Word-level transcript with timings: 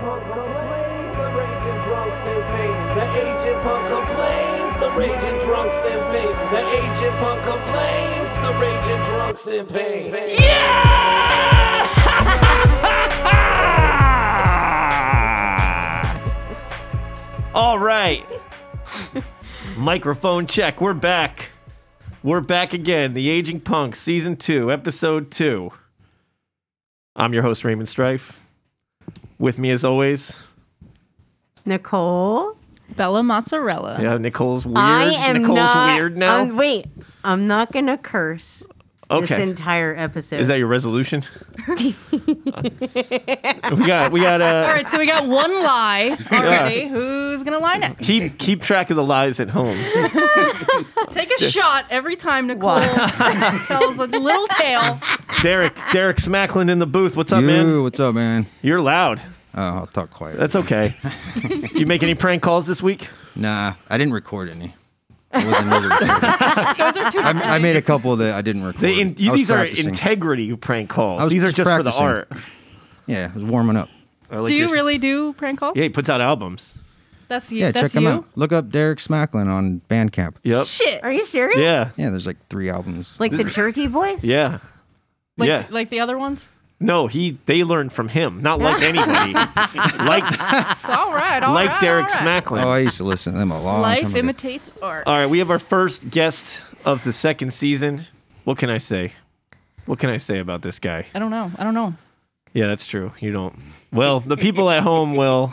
punk 0.00 0.24
complains, 0.32 1.16
the 1.16 1.28
raging 1.36 1.80
drunks 1.84 2.26
in 2.26 2.42
pain. 2.50 2.80
The 2.96 3.06
Aging 3.20 3.60
Punk 3.60 3.84
complains, 3.90 4.80
the 4.80 4.90
raging 4.92 5.38
drunks 5.46 5.84
in 5.84 6.00
pain. 6.10 6.34
The 6.50 6.62
Aging 6.80 7.16
Punk 7.18 7.44
complains, 7.44 8.40
the 8.40 8.52
raging 8.58 9.02
drunks 9.04 9.46
in 9.46 9.66
pain. 9.66 10.14
All 17.54 17.78
right. 17.78 18.22
Microphone 19.76 20.46
check. 20.46 20.80
We're 20.80 20.94
back. 20.94 21.50
We're 22.22 22.40
back 22.40 22.72
again. 22.72 23.12
The 23.12 23.28
Aging 23.28 23.60
Punk, 23.60 23.96
Season 23.96 24.36
2, 24.36 24.72
Episode 24.72 25.30
2. 25.30 25.70
I'm 27.16 27.34
your 27.34 27.42
host, 27.42 27.64
Raymond 27.64 27.88
Strife. 27.88 28.39
With 29.40 29.58
me, 29.58 29.70
as 29.70 29.84
always, 29.84 30.36
Nicole. 31.64 32.56
Bella 32.94 33.22
Mozzarella. 33.22 33.98
yeah, 34.02 34.18
Nicole's 34.18 34.66
weird. 34.66 34.76
I 34.76 35.04
am 35.04 35.38
Nicole's 35.40 35.56
not. 35.56 35.94
weird 35.96 36.18
now. 36.18 36.42
um, 36.42 36.56
wait, 36.56 36.86
I'm 37.24 37.46
not 37.46 37.72
gonna 37.72 37.96
curse 37.96 38.66
this 39.10 39.30
okay. 39.32 39.42
entire 39.42 39.94
episode. 39.96 40.40
Is 40.40 40.48
that 40.48 40.58
your 40.58 40.68
resolution? 40.68 41.24
we 41.68 41.94
got, 43.84 44.12
we 44.12 44.20
got, 44.20 44.40
uh, 44.40 44.64
All 44.66 44.72
right, 44.72 44.88
so 44.88 44.98
we 44.98 45.06
got 45.06 45.26
one 45.26 45.52
lie 45.62 46.16
already. 46.32 46.86
Who's 46.86 47.42
gonna 47.42 47.58
lie 47.58 47.76
next? 47.76 48.04
keep, 48.04 48.38
keep 48.38 48.62
track 48.62 48.90
of 48.90 48.96
the 48.96 49.02
lies 49.02 49.40
at 49.40 49.48
home. 49.48 49.76
Take 51.10 51.30
a 51.32 51.50
shot 51.50 51.86
every 51.90 52.14
time 52.14 52.46
Nicole 52.46 52.80
tells 53.66 53.98
a 53.98 54.06
little 54.06 54.46
tale. 54.48 55.00
Derek, 55.42 55.74
Derek 55.92 56.18
Smacklin 56.18 56.70
in 56.70 56.78
the 56.78 56.86
booth. 56.86 57.16
What's 57.16 57.32
up, 57.32 57.40
Yo, 57.40 57.46
man? 57.46 57.82
what's 57.82 57.98
up, 57.98 58.14
man? 58.14 58.46
You're 58.62 58.80
loud. 58.80 59.20
Oh, 59.54 59.62
I'll 59.62 59.86
talk 59.88 60.10
quiet. 60.10 60.38
That's 60.38 60.54
okay. 60.54 60.94
you 61.74 61.84
make 61.84 62.04
any 62.04 62.14
prank 62.14 62.42
calls 62.42 62.68
this 62.68 62.80
week? 62.80 63.08
nah, 63.34 63.74
I 63.88 63.98
didn't 63.98 64.12
record 64.12 64.48
any. 64.48 64.74
I 65.32 65.44
wasn't 65.44 65.70
really. 65.70 65.88
Those 65.88 66.96
are 66.96 67.10
two. 67.10 67.18
I, 67.20 67.54
I 67.56 67.58
made 67.60 67.76
a 67.76 67.82
couple 67.82 68.16
that 68.16 68.34
I 68.34 68.42
didn't 68.42 68.64
record. 68.64 68.80
They 68.80 69.00
in, 69.00 69.16
I 69.26 69.30
was 69.30 69.40
these 69.40 69.50
are 69.50 69.64
integrity 69.64 70.54
prank 70.56 70.90
calls. 70.90 71.20
I 71.20 71.24
was 71.24 71.32
These 71.32 71.44
are 71.44 71.52
just 71.52 71.56
just 71.58 71.70
for 71.70 71.82
the 71.82 71.90
practicing. 71.90 72.06
art. 72.06 72.28
Yeah, 73.06 73.30
I 73.30 73.34
was 73.34 73.44
warming 73.44 73.76
up. 73.76 73.88
I 74.30 74.38
like 74.38 74.48
do 74.48 74.54
you 74.54 74.66
your- 74.66 74.72
really 74.72 74.98
do 74.98 75.32
prank 75.32 75.58
calls? 75.58 75.76
Yeah, 75.76 75.82
he 75.84 75.88
puts 75.88 76.08
out 76.08 76.20
albums. 76.20 76.78
That's 77.26 77.50
you. 77.50 77.60
Yeah, 77.60 77.72
that's 77.72 77.80
check 77.80 77.92
them 77.92 78.04
you. 78.04 78.08
out. 78.10 78.26
Look 78.36 78.52
up 78.52 78.70
Derek 78.70 78.98
Smacklin 79.00 79.48
on 79.48 79.80
Bandcamp. 79.88 80.36
Yep. 80.44 80.66
Shit. 80.66 81.02
Are 81.02 81.10
you 81.10 81.24
serious? 81.24 81.58
Yeah. 81.58 81.90
Yeah, 81.96 82.10
there's 82.10 82.26
like 82.26 82.36
three 82.48 82.68
albums. 82.70 83.18
Like 83.18 83.32
the 83.32 83.42
Jerky 83.44 83.88
Boys? 83.88 84.24
Yeah. 84.24 84.58
Like, 85.36 85.48
yeah. 85.48 85.66
like 85.70 85.90
the 85.90 85.98
other 86.00 86.18
ones. 86.18 86.48
No, 86.82 87.06
he 87.08 87.36
they 87.44 87.62
learned 87.62 87.92
from 87.92 88.08
him, 88.08 88.40
not 88.40 88.58
like 88.58 88.82
anybody. 88.82 89.32
like 89.34 90.24
All 90.88 91.12
right. 91.12 91.40
All 91.42 91.52
like 91.54 91.68
right, 91.68 91.80
Derek 91.80 92.06
all 92.06 92.24
right. 92.26 92.42
Smacklin. 92.44 92.64
Oh, 92.64 92.68
I 92.70 92.78
used 92.78 92.96
to 92.96 93.04
listen 93.04 93.34
to 93.34 93.38
them 93.38 93.50
a 93.50 93.60
long 93.62 93.82
time 93.82 93.82
Life 93.82 94.08
ago. 94.08 94.16
imitates 94.18 94.72
art. 94.80 95.06
All 95.06 95.14
right, 95.14 95.26
we 95.26 95.38
have 95.40 95.50
our 95.50 95.58
first 95.58 96.08
guest 96.10 96.62
of 96.86 97.04
the 97.04 97.12
second 97.12 97.52
season. 97.52 98.06
What 98.44 98.56
can 98.56 98.70
I 98.70 98.78
say? 98.78 99.12
What 99.84 99.98
can 99.98 100.08
I 100.08 100.16
say 100.16 100.38
about 100.38 100.62
this 100.62 100.78
guy? 100.78 101.04
I 101.14 101.18
don't 101.18 101.30
know. 101.30 101.50
I 101.58 101.64
don't 101.64 101.74
know. 101.74 101.94
Yeah, 102.54 102.68
that's 102.68 102.86
true. 102.86 103.12
You 103.20 103.30
don't. 103.32 103.54
Well, 103.92 104.20
the 104.20 104.36
people 104.38 104.70
at 104.70 104.82
home 104.82 105.14
will. 105.16 105.52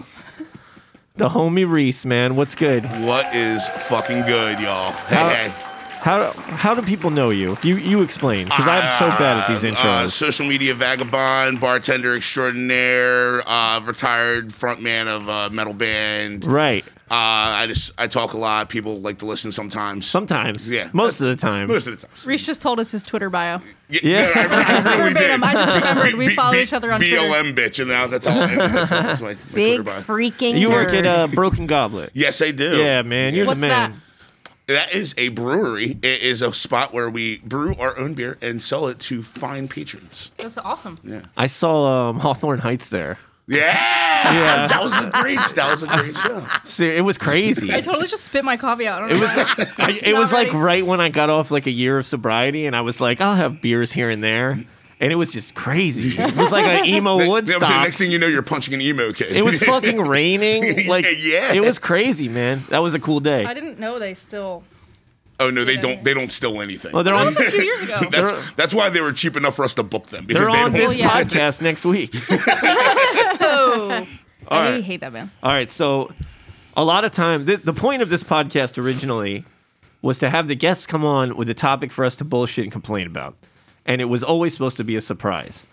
The 1.16 1.30
homie 1.30 1.68
Reese, 1.70 2.06
man, 2.06 2.36
what's 2.36 2.54
good? 2.56 2.86
What 2.86 3.36
is 3.36 3.68
fucking 3.70 4.22
good, 4.22 4.60
y'all? 4.60 4.92
How- 4.92 5.30
Hey, 5.30 5.50
hey. 5.50 5.64
How 6.02 6.32
how 6.34 6.74
do 6.74 6.82
people 6.82 7.10
know 7.10 7.30
you? 7.32 7.58
You 7.64 7.78
you 7.78 8.02
explain 8.02 8.46
because 8.46 8.68
I'm 8.68 8.94
so 8.94 9.08
bad 9.18 9.38
at 9.38 9.48
these 9.48 9.64
Uh, 9.64 9.76
intros. 9.76 10.12
social 10.12 10.46
media 10.48 10.74
vagabond, 10.74 11.60
bartender 11.60 12.16
extraordinaire, 12.16 13.42
uh, 13.46 13.82
retired 13.84 14.50
frontman 14.50 15.08
of 15.08 15.28
a 15.28 15.54
metal 15.54 15.74
band. 15.74 16.48
Uh, 16.48 16.52
right. 16.52 16.86
I 17.10 17.66
just 17.68 17.92
I 17.98 18.08
talk 18.08 18.34
a 18.34 18.38
lot. 18.38 18.70
People 18.70 19.00
like 19.02 19.18
to 19.20 19.26
listen 19.26 19.52
sometimes. 19.52 20.06
Sometimes. 20.06 20.70
Yeah. 20.70 20.90
Most 20.94 21.20
of 21.22 21.28
the 21.28 21.36
time. 21.36 21.68
Most 21.68 21.88
of 21.88 22.00
the 22.00 22.06
time. 22.08 22.16
Reese 22.26 22.46
just 22.46 22.62
told 22.62 22.80
us 22.80 22.92
his 22.92 23.04
Twitter 23.04 23.30
bio. 23.30 23.60
Yeah, 23.90 24.00
Yeah. 24.04 24.32
I, 24.36 24.42
I 24.94 24.98
really 25.00 25.14
Verbatim. 25.14 25.42
did. 25.42 25.50
I 25.50 25.54
just 25.54 25.74
remembered 25.76 26.14
we 26.16 26.28
B- 26.30 26.36
follow 26.36 26.52
B- 26.54 26.62
each 26.62 26.74
other 26.74 26.92
on 26.92 27.00
Twitter. 27.00 27.16
BLM 27.18 27.54
bitch, 27.56 27.80
and 27.80 27.90
now 27.90 28.08
that's 28.08 28.28
all. 28.28 28.34
That's 28.36 28.92
my, 28.92 29.02
that's 29.02 29.22
my, 29.22 29.28
my 29.30 29.34
Big 29.54 29.76
Twitter 29.78 29.84
bio. 29.84 30.02
freaking. 30.02 30.58
You 30.60 30.70
work 30.70 30.90
nerd. 30.90 31.00
at 31.00 31.06
uh, 31.08 31.28
Broken 31.28 31.66
Goblet. 31.68 32.12
Yes, 32.14 32.42
I 32.42 32.52
do. 32.52 32.78
Yeah, 32.78 33.02
man. 33.04 33.34
You're 33.34 33.46
What's 33.46 33.62
the 33.62 33.68
man. 33.68 33.92
that? 33.92 34.00
That 34.68 34.94
is 34.94 35.16
a 35.18 35.30
brewery. 35.30 35.98
It 36.02 36.22
is 36.24 36.42
a 36.42 36.54
spot 36.54 36.94
where 36.94 37.10
we 37.10 37.38
brew 37.38 37.74
our 37.76 37.98
own 37.98 38.14
beer 38.16 38.38
and 38.42 38.62
sell 38.62 38.88
it 38.88 39.00
to 39.00 39.24
fine 39.24 39.68
patrons. 39.70 40.32
That's 40.38 40.58
awesome. 40.58 40.98
Yeah. 41.06 41.22
I 41.38 41.48
saw 41.48 42.10
um, 42.10 42.20
Hawthorne 42.20 42.60
Heights 42.60 42.90
there. 42.90 43.18
Yeah, 43.50 43.64
Yeah. 44.34 44.68
that 44.68 44.84
was 44.84 44.98
a 44.98 45.10
great. 45.10 45.40
That 45.56 45.72
was 45.72 45.82
a 45.84 45.88
great 45.88 46.14
show. 46.18 46.46
See, 46.66 46.86
it 46.90 47.00
was 47.00 47.18
crazy. 47.18 47.72
I 47.74 47.80
totally 47.80 48.08
just 48.08 48.26
spit 48.26 48.44
my 48.44 48.58
coffee 48.58 48.86
out. 48.88 49.02
I 49.04 49.08
don't 49.08 49.12
It 49.12 49.14
know 49.16 49.22
was. 49.22 49.70
I, 50.06 50.08
it 50.10 50.12
not 50.12 50.20
was 50.20 50.34
like 50.34 50.52
right 50.52 50.86
when 50.86 51.00
I 51.00 51.08
got 51.08 51.30
off 51.30 51.50
like 51.50 51.66
a 51.66 51.72
year 51.72 51.98
of 51.98 52.06
sobriety, 52.06 52.66
and 52.66 52.76
I 52.76 52.82
was 52.82 53.00
like, 53.00 53.22
I'll 53.22 53.36
have 53.36 53.62
beers 53.62 53.94
here 53.94 54.10
and 54.10 54.22
there, 54.22 54.60
and 55.00 55.12
it 55.12 55.16
was 55.16 55.32
just 55.32 55.54
crazy. 55.56 56.22
It 56.22 56.36
was 56.36 56.52
like 56.52 56.66
an 56.66 56.86
emo 56.94 57.18
Ne- 57.18 57.24
I'm 57.24 57.26
saying, 57.26 57.32
Woodstock. 57.32 57.82
next 57.84 57.98
thing 57.98 58.12
you 58.12 58.20
know, 58.20 58.28
you're 58.28 58.42
punching 58.42 58.74
an 58.74 58.82
emo 58.82 59.12
kid. 59.12 59.36
It 59.36 59.44
was 59.46 59.60
fucking 59.64 60.00
raining. 60.02 60.88
Like, 60.88 61.06
Yeah. 61.18 61.54
it 61.54 61.62
was 61.62 61.80
crazy, 61.80 62.28
man. 62.30 62.64
That 62.70 62.80
was 62.80 62.94
a 62.96 63.00
cool 63.00 63.20
day. 63.20 63.46
I 63.46 63.54
didn't 63.54 63.80
know 63.80 64.00
they 64.00 64.14
still. 64.14 64.64
oh 65.40 65.50
no, 65.52 65.64
they 65.66 65.74
Yeah. 65.76 65.82
don't. 65.82 66.04
They 66.04 66.14
don't 66.14 66.32
steal 66.32 66.62
anything. 66.62 66.92
Oh, 66.96 67.04
they're 67.04 67.14
That 67.14 67.20
on. 67.20 67.26
was 67.28 67.38
a 67.38 67.52
few 67.52 67.62
years 67.62 67.82
ago. 67.84 68.00
They're- 68.12 68.26
that's 68.32 68.52
that's 68.54 68.74
why 68.74 68.90
they 68.90 69.02
were 69.02 69.14
cheap 69.14 69.36
enough 69.38 69.56
for 69.56 69.64
us 69.66 69.76
to 69.76 69.84
book 69.84 70.08
them 70.08 70.26
because 70.26 70.44
They're 70.44 70.52
they 70.52 70.62
on 70.64 70.74
this 70.74 70.96
Well, 70.96 71.00
yeah. 71.06 71.24
podcast 71.24 71.62
next 71.62 71.86
week. 71.86 72.16
Oh, 73.40 74.06
All 74.48 74.60
I 74.60 74.70
right. 74.72 74.84
hate 74.84 75.02
that 75.02 75.14
band. 75.14 75.30
All 75.44 75.52
right, 75.52 75.70
so 75.70 76.12
a 76.76 76.84
lot 76.84 77.04
of 77.04 77.12
time, 77.12 77.46
the, 77.46 77.58
the 77.58 77.74
point 77.74 78.02
of 78.02 78.10
this 78.10 78.24
podcast 78.24 78.82
originally 78.82 79.46
was 80.02 80.20
to 80.20 80.30
have 80.30 80.48
the 80.48 80.56
guests 80.56 80.86
come 80.88 81.04
on 81.04 81.36
with 81.36 81.50
a 81.50 81.54
topic 81.54 81.92
for 81.92 82.06
us 82.06 82.16
to 82.18 82.24
bullshit 82.24 82.64
and 82.64 82.72
complain 82.72 83.08
about, 83.08 83.36
and 83.88 84.02
it 84.02 84.06
was 84.06 84.24
always 84.24 84.54
supposed 84.54 84.78
to 84.78 84.84
be 84.84 84.96
a 84.96 85.02
surprise. 85.02 85.66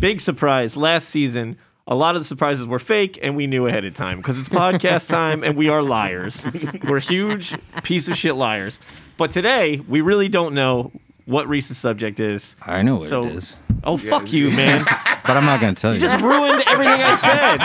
Big 0.00 0.20
surprise 0.20 0.76
last 0.76 1.08
season. 1.08 1.56
A 1.88 1.94
lot 1.96 2.14
of 2.14 2.20
the 2.20 2.24
surprises 2.24 2.64
were 2.66 2.78
fake, 2.78 3.18
and 3.22 3.36
we 3.36 3.46
knew 3.48 3.66
ahead 3.66 3.84
of 3.84 3.92
time 3.94 4.18
because 4.18 4.38
it's 4.38 4.48
podcast 4.48 5.08
time, 5.20 5.42
and 5.42 5.56
we 5.58 5.68
are 5.68 5.82
liars. 5.82 6.46
We're 6.88 7.00
huge 7.00 7.54
piece 7.82 8.06
of 8.08 8.16
shit 8.16 8.36
liars. 8.36 8.78
But 9.16 9.32
today, 9.32 9.80
we 9.88 10.00
really 10.00 10.28
don't 10.28 10.54
know 10.54 10.92
what 11.26 11.48
Reese's 11.48 11.78
subject 11.78 12.20
is. 12.20 12.54
I 12.62 12.82
know 12.82 12.96
what 12.96 13.08
So- 13.08 13.24
it 13.24 13.32
is, 13.34 13.56
Oh, 13.84 13.96
fuck 13.96 14.32
you, 14.32 14.48
man! 14.56 14.84
but 15.26 15.36
I'm 15.36 15.44
not 15.44 15.60
gonna 15.60 15.74
tell 15.74 15.92
you. 15.92 16.00
You 16.00 16.06
just 16.08 16.22
ruined 16.22 16.62
everything 16.68 17.00
I 17.02 17.14
said. 17.16 17.58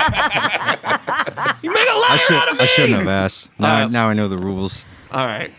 You 1.64 1.72
made 1.74 1.88
a 1.88 1.92
I 1.92 2.08
liar 2.10 2.18
should. 2.20 2.36
out 2.38 2.50
of 2.52 2.58
me. 2.58 2.64
I 2.64 2.66
shouldn't 2.68 3.00
have 3.00 3.08
asked. 3.08 3.50
Now, 3.60 3.68
Uh, 3.68 3.86
I, 3.86 3.88
now 3.88 4.10
I 4.10 4.14
know 4.14 4.28
the 4.28 4.38
rules. 4.38 4.86
All 5.12 5.26
right. 5.26 5.52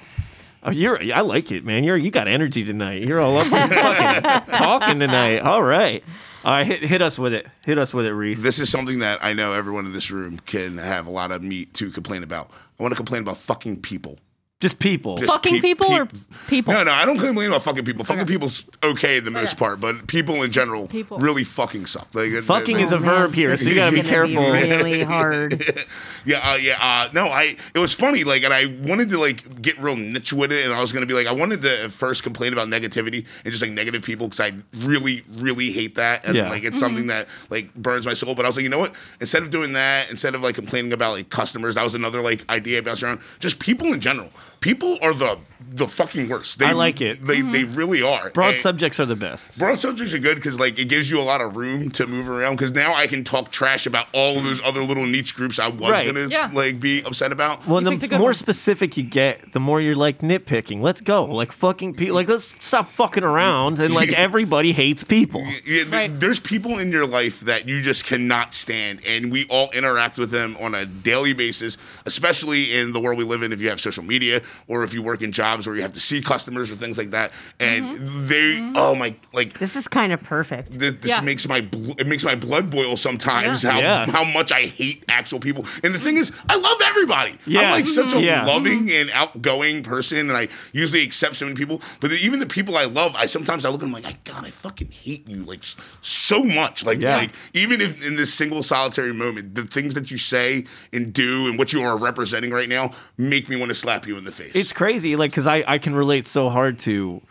Oh, 0.63 0.71
you're. 0.71 1.01
I 1.13 1.21
like 1.21 1.53
it, 1.53 1.65
man. 1.65 1.85
You're. 1.85 1.97
You 1.97 2.11
got 2.11 2.29
energy 2.29 2.65
tonight. 2.65 3.03
You're 3.03 3.21
all 3.21 3.37
up 3.39 3.47
fucking 3.47 4.55
talking 4.55 4.99
tonight. 4.99 5.41
All 5.41 5.63
right. 5.63 6.03
All 6.45 6.53
right. 6.53 6.67
Hit, 6.67 6.83
hit 6.83 7.03
us 7.03 7.19
with 7.19 7.33
it. 7.33 7.47
Hit 7.65 7.79
us 7.79 7.95
with 7.95 8.07
it, 8.07 8.13
Reese. 8.13 8.43
This 8.43 8.59
is 8.59 8.69
something 8.71 8.99
that 9.01 9.19
I 9.23 9.33
know 9.33 9.53
everyone 9.53 9.87
in 9.87 9.93
this 9.93 10.11
room 10.11 10.39
can 10.41 10.79
have 10.79 11.07
a 11.07 11.11
lot 11.11 11.31
of 11.31 11.43
meat 11.43 11.75
to 11.75 11.91
complain 11.91 12.23
about. 12.23 12.51
I 12.79 12.83
want 12.83 12.93
to 12.93 12.97
complain 12.97 13.23
about 13.23 13.39
fucking 13.39 13.83
people. 13.83 14.19
Just 14.61 14.81
people. 14.81 15.17
Just 15.17 15.31
Fucking 15.31 15.53
peop- 15.55 15.63
people 15.63 15.87
or 15.93 16.09
people? 16.49 16.75
No, 16.75 16.83
no, 16.83 16.91
I 16.91 17.05
don't 17.07 17.17
complain 17.17 17.47
about 17.47 17.63
fucking 17.63 17.85
people. 17.85 18.05
Fucking 18.05 18.23
Okay. 18.23 18.33
people's 18.33 18.65
okay 18.83 19.21
the 19.21 19.31
most 19.31 19.53
Okay. 19.55 19.59
part, 19.61 19.79
but 19.81 20.09
people 20.09 20.43
in 20.43 20.51
general 20.51 20.89
People. 20.89 21.17
really 21.19 21.45
fucking 21.45 21.87
suck. 21.87 22.09
Like 22.13 22.33
it- 22.33 22.43
Fucking 22.43 22.77
it- 22.81 22.83
is 22.83 22.91
a 22.91 22.97
Oh, 22.97 22.99
man. 22.99 23.09
verb 23.09 23.35
here, 23.35 23.57
so 23.57 23.69
you 23.69 23.77
gotta 23.77 23.93
be 23.93 24.01
is 24.01 24.07
gonna 24.11 24.27
careful. 24.27 24.51
really 24.53 25.03
hard. 25.05 25.65
Yeah, 26.25 26.41
uh, 26.43 26.57
yeah. 26.57 26.77
Uh, 26.79 27.09
no, 27.15 27.27
I. 27.27 27.57
It 27.75 27.79
was 27.79 27.95
funny. 27.95 28.23
Like, 28.25 28.43
and 28.43 28.53
I 28.53 28.67
wanted 28.83 29.09
to 29.11 29.19
like 29.19 29.63
get 29.63 29.79
real 29.79 29.97
niche 29.97 30.33
with 30.33 30.53
it, 30.53 30.65
and 30.67 30.75
I 30.75 30.81
was 30.81 30.93
gonna 30.93 31.07
be 31.07 31.15
like, 31.15 31.27
I 31.29 31.33
wanted 31.33 31.63
to 31.63 31.89
first 31.89 32.23
complain 32.23 32.53
about 32.53 32.69
negativity 32.69 33.25
and 33.45 33.53
just 33.53 33.63
like 33.63 33.71
negative 33.71 34.03
people 34.03 34.27
because 34.29 34.41
I 34.41 34.53
really, 34.81 35.23
really 35.37 35.71
hate 35.71 35.95
that, 35.95 36.27
and 36.27 36.37
Yeah. 36.37 36.51
like 36.51 36.65
it's 36.65 36.79
something 36.79 37.07
that 37.07 37.29
like 37.49 37.73
burns 37.77 38.05
my 38.05 38.13
soul. 38.13 38.35
But 38.35 38.45
I 38.45 38.49
was 38.49 38.57
like, 38.57 38.65
you 38.65 38.69
know 38.69 38.81
what? 38.81 38.95
Instead 39.21 39.43
of 39.43 39.51
doing 39.51 39.73
that, 39.75 40.11
instead 40.11 40.35
of 40.35 40.43
like 40.43 40.57
complaining 40.57 40.93
about 40.93 41.13
like 41.13 41.31
customers, 41.31 41.77
that 41.77 41.85
was 41.85 41.95
another 41.95 42.21
like 42.21 42.45
idea 42.51 42.81
about 42.81 43.01
around. 43.03 43.21
Just 43.39 43.59
people 43.61 43.93
in 43.93 44.01
general. 44.01 44.31
People 44.61 44.99
are 45.03 45.15
the 45.15 45.39
the 45.71 45.87
fucking 45.89 46.29
worst. 46.29 46.59
They, 46.59 46.67
I 46.67 46.73
like 46.73 47.01
it. 47.01 47.21
They 47.23 47.41
they 47.43 47.63
mm-hmm. 47.65 47.75
really 47.75 48.03
are. 48.03 48.31
Broad 48.31 48.51
And- 48.51 48.59
subjects 48.59 48.99
are 49.01 49.07
the 49.07 49.17
best. 49.17 49.59
Broad 49.59 49.79
subjects 49.79 50.15
are 50.15 50.19
good 50.19 50.37
because 50.37 50.59
like 50.59 50.79
it 50.79 50.89
gives 50.89 51.11
you 51.11 51.21
a 51.21 51.23
lot 51.23 51.41
of 51.41 51.57
room 51.57 51.91
to 51.93 52.07
move 52.07 52.29
around. 52.29 52.57
Because 52.57 52.73
now 52.73 52.95
I 52.95 53.07
can 53.07 53.25
talk 53.25 53.51
trash 53.51 53.87
about 53.87 54.07
all 54.13 54.37
of 54.39 54.45
those 54.45 54.61
other 54.65 54.83
little 54.83 55.05
niche 55.07 55.35
groups 55.35 55.59
I 55.59 55.69
was 55.69 55.91
Right. 55.93 56.07
gonna 56.07 56.29
Yeah. 56.29 56.51
like 56.53 56.81
be 56.81 57.03
upset 57.05 57.33
about. 57.33 57.67
Well, 57.67 57.83
You 57.83 57.97
the 57.99 58.09
more 58.19 58.27
one. 58.29 58.35
specific 58.35 58.97
you 58.97 59.03
get, 59.03 59.53
the 59.53 59.61
more 59.61 59.81
you're 59.81 59.97
like 59.97 60.21
nitpicking. 60.21 60.81
Let's 60.81 61.01
go. 61.01 61.25
Like 61.25 61.53
fucking 61.53 61.95
people. 61.95 62.15
Like 62.15 62.29
let's 62.29 62.55
stop 62.65 62.89
fucking 62.89 63.25
around. 63.25 63.79
And 63.81 63.95
like 63.95 64.13
everybody 64.19 64.73
hates 64.73 65.05
people. 65.05 65.43
Yeah, 65.67 65.85
th- 65.85 65.89
Right. 65.89 66.21
There's 66.21 66.39
people 66.41 66.79
in 66.79 66.93
your 66.93 67.07
life 67.07 67.41
that 67.41 67.69
you 67.69 67.83
just 67.83 68.05
cannot 68.05 68.55
stand, 68.55 69.01
and 69.07 69.33
we 69.33 69.47
all 69.51 69.71
interact 69.73 70.17
with 70.19 70.31
them 70.31 70.57
on 70.61 70.75
a 70.75 70.87
daily 70.87 71.33
basis, 71.33 71.77
especially 72.07 72.75
in 72.79 72.93
the 72.93 73.01
world 73.01 73.19
we 73.19 73.25
live 73.25 73.43
in. 73.43 73.53
If 73.53 73.61
you 73.61 73.69
have 73.69 73.81
social 73.81 74.05
media 74.05 74.41
or 74.69 74.85
if 74.85 74.95
you 74.95 75.03
work 75.03 75.23
in 75.23 75.33
jobs 75.33 75.58
jobs 75.59 75.67
where 75.67 75.77
you 75.77 75.83
have 75.83 75.93
to 75.93 76.01
see 76.01 76.21
customers 76.21 76.71
or 76.71 76.77
things 76.77 76.99
like 76.99 77.11
that, 77.11 77.33
and 77.61 77.97
mm-hmm. 77.97 78.27
they 78.29 78.61
mm-hmm. 78.61 78.73
oh 78.77 78.95
my 78.95 79.15
like 79.33 79.59
This 79.59 79.77
is 79.77 79.89
kind 79.89 80.13
of 80.13 80.23
perfect. 80.23 80.79
Th- 80.79 80.95
this 81.01 81.19
Yeah. 81.19 81.21
makes 81.21 81.49
my 81.49 81.61
bl- 81.61 81.93
it 81.99 82.07
makes 82.07 82.25
my 82.25 82.35
blood 82.35 82.71
boil 82.71 82.97
sometimes 82.97 83.65
Yeah. 83.65 83.71
how 83.71 83.79
Yeah. 83.81 84.11
how 84.11 84.25
much 84.25 84.53
I 84.53 84.63
hate 84.63 85.05
actual 85.09 85.41
people. 85.41 85.67
And 85.85 85.95
the 85.95 85.99
thing 85.99 86.17
is, 86.17 86.33
I 86.49 86.57
love 86.57 86.79
everybody. 86.85 87.35
Yeah. 87.47 87.63
I'm 87.63 87.71
like 87.73 87.89
such 87.89 88.13
a 88.13 88.17
mm-hmm. 88.17 88.25
Yeah. 88.25 88.45
loving 88.47 88.91
and 88.91 89.11
outgoing 89.13 89.83
person, 89.83 90.29
and 90.29 90.37
I 90.37 90.49
usually 90.73 91.03
accept 91.03 91.37
so 91.37 91.47
many 91.47 91.57
people. 91.57 91.81
But 92.01 92.11
then 92.11 92.19
even 92.23 92.39
the 92.39 92.47
people 92.47 92.77
I 92.77 92.85
love, 92.85 93.15
I 93.17 93.27
sometimes 93.27 93.65
I 93.65 93.71
look 93.71 93.81
at 93.83 93.87
them 93.87 93.93
like, 93.93 94.07
I 94.07 94.15
God, 94.25 94.47
I 94.47 94.51
fucking 94.51 94.89
hate 94.91 95.29
you 95.29 95.45
like 95.45 95.61
so 96.01 96.43
much. 96.45 96.85
Like 96.85 97.01
Yeah. 97.01 97.17
like 97.17 97.31
even 97.55 97.81
if 97.81 98.05
in 98.07 98.17
this 98.17 98.33
single 98.33 98.63
solitary 98.63 99.13
moment, 99.13 99.55
the 99.55 99.65
things 99.65 99.95
that 99.95 100.11
you 100.11 100.19
say 100.19 100.67
and 100.93 101.13
do 101.13 101.49
and 101.49 101.59
what 101.59 101.73
you 101.73 101.83
are 101.83 101.97
representing 101.97 102.51
right 102.53 102.69
now 102.69 102.93
make 103.17 103.49
me 103.49 103.57
want 103.57 103.71
to 103.71 103.75
slap 103.75 104.07
you 104.07 104.17
in 104.17 104.25
the 104.25 104.33
face. 104.33 104.55
It's 104.55 104.73
crazy, 104.73 105.17
like, 105.17 105.31
because 105.31 105.47
I, 105.49 105.65
I 105.67 105.79
can 105.79 105.95
relate 105.95 106.27
so 106.27 106.49
hard 106.49 106.79
to, 106.81 107.23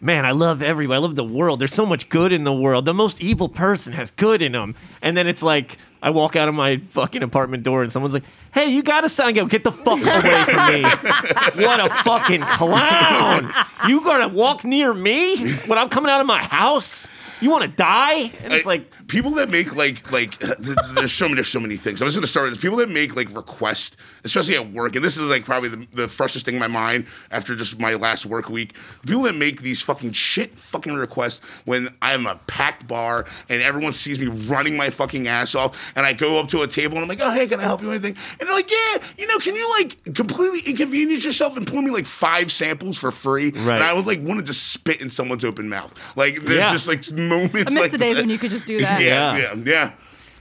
man, 0.00 0.24
I 0.24 0.32
love 0.32 0.62
everybody. 0.62 0.96
I 0.96 1.00
love 1.00 1.16
the 1.16 1.24
world. 1.24 1.58
There's 1.60 1.74
so 1.74 1.86
much 1.86 2.08
good 2.08 2.32
in 2.32 2.44
the 2.44 2.52
world. 2.52 2.84
The 2.84 2.94
most 2.94 3.20
evil 3.20 3.48
person 3.48 3.92
has 3.94 4.10
good 4.10 4.42
in 4.42 4.52
them. 4.52 4.74
And 5.02 5.16
then 5.16 5.26
it's 5.26 5.42
like, 5.42 5.78
I 6.02 6.10
walk 6.10 6.36
out 6.36 6.48
of 6.48 6.54
my 6.54 6.78
fucking 6.90 7.22
apartment 7.22 7.62
door 7.64 7.82
and 7.82 7.92
someone's 7.92 8.14
like, 8.14 8.24
hey, 8.52 8.66
you 8.68 8.82
got 8.82 9.00
to 9.00 9.08
sign. 9.08 9.34
Go, 9.34 9.46
get 9.46 9.64
the 9.64 9.72
fuck 9.72 9.98
away 10.00 10.44
from 10.44 10.72
me. 10.72 10.82
what 11.66 11.84
a 11.84 11.88
fucking 12.04 12.42
clown. 12.42 13.52
You 13.88 14.02
got 14.02 14.18
to 14.18 14.28
walk 14.28 14.64
near 14.64 14.92
me 14.94 15.38
when 15.66 15.78
I'm 15.78 15.88
coming 15.88 16.10
out 16.10 16.20
of 16.20 16.26
my 16.26 16.42
house? 16.42 17.08
You 17.40 17.50
want 17.50 17.62
to 17.62 17.68
die? 17.68 18.32
And 18.42 18.52
it's 18.52 18.66
I- 18.66 18.70
like, 18.70 19.06
people 19.08 19.32
that 19.32 19.50
make 19.50 19.74
like 19.76 20.10
like 20.12 20.38
th- 20.38 20.56
there's 20.94 21.12
so 21.12 21.26
many 21.26 21.36
there's 21.36 21.48
so 21.48 21.60
many 21.60 21.76
things. 21.76 22.00
I'm 22.00 22.06
just 22.06 22.16
gonna 22.16 22.26
start 22.26 22.48
with 22.50 22.60
people 22.60 22.78
that 22.78 22.88
make 22.88 23.14
like 23.16 23.34
requests, 23.34 23.96
especially 24.24 24.54
at 24.56 24.70
work, 24.72 24.96
and 24.96 25.04
this 25.04 25.18
is 25.18 25.28
like 25.28 25.44
probably 25.44 25.68
the, 25.68 25.86
the 25.92 26.08
freshest 26.08 26.46
thing 26.46 26.54
in 26.54 26.60
my 26.60 26.66
mind 26.68 27.06
after 27.30 27.54
just 27.54 27.78
my 27.80 27.94
last 27.94 28.24
work 28.26 28.48
week. 28.48 28.74
People 29.06 29.22
that 29.24 29.34
make 29.36 29.60
these 29.62 29.82
fucking 29.82 30.12
shit 30.12 30.54
fucking 30.54 30.94
requests 30.94 31.44
when 31.66 31.88
I'm 32.02 32.26
a 32.26 32.36
packed 32.46 32.86
bar 32.88 33.26
and 33.48 33.60
everyone 33.62 33.92
sees 33.92 34.18
me 34.18 34.26
running 34.46 34.76
my 34.76 34.90
fucking 34.90 35.28
ass 35.28 35.54
off, 35.54 35.92
and 35.96 36.06
I 36.06 36.14
go 36.14 36.40
up 36.40 36.48
to 36.48 36.62
a 36.62 36.66
table 36.68 36.94
and 36.94 37.02
I'm 37.02 37.08
like, 37.08 37.20
oh 37.20 37.30
hey, 37.30 37.46
can 37.46 37.60
I 37.60 37.64
help 37.64 37.82
you 37.82 37.88
with 37.88 38.04
anything? 38.04 38.22
And 38.40 38.48
they're 38.48 38.56
like, 38.56 38.70
yeah, 38.70 39.02
you 39.18 39.26
know, 39.26 39.38
can 39.38 39.54
you 39.54 39.68
like 39.78 40.14
completely 40.14 40.60
inconvenience 40.70 41.24
yourself 41.24 41.56
and 41.56 41.66
pour 41.66 41.82
me 41.82 41.90
like 41.90 42.06
five 42.06 42.50
samples 42.50 42.96
for 42.98 43.10
free? 43.10 43.50
Right. 43.50 43.74
And 43.76 43.84
I 43.84 43.92
would 43.94 44.06
like 44.06 44.20
want 44.22 44.38
to 44.40 44.44
just 44.44 44.72
spit 44.72 45.02
in 45.02 45.10
someone's 45.10 45.44
open 45.44 45.68
mouth. 45.68 46.16
Like 46.16 46.36
there's 46.44 46.58
Yeah. 46.58 46.72
just 46.72 46.88
like 46.88 47.02
moments. 47.28 47.54
I 47.62 47.64
miss 47.64 47.76
like 47.76 47.90
the 47.92 47.98
days 47.98 48.16
that. 48.16 48.22
when 48.22 48.30
you 48.30 48.38
could 48.38 48.50
just 48.50 48.66
do 48.66 48.78
that. 48.80 49.00
Yeah, 49.02 49.36
Yeah. 49.36 49.54
yeah, 49.54 49.62
yeah. 49.66 49.90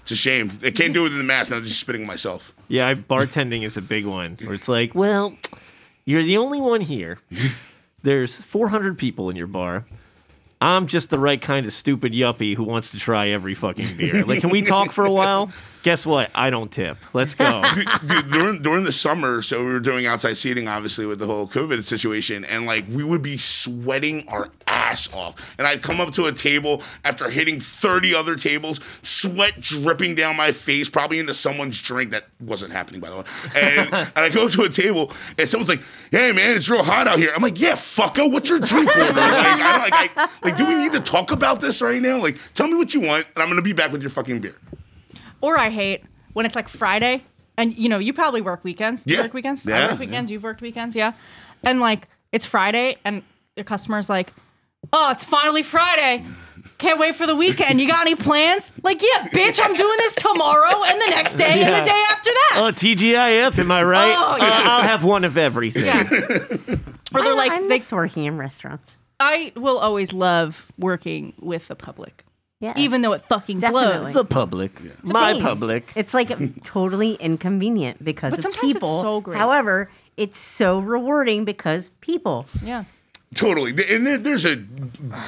It's 0.04 0.12
a 0.12 0.16
shame. 0.16 0.52
I 0.64 0.70
can't 0.70 0.94
do 0.94 1.06
it 1.06 1.12
in 1.12 1.18
the 1.18 1.24
mask. 1.24 1.50
Now 1.52 1.58
I'm 1.58 1.64
just 1.64 1.80
spitting 1.80 2.06
myself. 2.06 2.54
Yeah, 2.68 2.88
I, 2.88 2.94
bartending 2.94 3.64
is 3.64 3.76
a 3.78 3.82
big 3.82 4.06
one 4.06 4.38
where 4.44 4.54
it's 4.54 4.68
like, 4.68 4.94
well, 4.94 5.36
you're 6.06 6.22
the 6.24 6.38
only 6.38 6.62
one 6.62 6.82
here. 6.82 7.18
There's 8.04 8.36
400 8.36 8.98
people 9.00 9.32
in 9.32 9.36
your 9.36 9.48
bar. 9.48 9.86
I'm 10.62 10.86
just 10.86 11.10
the 11.10 11.18
right 11.20 11.42
kind 11.42 11.66
of 11.66 11.74
stupid 11.74 12.14
yuppie 12.14 12.56
who 12.56 12.64
wants 12.64 12.92
to 12.92 12.98
try 13.00 13.30
every 13.30 13.56
fucking 13.56 13.98
beer. 13.98 14.24
Like, 14.24 14.42
can 14.42 14.52
we 14.52 14.62
talk 14.62 14.92
for 14.92 15.06
a 15.06 15.12
while? 15.12 15.52
Guess 15.86 16.04
what? 16.04 16.32
I 16.34 16.50
don't 16.50 16.72
tip. 16.72 16.98
Let's 17.14 17.36
go. 17.36 17.62
Dude, 18.08 18.28
during, 18.30 18.62
during 18.64 18.84
the 18.86 18.92
summer, 18.92 19.44
so 19.44 19.64
we 19.64 19.72
were 19.72 19.80
doing 19.80 20.08
outside 20.08 20.36
seating, 20.36 20.68
obviously, 20.68 21.06
with 21.06 21.20
the 21.20 21.28
whole 21.28 21.46
COVID 21.46 21.84
situation, 21.84 22.44
and 22.46 22.66
like 22.66 22.88
we 22.90 23.04
would 23.04 23.22
be 23.22 23.38
sweating 23.38 24.28
our 24.28 24.50
ass 24.66 25.14
off. 25.14 25.54
And 25.60 25.68
I'd 25.68 25.84
come 25.84 26.02
up 26.02 26.12
to 26.14 26.26
a 26.26 26.32
table 26.32 26.82
after 27.04 27.30
hitting 27.30 27.60
30 27.60 28.16
other 28.16 28.36
tables, 28.36 28.80
sweat 29.04 29.62
dripping 29.62 30.16
down 30.16 30.36
my 30.36 30.52
face, 30.52 30.90
probably 30.90 31.20
into 31.20 31.36
someone's 31.36 31.80
drink. 31.80 32.10
That 32.10 32.26
wasn't 32.40 32.74
happening, 32.74 33.00
by 33.00 33.12
the 33.12 33.18
way. 33.18 33.24
And, 33.56 33.94
and 33.94 34.12
I 34.16 34.32
go 34.34 34.50
to 34.50 34.64
a 34.64 34.70
table, 34.70 35.12
and 35.38 35.48
someone's 35.48 35.70
like, 35.70 35.84
hey, 36.10 36.32
man, 36.32 36.58
it's 36.58 36.68
real 36.68 36.82
hot 36.82 37.08
out 37.08 37.20
here. 37.20 37.30
I'm 37.36 37.44
like, 37.44 37.62
yeah, 37.62 37.74
fucko, 37.74 38.34
what's 38.34 38.50
your 38.50 38.58
drink 38.58 38.90
order? 38.90 39.14
Like, 39.14 39.20
I 39.22 39.88
like, 39.92 40.18
I, 40.18 40.30
like, 40.42 40.58
do 40.58 40.66
we 40.66 40.78
need 40.78 40.94
to 40.94 41.00
talk 41.00 41.30
about 41.30 41.62
this 41.62 41.80
right 41.84 42.02
now? 42.02 42.20
Like, 42.20 42.40
tell 42.56 42.68
me 42.68 42.74
what 42.74 42.96
you 42.96 43.02
want, 43.02 43.28
and 43.36 43.44
I'm 43.44 43.50
going 43.50 43.60
to 43.60 43.64
be 43.64 43.74
back 43.74 43.92
with 43.92 44.02
your 44.02 44.10
fucking 44.10 44.42
beer. 44.42 44.56
Or 45.42 45.58
I 45.60 45.70
hate 45.70 46.04
when 46.34 46.46
it's 46.46 46.56
like 46.56 46.68
Friday, 46.70 47.24
and 47.58 47.76
you 47.78 47.90
know 47.90 48.00
you 48.00 48.14
probably 48.14 48.42
work 48.42 48.64
weekends. 48.64 49.04
Do 49.04 49.14
you 49.14 49.20
Yeah. 49.20 49.26
work 49.26 49.34
weekends. 49.34 49.66
Yeah. 49.66 49.86
I 49.88 49.92
work 49.92 50.00
weekends. 50.00 50.32
You've 50.32 50.44
worked 50.44 50.62
weekends, 50.62 50.96
yeah. 50.96 51.14
And 51.64 51.80
like 51.80 52.08
it's 52.32 52.46
Friday, 52.46 52.98
and 53.06 53.24
your 53.56 53.64
customer's 53.64 54.10
like, 54.10 54.34
"Oh, 54.94 55.12
it's 55.12 55.24
finally 55.24 55.64
Friday." 55.64 56.24
Can't 56.78 57.00
wait 57.00 57.16
for 57.16 57.26
the 57.26 57.36
weekend. 57.36 57.80
You 57.80 57.88
got 57.88 58.02
any 58.02 58.16
plans? 58.16 58.72
Like, 58.84 59.02
yeah, 59.02 59.28
bitch, 59.28 59.62
I'm 59.64 59.76
doing 59.76 59.96
this 59.98 60.14
tomorrow 60.16 60.84
and 60.84 61.00
the 61.02 61.06
next 61.10 61.34
day 61.34 61.64
and 61.64 61.74
the 61.74 61.86
day 61.90 62.04
after 62.10 62.30
that. 62.32 62.52
Oh, 62.56 62.72
TGIF, 62.74 63.58
am 63.60 63.72
I 63.72 63.82
right? 63.84 64.14
Oh, 64.18 64.34
Uh, 64.34 64.38
yeah. 64.40 64.60
I'll 64.64 64.82
have 64.82 65.06
one 65.06 65.24
of 65.24 65.38
everything. 65.38 65.86
yeah. 65.86 66.02
Or 67.14 67.22
they're 67.22 67.32
I, 67.32 67.36
like, 67.36 67.52
I 67.52 67.62
they, 67.62 67.68
miss 67.68 67.92
working 67.94 68.26
in 68.26 68.38
restaurants. 68.38 68.98
I 69.22 69.54
will 69.56 69.78
always 69.78 70.12
love 70.12 70.70
working 70.78 71.34
with 71.40 71.68
the 71.70 71.76
public, 71.76 72.26
Yeah, 72.62 72.74
even 72.78 73.02
though 73.02 73.12
it 73.14 73.22
fucking 73.24 73.60
Definitely. 73.60 73.98
blows. 73.98 74.14
The 74.14 74.24
public. 74.26 74.80
My 75.04 75.34
Same. 75.34 75.42
public. 75.42 75.92
It's 75.96 76.14
like 76.14 76.32
totally 76.64 77.14
inconvenient 77.16 78.04
because 78.04 78.32
But 78.32 78.40
of 78.40 78.44
sometimes 78.44 78.66
it's 78.68 78.74
people. 78.76 79.02
so 79.02 79.22
great. 79.22 79.38
However, 79.38 79.92
it's 80.16 80.38
so 80.40 80.80
rewarding 80.80 81.44
because 81.46 81.90
people. 82.02 82.48
Yeah. 82.64 82.86
Totally, 83.34 83.72
and 83.72 84.06
there, 84.08 84.18
there's 84.18 84.46
a 84.46 84.56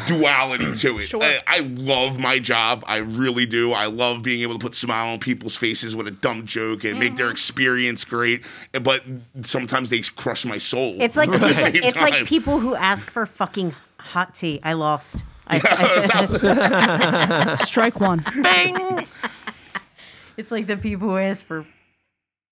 duality 0.06 0.74
to 0.78 0.98
it. 1.00 1.04
Sure. 1.08 1.22
I, 1.22 1.40
I 1.48 1.60
love 1.76 2.20
my 2.20 2.40
job, 2.40 2.84
I 2.88 2.98
really 2.98 3.46
do. 3.46 3.74
I 3.74 3.88
love 3.88 4.24
being 4.24 4.42
able 4.44 4.54
to 4.54 4.60
put 4.60 4.74
a 4.74 4.78
smile 4.78 5.10
on 5.14 5.20
people's 5.20 5.58
faces 5.58 5.96
with 5.96 6.08
a 6.08 6.12
dumb 6.12 6.46
joke 6.46 6.86
and 6.86 7.00
make 7.00 7.08
Mm-hmm. 7.10 7.16
their 7.18 7.32
experience 7.32 8.06
great. 8.06 8.46
But 8.82 9.04
sometimes 9.44 9.90
they 9.90 10.00
crush 10.16 10.46
my 10.46 10.58
soul. 10.58 10.96
It's 11.02 11.18
like 11.18 11.30
at 11.34 11.42
the 11.42 11.48
it's, 11.50 11.60
same 11.62 11.76
it's 11.76 11.94
time. 11.98 12.10
like 12.12 12.26
people 12.26 12.60
who 12.60 12.76
ask 12.76 13.10
for 13.10 13.26
fucking 13.26 13.74
hot 14.00 14.36
tea. 14.36 14.60
I 14.64 14.74
lost. 14.74 15.24
I, 15.50 15.56
I 15.64 16.26
said, 16.28 17.56
Strike 17.66 18.00
one. 18.00 18.24
Bing. 18.42 19.06
it's 20.38 20.52
like 20.52 20.68
the 20.68 20.78
people 20.78 21.10
who 21.10 21.18
ask 21.18 21.46
for 21.46 21.66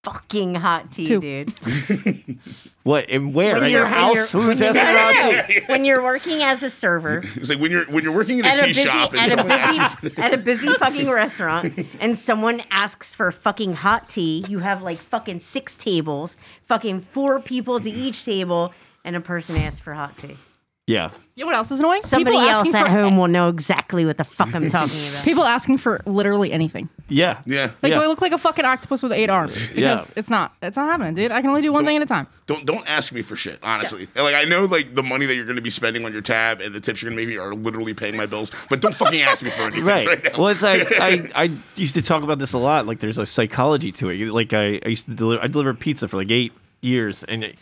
fucking 0.03 0.56
hot 0.56 0.92
tea, 0.92 1.06
Two. 1.07 1.19
dude. 1.21 1.53
What 2.83 3.09
and 3.09 3.33
where? 3.33 3.56
When 3.56 3.63
At 3.63 3.71
your 3.71 3.88
house? 3.88 4.31
you're- 4.31 4.45
Who's 4.45 4.59
when 4.59 4.77
asking 4.77 4.86
you're- 5.25 5.39
about 5.39 5.50
tea? 5.50 5.59
when 5.65 5.86
you're 5.86 6.03
working 6.03 6.44
as 6.44 6.62
a 6.62 6.69
server 6.69 7.24
It's 7.36 7.50
like 7.50 7.57
when 7.59 7.71
you're 7.71 7.86
when 7.86 8.03
you're 8.03 8.13
working 8.13 8.38
in 8.38 8.45
a 8.45 8.50
at 8.50 8.59
a 8.59 8.62
tea 8.62 8.68
busy 8.74 8.83
shop 8.83 9.12
and 9.13 9.21
at 9.21 9.25
a 9.25 9.30
someone 9.31 9.51
asks 9.51 10.03
you 10.03 10.09
busy 10.12 10.21
at 10.21 10.33
a 10.36 10.38
busy 10.38 10.74
fucking 10.75 11.09
restaurant, 11.09 11.74
and 12.00 12.15
someone 12.15 12.62
asks 12.69 13.15
for 13.15 13.31
fucking 13.31 13.74
hot 13.74 14.07
tea, 14.07 14.45
you 14.48 14.59
have 14.59 14.83
like 14.83 15.00
fucking 15.00 15.39
six 15.39 15.75
tables, 15.75 16.38
fucking 16.65 17.01
four 17.01 17.39
people 17.39 17.80
to 17.80 17.89
each 17.89 18.24
table, 18.24 18.71
and 19.03 19.15
a 19.15 19.19
person 19.21 19.56
asks 19.56 19.80
for 19.80 19.95
hot 19.95 20.15
tea. 20.15 20.38
Yeah. 20.86 21.09
You 21.37 21.43
know 21.43 21.47
what 21.47 21.57
else 21.57 21.69
is 21.69 21.81
annoying? 21.81 21.99
Somebody 22.01 22.37
People 22.37 22.47
else 22.49 22.59
asking 22.67 22.75
at 22.75 22.85
for- 22.85 22.91
home 22.93 23.17
will 23.17 23.27
know 23.27 23.49
exactly 23.49 24.05
what 24.05 24.17
the 24.17 24.24
fuck 24.24 24.55
I'm 24.55 24.69
talking 24.69 24.98
about. 25.10 25.25
People 25.25 25.43
asking 25.43 25.79
for 25.79 26.00
literally 26.05 26.53
anything. 26.53 26.88
Yeah. 27.10 27.41
Yeah. 27.45 27.71
Like, 27.83 27.91
Yeah. 27.91 27.95
do 28.00 28.03
I 28.05 28.07
look 28.07 28.21
like 28.21 28.31
a 28.31 28.38
fucking 28.38 28.63
octopus 28.63 29.03
with 29.03 29.12
eight 29.12 29.29
arms? 29.29 29.74
Because 29.74 30.07
Yeah. 30.07 30.13
it's 30.15 30.29
not. 30.29 30.53
It's 30.62 30.77
not 30.77 30.89
happening, 30.89 31.13
dude. 31.13 31.33
I 31.33 31.41
can 31.41 31.50
only 31.50 31.62
do 31.62 31.74
one 31.74 31.83
thing 31.83 31.98
at 31.98 32.01
a 32.01 32.05
time. 32.05 32.27
Don't 32.48 32.65
don't 32.65 32.89
ask 32.89 33.12
me 33.12 33.21
for 33.21 33.36
shit, 33.36 33.60
honestly. 33.63 34.07
And, 34.15 34.24
Like 34.24 34.33
I 34.36 34.45
know 34.45 34.63
like 34.63 34.95
the 34.95 35.03
money 35.03 35.25
that 35.25 35.36
you're 35.36 35.43
going 35.43 35.57
to 35.57 35.62
be 35.62 35.69
spending 35.69 36.05
on 36.05 36.13
your 36.13 36.21
tab 36.21 36.62
and 36.62 36.74
the 36.74 36.79
tips 36.79 37.01
you're 37.01 37.12
going 37.12 37.19
to 37.19 37.25
make 37.27 37.36
me 37.36 37.38
are 37.38 37.53
literally 37.53 37.93
paying 37.93 38.15
my 38.15 38.27
bills, 38.27 38.50
but 38.69 38.79
don't 38.79 38.95
fucking 38.95 39.21
ask 39.21 39.43
me 39.43 39.50
for 39.50 39.63
anything 39.63 39.83
right, 39.93 40.07
Right. 40.07 40.24
now. 40.24 40.31
Well, 40.39 40.48
it's 40.48 40.63
like 40.63 40.88
I, 41.01 41.29
I 41.36 41.51
used 41.75 41.95
to 41.95 42.01
talk 42.01 42.24
about 42.24 42.39
this 42.39 42.53
a 42.53 42.57
lot. 42.57 42.88
Like, 42.88 43.00
there's 43.00 43.17
a 43.17 43.25
psychology 43.25 43.91
to 43.93 44.10
it. 44.10 44.31
Like, 44.31 44.53
I, 44.53 44.79
I 44.86 44.88
used 44.88 45.03
to 45.05 45.12
deliver. 45.13 45.43
I 45.43 45.48
delivered 45.48 45.81
pizza 45.81 46.07
for 46.07 46.15
like 46.15 46.31
eight 46.31 46.53
years, 46.79 47.25
and 47.25 47.43
it, 47.43 47.55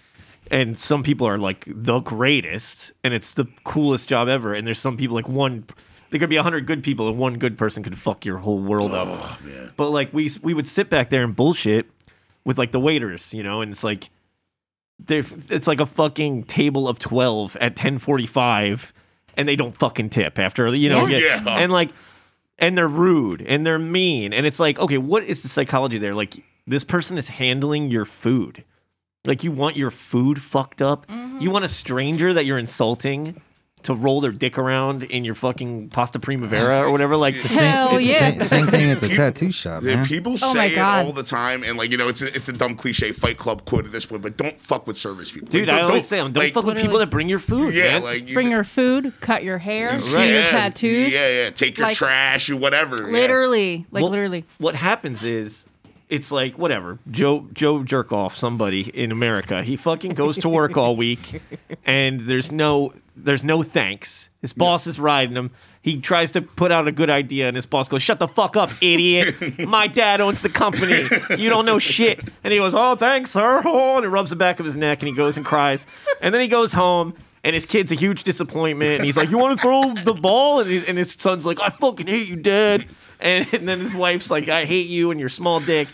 and 0.52 0.78
some 0.80 1.04
people 1.04 1.28
are 1.28 1.38
like 1.38 1.66
the 1.68 2.00
greatest, 2.00 2.92
and 3.04 3.14
it's 3.14 3.34
the 3.34 3.46
coolest 3.64 4.10
job 4.10 4.28
ever. 4.28 4.54
And 4.54 4.66
there's 4.68 4.80
some 4.80 4.98
people 4.98 5.16
like 5.16 5.28
one. 5.30 5.66
There 6.10 6.20
could 6.20 6.30
be 6.30 6.36
a 6.36 6.44
hundred 6.44 6.68
good 6.68 6.84
people, 6.84 7.08
and 7.08 7.18
one 7.18 7.38
good 7.40 7.58
person 7.58 7.82
could 7.84 7.98
fuck 7.98 8.24
your 8.26 8.38
whole 8.38 8.60
world 8.60 8.92
up. 8.92 9.08
Oh, 9.10 9.40
but 9.78 9.90
like 9.90 10.14
we 10.14 10.30
we 10.42 10.54
would 10.54 10.68
sit 10.68 10.90
back 10.90 11.10
there 11.10 11.24
and 11.24 11.36
bullshit 11.36 11.88
with 12.46 12.58
like 12.58 12.72
the 12.72 12.80
waiters, 12.80 13.34
you 13.34 13.42
know, 13.44 13.62
and 13.62 13.72
it's 13.72 13.84
like 13.84 14.10
there 15.00 15.24
it's 15.50 15.68
like 15.68 15.80
a 15.80 15.86
fucking 15.88 16.44
table 16.44 16.88
of 16.88 17.00
12 17.00 17.58
at 17.58 17.76
10:45 17.76 18.92
and 19.36 19.48
they 19.48 19.56
don't 19.56 19.76
fucking 19.78 20.10
tip 20.10 20.38
after 20.38 20.74
you 20.76 20.88
know 20.90 21.08
Yeah. 21.08 21.20
get- 21.20 21.46
Yeah. 21.46 21.58
and 21.58 21.72
like 21.72 21.90
and 22.60 22.78
they're 22.78 22.88
rude 22.88 23.42
and 23.42 23.66
they're 23.66 23.80
mean 23.80 24.32
and 24.34 24.46
it's 24.46 24.60
like 24.60 24.80
okay 24.80 25.00
what 25.00 25.24
is 25.24 25.42
the 25.42 25.50
psychology 25.50 25.98
there 25.98 26.14
like 26.14 26.44
this 26.68 26.84
person 26.84 27.18
is 27.18 27.28
handling 27.28 27.90
your 27.90 28.06
food 28.06 28.64
like 29.26 29.44
you 29.44 29.52
want 29.52 29.76
your 29.78 29.92
food 29.92 30.42
fucked 30.42 30.82
up 30.82 31.08
mm-hmm. 31.08 31.40
you 31.40 31.50
want 31.52 31.66
a 31.66 31.70
stranger 31.70 32.34
that 32.34 32.46
you're 32.46 32.60
insulting 32.60 33.42
to 33.84 33.94
roll 33.94 34.22
their 34.22 34.32
dick 34.32 34.58
around 34.58 35.04
in 35.04 35.26
your 35.26 35.36
fucking 35.36 35.90
pasta 35.90 36.18
primavera 36.18 36.88
or 36.88 36.92
whatever 36.92 37.18
like 37.18 37.36
Hell 37.36 37.98
It's 37.98 38.06
the 38.06 38.12
yeah. 38.12 38.18
Same, 38.18 38.42
same 38.42 38.68
thing 38.68 38.92
at 38.92 39.02
the 39.02 39.10
tattoo 39.10 39.52
shop, 39.52 39.84
man. 39.84 40.06
people 40.06 40.34
Oh 40.34 40.36
say 40.54 40.68
it 40.70 40.80
all 40.80 41.12
the 41.12 41.22
time, 41.24 41.64
and 41.64 41.78
like 41.78 41.92
you 41.92 41.98
know, 41.98 42.08
it's 42.08 42.22
a, 42.22 42.34
it's 42.34 42.48
a 42.48 42.54
dumb 42.54 42.76
cliche 42.76 43.12
Fight 43.12 43.38
Club 43.38 43.66
quote 43.66 43.86
at 43.86 43.92
this 43.92 44.06
point, 44.06 44.22
but 44.22 44.38
don't 44.38 44.58
fuck 44.58 44.88
with 44.88 44.96
service 44.96 45.34
people, 45.34 45.50
dude 45.50 45.68
Like, 45.68 45.76
i 45.76 45.80
don't- 45.80 45.90
always 45.90 46.08
say 46.08 46.18
don't 46.18 46.34
like, 46.34 46.54
fuck 46.54 46.64
with 46.64 46.78
people 46.78 46.98
that 47.00 47.10
bring 47.10 47.28
your 47.28 47.40
food 47.40 47.74
Yeah, 47.74 47.94
man. 48.00 48.04
like 48.04 48.30
you, 48.30 48.34
Bring 48.36 48.50
your 48.52 48.64
food, 48.64 49.14
cut 49.20 49.44
your 49.44 49.58
hair, 49.58 49.98
do 49.98 50.12
your 50.18 50.28
yeah, 50.28 50.50
tattoos. 50.52 51.14
Yeah, 51.14 51.44
yeah. 51.44 51.50
Take 51.50 51.78
your 51.78 51.88
Like- 51.88 51.98
trash 51.98 52.50
or 52.50 52.56
whatever. 52.56 53.00
yeah. 53.00 53.08
Literally, 53.12 53.86
like 53.92 54.02
Well, 54.02 54.12
literally. 54.12 54.46
What 54.60 54.76
happens 54.76 55.24
is 55.24 55.66
it's 56.14 56.32
like 56.32 56.60
whatever. 56.60 57.00
Joe 57.10 57.48
Joe 57.54 57.80
Jerkoff, 57.80 58.36
somebody 58.36 58.82
in 58.82 59.12
America. 59.12 59.64
He 59.64 59.76
fucking 59.76 60.14
goes 60.14 60.38
to 60.40 60.50
work 60.50 60.78
all 60.78 60.96
week, 60.96 61.42
and 61.86 62.20
there's 62.22 62.52
no 62.52 62.94
there's 63.16 63.44
no 63.44 63.64
thanks. 63.64 64.30
His 64.40 64.54
boss 64.54 64.86
is 64.86 65.00
riding 65.00 65.36
him. 65.36 65.50
He 65.82 66.00
tries 66.00 66.30
to 66.32 66.44
put 66.44 66.72
out 66.72 66.88
a 66.88 66.92
good 66.92 67.10
idea, 67.10 67.48
and 67.48 67.56
his 67.56 67.66
boss 67.66 67.90
goes, 67.90 68.04
"Shut 68.04 68.20
the 68.20 68.28
fuck 68.28 68.56
up, 68.56 68.70
idiot! 68.80 69.34
My 69.68 69.88
dad 69.88 70.22
owns 70.22 70.44
the 70.44 70.50
company. 70.50 71.02
You 71.36 71.50
don't 71.50 71.66
know 71.66 71.80
shit." 71.80 72.20
And 72.44 72.54
he 72.54 72.60
goes, 72.60 72.74
"Oh, 72.76 72.96
thanks, 72.96 73.32
sir." 73.32 73.64
Oh, 73.66 73.96
and 73.98 74.06
he 74.06 74.08
rubs 74.08 74.30
the 74.30 74.36
back 74.36 74.60
of 74.60 74.68
his 74.68 74.76
neck, 74.76 75.00
and 75.00 75.10
he 75.10 75.16
goes 75.16 75.36
and 75.36 75.44
cries. 75.44 75.88
And 76.22 76.32
then 76.32 76.42
he 76.42 76.48
goes 76.48 76.74
home. 76.74 77.16
And 77.46 77.54
his 77.54 77.66
kid's 77.66 77.92
a 77.92 77.96
huge 77.96 78.24
disappointment. 78.24 78.92
And 78.98 79.04
he's 79.06 79.18
like, 79.18 79.30
"You 79.30 79.38
want 79.38 79.58
to 79.58 79.62
throw 79.62 79.94
the 79.94 80.14
ball?" 80.14 80.62
And, 80.62 80.70
he, 80.72 80.88
and 80.88 80.98
his 80.98 81.12
son's 81.12 81.46
like, 81.46 81.60
"I 81.62 81.70
fucking 81.70 82.08
hate 82.08 82.28
you, 82.30 82.38
dad." 82.38 82.86
And, 83.20 83.46
and 83.54 83.68
then 83.68 83.80
his 83.80 83.94
wife's 83.94 84.32
like, 84.32 84.48
"I 84.48 84.66
hate 84.66 84.88
you 84.88 85.12
and 85.12 85.20
your 85.20 85.30
small 85.30 85.60
dick. 85.60 85.88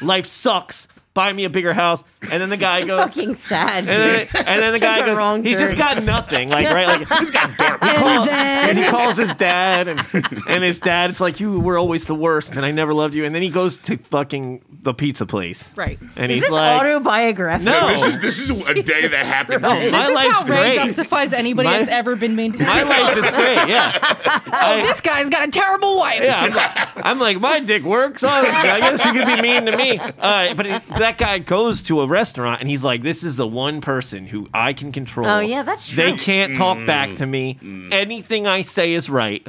Life 0.00 0.26
sucks. 0.26 0.86
Buy 1.14 1.32
me 1.32 1.44
a 1.44 1.50
bigger 1.50 1.72
house." 1.72 2.04
And 2.30 2.40
then 2.40 2.50
the 2.50 2.56
guy 2.56 2.86
goes, 2.86 3.00
Fucking 3.06 3.34
sad. 3.34 3.78
and 3.80 3.88
then, 3.88 4.28
and 4.46 4.60
then 4.62 4.72
the 4.72 4.78
guy 4.78 5.04
goes, 5.04 5.16
wrong 5.16 5.42
he's 5.44 5.58
just 5.58 5.76
got 5.76 6.02
nothing, 6.04 6.48
like 6.48 6.68
right, 6.70 6.86
like 6.86 7.18
He's 7.18 7.30
got 7.32 7.58
call- 7.58 8.28
and 8.28 8.78
he 8.78 8.84
calls 8.84 9.16
his 9.16 9.34
dad, 9.34 9.88
and, 9.88 10.00
and 10.48 10.62
his 10.64 10.78
dad, 10.80 11.10
it's 11.10 11.20
like 11.20 11.40
you 11.40 11.58
were 11.58 11.76
always 11.78 12.06
the 12.06 12.14
worst, 12.14 12.54
and 12.56 12.64
I 12.64 12.70
never 12.70 12.94
loved 12.94 13.14
you. 13.16 13.24
And 13.24 13.34
then 13.34 13.42
he 13.42 13.50
goes 13.50 13.76
to 13.78 13.96
fucking 13.98 14.62
the 14.82 14.92
pizza 14.92 15.24
place, 15.26 15.72
Right. 15.76 15.96
And 16.16 16.32
Is 16.32 16.38
he's 16.38 16.44
this 16.44 16.50
like, 16.52 16.80
autobiographical? 16.80 17.72
No. 17.72 17.86
This 17.88 18.04
is 18.04 18.18
this 18.18 18.38
is 18.40 18.50
a 18.50 18.74
day 18.82 19.06
that 19.06 19.24
happened 19.26 19.62
to 19.62 19.70
Right. 19.70 19.84
me. 19.86 19.90
My 19.92 19.98
This 20.00 20.08
is 20.08 20.14
life's 20.16 20.42
how 20.42 20.44
Ray 20.48 20.56
great. 20.56 20.74
justifies 20.74 21.32
anybody 21.32 21.68
My- 21.68 21.78
that's 21.78 21.90
ever 21.90 22.16
been 22.16 22.34
maintained. 22.34 22.66
my 22.66 22.82
life 22.82 23.16
is 23.16 23.30
great, 23.30 23.68
yeah. 23.68 23.92
oh, 24.52 24.76
this 24.82 25.00
guy's 25.00 25.30
got 25.30 25.46
a 25.46 25.50
terrible 25.52 25.96
wife. 25.98 26.22
Yeah, 26.24 26.40
I'm 26.40 26.52
like, 26.54 27.06
I'm 27.06 27.18
like, 27.20 27.40
my 27.40 27.60
dick 27.60 27.84
works. 27.84 28.24
Oh, 28.24 28.28
I 28.28 28.80
guess 28.80 29.04
you 29.04 29.12
could 29.12 29.26
be 29.26 29.40
mean 29.40 29.66
to 29.66 29.76
me. 29.76 30.00
Uh, 30.18 30.54
but 30.54 30.66
it, 30.66 30.82
that 30.98 31.16
guy 31.16 31.38
goes 31.38 31.82
to 31.82 32.00
a 32.00 32.06
restaurant 32.08 32.60
and 32.60 32.68
he's 32.68 32.82
like, 32.82 33.02
this 33.02 33.22
is 33.22 33.36
the 33.36 33.46
one 33.46 33.80
person 33.80 34.26
who 34.26 34.48
I 34.52 34.72
can 34.72 34.90
control. 34.90 35.28
Oh, 35.28 35.38
yeah, 35.40 35.62
that's 35.62 35.86
true. 35.88 35.96
They 35.96 36.16
can't 36.16 36.56
talk 36.56 36.78
Mm. 36.78 36.86
back 36.88 37.14
to 37.18 37.26
me. 37.26 37.58
Anything 37.92 38.46
I 38.48 38.62
say 38.62 38.92
is 38.94 39.08
right. 39.08 39.46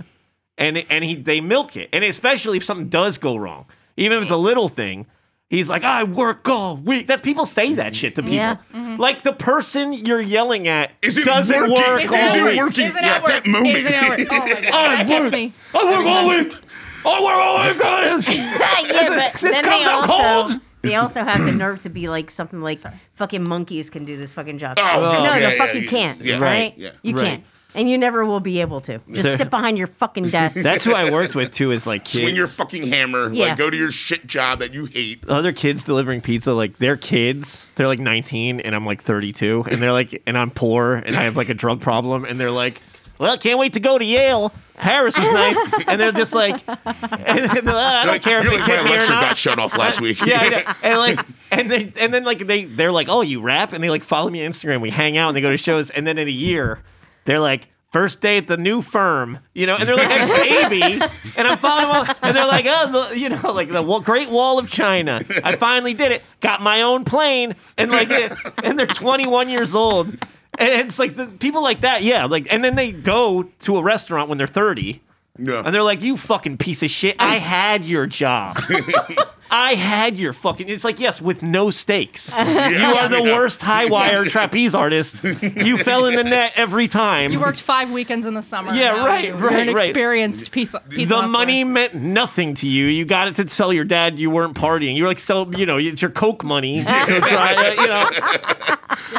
And 0.59 0.77
and 0.91 1.03
he 1.03 1.15
they 1.15 1.41
milk 1.41 1.75
it. 1.75 1.89
And 1.91 2.03
especially 2.03 2.57
if 2.57 2.63
something 2.63 2.89
does 2.89 3.17
go 3.17 3.35
wrong, 3.35 3.65
even 3.97 4.17
if 4.19 4.23
it's 4.23 4.31
a 4.31 4.37
little 4.37 4.69
thing. 4.69 5.07
He's 5.53 5.69
like, 5.69 5.83
I 5.83 6.03
work 6.03 6.49
all 6.49 6.77
week. 6.77 7.05
That's 7.05 7.21
people 7.21 7.45
say 7.45 7.73
that 7.75 7.95
shit 7.95 8.15
to 8.15 8.21
people. 8.23 8.35
Yeah. 8.37 8.55
Mm-hmm. 8.73 8.95
Like 8.99 9.21
the 9.21 9.33
person 9.33 9.93
you're 9.93 10.19
yelling 10.19 10.67
at 10.67 10.89
Is 11.03 11.17
it 11.19 11.25
doesn't 11.25 11.55
working? 11.55 11.75
work 11.75 12.01
Is 12.01 12.09
all 12.11 12.17
it 12.47 12.51
week. 12.51 12.59
working? 12.59 12.87
Isn't 12.87 13.03
Yeah, 13.03 13.17
it 13.17 13.21
work? 13.21 13.31
that 13.31 13.45
moment. 13.47 13.77
Isn't 13.77 13.93
it 13.93 14.09
work? 14.09 14.19
Oh 14.31 14.39
my 14.39 14.47
god, 14.49 14.65
I 14.73 14.95
that 15.03 15.07
gets 15.07 15.23
work. 15.25 15.33
me. 15.33 15.53
I 15.75 15.83
work 15.85 16.05
all 16.07 16.29
week. 16.29 16.53
I 17.05 17.21
work 17.21 17.35
all 17.35 17.67
week, 17.67 17.79
guys. 17.79 18.27
yeah, 18.35 19.09
but 19.09 19.33
this 19.33 19.41
then 19.41 19.63
comes 19.63 19.85
they 19.85 19.91
out 19.91 20.09
also, 20.09 20.51
cold. 20.51 20.61
They 20.81 20.95
also 20.95 21.23
have 21.23 21.45
the 21.45 21.51
nerve 21.51 21.81
to 21.81 21.89
be 21.89 22.09
like 22.09 22.31
something 22.31 22.61
like 22.61 22.79
fucking 23.13 23.47
monkeys 23.47 23.89
can 23.91 24.05
do 24.05 24.17
this 24.17 24.33
fucking 24.33 24.57
job. 24.57 24.77
Oh, 24.81 25.21
no, 25.23 25.35
yeah, 25.35 25.49
the 25.49 25.55
yeah, 25.55 25.57
fuck 25.65 25.75
you 25.75 25.81
yeah, 25.81 25.89
can't. 25.89 26.21
yeah. 26.21 26.33
right? 26.35 26.41
Right, 26.41 26.73
yeah. 26.77 26.89
You 27.03 27.15
Right. 27.15 27.23
can't. 27.25 27.43
And 27.75 27.89
you 27.89 27.97
never 27.97 28.23
will 28.25 28.39
be 28.39 28.61
able 28.61 28.81
to. 28.81 28.99
Just 29.11 29.37
sit 29.37 29.49
behind 29.49 29.77
your 29.77 29.87
fucking 29.87 30.29
desk. 30.29 30.55
That's 30.63 30.83
who 30.85 30.93
I 30.93 31.09
worked 31.11 31.35
with 31.35 31.51
too. 31.51 31.71
Is 31.71 31.87
like 31.87 32.07
Swing 32.07 32.35
your 32.35 32.47
fucking 32.47 32.87
hammer. 32.87 33.31
Yeah. 33.33 33.47
Like 33.47 33.57
go 33.57 33.69
to 33.69 33.75
your 33.75 33.91
shit 33.91 34.27
job 34.27 34.59
that 34.59 34.73
you 34.73 34.85
hate. 34.85 35.27
other 35.27 35.51
kids 35.53 35.83
delivering 35.83 36.21
pizza. 36.21 36.53
Like 36.53 36.77
they're 36.77 36.97
kids. 36.97 37.67
They're 37.75 37.87
like 37.87 37.99
19, 37.99 38.59
and 38.59 38.75
I'm 38.75 38.85
like 38.85 39.01
32, 39.01 39.65
and 39.69 39.81
they're 39.81 39.91
like, 39.91 40.21
and 40.27 40.37
I'm 40.37 40.51
poor, 40.51 40.93
and 40.95 41.15
I 41.15 41.23
have 41.23 41.35
like 41.35 41.49
a 41.49 41.53
drug 41.55 41.81
problem, 41.81 42.25
and 42.25 42.39
they're 42.39 42.51
like, 42.51 42.81
well, 43.19 43.37
can't 43.37 43.57
wait 43.59 43.73
to 43.73 43.79
go 43.79 43.97
to 43.97 44.05
Yale. 44.05 44.51
Paris 44.75 45.17
was 45.17 45.29
nice, 45.29 45.57
and 45.87 45.99
they're 45.99 46.11
just 46.11 46.33
like, 46.33 46.61
and, 46.67 46.77
and, 46.85 47.69
uh, 47.69 47.75
I 47.77 48.03
don't 48.05 48.13
Like, 48.13 48.21
care 48.23 48.39
if 48.39 48.45
you're 48.45 48.53
they 48.53 48.59
like 48.59 48.67
my 48.67 48.75
me 48.75 48.79
or 48.81 48.87
Alexa 48.87 49.11
not. 49.11 49.21
got 49.21 49.37
shut 49.37 49.59
off 49.59 49.77
last 49.77 50.01
week. 50.01 50.19
yeah, 50.25 50.39
I 50.41 50.49
know. 50.49 50.73
and 50.83 50.99
like, 50.99 51.25
and 51.51 51.71
they, 51.71 51.93
and 52.03 52.13
then 52.13 52.23
like 52.23 52.45
they, 52.47 52.65
they're 52.65 52.91
like, 52.91 53.07
oh, 53.09 53.21
you 53.21 53.41
rap, 53.41 53.71
and 53.73 53.83
they 53.83 53.89
like 53.89 54.03
follow 54.03 54.29
me 54.29 54.43
on 54.43 54.51
Instagram. 54.51 54.81
We 54.81 54.89
hang 54.89 55.15
out, 55.17 55.29
and 55.29 55.37
they 55.37 55.41
go 55.41 55.51
to 55.51 55.57
shows, 55.57 55.89
and 55.91 56.05
then 56.07 56.17
in 56.17 56.27
a 56.27 56.31
year, 56.31 56.79
they're 57.25 57.39
like. 57.39 57.69
First 57.91 58.21
day 58.21 58.37
at 58.39 58.47
the 58.47 58.57
new 58.57 58.81
firm, 58.81 59.37
you 59.53 59.67
know, 59.67 59.75
and 59.75 59.87
they're 59.87 59.95
like 59.95 60.21
a 60.21 60.25
baby, 60.25 60.81
and 61.37 61.47
I'm 61.47 61.59
following 61.59 62.07
them, 62.07 62.15
and 62.23 62.35
they're 62.35 62.47
like, 62.47 62.65
oh, 62.67 63.07
the, 63.09 63.19
you 63.19 63.29
know, 63.29 63.53
like 63.53 63.69
the 63.69 63.83
Great 63.99 64.31
Wall 64.31 64.57
of 64.57 64.67
China. 64.67 65.19
I 65.43 65.55
finally 65.55 65.93
did 65.93 66.11
it. 66.11 66.23
Got 66.39 66.59
my 66.61 66.81
own 66.81 67.05
plane, 67.05 67.53
and 67.77 67.91
like, 67.91 68.09
and 68.63 68.79
they're 68.79 68.87
21 68.87 69.47
years 69.47 69.75
old, 69.75 70.07
and 70.07 70.17
it's 70.57 70.97
like 70.97 71.13
the 71.13 71.27
people 71.27 71.61
like 71.61 71.81
that, 71.81 72.01
yeah, 72.01 72.25
like, 72.25 72.51
and 72.51 72.63
then 72.63 72.73
they 72.73 72.91
go 72.91 73.43
to 73.59 73.77
a 73.77 73.83
restaurant 73.83 74.27
when 74.27 74.39
they're 74.39 74.47
30, 74.47 74.99
Yeah. 75.37 75.61
and 75.63 75.71
they're 75.75 75.83
like, 75.83 76.01
"You 76.01 76.17
fucking 76.17 76.57
piece 76.57 76.81
of 76.81 76.89
shit! 76.89 77.17
I 77.19 77.35
had 77.35 77.85
your 77.85 78.07
job. 78.07 78.57
I 79.53 79.75
had 79.75 80.17
your 80.17 80.33
fucking." 80.33 80.67
It's 80.67 80.83
like, 80.83 80.99
yes, 80.99 81.21
with 81.21 81.43
no 81.43 81.69
stakes. 81.69 82.33
you 82.37 82.43
are 82.43 83.07
the 83.07 83.21
Yeah. 83.23 83.37
worst 83.37 83.61
high 83.61 83.85
wire 83.85 84.25
trapeze 84.33 84.73
artist. 84.75 85.23
You 85.43 85.77
fell 85.89 86.07
in 86.07 86.15
the 86.15 86.23
net 86.23 86.53
every 86.55 86.87
time. 86.87 87.31
You 87.31 87.39
worked 87.39 87.59
five 87.61 87.91
weekends 87.91 88.25
in 88.25 88.33
the 88.33 88.41
summer. 88.41 88.73
Yeah, 88.73 88.93
Now 88.93 89.05
right, 89.07 89.25
you- 89.27 89.33
right, 89.35 89.51
You're 89.51 89.59
an 89.69 89.73
right. 89.75 89.89
experienced 89.89 90.51
pizza. 90.51 90.81
pizza 90.89 91.05
the 91.07 91.15
hustler. 91.21 91.31
money 91.31 91.63
meant 91.63 91.95
nothing 91.95 92.55
to 92.55 92.67
you. 92.67 92.87
You 92.87 93.05
got 93.05 93.27
it 93.27 93.35
to 93.35 93.45
tell 93.45 93.71
your 93.71 93.85
dad 93.85 94.17
you 94.19 94.29
weren't 94.31 94.55
partying. 94.55 94.95
You 94.95 95.03
were 95.03 95.09
like, 95.09 95.19
so 95.19 95.49
you 95.51 95.65
know, 95.65 95.77
it's 95.77 96.01
your 96.01 96.11
coke 96.11 96.43
money. 96.43 96.79
to 96.79 96.83
try, 96.85 97.75
uh, 97.77 97.81
you 97.81 97.87
know, 97.87 98.09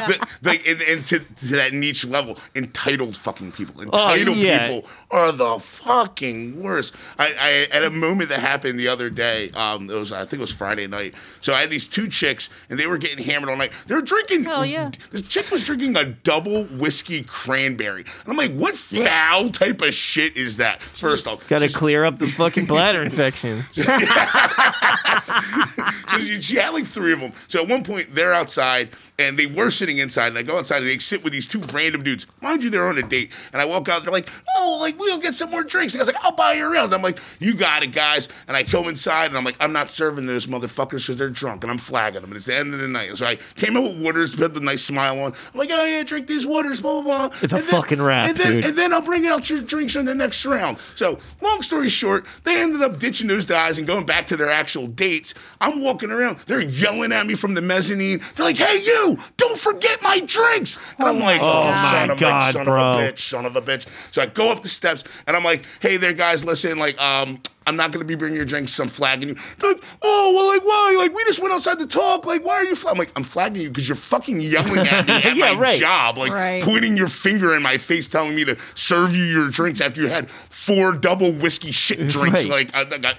The- 0.07 0.27
like 0.43 0.67
and, 0.67 0.81
and 0.81 1.05
to, 1.05 1.19
to 1.19 1.45
that 1.55 1.71
niche 1.73 2.05
level, 2.05 2.37
entitled 2.55 3.15
fucking 3.15 3.51
people. 3.53 3.81
Entitled 3.81 4.37
Oh, 4.37 4.39
yeah. 4.41 4.67
people 4.67 4.89
are 5.11 5.31
the 5.31 5.57
fucking 5.59 6.61
worst. 6.61 6.95
I, 7.17 7.33
I 7.71 7.77
at 7.77 7.83
a 7.83 7.89
moment 7.91 8.29
that 8.29 8.39
happened 8.39 8.77
the 8.77 8.87
other 8.89 9.09
day. 9.09 9.51
Um, 9.51 9.89
it 9.89 9.95
was 9.97 10.11
I 10.11 10.24
think 10.25 10.39
it 10.39 10.41
was 10.41 10.53
Friday 10.53 10.87
night. 10.87 11.15
So 11.41 11.53
I 11.53 11.61
had 11.61 11.69
these 11.69 11.87
two 11.87 12.07
chicks, 12.07 12.49
and 12.69 12.77
they 12.79 12.87
were 12.87 12.97
getting 12.97 13.23
hammered 13.23 13.49
all 13.49 13.57
night. 13.57 13.71
They 13.87 13.95
were 13.95 14.01
drinking. 14.01 14.43
Hell 14.43 14.65
yeah. 14.65 14.91
This 15.11 15.21
chick 15.21 15.49
was 15.51 15.65
drinking 15.65 15.95
a 15.97 16.05
double 16.05 16.65
whiskey 16.65 17.23
cranberry. 17.23 18.01
And 18.01 18.27
I'm 18.27 18.37
like, 18.37 18.51
what 18.53 18.75
foul 18.75 19.49
type 19.49 19.81
of 19.81 19.93
shit 19.93 20.35
is 20.35 20.57
that? 20.57 20.81
First 20.81 21.27
off, 21.27 21.47
got 21.47 21.59
to 21.59 21.67
She's- 21.67 21.75
clear 21.77 22.03
up 22.05 22.19
the 22.19 22.27
fucking 22.27 22.65
bladder 22.65 23.01
infection. 23.03 23.61
so 26.07 26.17
she, 26.19 26.41
she 26.41 26.55
had 26.55 26.69
like 26.73 26.85
three 26.85 27.13
of 27.13 27.19
them. 27.19 27.31
So 27.47 27.61
at 27.63 27.69
one 27.69 27.83
point, 27.83 28.13
they're 28.13 28.33
outside 28.33 28.89
and 29.17 29.37
they 29.37 29.45
were 29.45 29.69
sitting 29.69 29.97
inside. 29.97 30.27
And 30.27 30.37
I 30.37 30.43
go 30.43 30.57
outside 30.57 30.77
and 30.77 30.87
they 30.87 30.97
sit 30.97 31.23
with 31.23 31.33
these 31.33 31.47
two 31.47 31.59
random 31.73 32.03
dudes. 32.03 32.27
Mind 32.41 32.63
you, 32.63 32.69
they're 32.69 32.87
on 32.87 32.97
a 32.97 33.01
date. 33.01 33.31
And 33.53 33.61
I 33.61 33.65
walk 33.65 33.87
out 33.89 34.03
they're 34.03 34.11
like, 34.11 34.29
oh, 34.57 34.77
like 34.81 34.99
we'll 34.99 35.19
get 35.19 35.35
some 35.35 35.49
more 35.51 35.63
drinks. 35.63 35.93
And 35.93 36.01
I 36.01 36.03
was 36.03 36.13
like, 36.13 36.23
I'll 36.23 36.31
buy 36.33 36.53
you 36.53 36.65
around. 36.71 36.93
I'm 36.93 37.01
like, 37.01 37.19
you 37.39 37.53
got 37.55 37.83
it, 37.83 37.91
guys. 37.93 38.29
And 38.47 38.55
I 38.57 38.63
come 38.63 38.87
inside 38.87 39.27
and 39.27 39.37
I'm 39.37 39.43
like, 39.45 39.55
I'm 39.59 39.73
not 39.73 39.89
serving 39.91 40.25
those 40.25 40.47
motherfuckers 40.47 41.05
because 41.05 41.17
they're 41.17 41.29
drunk 41.29 41.63
and 41.63 41.71
I'm 41.71 41.77
flagging 41.77 42.21
them. 42.21 42.31
And 42.31 42.37
it's 42.37 42.45
the 42.45 42.55
end 42.57 42.73
of 42.73 42.79
the 42.79 42.87
night. 42.87 43.09
And 43.09 43.17
so 43.17 43.25
I 43.25 43.35
came 43.55 43.77
out 43.77 43.83
with 43.83 44.03
waters, 44.03 44.35
put 44.35 44.55
a 44.55 44.59
nice 44.59 44.83
smile 44.83 45.19
on. 45.21 45.33
I'm 45.53 45.59
like, 45.59 45.69
oh 45.71 45.85
yeah, 45.85 46.03
drink 46.03 46.27
these 46.27 46.45
waters, 46.45 46.81
blah 46.81 47.01
blah 47.01 47.27
blah. 47.29 47.37
It's 47.41 47.53
a 47.53 47.57
then- 47.57 47.65
fucking 47.65 48.01
wrap, 48.01 48.29
and 48.29 48.37
then, 48.37 48.51
dude. 48.53 48.65
And 48.65 48.77
then 48.77 48.93
I'll 48.93 49.01
bring 49.01 49.25
out 49.25 49.49
your 49.49 49.61
drinks 49.61 49.95
in 49.95 50.05
the 50.05 50.15
next 50.15 50.45
round. 50.45 50.77
So, 50.95 51.19
long 51.41 51.61
story 51.61 51.89
short, 51.89 52.25
they 52.43 52.61
ended 52.61 52.81
up 52.81 52.99
ditching 52.99 53.27
those 53.27 53.45
guys 53.45 53.77
and 53.77 53.87
going 53.87 54.05
back 54.05 54.27
to 54.27 54.37
their 54.37 54.49
actual 54.49 54.87
dates. 54.87 55.33
I'm 55.61 55.81
walking 55.81 56.11
around, 56.11 56.39
they're 56.39 56.61
yelling 56.61 57.11
at 57.11 57.25
me 57.25 57.35
from 57.35 57.53
the 57.53 57.61
mezzanine. 57.61 58.19
They're 58.35 58.45
like, 58.45 58.57
"Hey, 58.57 58.81
you! 58.83 59.04
Don't 59.37 59.59
forget 59.59 60.01
my 60.01 60.19
drinks!" 60.21 60.77
And 60.97 61.07
I'm 61.07 61.19
like, 61.19 61.41
"Oh, 61.43 61.71
my 61.71 61.77
son 61.77 62.09
of 62.09 62.19
God, 62.19 62.49
a 62.49 62.53
son 62.53 62.65
bro. 62.65 62.81
of 62.81 62.95
a 62.95 62.99
bitch, 62.99 63.19
son 63.19 63.45
of 63.45 63.55
a 63.55 63.61
bitch!" 63.61 63.87
So 64.13 64.21
I 64.21 64.25
go 64.25 64.51
up 64.51 64.63
the 64.63 64.69
steps 64.69 65.03
and 65.27 65.35
I'm 65.37 65.43
like, 65.43 65.63
"Hey 65.81 65.97
there, 65.97 66.13
guys! 66.13 66.43
Listen, 66.43 66.79
like, 66.79 66.99
um." 67.01 67.39
I'm 67.67 67.77
not 67.77 67.91
gonna 67.91 68.05
be 68.05 68.13
bringing 68.13 68.35
your 68.35 68.45
drinks. 68.45 68.77
I'm 68.79 68.87
flagging 68.89 69.29
you. 69.29 69.35
They're 69.57 69.71
like, 69.71 69.83
oh 70.03 70.33
well, 70.35 70.47
like 70.49 70.63
why? 70.63 70.95
Like 71.03 71.15
we 71.15 71.23
just 71.23 71.41
went 71.41 71.51
outside 71.51 71.79
to 71.79 71.87
talk. 71.87 72.23
Like 72.27 72.45
why 72.45 72.53
are 72.57 72.63
you? 72.63 72.75
Flag-? 72.75 72.93
I'm 72.93 72.99
like, 72.99 73.11
I'm 73.15 73.23
flagging 73.23 73.63
you 73.63 73.69
because 73.69 73.89
you're 73.89 73.95
fucking 73.95 74.39
yelling 74.39 74.85
at 74.87 75.07
me 75.07 75.13
at 75.23 75.35
Yeah, 75.35 75.53
my 75.55 75.59
right. 75.59 75.79
job. 75.79 76.19
Like 76.19 76.31
Right. 76.31 76.61
pointing 76.61 76.95
your 76.95 77.07
finger 77.07 77.55
in 77.55 77.63
my 77.63 77.79
face, 77.79 78.07
telling 78.07 78.35
me 78.35 78.45
to 78.45 78.55
serve 78.75 79.15
you 79.15 79.23
your 79.23 79.49
drinks 79.49 79.81
after 79.81 79.99
you 79.99 80.09
had 80.09 80.29
four 80.29 80.91
double 80.91 81.31
whiskey 81.33 81.71
shit 81.71 81.97
drinks. 82.07 82.47
Right. 82.47 82.69
Like 82.71 82.75
I, 82.75 82.81
I 82.81 82.99
got 82.99 83.15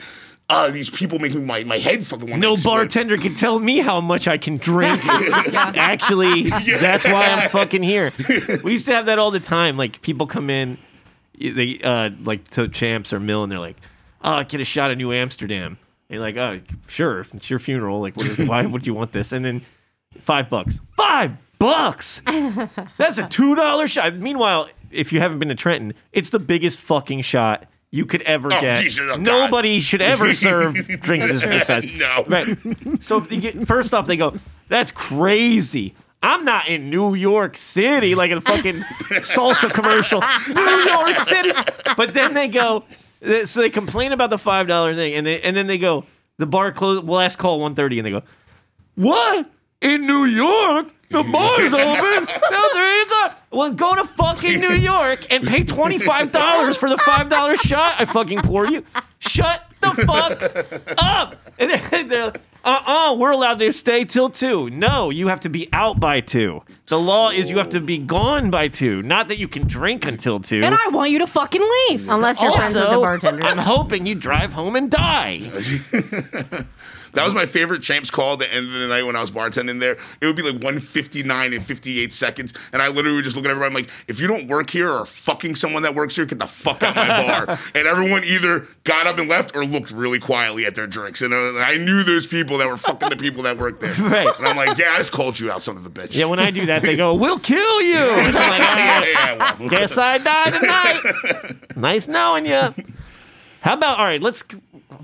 uh, 0.48 0.70
these 0.70 0.88
people 0.90 1.18
making 1.18 1.44
my, 1.44 1.64
my 1.64 1.78
head 1.78 2.06
fucking 2.06 2.30
want 2.30 2.40
No 2.40 2.56
bartender 2.56 3.16
can 3.16 3.34
tell 3.34 3.58
me 3.58 3.78
how 3.78 4.00
much 4.00 4.28
I 4.28 4.38
can 4.38 4.58
drink. 4.58 5.00
Actually, 5.54 6.44
that's 6.80 7.04
why 7.04 7.26
I'm 7.26 7.48
fucking 7.50 7.82
here. 7.82 8.12
We 8.62 8.72
used 8.72 8.86
to 8.86 8.94
have 8.94 9.06
that 9.06 9.18
all 9.18 9.30
the 9.30 9.40
time. 9.40 9.76
Like 9.76 10.02
people 10.02 10.26
come 10.26 10.48
in, 10.48 10.78
they 11.38 11.80
uh, 11.82 12.10
like 12.22 12.46
to 12.50 12.68
Champs 12.68 13.12
or 13.12 13.18
Mill, 13.18 13.42
and 13.42 13.50
they're 13.50 13.58
like, 13.58 13.76
"Oh, 14.22 14.44
get 14.44 14.60
a 14.60 14.64
shot 14.64 14.90
of 14.90 14.98
New 14.98 15.12
Amsterdam." 15.12 15.78
And 16.08 16.14
you're 16.14 16.20
like, 16.20 16.36
"Oh, 16.36 16.60
sure, 16.86 17.26
it's 17.32 17.50
your 17.50 17.58
funeral. 17.58 18.00
Like, 18.00 18.16
what 18.16 18.26
is, 18.26 18.48
why 18.48 18.64
would 18.64 18.86
you 18.86 18.94
want 18.94 19.12
this?" 19.12 19.32
And 19.32 19.44
then 19.44 19.62
five 20.20 20.48
bucks. 20.48 20.80
Five 20.96 21.32
bucks. 21.58 22.22
That's 22.98 23.18
a 23.18 23.26
two 23.26 23.56
dollar 23.56 23.88
shot. 23.88 24.14
Meanwhile, 24.14 24.68
if 24.92 25.12
you 25.12 25.18
haven't 25.18 25.40
been 25.40 25.48
to 25.48 25.56
Trenton, 25.56 25.94
it's 26.12 26.30
the 26.30 26.38
biggest 26.38 26.78
fucking 26.78 27.22
shot 27.22 27.66
you 27.90 28.04
could 28.06 28.22
ever 28.22 28.48
Oh, 28.52 28.60
get. 28.60 28.78
Jesus, 28.78 29.00
oh, 29.04 29.16
God. 29.16 29.20
Nobody 29.22 29.80
should 29.80 30.02
ever 30.02 30.34
serve 30.34 30.74
drinks 31.00 31.30
as 31.30 31.42
this 31.42 31.66
size. 31.66 31.90
No. 31.98 32.24
Right. 32.26 32.46
So 33.02 33.18
if 33.18 33.30
you 33.32 33.40
get 33.40 33.66
first 33.66 33.94
off, 33.94 34.06
they 34.06 34.16
go, 34.16 34.34
"That's 34.68 34.90
crazy." 34.90 35.94
I'm 36.22 36.44
not 36.44 36.66
in 36.68 36.90
New 36.90 37.14
York 37.14 37.56
City 37.56 38.14
like 38.14 38.30
a 38.32 38.40
fucking 38.40 38.80
salsa 39.22 39.70
commercial. 39.72 40.22
New 40.48 40.90
York 40.90 41.18
City. 41.20 41.52
But 41.96 42.14
then 42.14 42.34
they 42.34 42.48
go, 42.48 42.84
so 43.44 43.60
they 43.60 43.70
complain 43.70 44.12
about 44.12 44.30
the 44.30 44.38
five 44.38 44.66
dollar 44.66 44.94
thing, 44.94 45.14
and 45.14 45.26
they, 45.26 45.40
and 45.42 45.54
then 45.56 45.66
they 45.68 45.78
go, 45.78 46.04
The 46.38 46.46
bar 46.46 46.72
close. 46.72 47.04
Last 47.04 47.36
call 47.36 47.60
1:30, 47.60 47.98
and 47.98 48.06
they 48.06 48.10
go, 48.10 48.22
"What 48.96 49.48
in 49.80 50.06
New 50.06 50.24
York? 50.24 50.88
The 51.10 51.22
bar's 51.32 51.72
open." 51.72 52.28
No, 52.50 52.68
there 52.72 53.00
ain't 53.00 53.08
that. 53.10 53.34
Well, 53.50 53.72
go 53.72 53.94
to 53.94 54.04
fucking 54.04 54.60
New 54.60 54.72
York 54.72 55.26
and 55.32 55.46
pay 55.46 55.64
twenty 55.64 55.98
five 55.98 56.32
dollars 56.32 56.76
for 56.76 56.88
the 56.88 56.98
five 56.98 57.28
dollar 57.28 57.56
shot 57.56 57.96
I 57.98 58.04
fucking 58.04 58.42
pour 58.42 58.66
you. 58.66 58.84
Shut 59.18 59.64
the 59.80 59.90
fuck 60.06 60.98
up. 60.98 61.36
And 61.58 61.70
they're, 61.70 62.04
they're 62.04 62.24
like, 62.26 62.40
uh-uh, 62.64 63.14
we're 63.16 63.30
allowed 63.30 63.60
to 63.60 63.72
stay 63.72 64.04
till 64.04 64.28
two. 64.28 64.68
No, 64.70 65.10
you 65.10 65.28
have 65.28 65.40
to 65.40 65.48
be 65.48 65.68
out 65.72 66.00
by 66.00 66.20
two. 66.20 66.62
The 66.86 66.98
law 66.98 67.30
is 67.30 67.48
you 67.48 67.58
have 67.58 67.68
to 67.70 67.80
be 67.80 67.96
gone 67.98 68.50
by 68.50 68.66
two. 68.68 69.02
Not 69.02 69.28
that 69.28 69.38
you 69.38 69.46
can 69.46 69.66
drink 69.68 70.04
until 70.04 70.40
two. 70.40 70.62
And 70.62 70.74
I 70.74 70.88
want 70.88 71.10
you 71.12 71.20
to 71.20 71.28
fucking 71.28 71.62
leave. 71.88 72.08
Unless 72.08 72.42
you're 72.42 72.52
friends 72.52 72.74
with 72.74 72.82
the 72.82 72.88
also, 72.88 73.00
bartender. 73.02 73.44
I'm 73.44 73.58
hoping 73.58 74.04
you 74.06 74.16
drive 74.16 74.52
home 74.52 74.74
and 74.74 74.90
die. 74.90 75.48
That 77.16 77.24
was 77.24 77.34
my 77.34 77.46
favorite 77.46 77.80
champs 77.80 78.10
call 78.10 78.34
at 78.34 78.40
the 78.40 78.54
end 78.54 78.66
of 78.66 78.72
the 78.74 78.88
night 78.88 79.02
when 79.02 79.16
I 79.16 79.20
was 79.22 79.30
bartending 79.30 79.80
there. 79.80 79.96
It 80.20 80.26
would 80.26 80.36
be 80.36 80.42
like 80.42 80.52
159 80.62 81.54
and 81.54 81.64
58 81.64 82.12
seconds. 82.12 82.52
And 82.74 82.82
I 82.82 82.88
literally 82.88 83.16
would 83.16 83.24
just 83.24 83.36
look 83.36 83.46
at 83.46 83.50
everybody 83.50 83.70
I'm 83.70 83.74
like, 83.74 83.90
if 84.06 84.20
you 84.20 84.26
don't 84.26 84.46
work 84.48 84.68
here 84.68 84.90
or 84.90 85.06
fucking 85.06 85.54
someone 85.54 85.82
that 85.84 85.94
works 85.94 86.14
here, 86.14 86.26
get 86.26 86.38
the 86.38 86.46
fuck 86.46 86.82
out 86.82 86.90
of 86.90 86.96
my 86.96 87.44
bar. 87.46 87.58
And 87.74 87.86
everyone 87.88 88.22
either 88.24 88.66
got 88.84 89.06
up 89.06 89.18
and 89.18 89.28
left 89.28 89.56
or 89.56 89.64
looked 89.64 89.90
really 89.90 90.20
quietly 90.20 90.66
at 90.66 90.74
their 90.74 90.86
drinks. 90.86 91.22
And 91.22 91.32
uh, 91.32 91.58
I 91.58 91.78
knew 91.78 92.02
those 92.02 92.26
people 92.26 92.58
that 92.58 92.68
were 92.68 92.76
fucking 92.76 93.08
the 93.08 93.16
people 93.16 93.42
that 93.44 93.58
worked 93.58 93.80
there. 93.80 93.94
Right. 94.06 94.28
And 94.38 94.46
I'm 94.46 94.56
like, 94.56 94.78
yeah, 94.78 94.92
I 94.92 94.98
just 94.98 95.10
called 95.12 95.38
you 95.38 95.50
out, 95.50 95.62
son 95.62 95.76
of 95.76 95.84
a 95.84 95.90
bitch. 95.90 96.16
Yeah, 96.16 96.26
when 96.26 96.38
I 96.38 96.50
do 96.50 96.66
that, 96.66 96.82
they 96.82 96.96
go, 96.96 97.14
"We'll 97.14 97.38
kill 97.38 97.82
you." 97.82 97.96
And 98.26 98.36
I'm 98.36 98.50
like, 98.50 98.60
"All 98.60 98.76
yeah, 98.76 99.04
yeah, 99.04 99.56
well. 99.58 99.68
Guess 99.68 99.98
I 99.98 100.18
die 100.18 100.50
tonight. 100.50 101.76
nice 101.76 102.06
knowing 102.08 102.46
you. 102.46 102.74
How 103.62 103.74
about 103.74 103.98
all 103.98 104.04
right? 104.04 104.22
Let's. 104.22 104.44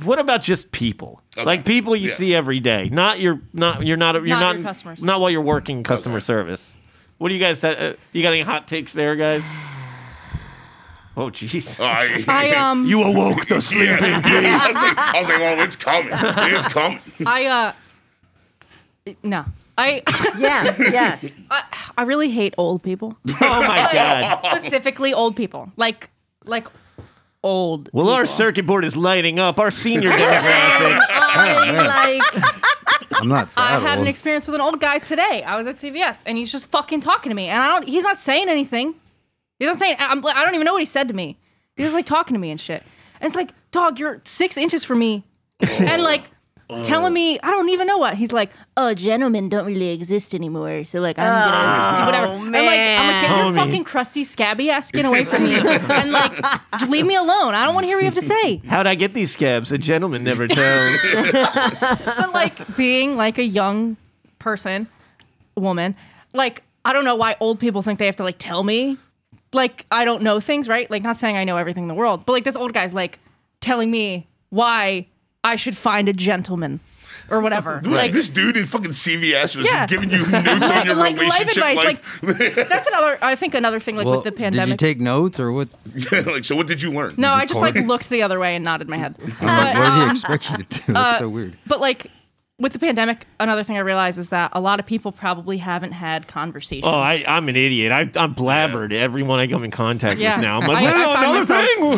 What 0.05 0.19
about 0.19 0.43
just 0.43 0.71
people? 0.73 1.21
Like 1.43 1.65
people 1.65 1.97
you 1.97 2.09
Yeah. 2.09 2.15
see 2.15 2.35
every 2.35 2.61
day, 2.61 2.89
not 2.93 3.19
your, 3.21 3.41
not 3.53 3.85
you're 3.85 3.97
not 3.97 4.15
you're 4.15 4.27
Not 4.27 4.41
not 4.41 4.55
your 4.57 4.65
customers. 4.65 5.03
not 5.03 5.21
while 5.21 5.31
you're 5.31 5.41
working 5.41 5.83
customer 5.83 6.21
service. 6.21 6.79
What 7.19 7.29
do 7.29 7.35
you 7.35 7.41
guys? 7.41 7.63
Uh, 7.65 7.95
you 8.13 8.23
got 8.23 8.31
any 8.33 8.43
hot 8.43 8.67
takes 8.69 8.93
there, 8.93 9.15
guys? 9.17 9.43
Oh, 11.15 11.27
jeez. 11.27 11.79
I, 11.79 12.25
I 12.27 12.51
um 12.53 12.87
You 12.87 13.03
awoke 13.03 13.45
the 13.47 13.61
sleeping 13.61 13.99
yeah. 14.01 14.23
beast. 14.23 14.33
I, 14.35 14.73
was 14.73 14.75
like, 14.75 14.99
I 14.99 15.21
was 15.21 15.29
like, 15.29 15.41
oh, 15.43 15.63
it's 15.63 15.77
coming. 15.77 16.09
It's 16.57 16.67
coming. 16.69 16.99
I 17.27 17.45
uh 17.45 17.73
no. 19.23 19.45
I 19.77 20.03
yeah, 20.39 20.75
yeah. 20.79 21.19
I, 21.51 21.65
I 21.99 22.03
really 22.05 22.31
hate 22.31 22.55
old 22.57 22.83
people. 22.83 23.17
Oh 23.29 23.35
my 23.69 23.91
god. 23.93 24.39
Specifically 24.57 25.13
old 25.13 25.37
people. 25.37 25.71
Like 25.77 26.09
like 26.47 26.67
old. 27.43 27.91
Well, 27.93 28.09
our 28.11 28.27
circuit 28.27 28.67
board 28.67 28.85
is 28.85 28.97
lighting 28.97 29.39
up. 29.39 29.59
Our 29.59 29.71
senior 29.71 30.11
demographic. 30.13 31.01
I 31.35 32.19
like 32.21 33.23
I'm 33.23 33.29
not 33.29 33.49
I 33.57 33.79
that 33.79 33.83
had 33.83 33.99
an 33.99 34.07
experience 34.07 34.47
with 34.47 34.55
an 34.55 34.61
old 34.61 34.81
guy 34.81 34.99
today. 34.99 35.43
I 35.43 35.57
was 35.57 35.67
at 35.67 35.77
CVS 35.77 36.25
and 36.27 36.37
he's 36.37 36.51
just 36.51 36.67
fucking 36.69 37.01
talking 37.01 37.31
to 37.31 37.35
me, 37.35 37.49
and 37.49 37.63
I 37.63 37.67
don't. 37.69 37.87
He's 37.89 38.05
not 38.05 38.19
saying 38.19 38.49
anything. 38.49 38.95
He's 39.59 39.67
not 39.67 39.79
saying. 39.79 39.97
I'm, 39.99 40.25
I 40.27 40.45
don't 40.45 40.55
even 40.55 40.65
know 40.65 40.73
what 40.73 40.83
he 40.83 40.87
said 40.87 41.09
to 41.09 41.15
me. 41.15 41.39
He 41.77 41.85
was 41.85 41.93
like 41.95 42.07
talking 42.07 42.35
to 42.35 42.41
me 42.41 42.51
and 42.51 42.61
shit. 42.61 42.83
And 43.21 43.29
it's 43.29 43.37
like, 43.37 43.53
dog, 43.71 43.99
you're 43.99 44.21
six 44.25 44.57
inches 44.57 44.85
from 44.85 44.99
me, 44.99 45.25
and 45.61 46.03
like 46.03 46.25
telling 46.85 47.13
me 47.13 47.39
I 47.41 47.51
don't 47.51 47.69
even 47.69 47.87
know 47.87 47.99
what. 47.99 48.15
He's 48.15 48.33
like, 48.33 48.51
oh, 48.77 48.95
gentlemen 48.95 49.49
don't 49.49 49.67
really 49.67 49.91
exist 49.91 50.35
anymore. 50.35 50.85
So 50.85 51.01
like, 51.01 51.19
I'm 51.19 51.27
gonna 51.27 51.95
oh, 51.95 51.99
do 51.99 52.07
whatever. 52.07 52.33
I'm 52.33 52.53
like, 52.53 52.81
I'm 52.81 53.07
like, 53.07 53.23
get 53.23 53.45
your 53.45 53.55
fucking 53.55 53.85
crusty, 53.85 54.25
scabby 54.25 54.71
ass 54.71 54.89
skin 54.89 55.07
away 55.07 55.25
from 55.25 55.45
me, 55.45 55.55
and 55.55 56.13
like, 56.13 56.33
leave 56.89 57.07
me 57.07 57.17
alone. 57.17 57.55
I 57.55 57.65
don't 57.65 57.75
want 57.75 57.85
to 57.85 57.89
hear 57.89 57.97
what 57.97 58.03
you 58.03 58.07
have 58.07 58.15
to 58.15 58.23
say. 58.23 58.57
How'd 58.69 58.87
I 58.87 58.95
get 58.95 59.15
these 59.15 59.33
scabs? 59.33 59.73
A 59.73 59.79
gentleman 59.79 60.25
never 60.25 60.49
tells. 60.49 60.99
but 61.33 62.33
like 62.33 62.77
being 62.77 63.17
like 63.17 63.39
a 63.39 63.45
young 63.45 63.97
person, 64.39 64.87
woman, 65.57 65.95
like 66.33 66.63
I 66.85 66.93
don't 66.93 67.05
know 67.05 67.17
why 67.17 67.37
old 67.41 67.61
people 67.61 67.83
think 67.83 67.99
they 67.99 68.07
have 68.07 68.17
to 68.17 68.25
like 68.25 68.39
tell 68.39 68.63
me, 68.65 68.99
like 69.53 69.87
I 69.91 70.05
don't 70.05 70.23
know 70.23 70.41
things, 70.41 70.69
right? 70.69 70.91
Like 70.91 71.03
not 71.03 71.19
saying 71.19 71.37
I 71.37 71.45
know 71.45 71.57
everything 71.57 71.85
in 71.85 71.89
the 71.89 71.95
world, 71.95 72.27
but 72.27 72.33
like 72.33 72.45
this 72.45 72.57
old 72.57 72.73
guy's 72.73 72.93
like 72.93 73.19
telling 73.61 73.91
me 73.91 74.27
why 74.51 75.07
I 75.45 75.57
should 75.57 75.77
find 75.77 76.09
a 76.09 76.13
gentleman 76.13 76.81
or 77.31 77.41
whatever. 77.41 77.81
Like 77.85 78.13
this 78.13 78.29
dude 78.29 78.57
in 78.57 78.65
fucking 78.67 78.93
CVS 78.93 79.57
was 79.57 79.67
Yeah. 79.67 79.87
giving 79.87 80.11
you 80.11 80.19
notes 80.31 80.71
on 80.71 80.87
your 80.87 80.95
Like 80.95 81.17
life 81.17 81.21
relationship 81.21 81.65
advice, 81.65 81.85
life. 82.23 82.69
that's 82.69 82.87
another. 82.87 83.19
I 83.23 83.35
think 83.35 83.55
another 83.55 83.81
thing 83.81 83.97
like 83.97 84.07
Well, 84.07 84.17
with 84.17 84.25
the 84.25 84.33
pandemic. 84.33 84.79
did 84.79 84.83
you 84.83 84.97
pandemic. 84.97 84.99
take 84.99 85.01
notes 85.01 85.41
or 85.41 85.51
what? 85.53 85.69
like, 86.27 86.45
so 86.45 86.55
what 86.57 86.67
did 86.69 86.81
you 86.81 86.91
learn? 86.93 87.15
no, 87.17 87.31
I 87.31 87.47
just 87.47 87.61
like 87.61 87.75
looked 87.75 88.09
the 88.09 88.23
other 88.23 88.39
way 88.39 88.55
and 88.55 88.65
nodded 88.65 88.89
my 88.89 88.97
head. 88.97 89.17
I'm 89.19 89.25
like, 89.27 89.39
But, 89.41 89.77
what 89.79 89.85
did 89.91 89.95
he 89.95 90.03
um, 90.03 90.11
expect 90.11 90.51
you 90.51 90.57
to 90.59 90.65
do? 90.87 90.93
That's 90.93 91.19
so 91.19 91.29
weird. 91.29 91.55
But 91.67 91.81
like 91.81 92.07
with 92.59 92.73
the 92.73 92.79
pandemic, 92.79 93.27
another 93.41 93.65
thing 93.65 93.77
I 93.77 93.81
realized 93.81 94.19
is 94.19 94.29
that 94.29 94.51
a 94.55 94.61
lot 94.61 94.79
of 94.79 94.87
people 94.87 95.11
probably 95.11 95.59
haven't 95.59 95.93
had 95.93 96.29
conversations. 96.29 96.85
Oh, 96.87 96.91
I, 96.95 97.25
I'm 97.27 97.49
an 97.49 97.57
idiot. 97.57 97.91
I, 97.93 98.01
I'm 98.21 98.35
blabbered 98.35 98.93
everyone 98.93 99.41
I 99.41 99.47
come 99.49 99.65
in 99.65 99.71
contact 99.71 100.21
Yeah. 100.21 100.37
with 100.37 100.43
now. 100.45 100.61
I'm 100.61 100.67
like, 100.69 100.85
I- 100.85 100.91
I 100.91 100.93
"Well, 100.93 101.15
find 101.15 101.27
another 101.27 101.39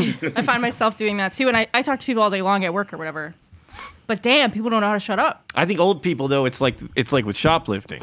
myself- 0.07 0.21
thing. 0.21 0.33
I 0.37 0.43
find 0.43 0.63
myself 0.63 0.97
doing 0.97 1.17
that 1.19 1.33
too, 1.35 1.49
and 1.49 1.57
I, 1.57 1.67
I 1.75 1.83
talk 1.83 1.99
to 2.01 2.07
people 2.07 2.23
all 2.23 2.31
day 2.31 2.43
long 2.43 2.65
at 2.65 2.73
work 2.73 2.93
or 2.93 2.97
whatever. 2.97 3.35
But 4.07 4.23
damn, 4.23 4.51
people 4.53 4.71
don't 4.71 4.81
know 4.81 4.87
how 4.89 4.95
to 4.95 5.01
shut 5.01 5.19
up. 5.19 5.51
I 5.55 5.65
think 5.67 5.81
old 5.81 6.03
people 6.03 6.29
though, 6.29 6.45
it's 6.45 6.61
like 6.61 6.79
it's 6.95 7.13
like 7.13 7.25
with 7.25 7.37
shoplifting. 7.37 8.03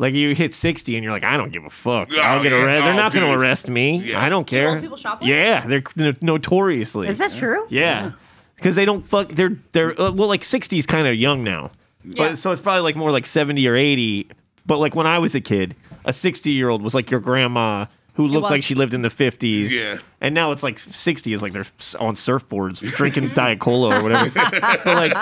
Like 0.00 0.14
you 0.14 0.32
hit 0.32 0.54
60 0.54 0.94
and 0.94 1.02
you're 1.02 1.12
like, 1.12 1.24
I 1.24 1.36
don't 1.36 1.52
give 1.52 1.64
a 1.64 1.70
fuck. 1.70 2.08
Oh, 2.12 2.20
I'll 2.20 2.40
get 2.40 2.52
yeah. 2.52 2.58
arrested. 2.64 2.84
They're 2.84 2.92
Oh, 2.92 2.96
not 2.96 3.12
going 3.12 3.26
to 3.26 3.36
arrest 3.36 3.68
me. 3.68 3.96
Yeah. 3.98 4.22
I 4.24 4.28
don't 4.28 4.46
care. 4.46 4.68
old 4.70 4.80
people 4.80 4.96
shoplift? 4.96 5.22
Yeah, 5.22 5.66
they're 5.66 5.82
no- 5.96 6.12
notoriously. 6.22 7.08
Is 7.08 7.18
that 7.18 7.32
true? 7.32 7.66
Yeah, 7.68 8.12
because 8.58 8.76
they 8.76 8.84
don't 8.84 9.06
fuck. 9.06 9.28
They're 9.28 9.56
they're 9.72 9.98
uh, 10.00 10.12
well, 10.12 10.28
like 10.28 10.44
60 10.44 10.78
is 10.78 10.86
kind 10.86 11.06
of 11.06 11.14
young 11.14 11.44
now. 11.44 11.70
Yeah. 12.04 12.30
But, 12.30 12.38
so 12.38 12.52
it's 12.52 12.60
probably 12.60 12.82
like 12.82 12.96
more 12.96 13.10
like 13.10 13.26
70 13.26 13.66
or 13.66 13.76
80. 13.76 14.30
But 14.66 14.78
like 14.78 14.94
when 14.94 15.06
I 15.06 15.18
was 15.18 15.34
a 15.34 15.40
kid, 15.40 15.74
a 16.04 16.12
60 16.12 16.50
year 16.50 16.68
old 16.68 16.82
was 16.82 16.94
like 16.94 17.10
your 17.10 17.20
grandma 17.20 17.86
who 18.14 18.26
looked 18.26 18.50
like 18.50 18.64
she 18.64 18.74
lived 18.74 18.94
in 18.94 19.02
the 19.02 19.08
50s. 19.08 19.70
Yeah. 19.70 19.96
And 20.20 20.34
now 20.34 20.50
it's 20.50 20.64
like 20.64 20.80
60 20.80 21.32
is 21.32 21.40
like 21.40 21.52
they're 21.52 21.66
on 22.00 22.16
surfboards 22.16 22.80
drinking 22.96 23.28
Diet 23.34 23.60
Cola 23.60 24.00
or 24.00 24.02
whatever. 24.02 24.28
but 24.34 24.84
like, 24.84 25.12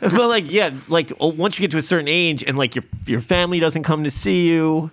but 0.00 0.28
like, 0.28 0.52
yeah, 0.52 0.74
like 0.88 1.10
once 1.20 1.58
you 1.58 1.62
get 1.62 1.70
to 1.70 1.78
a 1.78 1.82
certain 1.82 2.06
age 2.06 2.44
and 2.44 2.58
like 2.58 2.74
your 2.74 2.84
your 3.06 3.22
family 3.22 3.60
doesn't 3.60 3.82
come 3.82 4.04
to 4.04 4.10
see 4.10 4.46
you, 4.46 4.90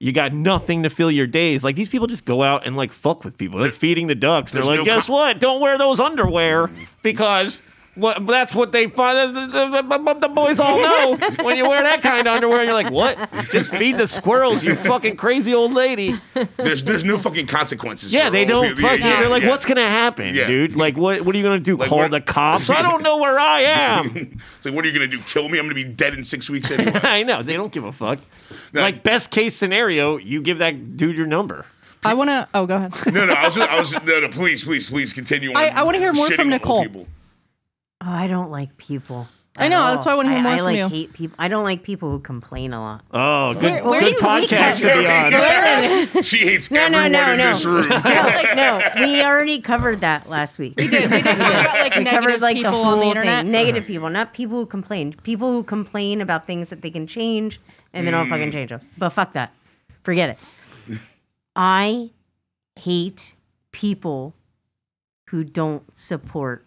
you 0.00 0.12
got 0.12 0.32
nothing 0.32 0.84
to 0.84 0.90
fill 0.90 1.10
your 1.10 1.26
days. 1.26 1.64
Like 1.64 1.76
these 1.76 1.88
people 1.88 2.06
just 2.06 2.24
go 2.24 2.42
out 2.42 2.66
and 2.66 2.76
like 2.76 2.92
fuck 2.92 3.24
with 3.24 3.36
people, 3.36 3.60
like 3.60 3.74
feeding 3.74 4.06
the 4.06 4.14
ducks. 4.14 4.52
They're 4.52 4.62
There's 4.62 4.68
like, 4.68 4.78
no 4.78 4.84
guess 4.84 5.06
co- 5.08 5.14
what? 5.14 5.40
Don't 5.40 5.60
wear 5.60 5.78
those 5.78 6.00
underwear 6.00 6.68
mm-hmm. 6.68 6.84
because. 7.02 7.62
What, 7.98 8.26
that's 8.26 8.54
what 8.54 8.72
they 8.72 8.86
find. 8.88 9.36
The, 9.36 9.40
the- 9.46 9.82
the- 9.82 10.18
the 10.20 10.28
boys 10.28 10.58
all 10.60 10.78
know 10.80 11.16
when 11.42 11.56
you 11.56 11.68
wear 11.68 11.82
that 11.82 12.00
kind 12.02 12.26
of 12.26 12.34
underwear. 12.34 12.64
You're 12.64 12.72
like, 12.74 12.90
what? 12.90 13.16
Just 13.50 13.74
feed 13.74 13.98
the 13.98 14.06
squirrels, 14.08 14.62
you 14.64 14.74
fucking 14.74 15.16
crazy 15.16 15.52
old 15.54 15.72
lady. 15.72 16.18
There's 16.56 16.82
there's 16.84 17.04
no 17.04 17.18
fucking 17.18 17.46
consequences. 17.46 18.12
Yeah, 18.14 18.26
for 18.26 18.30
they 18.32 18.40
old 18.42 18.48
don't 18.48 18.74
people. 18.76 18.88
fuck 18.90 18.98
Yeah, 19.00 19.06
yeah, 19.08 19.20
They're 19.20 19.28
like, 19.28 19.42
yeah. 19.42 19.48
what's 19.50 19.64
gonna 19.66 19.88
happen, 19.88 20.34
Yeah. 20.34 20.46
dude? 20.46 20.76
Like, 20.76 20.96
what? 20.96 21.22
What 21.22 21.34
are 21.34 21.38
you 21.38 21.44
gonna 21.44 21.60
do? 21.60 21.76
Like, 21.76 21.88
Call 21.88 21.98
what- 21.98 22.10
the 22.10 22.20
cops? 22.20 22.70
I 22.70 22.82
don't 22.82 23.02
know 23.02 23.16
where 23.18 23.38
I 23.38 23.60
am. 23.62 24.06
It's 24.16 24.64
like, 24.66 24.74
what 24.74 24.84
are 24.84 24.88
you 24.88 24.94
gonna 24.94 25.06
do? 25.06 25.18
Kill 25.18 25.48
me? 25.48 25.58
I'm 25.58 25.64
gonna 25.64 25.74
be 25.74 25.84
dead 25.84 26.14
in 26.14 26.24
six 26.24 26.48
weeks 26.50 26.70
anyway. 26.70 26.98
I 27.02 27.22
know 27.22 27.42
they 27.42 27.54
don't 27.54 27.72
give 27.72 27.84
a 27.84 27.92
fuck. 27.92 28.18
No. 28.72 28.80
Like 28.82 29.02
best 29.02 29.30
case 29.30 29.54
scenario, 29.54 30.16
you 30.16 30.40
give 30.42 30.58
that 30.58 30.96
dude 30.96 31.16
your 31.16 31.26
number. 31.26 31.66
I 32.04 32.14
want 32.14 32.28
to. 32.30 32.48
Oh, 32.54 32.66
go 32.66 32.76
ahead. 32.76 32.92
no, 33.12 33.26
no, 33.26 33.32
I 33.32 33.44
was, 33.44 33.58
I 33.58 33.78
was, 33.78 33.92
no, 34.04 34.20
no, 34.20 34.28
please, 34.28 34.62
please, 34.64 34.88
please 34.88 35.12
continue. 35.12 35.50
On 35.50 35.56
I- 35.56 35.68
I 35.68 35.82
wanna 35.82 35.98
hear 35.98 36.12
more 36.12 36.30
from 36.30 36.48
Nicole. 36.48 36.82
people. 36.84 37.06
Oh, 38.00 38.10
I 38.10 38.26
don't 38.28 38.50
like 38.50 38.76
people. 38.76 39.28
I 39.56 39.64
at 39.66 39.68
know, 39.70 39.82
that's 39.92 40.06
why 40.06 40.12
I 40.12 40.14
wanna 40.14 40.30
hear 40.32 40.40
more 40.42 40.52
I 40.52 40.56
from 40.58 40.66
like 40.66 40.76
you. 40.78 40.88
hate 40.88 41.12
people. 41.14 41.34
I 41.36 41.48
don't 41.48 41.64
like 41.64 41.82
people 41.82 42.12
who 42.12 42.20
complain 42.20 42.72
a 42.72 42.80
lot. 42.80 43.04
Oh, 43.12 43.54
good, 43.54 43.62
Where- 43.82 43.84
where 43.90 44.00
good 44.00 44.06
do 44.06 44.10
you- 44.12 44.28
where 44.28 44.42
podcast 44.42 44.80
to 44.82 46.06
be 46.14 46.16
on. 46.16 46.22
She 46.22 46.36
hates 46.38 46.70
No, 46.70 46.86
no, 46.86 46.98
everyone 47.00 47.12
no, 47.12 47.32
in 47.32 47.38
no. 47.38 47.48
this 47.48 47.64
room. 47.64 47.88
no, 47.88 48.54
no, 48.54 48.80
we 49.00 49.20
already 49.24 49.60
covered 49.60 50.02
that 50.02 50.28
last 50.28 50.60
week. 50.60 50.74
We 50.76 50.86
did. 50.86 51.10
We 51.10 51.22
did 51.22 51.38
talk 51.38 51.50
about 51.50 51.64
like 51.76 51.96
We 51.96 52.04
negative 52.04 52.10
covered 52.24 52.40
like 52.40 52.56
the 52.56 52.62
people 52.62 52.70
whole 52.84 52.92
on 52.92 53.00
the 53.00 53.06
internet. 53.06 53.42
thing. 53.42 53.50
Negative 53.52 53.84
people, 53.84 54.10
not 54.10 54.32
people 54.32 54.58
who 54.58 54.66
complain. 54.66 55.14
People 55.24 55.50
who 55.50 55.64
complain 55.64 56.20
about 56.20 56.46
things 56.46 56.68
that 56.68 56.82
they 56.82 56.90
can 56.90 57.08
change 57.08 57.60
and 57.92 58.06
they 58.06 58.12
don't 58.12 58.26
Mm. 58.26 58.30
fucking 58.30 58.52
change 58.52 58.70
them. 58.70 58.80
But 58.96 59.10
fuck 59.10 59.32
that. 59.32 59.52
Forget 60.04 60.38
it. 60.88 60.98
I 61.56 62.10
hate 62.76 63.34
people 63.72 64.34
who 65.30 65.42
don't 65.42 65.96
support 65.96 66.64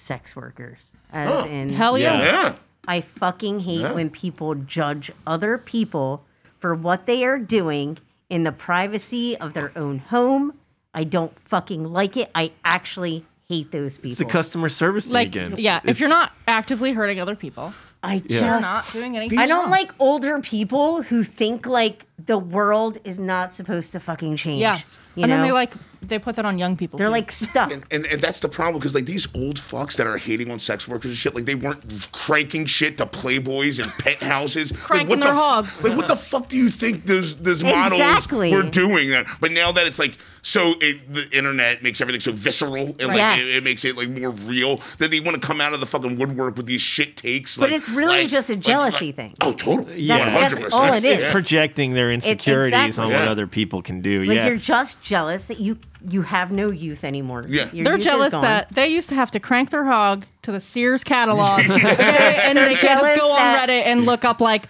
sex 0.00 0.34
workers. 0.34 0.92
As 1.12 1.46
in 1.46 1.70
Hell 1.70 1.98
yeah. 1.98 2.18
Yeah. 2.22 2.24
yeah. 2.24 2.56
I 2.88 3.00
fucking 3.02 3.60
hate 3.60 3.94
when 3.94 4.10
people 4.10 4.54
judge 4.54 5.12
other 5.26 5.58
people 5.58 6.24
for 6.58 6.74
what 6.74 7.06
they 7.06 7.24
are 7.24 7.38
doing 7.38 7.98
in 8.28 8.42
the 8.44 8.52
privacy 8.52 9.36
of 9.36 9.52
their 9.52 9.70
own 9.76 9.98
home. 9.98 10.54
I 10.94 11.04
don't 11.04 11.38
fucking 11.48 11.84
like 11.92 12.16
it. 12.16 12.30
I 12.34 12.52
actually 12.64 13.24
hate 13.48 13.70
those 13.70 13.96
people. 13.98 14.10
It's 14.10 14.18
the 14.18 14.24
customer 14.24 14.68
service 14.68 15.04
thing 15.06 15.12
Like, 15.14 15.28
again. 15.28 15.54
yeah, 15.58 15.78
if 15.78 15.82
It's- 15.90 16.00
you're 16.00 16.08
not 16.08 16.32
actively 16.48 16.92
hurting 16.92 17.20
other 17.20 17.36
people, 17.36 17.74
I 18.02 18.14
you're 18.14 18.40
just 18.40 18.62
not 18.62 18.90
doing 18.92 19.16
anything. 19.16 19.38
I 19.38 19.46
don't 19.46 19.70
like 19.70 19.92
older 19.98 20.40
people 20.40 21.02
who 21.02 21.22
think 21.22 21.66
like 21.66 22.06
the 22.26 22.38
world 22.38 22.98
is 23.04 23.18
not 23.18 23.54
supposed 23.54 23.92
to 23.92 24.00
fucking 24.00 24.36
change. 24.36 24.60
Yeah. 24.60 24.78
You 25.16 25.24
and 25.24 25.30
know? 25.30 25.36
then 25.38 25.46
they 25.46 25.52
like 25.52 25.72
they 26.02 26.18
put 26.18 26.36
that 26.36 26.46
on 26.46 26.58
young 26.58 26.76
people. 26.76 26.96
they're 26.98 27.08
too. 27.08 27.12
like 27.12 27.30
stuck. 27.30 27.70
And, 27.72 27.84
and, 27.90 28.06
and 28.06 28.22
that's 28.22 28.40
the 28.40 28.48
problem 28.48 28.78
because 28.78 28.94
like 28.94 29.04
these 29.06 29.26
old 29.34 29.56
fucks 29.56 29.96
that 29.98 30.06
are 30.06 30.16
hating 30.16 30.50
on 30.50 30.58
sex 30.58 30.88
workers 30.88 31.10
and 31.10 31.16
shit, 31.18 31.34
like 31.34 31.44
they 31.44 31.56
weren't 31.56 32.10
cranking 32.12 32.64
shit 32.64 32.96
to 32.98 33.06
playboys 33.06 33.82
and 33.82 33.92
penthouses, 33.98 34.72
Cranking 34.72 35.08
like, 35.08 35.18
what 35.18 35.24
their 35.24 35.34
the, 35.34 35.38
hogs. 35.38 35.84
Like 35.84 35.96
what 35.96 36.08
the 36.08 36.16
fuck 36.16 36.48
do 36.48 36.56
you 36.56 36.70
think 36.70 37.06
those 37.06 37.36
those 37.38 37.62
models 37.62 38.00
Exactly. 38.00 38.52
were 38.52 38.62
doing? 38.62 39.10
That? 39.10 39.26
But 39.40 39.52
now 39.52 39.72
that 39.72 39.86
it's 39.86 39.98
like 39.98 40.16
so, 40.42 40.72
it, 40.80 41.12
the 41.12 41.28
internet 41.36 41.82
makes 41.82 42.00
everything 42.00 42.20
so 42.20 42.32
visceral 42.32 42.86
and 42.98 43.08
like 43.08 43.16
Yes. 43.16 43.40
it, 43.40 43.56
it 43.56 43.64
makes 43.64 43.84
it 43.84 43.96
like 43.96 44.08
more 44.08 44.30
real 44.30 44.80
that 44.98 45.10
they 45.10 45.20
want 45.20 45.34
to 45.38 45.46
come 45.46 45.60
out 45.60 45.74
of 45.74 45.80
the 45.80 45.86
fucking 45.86 46.16
woodwork 46.16 46.56
with 46.56 46.64
these 46.66 46.80
shit 46.80 47.16
takes. 47.16 47.58
But 47.58 47.68
like- 47.70 47.78
it's 47.78 47.90
really 47.90 48.20
like- 48.22 48.28
just 48.28 48.48
a 48.48 48.56
jealousy 48.56 49.06
like- 49.06 49.16
thing. 49.16 49.34
Oh, 49.42 49.52
totally. 49.52 50.00
Yeah. 50.00 50.18
One 50.18 50.26
That's- 50.28 50.42
hundred 50.52 50.64
that's 50.64 50.74
all 50.74 50.84
it 50.86 50.90
percent. 50.92 51.22
It's 51.24 51.32
projecting 51.32 51.92
their 51.92 52.09
insecurities 52.10 52.72
exactly. 52.78 53.04
on 53.04 53.10
what 53.10 53.24
Yeah. 53.24 53.30
other 53.30 53.46
people 53.46 53.82
can 53.82 54.00
do. 54.02 54.22
Like 54.22 54.36
yeah. 54.36 54.46
you're 54.48 54.56
just 54.56 55.02
jealous 55.02 55.46
that 55.46 55.60
you 55.60 55.78
you 56.08 56.22
have 56.22 56.50
no 56.50 56.70
youth 56.70 57.04
anymore. 57.04 57.44
Yeah. 57.46 57.70
Your 57.72 57.84
They're 57.84 57.92
youth 57.94 57.98
is 58.00 58.04
jealous 58.04 58.32
gone. 58.32 58.42
that 58.42 58.72
they 58.72 58.88
used 58.88 59.10
to 59.10 59.14
have 59.14 59.30
to 59.32 59.40
crank 59.40 59.70
their 59.70 59.84
hog 59.84 60.24
to 60.42 60.52
the 60.52 60.60
Sears 60.60 61.04
catalog, 61.04 61.60
okay, 61.70 62.38
and 62.42 62.56
they 62.56 62.74
can't 62.74 62.80
jealous 62.80 63.08
just 63.08 63.20
go 63.20 63.30
on 63.32 63.36
that- 63.36 63.68
Reddit 63.68 63.82
and 63.84 64.06
look 64.06 64.24
up 64.24 64.40
like 64.40 64.64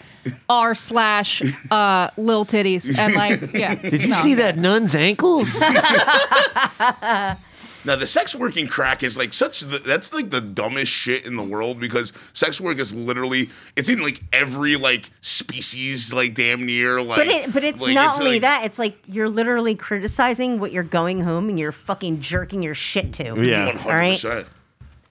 r 0.49 0.75
slash 0.75 1.41
uh, 1.71 2.11
lil 2.17 2.45
titties 2.45 2.99
and 2.99 3.15
like 3.15 3.53
yeah. 3.55 3.75
Did 3.77 4.03
you 4.03 4.15
see 4.15 4.35
that 4.35 4.57
nun's 4.59 4.95
ankles? 4.95 5.55
Now 7.85 7.97
the 7.97 8.07
sex 8.07 8.35
working 8.35 8.67
crack 8.67 9.03
is 9.03 9.17
like 9.17 9.33
such 9.33 9.61
the, 9.61 9.79
that's 9.79 10.13
like 10.13 10.31
the 10.31 10.41
dumbest 10.41 10.93
shit 10.93 11.25
in 11.27 11.37
the 11.37 11.43
world 11.43 11.81
because 11.81 12.13
sex 12.33 12.61
work 12.61 12.79
is 12.79 12.95
literally 12.95 13.49
it's 13.77 13.89
in 13.89 14.03
like 14.03 14.21
every 14.33 14.77
like 14.77 15.11
species 15.21 16.13
like 16.13 16.35
damn 16.35 16.65
near 16.67 17.01
like 17.01 17.19
But 17.19 17.27
it, 17.27 17.53
but 17.53 17.65
it's 17.65 17.81
like, 17.81 17.95
not 17.95 18.19
only 18.21 18.33
like- 18.33 18.43
that. 18.43 18.63
It's 18.67 18.79
like 18.79 18.97
you're 19.07 19.29
literally 19.29 19.75
criticizing 19.75 20.61
what 20.61 20.73
you're 20.73 20.83
going 20.83 21.23
home 21.23 21.49
and 21.49 21.59
you're 21.59 21.73
fucking 21.73 22.21
jerking 22.21 22.63
your 22.63 22.75
shit 22.75 23.13
to. 23.15 23.43
Yeah. 23.43 23.73
100%. 23.73 24.47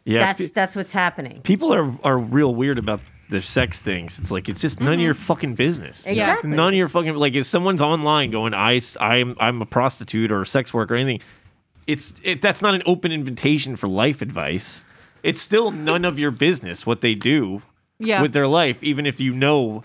yeah. 0.05 0.19
That's 0.33 0.49
that's 0.51 0.75
what's 0.75 0.91
happening. 0.91 1.41
people 1.41 1.73
are 1.73 1.91
are 2.03 2.17
real 2.17 2.53
weird 2.53 2.77
about 2.77 3.01
their 3.29 3.41
sex 3.43 3.79
things. 3.79 4.17
It's 4.17 4.31
like 4.31 4.49
it's 4.49 4.61
just 4.61 4.79
none 4.79 4.93
of 4.95 4.99
your 5.01 5.13
fucking 5.13 5.55
business. 5.55 6.01
Mm-hmm. 6.01 6.11
Exactly. 6.11 6.49
None 6.51 6.69
of 6.69 6.73
your 6.75 6.87
fucking 6.87 7.15
like 7.15 7.33
if 7.35 7.45
someone's 7.45 7.81
online 7.81 8.31
going 8.31 8.53
I 8.53 8.81
I'm 8.99 9.35
I'm 9.39 9.61
a 9.61 9.65
prostitute 9.65 10.31
or 10.31 10.41
a 10.41 10.45
sex 10.47 10.73
worker 10.73 10.95
or 10.95 10.97
anything. 10.97 11.21
It's 11.89 12.13
it 12.23 12.41
that's 12.41 12.61
not 12.61 12.75
an 12.75 12.83
open 12.85 13.11
invitation 13.11 13.75
for 13.75 13.87
life 13.87 14.21
advice. 14.21 14.85
It's 15.23 15.41
still 15.41 15.71
none 15.71 16.05
of 16.05 16.19
your 16.19 16.31
business 16.31 16.85
what 16.85 17.01
they 17.01 17.15
do 17.15 17.61
Yeah. 17.97 18.21
with 18.21 18.31
their 18.33 18.47
life, 18.47 18.83
even 18.83 19.05
if 19.05 19.19
you 19.19 19.33
know 19.33 19.83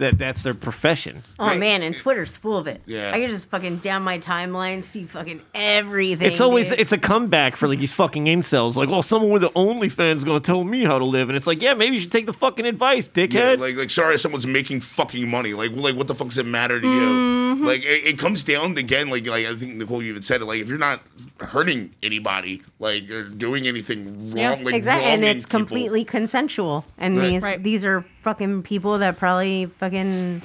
that 0.00 0.18
that's 0.18 0.42
their 0.42 0.52
profession. 0.54 1.22
Oh 1.38 1.56
man, 1.56 1.82
and 1.82 1.96
Twitter's 1.96 2.36
full 2.36 2.58
of 2.58 2.66
it. 2.66 2.82
Yeah. 2.86 3.12
I 3.14 3.20
can 3.20 3.30
just 3.30 3.48
fucking 3.48 3.76
down 3.78 4.02
my 4.02 4.18
timeline, 4.18 4.82
see 4.82 5.04
fucking 5.04 5.40
everything. 5.54 6.26
It's 6.28 6.40
always 6.40 6.70
dude. 6.70 6.80
it's 6.80 6.92
a 6.92 6.98
comeback 6.98 7.56
for 7.56 7.68
like 7.68 7.78
these 7.78 7.92
fucking 7.92 8.24
incels. 8.26 8.74
Like, 8.76 8.88
oh, 8.90 9.00
someone 9.00 9.30
with 9.30 9.44
an 9.44 9.50
OnlyFans 9.50 10.16
is 10.16 10.24
gonna 10.24 10.40
tell 10.40 10.64
me 10.64 10.84
how 10.84 10.98
to 10.98 11.04
live, 11.04 11.28
and 11.30 11.36
it's 11.36 11.46
like, 11.46 11.62
yeah, 11.62 11.74
maybe 11.74 11.94
you 11.94 12.00
should 12.00 12.12
take 12.12 12.26
the 12.26 12.32
fucking 12.32 12.66
advice, 12.66 13.08
Yeah, 13.14 13.26
dickhead. 13.26 13.58
like 13.58 13.76
like 13.76 13.90
sorry 13.90 14.18
someone's 14.18 14.46
making 14.46 14.80
fucking 14.80 15.28
money. 15.30 15.54
Like 15.54 15.70
like 15.72 15.94
what 15.96 16.08
the 16.08 16.14
fuck 16.14 16.28
does 16.28 16.38
it 16.38 16.46
matter 16.46 16.80
to 16.80 16.86
Mm-hmm. 16.86 17.60
you? 17.62 17.66
Like 17.66 17.80
it, 17.84 18.14
it 18.14 18.18
comes 18.18 18.42
down 18.44 18.76
again 18.76 19.10
like 19.10 19.26
like 19.26 19.46
I 19.46 19.54
think 19.54 19.76
Nicole 19.76 20.02
you 20.02 20.10
even 20.10 20.22
said 20.22 20.40
it 20.40 20.46
like 20.46 20.60
if 20.60 20.68
you're 20.68 20.78
not 20.78 21.00
hurting 21.40 21.90
anybody 22.02 22.62
like 22.78 23.08
or 23.10 23.24
doing 23.28 23.66
anything 23.66 24.30
wrong 24.30 24.36
Yeah, 24.36 24.58
like 24.62 24.74
exactly, 24.74 25.10
and 25.10 25.24
it's 25.24 25.46
people- 25.46 25.60
completely 25.60 26.04
consensual. 26.04 26.84
And 26.98 27.16
Right. 27.18 27.28
these 27.28 27.42
Right. 27.42 27.62
these 27.62 27.84
are 27.84 28.04
fucking 28.20 28.62
people 28.62 28.98
that 28.98 29.16
probably 29.16 29.66
fucking, 29.66 30.42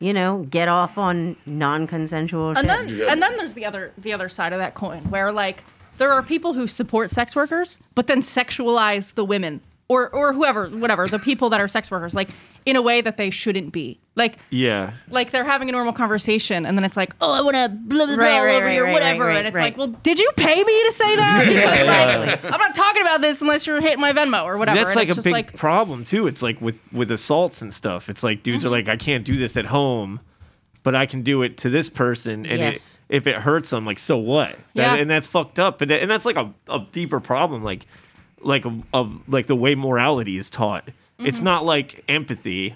you 0.00 0.12
know, 0.12 0.46
get 0.50 0.68
off 0.68 0.98
on 0.98 1.36
non-consensual 1.46 2.54
shit. 2.54 2.64
and 2.64 2.68
then 2.68 3.10
and 3.10 3.22
then 3.22 3.36
there's 3.36 3.52
the 3.52 3.64
other 3.64 3.92
the 3.98 4.12
other 4.12 4.28
side 4.28 4.52
of 4.52 4.58
that 4.58 4.74
coin 4.74 5.02
where 5.10 5.30
like 5.32 5.64
there 5.98 6.12
are 6.12 6.22
people 6.22 6.54
who 6.54 6.66
support 6.66 7.10
sex 7.10 7.36
workers 7.36 7.78
but 7.94 8.06
then 8.06 8.20
sexualize 8.20 9.14
the 9.14 9.24
women 9.24 9.60
or 9.88 10.08
or 10.14 10.32
whoever 10.32 10.68
whatever 10.68 11.06
the 11.06 11.18
people 11.18 11.50
that 11.50 11.60
are 11.60 11.68
sex 11.68 11.90
workers 11.90 12.14
like 12.14 12.30
in 12.66 12.76
a 12.76 12.82
way 12.82 13.00
that 13.00 13.16
they 13.16 13.30
shouldn't 13.30 13.72
be 13.72 14.00
like 14.16 14.38
yeah. 14.50 14.92
like 15.10 15.32
they're 15.32 15.44
having 15.44 15.68
a 15.68 15.72
normal 15.72 15.92
conversation 15.92 16.64
and 16.64 16.78
then 16.78 16.84
it's 16.84 16.96
like 16.96 17.14
oh 17.20 17.32
i 17.32 17.40
want 17.40 17.56
to 17.56 17.68
blah 17.68 18.06
blah 18.06 18.14
blah 18.14 18.24
Right, 18.24 18.38
all 18.38 18.44
right, 18.44 18.54
over 18.54 18.66
right, 18.66 18.74
you 18.74 18.84
right, 18.84 18.92
whatever 18.92 19.24
right, 19.26 19.38
and 19.38 19.46
it's 19.48 19.54
right. 19.54 19.64
like 19.64 19.76
well 19.76 19.88
did 19.88 20.18
you 20.18 20.30
pay 20.36 20.62
me 20.62 20.84
to 20.86 20.92
say 20.92 21.16
that 21.16 21.44
because 21.48 22.42
like 22.42 22.52
i'm 22.52 22.60
not 22.60 22.74
talking 22.74 23.02
about 23.02 23.20
this 23.20 23.42
unless 23.42 23.66
you're 23.66 23.80
hitting 23.80 24.00
my 24.00 24.12
venmo 24.12 24.44
or 24.44 24.56
whatever 24.56 24.78
That's 24.78 24.90
And 24.90 24.96
like 24.96 25.08
it's 25.08 25.12
a 25.12 25.14
just 25.16 25.24
big 25.24 25.32
like 25.32 25.56
problem 25.56 26.04
too. 26.04 26.26
It's 26.26 26.42
like 26.42 26.60
with 26.60 26.80
with 26.92 27.10
assaults 27.10 27.62
and 27.62 27.72
stuff. 27.72 28.08
It's 28.08 28.22
like 28.22 28.42
dudes 28.42 28.64
are 28.64 28.68
mm-hmm. 28.68 28.86
like, 28.86 28.88
I 28.88 28.96
can't 28.96 29.24
do 29.24 29.36
this 29.36 29.56
at 29.56 29.66
home, 29.66 30.20
but 30.82 30.94
I 30.94 31.06
can 31.06 31.22
do 31.22 31.42
it 31.42 31.56
to 31.58 31.70
this 31.70 31.88
person, 31.88 32.46
and 32.46 32.58
Yes. 32.58 33.00
it, 33.08 33.16
if 33.16 33.26
it 33.26 33.36
hurts 33.36 33.70
them, 33.70 33.84
like 33.84 33.98
so 33.98 34.16
what? 34.18 34.50
That- 34.50 34.58
Yeah. 34.74 34.94
and 34.96 35.10
that's 35.10 35.26
fucked 35.26 35.58
up. 35.58 35.80
And, 35.80 35.90
and 35.90 36.10
that's 36.10 36.24
like 36.24 36.36
a, 36.36 36.52
a 36.68 36.86
deeper 36.92 37.20
problem, 37.20 37.62
like 37.62 37.86
like 38.40 38.64
of, 38.66 38.82
of 38.92 39.28
like 39.28 39.46
the 39.46 39.56
way 39.56 39.74
morality 39.74 40.36
is 40.36 40.50
taught. 40.50 40.88
It's 41.18 41.38
Mm-hmm. 41.38 41.44
not 41.44 41.64
like 41.64 42.04
empathy. 42.08 42.74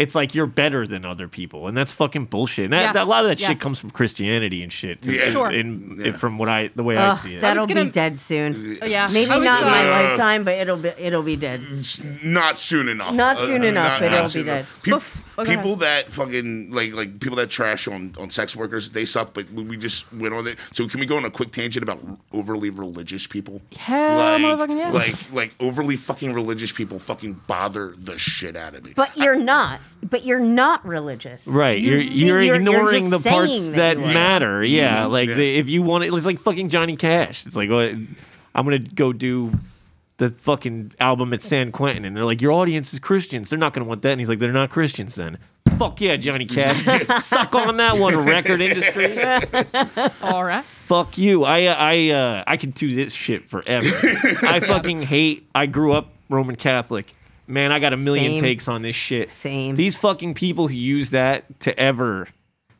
It's 0.00 0.14
like 0.14 0.34
you're 0.34 0.46
better 0.46 0.86
than 0.86 1.04
other 1.04 1.28
people, 1.28 1.68
and 1.68 1.76
that's 1.76 1.92
fucking 1.92 2.24
bullshit. 2.26 2.64
And 2.64 2.72
that, 2.72 2.80
Yes. 2.82 2.94
that- 2.94 3.04
a 3.04 3.08
lot 3.08 3.24
of 3.24 3.28
that 3.28 3.38
shit 3.38 3.60
comes 3.60 3.78
from 3.78 3.90
Christianity 3.90 4.62
and 4.62 4.72
shit. 4.72 5.02
too, 5.02 5.12
Yeah. 5.12 5.30
Sure. 5.30 5.50
In, 5.50 6.00
in- 6.02 6.14
from 6.14 6.38
what 6.38 6.48
I 6.48 6.70
the 6.74 6.82
way 6.82 6.96
I 6.96 7.16
see 7.16 7.34
it. 7.34 7.40
that'll 7.42 7.66
gonna- 7.66 7.84
be 7.84 7.90
dead 7.90 8.18
soon. 8.18 8.78
yeah 8.84 9.08
Maybe 9.12 9.30
I 9.30 9.36
was, 9.36 9.44
not 9.44 9.62
in 9.62 9.68
my 9.68 9.86
uh, 9.86 9.90
lifetime, 10.08 10.44
but 10.44 10.54
it'll 10.56 10.76
be 10.78 10.88
it'll 10.98 11.22
be 11.22 11.36
dead. 11.36 11.60
Not 12.24 12.58
soon 12.58 12.88
enough. 12.88 13.12
Not 13.14 13.38
soon 13.38 13.62
enough, 13.62 14.00
but 14.00 14.12
it'll 14.12 14.32
be 14.32 14.42
dead. 14.42 14.66
Peop- 14.82 14.94
Oof. 14.96 15.24
Oh, 15.38 15.44
go 15.44 15.54
people 15.56 15.76
that 15.76 16.12
fucking 16.12 16.70
like 16.70 16.92
like 16.92 17.18
people 17.20 17.36
that 17.36 17.48
trash 17.48 17.88
on 17.88 18.14
on 18.18 18.30
sex 18.30 18.54
workers, 18.54 18.90
they 18.90 19.06
suck. 19.06 19.32
But 19.32 19.50
we 19.52 19.62
we 19.62 19.76
just 19.78 20.12
went 20.12 20.34
on 20.34 20.46
it. 20.46 20.58
So 20.72 20.86
can 20.86 21.00
we 21.00 21.06
go 21.06 21.16
on 21.16 21.24
a 21.24 21.30
quick 21.30 21.50
tangent 21.50 21.82
about 21.82 21.98
overly 22.34 22.68
religious 22.68 23.26
people? 23.26 23.62
Hell, 23.76 24.16
like, 24.18 24.42
motherfucking 24.42 24.78
yeah. 24.78 24.90
like 24.90 25.32
like 25.32 25.54
overly 25.60 25.96
fucking 25.96 26.34
religious 26.34 26.72
people 26.72 26.98
fucking 26.98 27.40
bother 27.46 27.94
the 27.96 28.18
shit 28.18 28.54
out 28.56 28.74
of 28.74 28.84
me. 28.84 28.92
But 28.94 29.16
you're 29.16 29.38
not. 29.38 29.80
But 30.02 30.24
you're 30.24 30.40
not 30.40 30.84
religious. 30.86 31.46
Right, 31.46 31.78
You- 31.80 31.96
you're 31.96 32.00
you're, 32.00 32.40
you're 32.40 32.54
ignoring 32.56 33.10
just 33.10 33.22
the 33.24 33.30
parts 33.30 33.52
saying 33.60 33.72
that 33.74 33.98
you 33.98 34.04
are. 34.04 34.14
matter. 34.14 34.64
Yeah, 34.64 35.04
like 35.06 35.28
Yeah. 35.28 35.34
The, 35.34 35.56
if 35.56 35.68
you 35.68 35.82
want 35.82 36.04
it, 36.04 36.14
it's 36.14 36.26
like 36.26 36.38
fucking 36.38 36.68
Johnny 36.70 36.96
Cash. 36.96 37.46
It's 37.46 37.56
like, 37.56 37.70
oh, 37.70 37.80
I'm 38.54 38.64
gonna 38.64 38.78
go 38.78 39.12
do 39.12 39.52
the 40.16 40.30
fucking 40.30 40.92
album 41.00 41.32
at 41.32 41.42
San 41.42 41.72
Quentin, 41.72 42.04
and 42.04 42.14
they're 42.16 42.24
like, 42.24 42.40
your 42.42 42.52
audience 42.52 42.92
is 42.92 42.98
Christians. 42.98 43.50
They're 43.50 43.58
not 43.58 43.72
gonna 43.72 43.86
want 43.86 44.02
that. 44.02 44.12
And 44.12 44.20
he's 44.20 44.28
like, 44.28 44.38
they're 44.38 44.52
not 44.52 44.70
Christians 44.70 45.14
then. 45.14 45.38
Fuck 45.78 46.00
yeah, 46.00 46.16
Johnny 46.16 46.44
Cash. 46.46 46.76
Suck 47.24 47.54
on 47.54 47.76
that 47.78 47.98
one, 47.98 48.26
record 48.26 48.60
industry. 48.60 49.18
all 50.22 50.44
right 50.44 50.64
Fuck 50.90 51.18
you. 51.18 51.44
I 51.44 51.66
uh, 51.66 51.74
I 51.78 52.10
uh, 52.10 52.44
I 52.48 52.56
could 52.56 52.74
do 52.74 52.92
this 52.92 53.14
shit 53.14 53.48
forever. 53.48 53.86
I 54.42 54.58
fucking 54.60 55.02
hate. 55.02 55.48
I 55.54 55.66
grew 55.66 55.92
up 55.92 56.12
Roman 56.28 56.56
Catholic. 56.56 57.14
Man, 57.50 57.72
I 57.72 57.78
got 57.80 57.92
a 57.92 57.96
million 57.96 58.32
Same. 58.32 58.40
takes 58.40 58.68
on 58.68 58.82
this 58.82 58.94
shit. 58.96 59.30
Same. 59.30 59.74
These 59.74 59.96
fucking 59.96 60.34
people 60.34 60.68
who 60.68 60.74
use 60.74 61.10
that 61.10 61.60
to 61.60 61.78
ever 61.78 62.28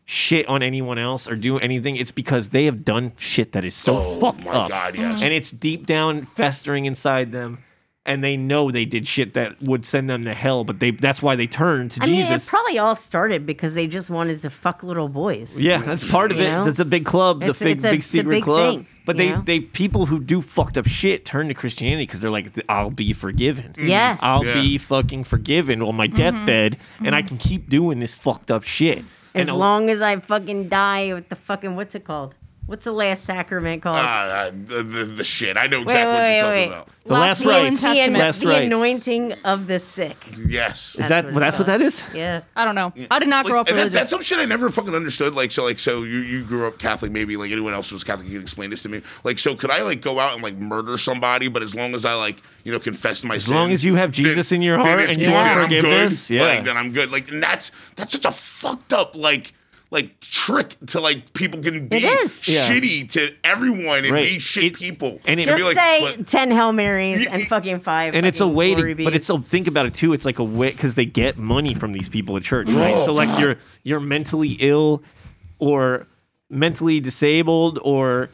shit 0.05 0.47
on 0.49 0.63
anyone 0.63 0.99
else 0.99 1.29
or 1.29 1.37
do 1.37 1.59
anything, 1.59 1.97
it's 1.97 2.11
because 2.11 2.49
they 2.51 2.65
have 2.65 2.85
done 2.85 3.13
shit 3.17 3.53
that 3.53 3.65
is 3.65 3.75
so 3.75 3.99
Oh 3.99 4.21
fucked 4.21 4.45
my 4.45 4.53
up. 4.53 4.69
God, 4.69 4.95
yes. 4.97 5.23
And 5.23 5.33
it's 5.33 5.51
deep 5.51 5.87
down 5.87 6.25
festering 6.25 6.87
inside 6.87 7.33
them. 7.33 7.59
And 8.07 8.25
they 8.25 8.35
know 8.39 8.71
they 8.71 8.87
did 8.87 9.07
shit 9.07 9.35
that 9.35 9.61
would 9.61 9.85
send 9.85 10.09
them 10.09 10.25
to 10.25 10.33
hell, 10.33 10.65
but 10.65 10.81
they 10.81 10.91
that's 10.91 11.21
why 11.21 11.37
they 11.37 11.47
turned 11.47 11.91
to 11.93 12.03
I 12.03 12.07
mean, 12.07 12.15
Jesus. 12.17 12.47
it 12.47 12.51
probably 12.51 12.79
all 12.79 12.97
started 12.97 13.45
because 13.45 13.75
they 13.75 13.87
just 13.87 14.09
wanted 14.09 14.41
to 14.41 14.49
fuck 14.49 14.83
little 14.83 15.09
boys. 15.09 15.61
Yeah, 15.61 15.79
that's 15.79 16.11
part 16.11 16.33
of 16.33 16.39
You 16.39 16.45
it. 16.45 16.51
know? 16.51 16.65
That's 16.65 16.81
a 16.81 16.87
big 16.87 17.05
club, 17.05 17.41
the 17.43 17.51
It's 17.51 17.61
a- 17.61 17.65
big 17.65 17.77
it's 17.77 17.85
a- 17.85 17.91
big 17.91 17.99
it's 17.99 18.07
a 18.09 18.11
secret 18.11 18.31
big 18.37 18.45
club. 18.45 18.75
thing, 18.75 18.87
but 19.05 19.19
they 19.19 19.31
know? 19.31 19.43
they 19.43 19.61
people 19.61 20.07
who 20.07 20.19
do 20.19 20.41
fucked 20.41 20.79
up 20.79 20.87
shit 20.87 21.27
turn 21.27 21.49
to 21.49 21.55
Christianity 21.55 22.05
because 22.05 22.21
they're 22.21 22.31
like, 22.31 22.51
I'll 22.71 22.91
be 22.91 23.13
forgiven. 23.13 23.75
Mm-hmm. 23.75 23.89
Yes. 23.89 24.19
I'll 24.23 24.47
Yeah. 24.47 24.55
be 24.55 24.79
fucking 24.79 25.25
forgiven 25.25 25.83
on 25.83 25.95
my 25.95 26.07
mm-hmm. 26.09 26.17
deathbed, 26.17 26.79
and 27.05 27.15
I 27.15 27.21
mm-hmm. 27.21 27.29
can 27.29 27.37
keep 27.37 27.69
doing 27.69 27.99
this 27.99 28.15
fucked 28.15 28.51
up 28.51 28.65
shit. 28.65 29.05
as 29.35 29.49
and 29.49 29.59
long 29.59 29.91
as 29.91 30.01
I 30.01 30.17
fucking 30.17 30.69
die 30.69 31.13
with 31.13 31.29
the 31.29 31.37
fucking 31.37 31.77
what's 31.77 31.95
it 31.95 32.05
called? 32.05 32.35
What's 32.71 32.85
the 32.85 32.93
last 32.93 33.25
sacrament 33.25 33.83
called? 33.83 33.99
Ah, 33.99 34.29
uh, 34.45 34.51
the, 34.53 34.83
the 34.85 35.05
the 35.05 35.25
shit. 35.25 35.57
I 35.57 35.67
know 35.67 35.79
Wait, 35.79 35.87
exactly 35.89 36.13
what 36.15 36.31
you're 36.31 36.41
talking 36.41 36.53
wait. 36.55 36.67
about. 36.69 36.89
the 37.05 37.13
last, 37.13 37.41
Last 37.41 37.45
rites. 37.45 37.81
the 37.81 37.87
Testament. 37.89 38.15
an- 38.15 38.21
Last 38.21 38.41
the 38.41 38.47
rites. 38.47 38.67
anointing 38.67 39.33
of 39.45 39.67
the 39.67 39.81
sick. 39.81 40.17
Yes. 40.47 40.91
Is 40.95 40.95
That's 40.95 41.09
that 41.09 41.25
what 41.25 41.35
well, 41.35 41.43
it's 41.49 41.57
that's 41.57 41.59
what 41.59 41.67
that 41.67 41.81
is? 41.83 42.05
Yeah. 42.15 42.43
i 42.55 42.65
don't 42.65 42.77
know 42.77 42.93
i 43.11 43.19
did 43.19 43.27
not 43.29 43.45
grow 43.45 43.59
Like, 43.59 43.61
up 43.63 43.69
and 43.71 43.77
that- 43.77 43.81
religious 43.87 43.99
that's 43.99 44.11
some 44.11 44.23
shit 44.23 44.39
I 44.39 44.45
never 44.45 44.71
fucking 44.71 44.95
understood. 44.95 45.35
Like, 45.35 45.51
so, 45.51 45.65
like, 45.65 45.81
so 45.81 46.05
you, 46.05 46.19
you 46.21 46.45
grew 46.45 46.69
up 46.69 46.79
Catholic, 46.79 47.11
maybe 47.11 47.37
like 47.37 47.51
anyone 47.51 47.75
else 47.75 47.91
who 47.91 47.97
was 47.97 48.05
Catholic, 48.05 48.29
you 48.29 48.35
can 48.35 48.43
explain 48.43 48.71
this 48.71 48.83
to 48.85 48.89
me. 48.89 49.03
Like, 49.25 49.41
so 49.41 49.57
could 49.57 49.73
I 49.73 49.83
like 49.83 50.01
go 50.01 50.21
out 50.21 50.35
and 50.35 50.43
like 50.45 50.55
murder 50.55 50.97
somebody, 50.97 51.49
but 51.49 51.65
as 51.65 51.75
long 51.75 51.95
as 51.97 52.05
I 52.05 52.15
like, 52.15 52.37
you 52.63 52.71
know, 52.71 52.79
confess 52.79 53.25
my 53.25 53.37
sin. 53.39 53.53
As 53.57 53.61
long 53.61 53.73
as 53.73 53.85
you 53.85 53.97
have 53.97 54.13
Jesus 54.13 54.53
in 54.53 54.63
your 54.63 54.79
heart 54.79 55.01
and 55.01 55.17
you 55.19 55.27
good, 55.27 55.33
want 55.35 55.49
then 55.49 55.59
I'm 55.59 55.65
forgiveness, 55.65 56.31
yeah. 56.31 56.45
Like, 56.45 56.65
then 56.65 56.77
I'm 56.77 56.93
good. 56.93 57.11
Like, 57.11 57.29
and 57.33 57.43
that's 57.43 57.73
that's 57.97 58.13
such 58.13 58.27
a 58.27 58.31
fucked 58.31 58.93
up 58.93 59.17
like 59.17 59.55
like 59.93 60.21
trick 60.21 60.77
to 60.87 61.01
like 61.01 61.33
people 61.33 61.61
can 61.61 61.89
be 61.89 61.97
It 61.97 62.25
is. 62.25 62.49
Yeah. 62.49 62.69
shitty 62.69 63.11
to 63.13 63.35
everyone 63.43 64.05
and 64.05 64.11
Right. 64.11 64.25
be 64.29 64.39
shit 64.39 64.65
It- 64.65 64.77
people. 64.79 65.19
and 65.27 65.41
it- 65.41 65.49
And 65.49 65.59
Just 65.59 65.59
be 65.59 65.63
like, 65.65 65.77
say 65.77 66.17
but- 66.17 66.27
ten 66.27 66.51
Hail 66.53 66.73
Marys 66.73 67.27
and 67.27 67.47
fucking 67.49 67.81
five. 67.81 68.15
and 68.15 68.25
it's 68.25 68.41
a 68.41 68.47
way 68.47 68.75
glory 68.75 68.95
to 68.95 69.05
but 69.05 69.15
it's 69.15 69.29
a 69.31 69.39
think 69.41 69.67
about 69.67 69.87
it 69.87 69.95
too 69.95 70.13
it's 70.13 70.25
like 70.25 70.39
a 70.39 70.45
way 70.45 70.71
because 70.71 70.95
they 70.95 71.05
get 71.07 71.37
money 71.39 71.75
from 71.75 71.93
these 71.93 72.09
people 72.09 72.37
at 72.37 72.43
church 72.45 72.69
right 72.71 72.95
Oh, 72.97 73.07
so 73.07 73.13
like 73.15 73.29
God. 73.31 73.41
you're 73.41 73.57
you're 73.83 74.01
mentally 74.01 74.57
ill 74.61 75.03
or 75.59 76.07
mentally 76.49 77.01
disabled 77.01 77.79
or 77.83 78.29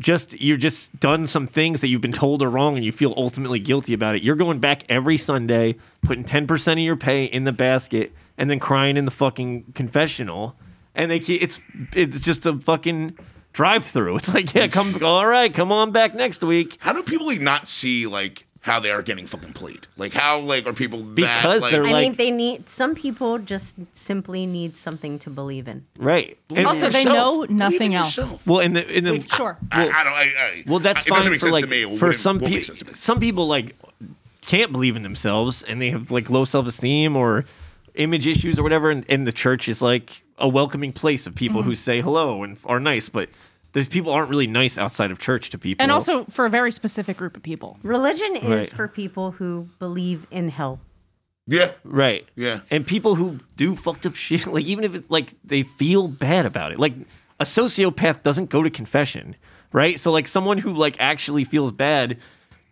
just 0.00 0.40
you're 0.40 0.56
just 0.56 0.98
done 1.00 1.26
some 1.26 1.46
things 1.46 1.80
that 1.80 1.88
you've 1.88 2.00
been 2.00 2.12
told 2.12 2.40
are 2.42 2.50
wrong 2.50 2.76
and 2.76 2.84
you 2.84 2.92
feel 2.92 3.14
ultimately 3.16 3.58
guilty 3.58 3.92
about 3.94 4.14
it 4.14 4.22
you're 4.22 4.36
going 4.36 4.58
back 4.60 4.84
every 4.88 5.18
sunday 5.18 5.74
putting 6.02 6.22
10% 6.24 6.72
of 6.72 6.78
your 6.78 6.96
pay 6.96 7.24
in 7.24 7.44
the 7.44 7.52
basket 7.52 8.12
and 8.36 8.48
then 8.50 8.58
crying 8.60 8.96
in 8.96 9.04
the 9.04 9.10
fucking 9.10 9.64
confessional 9.74 10.54
and 10.98 11.10
they 11.10 11.18
keep, 11.20 11.40
it's 11.42 11.58
it's 11.94 12.20
just 12.20 12.44
a 12.44 12.54
fucking 12.58 13.16
drive 13.54 13.84
through 13.86 14.16
it's 14.16 14.32
like 14.34 14.52
yeah 14.54 14.66
come 14.68 14.94
all 15.02 15.26
right 15.26 15.54
come 15.54 15.72
on 15.72 15.90
back 15.90 16.14
next 16.14 16.44
week 16.44 16.76
how 16.80 16.92
do 16.92 17.02
people 17.02 17.26
like 17.26 17.40
not 17.40 17.66
see 17.66 18.06
like 18.06 18.44
how 18.60 18.80
they 18.80 18.90
are 18.90 19.02
getting 19.02 19.26
fucking 19.26 19.52
played? 19.54 19.86
Like 19.96 20.12
how 20.12 20.40
like 20.40 20.66
are 20.66 20.72
people 20.74 20.98
that, 20.98 21.14
Because 21.14 21.62
like, 21.62 21.70
they're 21.72 21.86
I 21.86 21.90
like- 21.92 22.02
mean, 22.08 22.14
they 22.16 22.30
need 22.32 22.68
some 22.68 22.94
people 22.94 23.38
just 23.38 23.76
simply 23.92 24.46
need 24.46 24.76
something 24.76 25.18
to 25.20 25.30
believe 25.30 25.68
in. 25.68 25.86
right 25.98 26.36
believe 26.48 26.58
And- 26.58 26.66
Also, 26.66 26.90
they 26.90 27.04
know 27.04 27.36
Believe 27.46 27.50
in 27.50 27.56
nothing 27.56 27.94
else. 27.94 28.16
yourself. 28.18 28.46
well 28.46 28.58
in 28.58 28.72
the 28.74 28.84
in 28.98 29.04
the 29.04 29.22
Sure. 29.34 29.56
I, 29.72 29.82
I 29.88 30.04
don't. 30.04 30.12
I, 30.12 30.22
I, 30.38 30.64
Well, 30.66 30.80
that's 30.80 31.02
it 31.02 31.08
fine 31.08 31.18
doesn't 31.18 31.32
make 31.32 31.40
for 31.40 31.44
sense 31.46 31.52
like 31.52 31.64
to 31.64 31.70
me. 31.70 31.82
It 31.82 31.86
for 31.86 32.06
wouldn't- 32.06 32.16
some 32.16 32.38
won't 32.40 32.52
make 32.52 32.62
people. 32.62 32.64
sense 32.64 32.78
to 32.80 32.86
me. 32.86 32.92
Some 32.92 33.20
people 33.20 33.46
like 33.46 33.76
can't 34.44 34.72
believe 34.72 34.96
in 34.96 35.02
themselves 35.02 35.62
and 35.62 35.80
they 35.80 35.90
have 35.90 36.10
like 36.10 36.28
low 36.28 36.44
self 36.44 36.66
esteem 36.66 37.16
or 37.16 37.44
image 37.94 38.26
issues 38.26 38.58
or 38.58 38.64
whatever. 38.64 38.90
And, 38.90 39.06
and 39.08 39.26
the 39.26 39.32
church 39.32 39.68
is 39.68 39.80
like 39.80 40.24
a 40.40 40.48
welcoming 40.48 40.92
place 40.92 41.26
of 41.26 41.34
people 41.34 41.60
Mm-hmm. 41.60 41.70
who 41.70 41.76
say 41.76 42.00
hello 42.00 42.42
and 42.42 42.56
are 42.64 42.80
nice. 42.80 43.08
But 43.08 43.28
those 43.72 43.88
people 43.88 44.12
aren't 44.12 44.30
really 44.30 44.46
nice 44.46 44.78
outside 44.78 45.10
of 45.10 45.18
church 45.18 45.50
to 45.50 45.58
people. 45.58 45.82
And 45.82 45.92
also 45.92 46.24
for 46.26 46.46
a 46.46 46.50
very 46.50 46.72
specific 46.72 47.16
group 47.16 47.36
of 47.36 47.42
people. 47.42 47.78
Religion 47.82 48.36
is 48.36 48.42
Right. 48.44 48.70
for 48.70 48.88
people 48.88 49.32
who 49.32 49.68
believe 49.78 50.26
in 50.30 50.48
hell. 50.48 50.80
Yeah. 51.50 51.70
right, 51.82 52.26
Yeah. 52.36 52.60
and 52.70 52.86
people 52.86 53.14
who 53.14 53.38
do 53.56 53.74
fucked 53.74 54.04
up 54.04 54.14
shit, 54.26 54.46
like 54.46 54.66
even 54.66 54.84
if 54.84 54.94
it 54.94 55.10
like 55.10 55.34
they 55.44 55.62
feel 55.62 56.06
bad 56.08 56.44
about 56.46 56.72
it, 56.72 56.78
like 56.78 56.92
a 57.40 57.44
sociopath 57.44 58.22
doesn't 58.22 58.50
go 58.50 58.62
to 58.62 58.68
confession, 58.70 59.34
right? 59.72 59.98
So 59.98 60.10
like 60.12 60.28
someone 60.28 60.58
who 60.58 60.72
like 60.74 60.96
actually 60.98 61.44
feels 61.44 61.72
bad 61.72 62.18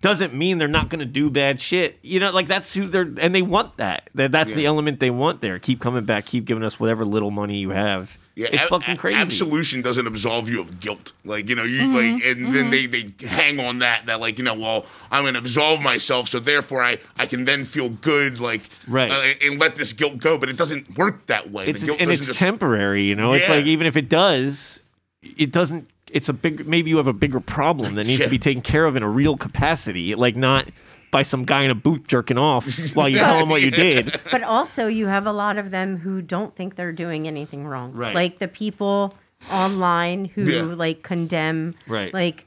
doesn't 0.02 0.34
mean 0.34 0.58
they're 0.58 0.68
not 0.68 0.88
going 0.88 1.00
to 1.00 1.06
do 1.06 1.30
bad 1.30 1.60
shit. 1.60 1.98
You 2.02 2.20
know, 2.20 2.30
like 2.30 2.46
that's 2.46 2.72
who 2.74 2.86
they're 2.86 3.10
and 3.20 3.34
they 3.34 3.42
want 3.42 3.78
that. 3.78 4.08
That 4.14 4.30
that's 4.30 4.52
the 4.52 4.66
element 4.66 5.00
they 5.00 5.10
want 5.10 5.40
there. 5.40 5.58
Keep 5.58 5.80
coming 5.80 6.04
back, 6.04 6.26
keep 6.26 6.44
giving 6.44 6.62
us 6.62 6.78
whatever 6.78 7.04
little 7.04 7.30
money 7.30 7.56
you 7.56 7.70
have. 7.70 8.16
Yeah, 8.34 8.48
it's 8.52 8.66
a- 8.66 8.68
fucking 8.68 8.96
crazy. 8.96 9.18
Absolution 9.18 9.80
doesn't 9.80 10.06
absolve 10.06 10.50
you 10.50 10.60
of 10.60 10.78
guilt. 10.80 11.12
Like 11.24 11.48
you 11.48 11.56
know, 11.56 11.64
you 11.64 11.80
Mm-hmm. 11.80 11.94
like, 12.14 12.24
and 12.26 12.54
then 12.54 12.70
they 12.70 12.86
they 12.86 13.10
hang 13.26 13.58
on 13.58 13.78
that 13.78 14.04
that 14.06 14.20
like 14.20 14.36
you 14.38 14.44
know, 14.44 14.54
well, 14.54 14.84
I'm 15.10 15.24
gonna 15.24 15.38
absolve 15.38 15.80
myself, 15.80 16.28
so 16.28 16.38
therefore 16.40 16.82
I 16.82 16.98
I 17.16 17.24
can 17.26 17.46
then 17.46 17.64
feel 17.64 17.88
good, 17.88 18.38
like 18.38 18.68
Right. 18.86 19.10
uh, 19.10 19.32
and 19.42 19.58
let 19.58 19.76
this 19.76 19.94
guilt 19.94 20.18
go. 20.18 20.38
But 20.38 20.50
it 20.50 20.56
doesn't 20.58 20.96
work 20.98 21.26
that 21.26 21.50
way. 21.50 21.66
It's 21.66 21.80
the 21.80 21.86
guilt 21.86 22.00
and 22.00 22.08
doesn't 22.08 22.20
it's 22.20 22.26
just 22.28 22.38
temporary, 22.40 23.04
you 23.04 23.14
know. 23.16 23.32
It's 23.32 23.48
like 23.48 23.64
even 23.64 23.86
if 23.86 23.96
it 23.96 24.10
does, 24.10 24.82
it 25.22 25.50
doesn't. 25.50 25.88
It's 26.10 26.28
a 26.28 26.32
big. 26.32 26.66
Maybe 26.66 26.90
you 26.90 26.96
have 26.98 27.06
a 27.08 27.12
bigger 27.12 27.40
problem 27.40 27.94
that 27.96 28.06
needs 28.06 28.20
Yeah. 28.20 28.26
to 28.26 28.30
be 28.30 28.38
taken 28.48 28.62
care 28.62 28.84
of 28.84 28.96
in 28.96 29.02
a 29.02 29.08
real 29.08 29.36
capacity, 29.36 30.14
like 30.14 30.36
not 30.36 30.68
by 31.10 31.22
some 31.22 31.44
guy 31.44 31.62
in 31.62 31.70
a 31.70 31.74
booth 31.74 32.06
jerking 32.08 32.36
off 32.38 32.66
while 32.94 33.08
you 33.08 33.16
tell 33.18 33.38
him 33.38 33.48
what 33.48 33.62
you 33.62 33.70
did. 33.86 34.20
But 34.30 34.42
also, 34.42 34.86
you 34.86 35.06
have 35.06 35.26
a 35.26 35.32
lot 35.32 35.56
of 35.56 35.70
them 35.70 35.96
who 35.96 36.20
don't 36.22 36.54
think 36.54 36.76
they're 36.76 36.92
doing 36.92 37.26
anything 37.26 37.66
wrong. 37.66 37.92
Right. 37.92 38.14
Like 38.14 38.38
the 38.38 38.48
people 38.48 39.14
online 39.52 40.26
who 40.26 40.44
Yeah. 40.44 40.62
like 40.62 41.02
condemn 41.02 41.74
Right. 41.86 42.12
like 42.12 42.46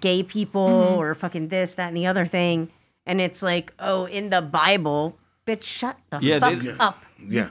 gay 0.00 0.22
people 0.22 0.68
mm-hmm. 0.68 0.94
or 0.98 1.14
fucking 1.14 1.48
this, 1.48 1.74
that, 1.74 1.88
and 1.88 1.96
the 1.96 2.06
other 2.06 2.26
thing. 2.26 2.70
And 3.06 3.20
it's 3.20 3.42
like, 3.42 3.72
oh, 3.78 4.06
in 4.06 4.30
the 4.30 4.42
Bible, 4.42 5.16
bitch, 5.46 5.64
shut 5.64 5.98
the 6.10 6.18
Yeah, 6.20 6.38
fuck 6.38 6.54
they- 6.60 6.70
up. 6.78 7.02
yeah. 7.24 7.50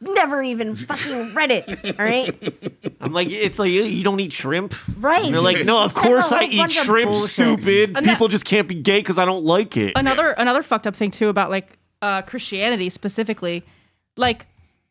Never 0.00 0.42
even 0.42 0.74
fucking 0.74 1.34
read 1.34 1.50
it. 1.50 1.98
All 1.98 2.04
right. 2.04 2.96
I'm 3.00 3.12
like, 3.12 3.30
it's 3.30 3.58
like 3.58 3.70
you- 3.70 3.84
you 3.84 4.04
don't 4.04 4.20
eat 4.20 4.32
shrimp. 4.32 4.74
Right. 5.02 5.24
And 5.24 5.34
they're 5.34 5.40
like, 5.40 5.64
no, 5.64 5.84
of 5.84 5.94
course 5.94 6.32
I 6.32 6.44
eat 6.44 6.70
shrimp. 6.70 7.10
Stupid. 7.12 7.96
And 7.96 8.06
that- 8.06 8.12
People 8.14 8.28
just 8.28 8.44
can't 8.44 8.68
be 8.68 8.74
gay 8.74 8.98
because 9.00 9.18
I 9.18 9.24
don't 9.24 9.44
like 9.44 9.76
it. 9.76 9.92
Another 9.96 10.30
another 10.32 10.62
fucked 10.62 10.86
up 10.86 10.94
thing 10.96 11.10
too 11.10 11.28
about 11.28 11.50
like 11.50 11.78
uh, 12.02 12.22
Christianity 12.22 12.90
specifically, 12.90 13.64
like 14.16 14.46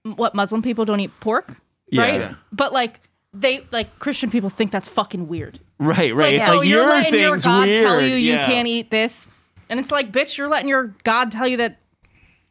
m- 0.06 0.16
what 0.16 0.34
Muslim 0.36 0.62
people 0.62 0.86
don't 0.86 1.00
eat 1.00 1.12
pork, 1.20 1.56
Yeah. 1.90 2.02
right? 2.02 2.20
Yeah. 2.22 2.34
But 2.52 2.74
like 2.74 3.00
they 3.34 3.66
like 3.72 4.00
Christian 4.00 4.30
people 4.32 4.50
think 4.50 4.72
that's 4.72 4.88
fucking 4.88 5.28
weird. 5.28 5.60
Right, 5.80 6.16
right. 6.16 6.34
Like, 6.34 6.34
it's 6.42 6.50
oh, 6.50 6.58
like 6.58 6.68
you're 6.68 6.80
your 6.82 6.90
letting 6.90 7.20
your 7.20 7.32
thing's 7.32 7.46
God 7.46 7.68
weird. 7.68 7.82
tell 7.84 8.02
you 8.02 8.16
you 8.16 8.34
Yeah. 8.34 8.46
can't 8.48 8.68
eat 8.68 8.90
this, 8.92 9.28
and 9.70 9.80
it's 9.80 9.92
like, 9.92 10.12
bitch, 10.12 10.38
you're 10.38 10.48
letting 10.50 10.68
your 10.70 10.96
God 11.04 11.32
tell 11.32 11.48
you 11.48 11.58
that. 11.58 11.78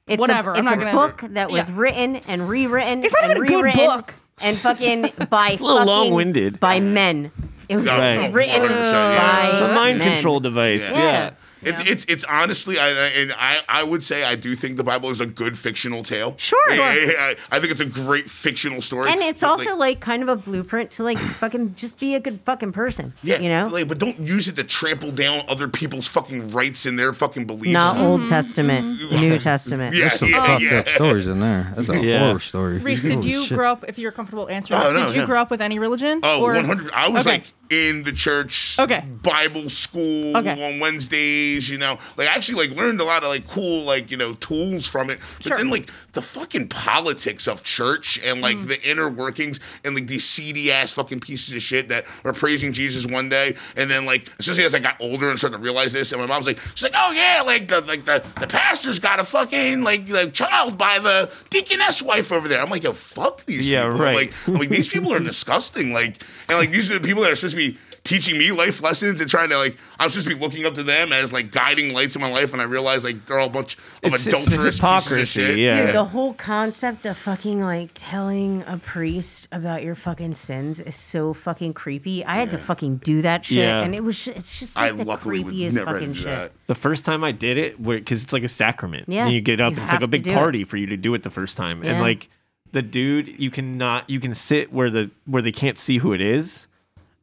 It's 0.07 0.21
Whatever, 0.21 0.51
A, 0.53 0.59
I'm 0.59 0.61
it's 0.61 0.65
not 0.71 0.75
a 0.75 0.93
gonna- 0.93 0.93
book 0.93 1.23
that 1.31 1.51
was 1.51 1.69
Yeah. 1.71 1.75
written 1.79 2.17
and 2.29 2.47
rewritten. 2.49 3.05
It's 3.05 3.15
not 3.15 3.25
and 3.25 3.31
even 3.33 3.43
a 3.43 3.47
good 3.47 3.57
rewritten 3.57 3.87
book. 3.87 4.15
And 4.43 4.57
fucking 4.57 5.13
by 5.31 5.49
a 5.49 5.53
little 5.53 5.79
fucking- 5.79 5.87
long-winded. 5.87 6.61
by 6.61 6.81
men. 6.81 7.31
It 7.71 7.77
was 7.77 7.87
Right. 7.87 8.31
written 8.31 8.61
100%, 8.61 8.93
yeah. 8.93 9.43
by 9.43 9.49
It's 9.53 9.61
a 9.63 9.69
mind 9.69 9.99
men. 9.99 10.13
control 10.15 10.41
device. 10.41 10.91
Yeah. 10.91 10.99
Yeah. 10.99 11.31
It's 11.67 11.81
it's 11.81 12.05
it's 12.07 12.25
honestly, 12.25 12.77
I, 12.79 12.89
I- 12.89 13.33
I 13.39 13.81
I 13.81 13.85
would 13.85 14.03
say 14.03 14.25
I 14.25 14.35
do 14.35 14.55
think 14.55 14.77
the 14.77 14.85
Bible 14.85 15.11
is 15.11 15.21
a 15.21 15.27
good 15.27 15.57
fictional 15.59 16.03
tale. 16.03 16.35
Sure. 16.39 16.59
I, 16.71 17.37
I- 17.51 17.57
I 17.57 17.61
think 17.61 17.73
it's 17.73 17.81
a 17.81 17.87
great 17.87 18.29
fictional 18.29 18.83
story. 18.83 19.11
And 19.11 19.21
it's 19.21 19.43
also 19.43 19.71
like, 19.71 19.79
like, 19.97 20.01
kind 20.01 20.23
of 20.23 20.29
a 20.29 20.37
blueprint 20.37 20.91
to 20.93 21.03
like 21.05 21.19
fucking 21.43 21.75
just 21.77 21.99
be 21.99 22.15
a 22.15 22.21
good 22.21 22.41
fucking 22.45 22.73
person. 22.73 23.13
yeah, 23.23 23.39
You 23.41 23.49
know? 23.49 23.69
like, 23.71 23.89
but 23.89 23.99
don't 23.99 24.19
use 24.19 24.49
it 24.49 24.57
to 24.57 24.65
trample 24.65 25.11
down 25.13 25.43
other 25.49 25.69
people's 25.69 26.09
fucking 26.09 26.51
rights 26.53 26.87
and 26.87 26.99
their 26.99 27.13
fucking 27.13 27.47
beliefs. 27.47 27.73
Not 27.73 27.95
Mm-hmm. 27.97 28.03
Old 28.05 28.27
Testament, 28.27 28.87
New 29.13 29.39
Testament. 29.39 29.95
Yeah, 29.95 30.01
There's 30.09 30.19
some 30.19 30.29
yeah, 30.31 30.45
fucked 30.45 30.63
yeah. 30.63 30.79
up 30.79 30.89
stories 30.89 31.27
in 31.27 31.39
there. 31.41 31.73
That's 31.77 31.89
a 31.89 31.95
Yeah. 32.05 32.19
horror 32.27 32.41
story. 32.41 32.79
Reese, 32.79 33.03
did 33.03 33.25
you 33.25 33.45
shit. 33.45 33.57
grow 33.57 33.71
up? 33.73 33.85
If 33.87 33.99
you're 33.99 34.11
comfortable 34.13 34.49
answering, 34.49 34.81
Oh, 34.83 34.93
this, 34.93 35.01
no, 35.01 35.07
did 35.07 35.15
you 35.15 35.21
yeah. 35.23 35.27
grow 35.27 35.41
up 35.41 35.51
with 35.51 35.61
any 35.63 35.79
religion? 35.79 36.21
Oh, 36.23 36.43
Or- 36.43 36.55
100. 36.55 36.91
I 36.93 37.09
was 37.09 37.27
Okay. 37.27 37.37
like 37.37 37.53
in 37.71 38.03
the 38.03 38.13
church 38.13 38.79
Okay. 38.81 39.01
Bible 39.23 39.69
school 39.71 40.37
Okay. 40.37 40.75
on 40.75 40.81
Wednesdays, 40.81 41.54
you 41.71 41.79
know. 41.79 41.99
Like 42.17 42.29
I 42.29 42.35
actually 42.35 42.67
like 42.67 42.77
learned 42.77 43.01
a 43.01 43.05
lot 43.05 43.23
of 43.23 43.29
like 43.29 43.47
cool 43.47 43.85
like, 43.85 44.11
you 44.11 44.17
know, 44.17 44.35
tools 44.35 44.87
from 44.87 45.11
it. 45.11 45.19
But 45.39 45.47
Sure. 45.49 45.57
then 45.57 45.71
like 45.71 45.91
the 46.13 46.23
fucking 46.23 46.69
politics 46.69 47.47
of 47.49 47.63
church 47.63 48.21
and 48.25 48.41
like 48.41 48.57
Mm. 48.59 48.69
the 48.69 48.83
inner 48.91 49.09
workings 49.09 49.61
and 49.85 49.95
like 49.95 50.07
these 50.07 50.25
seedy 50.25 50.71
ass 50.73 50.93
fucking 50.93 51.21
pieces 51.21 51.55
of 51.55 51.63
shit 51.63 51.89
that 51.89 52.05
were 52.25 52.33
praising 52.33 52.73
Jesus 52.73 53.07
one 53.07 53.29
day 53.29 53.57
and 53.77 53.91
then 53.91 54.05
like 54.07 54.29
especially 54.39 54.65
as 54.65 54.75
I 54.75 54.79
got 54.79 54.97
older 55.01 55.29
and 55.31 55.39
started 55.39 55.57
to 55.59 55.63
realize 55.63 55.93
this 55.93 56.13
and 56.13 56.21
my 56.21 56.27
mom's 56.27 56.47
like 56.47 56.59
she's 56.75 56.83
like, 56.85 56.93
"Oh 56.97 57.13
yeah, 57.13 57.43
like 57.45 57.69
the 57.69 57.81
like 57.83 58.05
the, 58.05 58.25
the 58.41 58.47
pastor's 58.47 58.99
got 58.99 59.19
a 59.21 59.25
fucking 59.25 59.83
like 59.83 60.07
the 60.07 60.29
child 60.31 60.77
by 60.79 60.99
the 60.99 61.33
deaconess 61.51 62.03
wife 62.03 62.31
over 62.33 62.49
there." 62.49 62.61
I'm 62.61 62.71
like, 62.71 62.85
"Yo, 62.85 62.93
fuck 62.93 63.45
these 63.45 63.67
Yeah, 63.69 63.85
people." 63.85 63.99
right. 63.99 64.17
Like 64.17 64.35
I'm 64.49 64.55
like 64.55 64.69
these 64.69 64.89
people 64.89 65.13
are 65.13 65.21
disgusting. 65.35 65.93
Like, 65.93 66.23
and 66.49 66.59
like 66.59 66.71
these 66.71 66.91
are 66.91 66.99
the 66.99 67.07
people 67.07 67.23
that 67.23 67.33
are 67.33 67.37
supposed 67.37 67.57
to 67.57 67.73
be 67.73 67.79
teaching 68.05 68.37
me 68.37 68.53
life 68.53 68.83
lessons 68.83 69.19
and 69.23 69.31
trying 69.31 69.49
to 69.49 69.57
like 69.57 69.79
I'm 69.99 70.11
supposed 70.11 70.29
to 70.29 70.35
be 70.35 70.41
looking 70.41 70.67
up 70.67 70.75
to 70.75 70.83
them 70.83 71.11
as 71.13 71.33
like 71.33 71.51
guiding 71.51 71.95
lights 71.95 72.15
in 72.15 72.21
my 72.21 72.31
life, 72.31 72.53
and 72.53 72.61
I 72.61 72.67
realize 72.67 73.03
like 73.03 73.25
they're 73.25 73.39
all 73.39 73.47
a 73.47 73.51
bunch 73.51 73.77
of 73.77 73.99
It's- 74.03 74.27
it's 74.27 74.27
adulterous 74.27 74.77
hypocrisy, 74.77 75.17
pieces 75.17 75.39
of 75.39 75.45
shit. 75.55 75.59
yeah. 75.59 75.87
Dude, 75.87 75.95
the 75.95 76.05
whole 76.05 76.35
concept 76.35 77.07
of 77.07 77.17
fucking 77.17 77.63
like 77.63 77.91
telling 77.95 78.63
a 78.67 78.77
priest 78.77 79.49
about 79.53 79.83
your 79.83 79.95
fucking 79.95 80.35
sins 80.35 80.81
is 80.81 80.95
so 80.95 81.33
fucking 81.33 81.73
creepy. 81.73 82.23
I 82.25 82.37
had 82.37 82.51
to 82.51 82.59
fucking 82.59 82.97
do 82.99 83.23
that 83.23 83.47
shit, 83.47 83.59
Yeah. 83.59 83.81
and 83.83 83.95
it 83.95 84.05
was 84.05 84.23
ju- 84.23 84.33
it's 84.37 84.59
just 84.59 84.77
I 84.79 84.89
like 84.91 84.99
the 84.99 85.05
luckily 85.05 85.43
would 85.43 85.55
creepiest 85.55 85.73
never 85.73 85.93
fucking 85.95 86.15
shit. 86.15 86.25
that. 86.27 86.53
The 86.67 86.75
first 86.75 87.07
time 87.07 87.25
I 87.25 87.33
did 87.33 87.57
it, 87.57 87.83
because 87.83 88.23
it's 88.23 88.33
like 88.35 88.45
a 88.45 88.49
sacrament. 88.49 89.07
Yeah, 89.09 89.25
And 89.27 89.35
you 89.35 89.41
get 89.41 89.61
up, 89.63 89.73
you 89.73 89.77
and 89.79 89.85
it's 89.85 89.93
like 89.93 90.03
a 90.03 90.07
big 90.09 90.25
do 90.25 90.31
it. 90.31 90.35
party 90.35 90.65
for 90.65 90.77
you 90.77 90.87
to 90.89 90.97
do 90.99 91.15
it 91.15 91.23
the 91.23 91.31
first 91.31 91.57
time. 91.57 91.83
And 91.83 92.01
like 92.03 92.29
the 92.73 92.83
dude, 92.83 93.29
you 93.41 93.51
cannot, 93.51 94.11
you 94.11 94.21
can 94.21 94.35
sit 94.35 94.73
where 94.75 94.91
the 94.91 95.11
where 95.25 95.41
they 95.41 95.53
can't 95.53 95.79
see 95.79 95.99
who 95.99 96.13
it 96.13 96.21
is, 96.21 96.67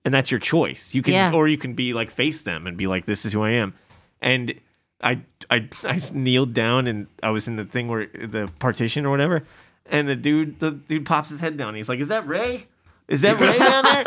and 0.05 0.13
that's 0.13 0.31
your 0.31 0.39
choice. 0.39 0.93
You 0.93 1.01
can, 1.01 1.13
Yeah. 1.13 1.33
or 1.33 1.47
you 1.47 1.57
can 1.57 1.73
be 1.73 1.93
like 1.93 2.11
face 2.11 2.41
them 2.41 2.65
and 2.65 2.77
be 2.77 2.87
like, 2.87 3.05
"This 3.05 3.25
is 3.25 3.33
who 3.33 3.43
I 3.43 3.51
am." 3.51 3.73
And 4.21 4.53
I, 5.01 5.21
I, 5.49 5.67
I 5.83 5.99
kneeled 6.13 6.53
down 6.53 6.87
and 6.87 7.07
I 7.23 7.29
was 7.29 7.47
in 7.47 7.55
the 7.55 7.65
thing 7.65 7.87
where 7.87 8.05
the 8.07 8.51
partition 8.59 9.05
or 9.05 9.09
whatever, 9.11 9.43
and 9.87 10.07
the 10.07 10.15
dude, 10.15 10.59
the 10.59 10.71
dude 10.71 11.05
pops 11.05 11.29
his 11.29 11.39
head 11.39 11.57
down. 11.57 11.75
He's 11.75 11.89
like, 11.89 11.99
"Is 11.99 12.07
that 12.09 12.27
Ray?" 12.27 12.67
Is 13.07 13.21
that 13.23 13.37
Ray 13.41 13.57
down 13.59 13.83
there? 13.83 14.03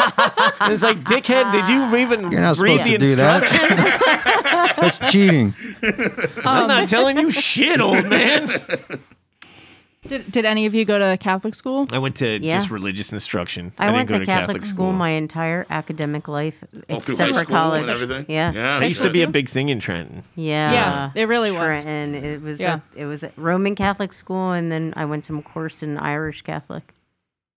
And 0.61 0.73
it's 0.73 0.83
like, 0.83 0.99
dickhead, 1.01 1.53
did 1.53 1.69
you 1.69 1.95
even 1.97 2.33
You're 2.33 2.41
not 2.41 2.57
read 2.57 2.81
supposed 2.81 2.85
the 2.85 2.93
to 2.93 3.05
do 3.05 3.17
that. 3.17 3.43
instructions? 3.43 4.77
That's 5.01 5.13
cheating. 5.13 5.55
I'm 6.47 6.67
not 6.69 6.85
oh, 6.85 6.87
telling 6.87 7.19
you 7.19 7.31
shit, 7.31 7.83
old 7.83 8.07
man. 8.09 8.49
Did, 10.07 10.31
did 10.31 10.45
any 10.45 10.67
of 10.67 10.75
you 10.75 10.85
go 10.85 10.99
to 10.99 11.17
Catholic 11.19 11.55
school? 11.55 11.87
I 11.93 11.99
went 11.99 12.17
to 12.17 12.39
Yeah. 12.43 12.57
just 12.59 12.71
religious 12.71 13.13
instruction. 13.13 13.73
I, 13.79 13.87
didn't 13.87 13.97
went 13.97 14.09
go 14.11 14.19
to 14.19 14.27
Catholic, 14.27 14.63
school, 14.63 14.93
my 14.93 15.11
entire 15.11 15.67
academic 15.71 16.29
life, 16.29 16.63
Oh, 16.91 17.01
through 17.01 17.15
except 17.15 17.29
for 17.31 17.35
school 17.37 17.57
and 17.73 17.85
college. 17.85 17.89
everything? 17.89 18.27
Yeah, 18.29 18.53
Yeah. 18.53 18.81
It 18.83 18.89
used 18.89 19.03
to 19.03 19.11
be 19.11 19.23
a 19.23 19.29
big 19.29 19.49
thing 19.49 19.71
in 19.71 19.81
Trenton. 19.81 20.23
yeah, 20.37 20.73
Yeah, 20.73 21.11
it 21.15 21.27
really 21.29 21.51
was. 21.53 21.61
Trenton. 21.61 22.15
It 22.15 22.43
was 22.43 22.61
Yeah. 22.61 22.81
a, 22.97 23.01
it 23.03 23.07
was 23.07 23.23
a 23.23 23.33
Roman 23.37 23.75
Catholic 23.75 24.13
school, 24.13 24.53
and 24.53 24.71
then 24.71 24.93
I 24.97 25.07
went 25.07 25.25
to 25.25 25.39
a 25.39 25.43
course 25.43 25.83
in 25.83 25.97
Irish 25.99 26.43
Catholic. 26.43 26.93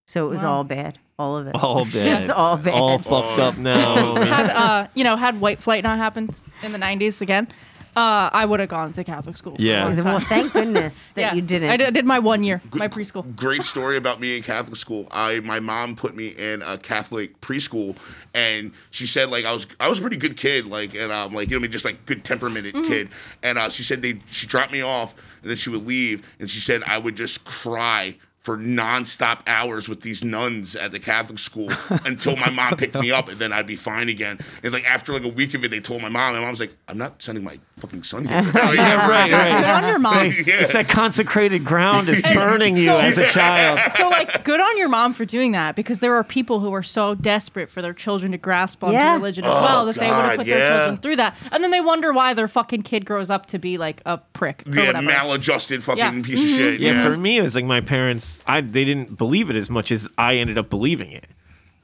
So 0.08 0.26
it 0.26 0.30
was 0.30 0.46
all 0.46 0.64
bad. 0.64 1.00
All 1.20 1.38
of 1.38 1.48
it. 1.48 1.56
All 1.56 1.84
bad. 1.86 1.92
Just 1.92 2.30
all 2.30 2.56
bad. 2.56 2.74
All 2.74 2.98
fucked 2.98 3.40
up 3.40 3.58
now. 3.58 4.16
had 4.24 4.50
uh, 4.52 4.88
you 4.94 5.04
know, 5.04 5.18
had 5.18 5.42
white 5.42 5.60
flight 5.62 5.84
not 5.84 5.98
happened 5.98 6.38
in 6.64 6.72
the 6.72 6.78
'90s 6.78 7.22
again, 7.22 7.50
uh, 7.98 8.30
I 8.32 8.46
would 8.46 8.60
have 8.60 8.70
gone 8.70 8.94
to 8.94 9.04
Catholic 9.04 9.36
school. 9.38 9.56
for 9.56 9.62
a 9.62 9.66
Yeah. 9.66 9.86
long 9.86 9.98
well, 10.04 10.20
thank 10.20 10.54
goodness 10.54 11.10
that 11.16 11.22
yeah, 11.22 11.34
you 11.34 11.42
didn't. 11.42 11.70
I 11.72 11.78
did, 11.78 11.94
did 11.96 12.06
my 12.06 12.20
one 12.20 12.44
year, 12.44 12.62
my 12.74 12.88
preschool. 12.88 13.24
great 13.36 13.64
story 13.64 13.98
about 13.98 14.20
me 14.20 14.38
in 14.38 14.44
Catholic 14.44 14.76
school. 14.76 15.08
I 15.12 15.40
my 15.42 15.60
mom 15.60 15.96
put 15.96 16.16
me 16.16 16.28
in 16.30 16.62
a 16.62 16.78
Catholic 16.78 17.42
preschool, 17.42 17.98
and 18.36 18.72
she 18.92 19.06
said 19.08 19.32
like 19.32 19.46
I 19.46 19.54
was 19.54 19.66
I 19.80 19.90
was 19.90 19.98
a 19.98 20.02
pretty 20.02 20.18
good 20.18 20.38
kid, 20.38 20.68
like 20.68 20.94
and 20.96 21.12
um 21.12 21.34
like 21.34 21.50
you 21.50 21.58
know 21.58 21.62
me 21.62 21.68
just 21.68 21.86
like 21.86 22.06
good 22.06 22.24
temperamented 22.24 22.76
Mm-hmm. 22.76 22.88
kid. 22.92 23.10
And 23.44 23.58
uh, 23.58 23.70
she 23.70 23.82
said 23.84 24.02
they 24.02 24.20
she 24.28 24.46
dropped 24.48 24.72
me 24.72 24.82
off, 24.82 25.16
and 25.42 25.50
then 25.50 25.58
she 25.58 25.70
would 25.72 25.88
leave, 25.88 26.36
and 26.40 26.50
she 26.50 26.60
said 26.60 26.84
I 26.86 26.98
would 27.00 27.16
just 27.16 27.46
cry. 27.46 28.16
For 28.48 28.58
nonstop 28.58 29.42
hours 29.46 29.90
with 29.90 30.00
these 30.00 30.24
nuns 30.24 30.78
at 30.78 30.94
the 30.94 31.00
Catholic 31.00 31.38
school 31.38 31.70
until 32.06 32.38
my 32.38 32.50
mom 32.50 32.78
picked 32.78 32.98
me 32.98 33.12
up, 33.12 33.28
and 33.28 33.38
then 33.38 33.52
I'd 33.52 33.68
be 33.68 33.76
fine 33.76 34.08
again. 34.08 34.40
And 34.64 34.72
like 34.72 34.90
after 34.90 35.12
like 35.12 35.26
a 35.26 35.28
week 35.28 35.54
of 35.54 35.66
it, 35.66 35.68
they 35.70 35.82
told 35.82 36.02
my 36.02 36.08
mom, 36.08 36.34
and 36.34 36.42
my 36.42 36.48
mom's 36.48 36.62
like, 36.62 36.74
"I'm 36.88 36.98
not 36.98 37.22
sending 37.22 37.44
my 37.44 37.60
fucking 37.76 38.04
son 38.04 38.24
here." 38.24 38.38
yeah, 38.56 39.06
right, 39.06 39.30
Good 39.30 39.66
on 39.66 39.86
your 39.90 40.00
mom. 40.00 40.28
Yeah. 40.28 40.62
It's 40.62 40.72
that 40.72 40.88
consecrated 40.88 41.66
ground 41.66 42.08
is 42.08 42.22
burning 42.22 42.78
you 42.78 42.94
So- 42.94 43.02
as 43.02 43.18
a 43.18 43.28
child. 43.28 43.82
so 43.96 44.08
like 44.08 44.46
good 44.46 44.62
on 44.62 44.78
your 44.78 44.88
mom 44.88 45.14
for 45.14 45.26
doing 45.26 45.52
that 45.52 45.76
because 45.76 46.00
there 46.00 46.16
are 46.16 46.24
people 46.24 46.62
who 46.62 46.72
are 46.74 46.84
so 46.84 47.16
desperate 47.16 47.70
for 47.70 47.82
their 47.82 47.94
children 47.94 48.32
to 48.32 48.38
grasp 48.38 48.82
onto 48.82 48.94
Yeah. 48.94 49.16
religion 49.16 49.44
as 49.44 49.52
oh, 49.54 49.62
well 49.62 49.86
that 49.88 49.96
they 49.96 50.08
would 50.08 50.16
have 50.16 50.30
God, 50.30 50.38
put 50.38 50.48
their 50.48 50.78
children 50.78 50.98
through 51.02 51.16
that 51.18 51.36
and 51.52 51.62
then 51.62 51.72
they 51.72 51.82
wonder 51.82 52.14
why 52.14 52.34
their 52.34 52.48
fucking 52.48 52.84
kid 52.84 53.06
grows 53.06 53.30
up 53.30 53.48
to 53.48 53.60
be 53.60 53.78
like 53.78 54.02
a 54.06 54.18
prick 54.18 54.64
or 54.68 54.72
yeah, 54.72 54.88
whatever 54.88 55.06
maladjusted 55.06 55.84
fucking 55.84 56.00
Yeah. 56.00 56.22
piece 56.22 56.44
of 56.44 56.50
mm-hmm. 56.50 56.58
shit. 56.58 56.80
Yeah, 56.80 56.92
Yeah, 56.94 57.10
for 57.10 57.18
me, 57.18 57.38
it 57.38 57.42
was 57.42 57.56
like 57.56 57.66
my 57.66 57.82
parents. 57.82 58.37
I 58.46 58.62
they 58.62 58.86
didn't 58.86 59.18
believe 59.18 59.50
it 59.50 59.56
as 59.56 59.70
much 59.70 59.92
as 59.92 60.08
I 60.18 60.36
ended 60.36 60.58
up 60.58 60.70
believing 60.70 61.12
it. 61.12 61.26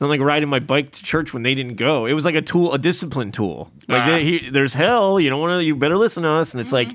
I'm 0.02 0.10
like 0.10 0.20
riding 0.20 0.50
my 0.50 0.60
bike 0.60 0.92
to 0.92 1.04
church 1.04 1.34
when 1.34 1.44
they 1.44 1.56
didn't 1.56 1.76
go. 1.76 2.06
It 2.06 2.14
was 2.14 2.26
like 2.26 2.36
a 2.36 2.42
tool, 2.42 2.74
a 2.74 2.78
discipline 2.78 3.32
tool. 3.32 3.72
Like 3.88 4.02
Ah. 4.02 4.06
they, 4.08 4.24
he, 4.26 4.50
there's 4.50 4.74
hell. 4.74 5.18
You 5.18 5.30
don't 5.30 5.40
want 5.40 5.60
to. 5.60 5.64
You 5.64 5.76
better 5.78 5.98
listen 5.98 6.24
to 6.24 6.30
us. 6.30 6.54
And 6.54 6.60
it's 6.60 6.74
like, 6.74 6.90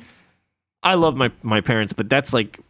I 0.82 0.94
love 0.94 1.16
my 1.16 1.30
my 1.42 1.62
parents, 1.62 1.94
but 1.94 2.10
that's 2.10 2.34
like, 2.34 2.60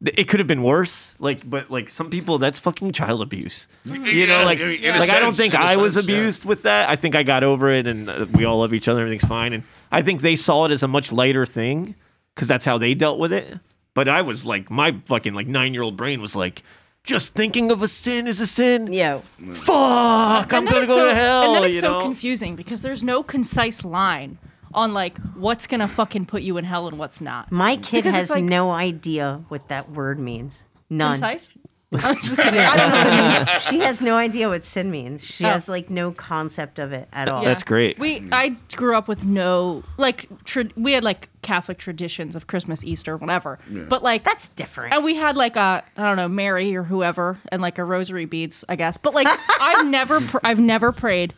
it 0.00 0.28
could 0.28 0.40
have 0.40 0.46
been 0.46 0.62
worse. 0.62 1.14
Like, 1.20 1.48
but 1.48 1.70
like 1.70 1.90
some 1.90 2.08
people, 2.08 2.38
that's 2.38 2.58
fucking 2.58 2.92
child 2.92 3.20
abuse. 3.20 3.68
You 3.84 4.26
know, 4.26 4.44
like, 4.46 4.60
like 4.60 5.10
I 5.12 5.20
don't 5.20 5.36
think 5.36 5.54
I 5.54 5.74
I 5.74 5.76
was 5.76 5.92
sense, 5.94 6.06
yeah. 6.08 6.16
abused 6.16 6.44
with 6.46 6.62
that. 6.62 6.88
I 6.88 6.96
think 6.96 7.14
I 7.14 7.22
got 7.22 7.44
over 7.44 7.70
it, 7.70 7.86
and 7.86 8.08
uh, 8.08 8.24
we 8.32 8.46
all 8.46 8.60
love 8.60 8.72
each 8.72 8.88
other. 8.88 9.00
Everything's 9.00 9.28
fine. 9.28 9.52
And 9.52 9.62
I 9.92 10.00
think 10.00 10.22
they 10.22 10.36
saw 10.36 10.64
it 10.64 10.70
as 10.70 10.82
a 10.82 10.88
much 10.88 11.12
lighter 11.12 11.44
thing 11.44 11.96
because 12.34 12.48
that's 12.48 12.64
how 12.64 12.78
they 12.78 12.94
dealt 12.94 13.18
with 13.18 13.32
it. 13.32 13.58
But 13.94 14.08
I 14.08 14.22
was 14.22 14.44
like, 14.46 14.70
my 14.70 14.96
fucking 15.06 15.34
like 15.34 15.46
nine 15.46 15.74
year 15.74 15.82
old 15.82 15.96
brain 15.96 16.20
was 16.20 16.36
like, 16.36 16.62
just 17.02 17.34
thinking 17.34 17.70
of 17.70 17.82
a 17.82 17.88
sin 17.88 18.26
is 18.26 18.40
a 18.40 18.46
sin. 18.46 18.92
Yeah. 18.92 19.18
Fuck, 19.18 20.52
I'm 20.52 20.64
gonna 20.64 20.70
go 20.70 20.84
so, 20.84 21.08
to 21.08 21.14
hell. 21.14 21.44
and 21.44 21.54
then 21.56 21.64
it's 21.64 21.74
you 21.76 21.80
so 21.80 21.92
know? 21.92 22.00
confusing 22.00 22.56
because 22.56 22.82
there's 22.82 23.02
no 23.02 23.22
concise 23.22 23.84
line 23.84 24.38
on 24.74 24.92
like 24.92 25.18
what's 25.34 25.66
gonna 25.66 25.88
fucking 25.88 26.26
put 26.26 26.42
you 26.42 26.56
in 26.56 26.64
hell 26.64 26.86
and 26.88 26.98
what's 26.98 27.20
not 27.20 27.50
my 27.50 27.76
kid 27.76 28.04
Because 28.04 28.14
has 28.14 28.30
like- 28.30 28.44
no 28.44 28.70
idea 28.70 29.42
what 29.48 29.68
that 29.68 29.90
word 29.90 30.20
means. 30.20 30.64
None. 30.88 31.12
concise 31.14 31.48
I 32.04 32.08
was 32.10 32.22
just 32.22 32.36
kidding. 32.38 32.60
I 32.60 32.76
don't 32.76 32.90
know 32.92 32.98
what 32.98 33.06
it 33.08 33.38
means 33.50 33.62
She 33.68 33.80
has 33.80 34.00
no 34.00 34.16
idea 34.16 34.48
what 34.48 34.64
sin 34.64 34.90
means. 34.92 35.24
She 35.24 35.44
Oh. 35.44 35.48
has 35.48 35.68
like 35.68 35.90
no 35.90 36.12
concept 36.12 36.78
of 36.78 36.92
it 36.92 37.08
at 37.12 37.28
all. 37.28 37.42
Yeah. 37.42 37.48
That's 37.48 37.64
great. 37.64 37.98
We 37.98 38.22
I 38.30 38.50
grew 38.76 38.94
up 38.96 39.08
with 39.08 39.24
no 39.24 39.82
like 39.98 40.28
tra- 40.44 40.68
we 40.76 40.92
had 40.92 41.02
like 41.02 41.28
Catholic 41.42 41.78
traditions 41.78 42.36
of 42.36 42.46
Christmas, 42.46 42.84
Easter, 42.84 43.16
whatever. 43.16 43.58
But 43.88 44.04
like 44.04 44.22
That's 44.22 44.48
different. 44.50 44.94
and 44.94 45.04
we 45.04 45.16
had 45.16 45.36
like 45.36 45.56
a 45.56 45.82
I 45.96 46.02
don't 46.02 46.16
know 46.16 46.28
Mary 46.28 46.76
or 46.76 46.84
whoever 46.84 47.38
and 47.50 47.60
like 47.60 47.78
a 47.78 47.84
rosary 47.84 48.24
beads, 48.24 48.64
I 48.68 48.76
guess. 48.76 48.96
But 48.96 49.12
like 49.14 49.26
I've 49.60 49.84
never 49.86 50.20
pr- 50.20 50.38
I've 50.44 50.60
never 50.60 50.92
prayed. 50.92 51.34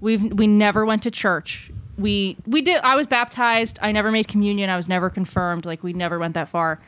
We've 0.00 0.22
we 0.32 0.46
never 0.46 0.86
went 0.86 1.02
to 1.02 1.10
church. 1.10 1.70
We 1.98 2.38
we 2.46 2.62
did. 2.62 2.78
I 2.82 2.96
was 2.96 3.06
baptized. 3.06 3.78
I 3.82 3.92
never 3.92 4.10
made 4.10 4.28
communion. 4.28 4.70
I 4.70 4.76
was 4.76 4.88
never 4.88 5.10
confirmed. 5.10 5.66
Like 5.66 5.82
we 5.82 5.92
never 5.92 6.18
went 6.18 6.32
that 6.34 6.48
far. 6.48 6.80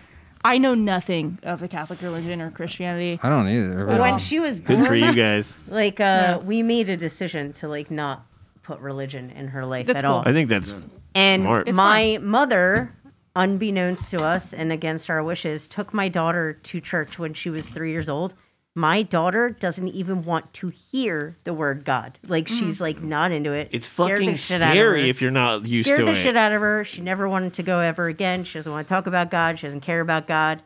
I 0.45 0.59
know 0.59 0.75
nothing 0.75 1.39
of 1.45 1.61
the 1.61 1.69
Catholic 1.69 2.01
religion 2.03 2.43
or 2.43 2.51
Christianity. 2.51 3.19
I 3.23 3.29
don't 3.29 3.49
either. 3.49 3.87
but- 3.87 4.01
when 4.01 4.19
she 4.19 4.41
was 4.41 4.59
born, 4.61 4.81
Good 4.81 4.89
for 4.89 4.95
you 4.95 5.15
guys. 5.15 5.53
like 5.69 6.01
uh, 6.01 6.03
Yeah. 6.03 6.37
we 6.39 6.63
made 6.63 6.89
a 6.89 6.97
decision 6.97 7.53
to 7.55 7.69
like 7.69 7.91
not 7.91 8.27
put 8.63 8.81
religion 8.81 9.31
in 9.31 9.49
her 9.49 9.65
life 9.67 9.87
That's 9.87 9.99
at 9.99 10.05
cool. 10.05 10.15
all. 10.15 10.23
I 10.27 10.33
think 10.33 10.49
that's 10.49 10.75
And 11.15 11.43
Smart. 11.43 11.69
It's 11.69 11.77
my 11.77 12.19
mother, 12.23 12.93
unbeknownst 13.37 14.11
to 14.13 14.23
us 14.25 14.53
and 14.53 14.73
against 14.73 15.09
our 15.11 15.23
wishes, 15.23 15.67
took 15.67 15.93
my 15.95 16.09
daughter 16.09 16.55
to 16.55 16.81
church 16.81 17.19
when 17.19 17.35
she 17.35 17.51
was 17.51 17.69
three 17.69 17.91
years 17.91 18.09
old. 18.09 18.35
My 18.75 19.03
daughter 19.03 19.51
doesn't 19.51 19.89
even 19.89 20.23
want 20.23 20.51
to 20.55 20.69
hear 20.71 21.37
the 21.45 21.53
word 21.53 21.85
God. 21.85 22.19
Like 22.27 22.47
mm-hmm. 22.47 22.59
she's 22.59 22.81
like 22.81 23.03
not 23.03 23.31
into 23.31 23.53
it. 23.53 23.69
it's 23.73 23.87
Scared 23.87 24.21
fucking 24.21 24.37
shit 24.37 24.63
out 24.63 24.69
of 24.69 24.73
scary 24.73 25.03
her. 25.03 25.09
if 25.09 25.21
you're 25.21 25.31
not 25.31 25.67
used 25.67 25.87
Scared 25.87 26.01
to 26.01 26.07
the 26.07 26.13
it. 26.13 26.15
shit 26.15 26.37
out 26.37 26.53
of 26.53 26.61
her. 26.63 26.83
She 26.85 27.03
never 27.03 27.29
wanted 27.29 27.53
to 27.55 27.63
go 27.63 27.81
ever 27.81 28.07
again. 28.07 28.45
She 28.45 28.59
doesn't 28.59 28.73
want 28.73 28.89
to 28.89 28.95
talk 28.95 29.07
about 29.07 29.31
God. 29.31 29.59
She 29.59 29.67
doesn't 29.67 29.83
care 29.83 30.01
about 30.01 30.27
God. 30.27 30.63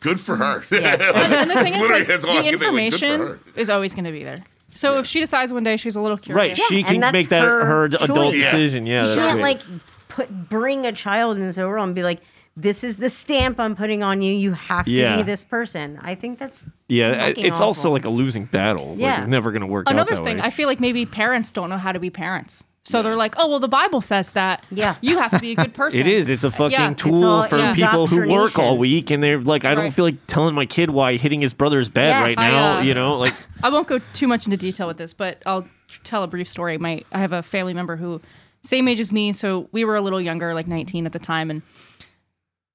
good 0.00 0.20
for 0.20 0.36
her. 0.36 0.62
Yeah. 0.70 0.96
And, 1.14 1.32
and 1.32 1.50
the 1.50 1.54
thing 1.62 1.72
is, 1.74 1.80
Literally, 1.80 2.00
like, 2.00 2.08
that's 2.08 2.24
all 2.26 2.32
I 2.32 2.36
the 2.36 2.42
can 2.42 2.52
like, 2.52 2.54
information 2.54 3.38
is 3.56 3.70
always 3.70 3.94
going 3.94 4.04
to 4.04 4.12
be 4.12 4.24
there. 4.24 4.44
So 4.74 4.98
if 4.98 5.06
she 5.06 5.20
decides 5.20 5.52
one 5.52 5.64
day 5.64 5.76
she's 5.76 5.96
a 5.96 6.00
little 6.00 6.16
curious, 6.18 6.36
right, 6.36 6.54
curious, 6.54 6.68
she 6.86 6.94
and 6.94 7.02
can 7.02 7.12
make 7.12 7.28
that 7.30 7.44
her 7.44 7.64
her, 7.66 7.84
adult 7.84 8.08
choice. 8.08 8.36
Decision. 8.36 8.86
Yeah, 8.86 9.02
you 9.02 9.06
that's 9.06 9.16
can't 9.16 9.40
great. 9.40 9.42
like 9.42 9.60
put 10.08 10.48
bring 10.48 10.86
a 10.86 10.92
child 10.92 11.38
into 11.38 11.52
the 11.52 11.68
world 11.68 11.86
and 11.86 11.94
be 11.94 12.02
like, 12.02 12.20
"This 12.56 12.84
is 12.84 12.96
the 12.96 13.08
stamp 13.10 13.58
I'm 13.60 13.74
putting 13.74 14.02
on 14.02 14.22
you. 14.22 14.32
You 14.32 14.52
have 14.52 14.84
to 14.84 14.90
Yeah. 14.90 15.16
be 15.16 15.22
this 15.22 15.44
person." 15.44 15.98
I 16.02 16.14
think 16.14 16.38
that's 16.38 16.66
yeah, 16.88 17.28
fucking 17.28 17.44
it's 17.46 17.60
also 17.60 17.90
like 17.90 18.04
a 18.04 18.10
losing 18.10 18.44
battle. 18.46 18.90
Like, 18.92 19.00
Yeah. 19.00 19.18
it's 19.20 19.28
never 19.28 19.52
gonna 19.52 19.66
work 19.66 19.86
out 19.88 19.92
another 19.94 20.16
thing, 20.16 20.36
way. 20.38 20.42
I 20.42 20.50
feel 20.50 20.68
like 20.68 20.80
maybe 20.80 21.06
parents 21.06 21.50
don't 21.50 21.70
know 21.70 21.78
how 21.78 21.92
to 21.92 21.98
be 22.00 22.10
parents. 22.10 22.62
So 22.84 23.00
they're 23.00 23.14
like, 23.14 23.34
oh 23.38 23.46
well, 23.48 23.60
the 23.60 23.68
Bible 23.68 24.00
says 24.00 24.32
that. 24.32 24.64
Yeah. 24.70 24.96
you 25.00 25.16
have 25.18 25.30
to 25.30 25.38
be 25.38 25.52
a 25.52 25.54
good 25.54 25.72
person. 25.82 26.00
It 26.00 26.08
is. 26.08 26.28
It's 26.28 26.42
a 26.42 26.50
fucking 26.50 26.72
Yeah. 26.72 26.94
tool 26.94 27.24
all 27.24 27.44
for 27.44 27.56
yeah. 27.56 27.74
people 27.74 28.08
who 28.08 28.28
work 28.28 28.58
all 28.58 28.76
week, 28.76 29.10
and 29.10 29.22
they're 29.22 29.38
like, 29.40 29.64
I 29.64 29.74
don't 29.76 29.84
Right. 29.84 29.94
feel 29.94 30.04
like 30.04 30.26
telling 30.26 30.54
my 30.56 30.66
kid 30.66 30.90
why 30.90 31.16
hitting 31.16 31.40
his 31.40 31.54
brother's 31.54 31.88
bed 31.88 32.08
Yes. 32.08 32.22
right 32.36 32.38
I, 32.38 32.50
now. 32.50 32.78
uh, 32.78 32.82
you 32.82 32.92
know, 32.94 33.16
like 33.18 33.34
I 33.62 33.68
won't 33.70 33.86
go 33.86 34.00
too 34.14 34.26
much 34.26 34.46
into 34.46 34.56
detail 34.56 34.88
with 34.88 34.96
this, 34.98 35.14
but 35.14 35.40
I'll 35.46 35.64
tell 36.02 36.24
a 36.24 36.26
brief 36.26 36.48
story. 36.48 36.76
My 36.76 37.02
I 37.12 37.20
have 37.20 37.32
a 37.32 37.42
family 37.42 37.72
member 37.72 37.94
who 37.96 38.20
same 38.64 38.88
age 38.88 38.98
as 39.00 39.12
me, 39.12 39.32
so 39.32 39.68
we 39.72 39.84
were 39.84 39.94
a 39.96 40.00
little 40.00 40.20
younger, 40.20 40.52
like 40.54 40.66
19 40.66 41.06
at 41.06 41.12
the 41.12 41.18
time, 41.20 41.50
and 41.50 41.62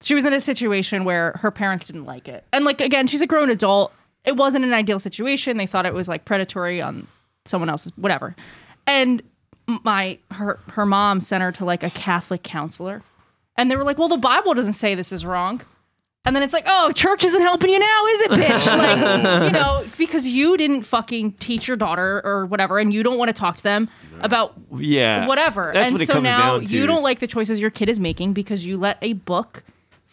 she 0.03 0.15
was 0.15 0.25
in 0.25 0.33
a 0.33 0.39
situation 0.39 1.05
where 1.05 1.33
her 1.41 1.51
parents 1.51 1.88
didn't 1.88 2.05
like 2.05 2.27
it. 2.27 2.45
And 2.53 2.65
like 2.65 2.81
again, 2.81 3.07
she's 3.07 3.21
a 3.21 3.27
grown 3.27 3.49
adult. 3.49 3.93
It 4.25 4.36
wasn't 4.36 4.65
an 4.65 4.73
ideal 4.73 4.99
situation. 4.99 5.57
They 5.57 5.65
thought 5.65 5.86
it 5.86 5.93
was 5.93 6.07
like 6.07 6.25
predatory 6.25 6.81
on 6.81 7.07
someone 7.45 7.69
else's 7.69 7.91
whatever. 7.95 8.36
And 8.86 9.21
my 9.83 10.17
her 10.31 10.60
her 10.69 10.86
mom 10.86 11.19
sent 11.19 11.41
her 11.41 11.51
to 11.53 11.65
like 11.65 11.83
a 11.83 11.89
Catholic 11.89 12.43
counselor. 12.43 13.03
And 13.55 13.71
they 13.71 13.75
were 13.75 13.83
like, 13.83 13.97
"Well, 13.97 14.07
the 14.07 14.17
Bible 14.17 14.53
doesn't 14.53 14.73
say 14.73 14.95
this 14.95 15.12
is 15.12 15.25
wrong." 15.25 15.62
And 16.27 16.36
then 16.36 16.43
it's 16.43 16.51
like, 16.51 16.65
oh, 16.67 16.91
church 16.91 17.23
isn't 17.23 17.41
helping 17.41 17.69
you 17.69 17.79
now, 17.79 18.05
is 18.07 18.21
it, 18.23 18.31
bitch? 18.31 18.77
like, 18.77 19.45
you 19.45 19.51
know, 19.53 19.86
because 19.97 20.27
you 20.27 20.57
didn't 20.57 20.83
fucking 20.83 21.31
teach 21.33 21.69
your 21.69 21.77
daughter 21.77 22.21
or 22.25 22.45
whatever, 22.45 22.79
and 22.79 22.93
you 22.93 23.01
don't 23.01 23.17
want 23.17 23.29
to 23.29 23.33
talk 23.33 23.55
to 23.55 23.63
them 23.63 23.88
about 24.19 24.53
yeah, 24.75 25.25
whatever. 25.25 25.71
That's 25.73 25.88
and 25.88 25.93
what 25.93 26.01
it 26.01 26.05
so 26.05 26.13
comes 26.15 26.23
now 26.23 26.57
down 26.57 26.65
to. 26.65 26.75
you 26.75 26.86
don't 26.86 27.01
like 27.01 27.19
the 27.19 27.27
choices 27.27 27.62
your 27.62 27.69
kid 27.69 27.88
is 27.88 27.97
making 27.97 28.33
because 28.33 28.65
you 28.65 28.77
let 28.77 28.97
a 29.01 29.13
book 29.13 29.63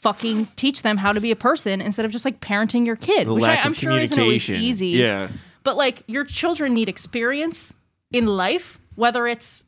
fucking 0.05 0.45
teach 0.57 0.83
them 0.83 0.99
how 0.99 1.13
to 1.13 1.21
be 1.21 1.31
a 1.31 1.37
person 1.37 1.81
instead 1.81 2.05
of 2.05 2.13
just 2.13 2.27
like 2.27 2.39
parenting 2.41 2.85
your 2.85 2.95
kid, 2.95 3.27
the 3.27 3.33
which 3.33 3.45
I, 3.45 3.57
I'm 3.57 3.73
sure 3.73 3.93
isn't 3.93 4.21
always 4.21 4.51
easy. 4.51 4.89
Yeah, 4.89 5.29
But 5.63 5.79
like 5.79 6.03
your 6.07 6.25
children 6.25 6.75
need 6.75 6.91
experience 6.91 7.73
in 8.13 8.27
life, 8.27 8.79
whether 8.97 9.27
it's 9.27 9.65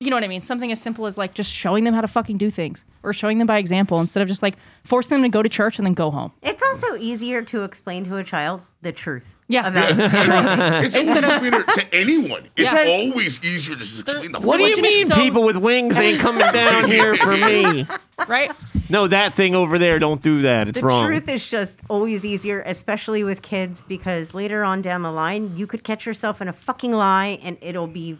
you 0.00 0.10
know 0.10 0.16
what 0.16 0.24
I 0.24 0.28
mean, 0.28 0.42
something 0.42 0.72
as 0.72 0.80
simple 0.80 1.06
as 1.06 1.16
like 1.16 1.34
just 1.34 1.52
showing 1.52 1.84
them 1.84 1.94
how 1.94 2.00
to 2.00 2.08
fucking 2.08 2.36
do 2.36 2.50
things 2.50 2.84
or 3.02 3.12
showing 3.12 3.38
them 3.38 3.46
by 3.46 3.58
example 3.58 4.00
instead 4.00 4.22
of 4.22 4.28
just 4.28 4.42
like 4.42 4.56
forcing 4.82 5.10
them 5.10 5.22
to 5.22 5.28
go 5.28 5.42
to 5.42 5.48
church 5.48 5.78
and 5.78 5.86
then 5.86 5.94
go 5.94 6.10
home. 6.10 6.32
It's 6.42 6.62
also 6.62 6.96
easier 6.96 7.42
to 7.42 7.62
explain 7.62 8.04
to 8.04 8.16
a 8.16 8.24
child 8.24 8.62
the 8.82 8.92
truth. 8.92 9.34
Yeah. 9.46 9.68
About 9.68 9.90
It's 10.84 10.96
always 10.96 11.22
explainer 11.22 11.62
to 11.62 11.86
anyone. 11.94 12.42
It's 12.56 12.72
Yeah. 12.74 12.84
always 12.86 13.42
easier 13.44 13.74
to 13.74 13.80
just 13.80 14.00
explain 14.02 14.32
the 14.32 14.38
truth. 14.38 14.44
What 14.44 14.56
do 14.58 14.64
you 14.64 14.82
mean, 14.82 15.06
so- 15.06 15.14
people 15.14 15.44
with 15.44 15.56
wings 15.58 15.98
ain't 16.00 16.20
coming 16.20 16.50
down 16.52 16.90
here 16.90 17.14
for 17.14 17.36
me? 17.36 17.86
Right? 18.28 18.50
No, 18.90 19.06
that 19.08 19.32
thing 19.32 19.54
over 19.54 19.78
there, 19.78 19.98
don't 19.98 20.20
do 20.20 20.42
that. 20.42 20.68
It's 20.68 20.80
the 20.80 20.86
wrong. 20.86 21.02
The 21.04 21.08
truth 21.08 21.28
is 21.28 21.48
just 21.48 21.80
always 21.88 22.24
easier, 22.26 22.62
especially 22.66 23.22
with 23.24 23.40
kids, 23.42 23.82
because 23.82 24.34
later 24.34 24.64
on 24.64 24.82
down 24.82 25.02
the 25.02 25.12
line, 25.12 25.56
you 25.56 25.66
could 25.66 25.84
catch 25.84 26.04
yourself 26.04 26.42
in 26.42 26.48
a 26.48 26.52
fucking 26.52 26.92
lie, 26.92 27.38
and 27.42 27.56
it'll 27.62 27.86
be 27.86 28.18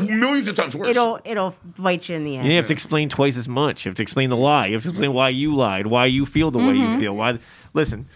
millions 0.00 0.48
of 0.48 0.54
times 0.54 0.76
worse. 0.76 0.88
it'll 0.88 1.18
it'll 1.24 1.54
bite 1.78 2.08
you 2.08 2.16
in 2.16 2.24
the 2.24 2.36
ass. 2.36 2.44
You 2.46 2.56
have 2.56 2.66
to 2.68 2.72
explain 2.72 3.08
twice 3.08 3.36
as 3.36 3.48
much. 3.48 3.84
You 3.84 3.90
have 3.90 3.96
to 3.96 4.02
explain 4.02 4.30
the 4.30 4.36
lie. 4.36 4.66
You 4.66 4.74
have 4.74 4.82
to 4.84 4.90
explain 4.90 5.12
why 5.12 5.30
you 5.30 5.54
lied, 5.56 5.86
why 5.86 6.06
you 6.06 6.24
feel 6.26 6.50
the 6.50 6.58
way 6.58 6.74
Mm-hmm. 6.74 6.92
you 6.92 7.00
feel. 7.00 7.16
Why? 7.16 7.38
Listen, 7.74 8.06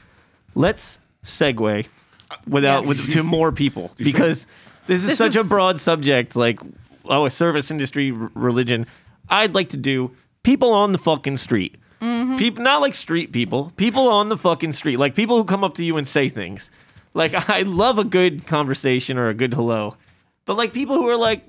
let's 0.55 0.99
segue 1.25 1.89
without 2.47 2.85
Yes. 2.85 2.89
with, 2.89 3.13
to 3.15 3.23
more 3.23 3.53
people 3.53 3.93
because 3.99 4.47
this 4.87 5.03
is 5.03 5.09
This 5.11 5.19
such 5.19 5.37
a 5.37 5.45
broad 5.45 5.81
subject. 5.81 6.37
Like, 6.37 6.61
oh, 7.07 7.27
a 7.27 7.31
service 7.31 7.71
industry, 7.71 8.13
r- 8.13 8.31
religion. 8.35 8.87
I'd 9.29 9.55
like 9.55 9.71
to 9.71 9.77
do 9.77 10.13
people 10.43 10.73
on 10.73 10.93
the 10.93 10.99
fucking 10.99 11.37
street. 11.37 11.77
Mm-hmm. 12.01 12.37
People, 12.37 12.63
not 12.65 12.81
like 12.81 12.95
street 12.95 13.31
people. 13.33 13.73
People 13.77 14.09
on 14.09 14.29
the 14.31 14.37
fucking 14.39 14.73
street, 14.73 14.99
like 14.99 15.15
people 15.15 15.37
who 15.37 15.45
come 15.45 15.63
up 15.63 15.75
to 15.75 15.85
you 15.85 15.97
and 15.99 16.09
say 16.09 16.29
things. 16.29 16.71
Like 17.13 17.35
I 17.51 17.63
love 17.63 17.99
a 17.99 18.05
good 18.05 18.47
conversation 18.47 19.19
or 19.19 19.27
a 19.29 19.35
good 19.35 19.53
hello, 19.55 19.97
but 20.51 20.57
like 20.57 20.73
people 20.73 20.97
who 20.97 21.07
are 21.09 21.17
like 21.17 21.45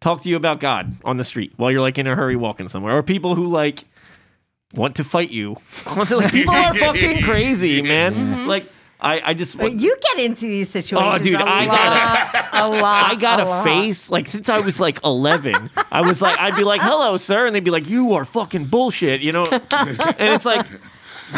talk 0.00 0.20
to 0.20 0.28
you 0.28 0.36
about 0.36 0.60
God 0.60 0.92
on 1.02 1.16
the 1.16 1.24
street 1.24 1.54
while 1.56 1.70
you're 1.70 1.80
like 1.80 1.96
in 1.96 2.06
a 2.06 2.14
hurry 2.14 2.36
walking 2.36 2.68
somewhere, 2.68 2.94
or 2.94 3.02
people 3.02 3.34
who 3.34 3.46
like 3.46 3.84
want 4.74 4.96
to 4.96 5.04
fight 5.04 5.30
you. 5.30 5.56
like, 5.96 6.08
people 6.30 6.54
are 6.54 6.74
fucking 6.74 7.22
crazy, 7.22 7.80
man. 7.80 8.14
Mm-hmm. 8.14 8.46
Like 8.48 8.70
I, 9.00 9.30
I 9.30 9.32
just 9.32 9.56
But 9.56 9.80
you 9.80 9.96
get 9.98 10.26
into 10.26 10.42
these 10.42 10.68
situations. 10.68 11.20
Oh, 11.20 11.24
dude, 11.24 11.40
a 11.40 11.44
I 11.46 11.64
lot, 11.64 12.52
a 12.52 12.68
lot. 12.82 13.10
I 13.12 13.14
got 13.14 13.40
a, 13.40 13.44
lot. 13.46 13.64
face 13.64 14.10
like 14.10 14.26
since 14.26 14.50
I 14.50 14.60
was 14.60 14.78
like 14.78 15.02
11. 15.02 15.70
I 15.90 16.02
was 16.02 16.20
like, 16.20 16.38
I'd 16.38 16.54
be 16.54 16.64
like, 16.64 16.82
"Hello, 16.82 17.16
sir," 17.16 17.46
and 17.46 17.56
they'd 17.56 17.64
be 17.64 17.70
like, 17.70 17.88
"You 17.88 18.12
are 18.12 18.26
fucking 18.26 18.66
bullshit," 18.66 19.22
you 19.22 19.32
know. 19.32 19.44
And 19.50 20.34
it's 20.34 20.44
like, 20.44 20.66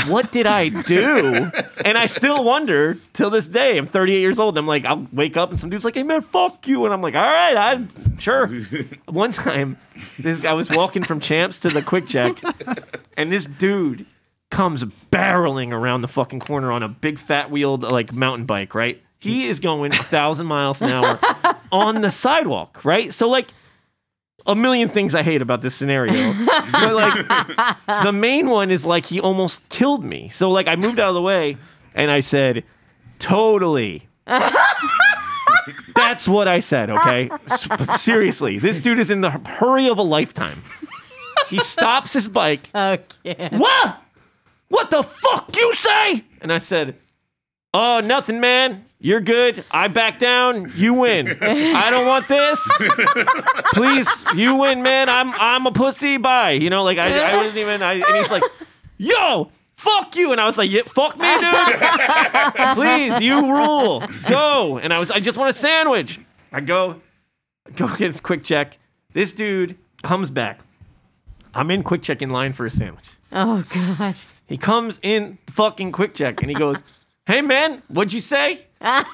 what 0.06 0.32
did 0.32 0.46
I 0.46 0.68
do? 0.68 1.50
And 1.84 1.96
I 1.96 2.06
still 2.06 2.44
wonder 2.44 2.98
till 3.12 3.30
this 3.30 3.48
day. 3.48 3.78
I'm 3.78 3.86
38 3.86 4.20
years 4.20 4.38
old. 4.38 4.56
And 4.56 4.64
I'm 4.64 4.66
like, 4.66 4.84
I'll 4.84 5.06
wake 5.12 5.36
up 5.36 5.50
and 5.50 5.58
some 5.58 5.70
dude's 5.70 5.84
like, 5.84 5.94
"Hey 5.94 6.02
man, 6.02 6.22
fuck 6.22 6.66
you," 6.68 6.84
and 6.84 6.92
I'm 6.92 7.00
like, 7.00 7.14
"All 7.14 7.22
right, 7.22 7.56
I 7.56 7.86
sure." 8.18 8.48
One 9.06 9.32
time, 9.32 9.78
this 10.18 10.44
I 10.44 10.52
was 10.52 10.70
walking 10.70 11.02
from 11.02 11.20
Champs 11.20 11.58
to 11.60 11.70
the 11.70 11.80
QuickChek, 11.80 13.00
and 13.16 13.32
this 13.32 13.46
dude 13.46 14.06
comes 14.50 14.84
barreling 15.12 15.72
around 15.72 16.02
the 16.02 16.08
fucking 16.08 16.40
corner 16.40 16.72
on 16.72 16.82
a 16.82 16.88
big 16.88 17.18
fat 17.18 17.50
wheeled 17.50 17.82
like 17.82 18.12
mountain 18.12 18.46
bike, 18.46 18.74
right? 18.74 19.02
He 19.18 19.46
is 19.46 19.60
going 19.60 19.92
a 19.92 19.96
thousand 19.96 20.46
miles 20.46 20.80
an 20.80 20.90
hour 20.90 21.18
on 21.72 22.00
the 22.02 22.10
sidewalk, 22.10 22.84
right? 22.84 23.12
So 23.12 23.28
like 23.28 23.48
a 24.48 24.54
million 24.56 24.88
things 24.88 25.14
I 25.14 25.22
hate 25.22 25.42
about 25.42 25.60
this 25.62 25.74
scenario. 25.74 26.32
but 26.72 26.94
like 26.94 27.14
the 28.04 28.12
main 28.12 28.48
one 28.48 28.70
is 28.70 28.84
like 28.84 29.06
he 29.06 29.20
almost 29.20 29.68
killed 29.68 30.04
me. 30.04 30.28
So 30.30 30.50
like 30.50 30.66
I 30.66 30.74
moved 30.76 30.98
out 30.98 31.08
of 31.08 31.14
the 31.14 31.22
way 31.22 31.56
and 31.94 32.10
I 32.10 32.20
said, 32.20 32.64
totally. 33.20 34.08
That's 35.94 36.28
what 36.28 36.48
I 36.48 36.60
said, 36.60 36.90
okay? 36.90 37.30
S- 37.50 38.00
Seriously, 38.02 38.58
this 38.58 38.80
dude 38.80 38.98
is 38.98 39.10
in 39.10 39.20
the 39.20 39.30
hurry 39.30 39.88
of 39.88 39.98
a 39.98 40.02
lifetime. 40.02 40.62
He 41.48 41.58
stops 41.60 42.12
his 42.12 42.28
bike. 42.28 42.68
Okay. 42.74 43.48
What? 43.52 44.02
What 44.68 44.90
the 44.90 45.02
fuck 45.02 45.56
you 45.56 45.74
say? 45.74 46.24
And 46.40 46.52
I 46.52 46.58
said, 46.58 46.96
Oh, 47.74 48.00
nothing, 48.00 48.40
man. 48.40 48.84
You're 49.00 49.20
good. 49.20 49.64
I 49.70 49.86
back 49.88 50.18
down. 50.18 50.66
You 50.74 50.94
win. 50.94 51.28
I 51.40 51.88
don't 51.90 52.06
want 52.06 52.26
this. 52.26 52.68
Please, 53.72 54.24
you 54.34 54.56
win, 54.56 54.82
man. 54.82 55.08
I'm 55.08 55.32
I'm 55.34 55.66
a 55.66 55.72
pussy. 55.72 56.16
Bye. 56.16 56.52
You 56.52 56.68
know, 56.68 56.82
like 56.82 56.98
I, 56.98 57.16
I 57.16 57.36
wasn't 57.36 57.58
even. 57.58 57.80
I, 57.82 57.92
and 57.94 58.16
he's 58.16 58.30
like, 58.30 58.42
Yo, 58.96 59.50
fuck 59.76 60.16
you. 60.16 60.32
And 60.32 60.40
I 60.40 60.46
was 60.46 60.58
like, 60.58 60.70
Yeah, 60.70 60.82
fuck 60.86 61.16
me, 61.16 61.32
dude. 61.40 62.74
Please, 62.74 63.20
you 63.20 63.52
rule. 63.52 64.02
Go. 64.28 64.78
And 64.78 64.92
I 64.92 64.98
was, 64.98 65.12
I 65.12 65.20
just 65.20 65.38
want 65.38 65.54
a 65.54 65.58
sandwich. 65.58 66.18
I 66.52 66.60
go, 66.60 67.00
go 67.76 67.86
get 67.88 68.12
this 68.12 68.20
QuickChek. 68.20 68.72
This 69.12 69.32
dude 69.32 69.76
comes 70.02 70.28
back. 70.30 70.60
I'm 71.54 71.70
in 71.70 71.84
QuickChek 71.84 72.20
in 72.20 72.30
line 72.30 72.52
for 72.52 72.66
a 72.66 72.70
sandwich. 72.70 73.04
Oh 73.30 73.64
god. 73.98 74.14
He 74.46 74.56
comes 74.56 74.98
in 75.02 75.38
fucking 75.50 75.92
QuickChek 75.92 76.40
and 76.40 76.48
he 76.48 76.54
goes, 76.54 76.82
Hey 77.28 77.42
man, 77.42 77.82
what'd 77.88 78.14
you 78.14 78.22
say? 78.22 78.64
and 78.80 79.04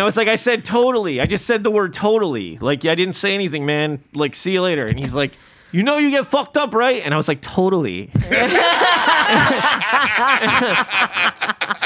I 0.00 0.02
was 0.02 0.16
like, 0.16 0.28
I 0.28 0.36
said 0.36 0.64
totally. 0.64 1.20
I 1.20 1.26
just 1.26 1.44
said 1.44 1.62
the 1.62 1.70
word 1.70 1.92
totally. 1.92 2.56
Like, 2.56 2.86
I 2.86 2.94
didn't 2.94 3.16
say 3.16 3.34
anything, 3.34 3.66
man. 3.66 4.02
Like, 4.14 4.34
see 4.34 4.54
you 4.54 4.62
later. 4.62 4.86
And 4.86 4.98
he's 4.98 5.12
like, 5.12 5.32
You 5.72 5.82
know 5.82 5.98
you 5.98 6.10
get 6.10 6.26
fucked 6.26 6.56
up, 6.56 6.72
right? 6.72 7.04
And 7.04 7.12
I 7.12 7.18
was 7.18 7.28
like, 7.28 7.42
Totally. 7.42 8.10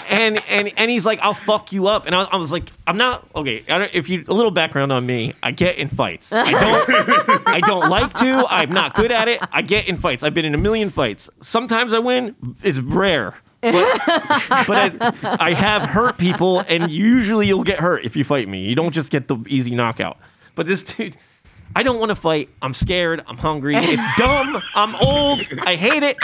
and 0.09 0.41
and 0.49 0.73
and 0.77 0.91
he's 0.93 1.05
like, 1.05 1.19
I'll 1.19 1.35
fuck 1.35 1.73
you 1.73 1.89
up. 1.89 2.07
And 2.07 2.15
I, 2.15 2.23
I 2.23 2.37
was 2.37 2.53
like, 2.53 2.71
I'm 2.87 2.97
not 2.97 3.27
okay. 3.35 3.65
I 3.69 3.79
don't, 3.79 3.91
if 3.93 4.09
you 4.09 4.25
a 4.29 4.33
little 4.33 4.53
background 4.53 4.93
on 4.93 5.05
me, 5.05 5.33
I 5.43 5.51
get 5.51 5.77
in 5.77 5.89
fights. 5.89 6.33
I 6.33 6.53
don't 6.53 7.49
I 7.49 7.61
don't 7.67 7.91
like 7.91 8.15
to. 8.15 8.47
I'm 8.49 8.73
not 8.73 8.95
good 8.95 9.11
at 9.11 9.27
it. 9.27 9.41
I 9.51 9.63
get 9.63 9.89
in 9.89 9.97
fights. 9.97 10.23
I've 10.23 10.35
been 10.35 10.45
in 10.45 10.55
a 10.55 10.59
million 10.59 10.89
fights. 10.89 11.29
Sometimes 11.41 11.93
I 11.93 11.99
win. 11.99 12.37
It's 12.63 12.79
rare. 12.79 13.35
But, 13.73 14.01
but 14.67 15.03
I, 15.25 15.37
I 15.41 15.55
have 15.55 15.83
hurt 15.83 16.19
people, 16.19 16.61
and 16.61 16.91
usually 16.91 17.47
you'll 17.47 17.65
get 17.65 17.81
hurt 17.81 18.05
if 18.05 18.17
you 18.17 18.25
fight 18.25 18.49
me. 18.49 18.65
You 18.65 18.75
don't 18.75 18.93
just 18.93 19.11
get 19.11 19.29
the 19.29 19.39
easy 19.49 19.75
knockout. 19.75 20.19
But 20.55 20.67
this 20.67 20.83
dude, 20.83 21.17
I 21.75 21.83
don't 21.83 21.99
want 21.99 22.11
to 22.11 22.17
fight. 22.17 22.49
I'm 22.63 22.75
scared. 22.75 23.23
I'm 23.27 23.37
hungry. 23.37 23.77
It's 23.77 24.05
dumb. 24.17 24.57
I'm 24.75 24.95
old. 24.97 25.43
I 25.65 25.77
hate 25.77 26.03
it. 26.03 26.17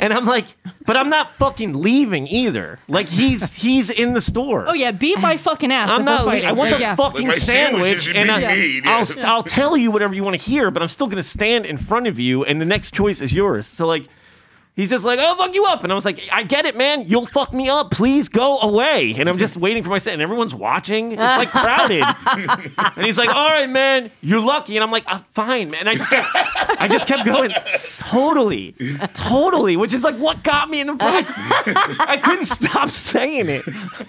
And 0.00 0.12
I'm 0.12 0.26
like, 0.26 0.46
but 0.86 0.96
I'm 0.96 1.08
not 1.08 1.30
fucking 1.30 1.72
leaving 1.72 2.28
either. 2.28 2.78
Like 2.88 3.08
he's 3.08 3.52
he's 3.54 3.90
in 3.90 4.12
the 4.12 4.20
store. 4.20 4.66
Oh 4.68 4.74
yeah, 4.74 4.92
beat 4.92 5.18
my 5.18 5.36
fucking 5.36 5.72
ass. 5.72 5.90
I'm 5.90 6.04
not. 6.04 6.26
we're 6.26 6.32
fighting. 6.32 6.48
I 6.48 6.52
want 6.52 6.70
the 6.70 6.78
yeah. 6.80 6.94
fucking 6.94 7.26
Like, 7.26 7.38
sandwich 7.38 8.02
sandwich, 8.02 8.14
and 8.14 8.30
I, 8.30 8.40
made, 8.40 8.84
yeah. 8.84 8.98
I'll 8.98 9.26
I'll 9.26 9.42
tell 9.42 9.76
you 9.76 9.90
whatever 9.90 10.14
you 10.14 10.22
want 10.22 10.38
to 10.38 10.50
hear, 10.50 10.70
but 10.70 10.82
I'm 10.82 10.88
still 10.88 11.06
gonna 11.06 11.22
stand 11.22 11.64
in 11.64 11.78
front 11.78 12.06
of 12.06 12.18
you, 12.18 12.44
and 12.44 12.60
the 12.60 12.66
next 12.66 12.92
choice 12.94 13.20
is 13.20 13.32
yours. 13.32 13.66
So 13.66 13.86
like, 13.86 14.06
he's 14.78 14.88
just 14.88 15.04
like, 15.04 15.18
"Oh, 15.20 15.34
fuck 15.36 15.54
you 15.54 15.64
up," 15.66 15.82
and 15.82 15.92
I 15.92 15.94
was 15.94 16.06
like, 16.06 16.22
"I 16.32 16.44
get 16.44 16.64
it, 16.64 16.76
man. 16.76 17.04
You'll 17.06 17.26
fuck 17.26 17.52
me 17.52 17.68
up. 17.68 17.90
Please 17.90 18.28
go 18.30 18.58
away." 18.60 19.14
And 19.18 19.28
I'm 19.28 19.36
just 19.36 19.56
waiting 19.58 19.82
for 19.82 19.90
my 19.90 19.98
set, 19.98 20.14
and 20.14 20.22
everyone's 20.22 20.54
watching. 20.54 21.12
It's 21.12 21.18
like 21.20 21.50
crowded, 21.50 22.02
and 22.96 23.04
he's 23.04 23.18
like, 23.18 23.28
"All 23.28 23.48
right, 23.50 23.68
man, 23.68 24.10
you're 24.22 24.40
lucky," 24.40 24.76
and 24.76 24.84
I'm 24.84 24.90
like, 24.90 25.04
"I'm 25.06 25.20
fine, 25.32 25.70
man." 25.70 25.80
And 25.80 25.88
I 25.90 25.94
just 25.94 26.10
kept, 26.10 26.28
I 26.80 26.88
just 26.88 27.06
kept 27.08 27.26
going, 27.26 27.52
totally, 27.98 28.74
totally, 29.14 29.76
which 29.76 29.92
is 29.92 30.04
like 30.04 30.16
what 30.16 30.42
got 30.44 30.70
me 30.70 30.80
in 30.80 30.86
the 30.86 30.96
fight. 30.96 31.26
I 31.28 32.18
couldn't 32.22 32.46
stop 32.46 32.88
saying 32.88 33.48
it, 33.48 33.66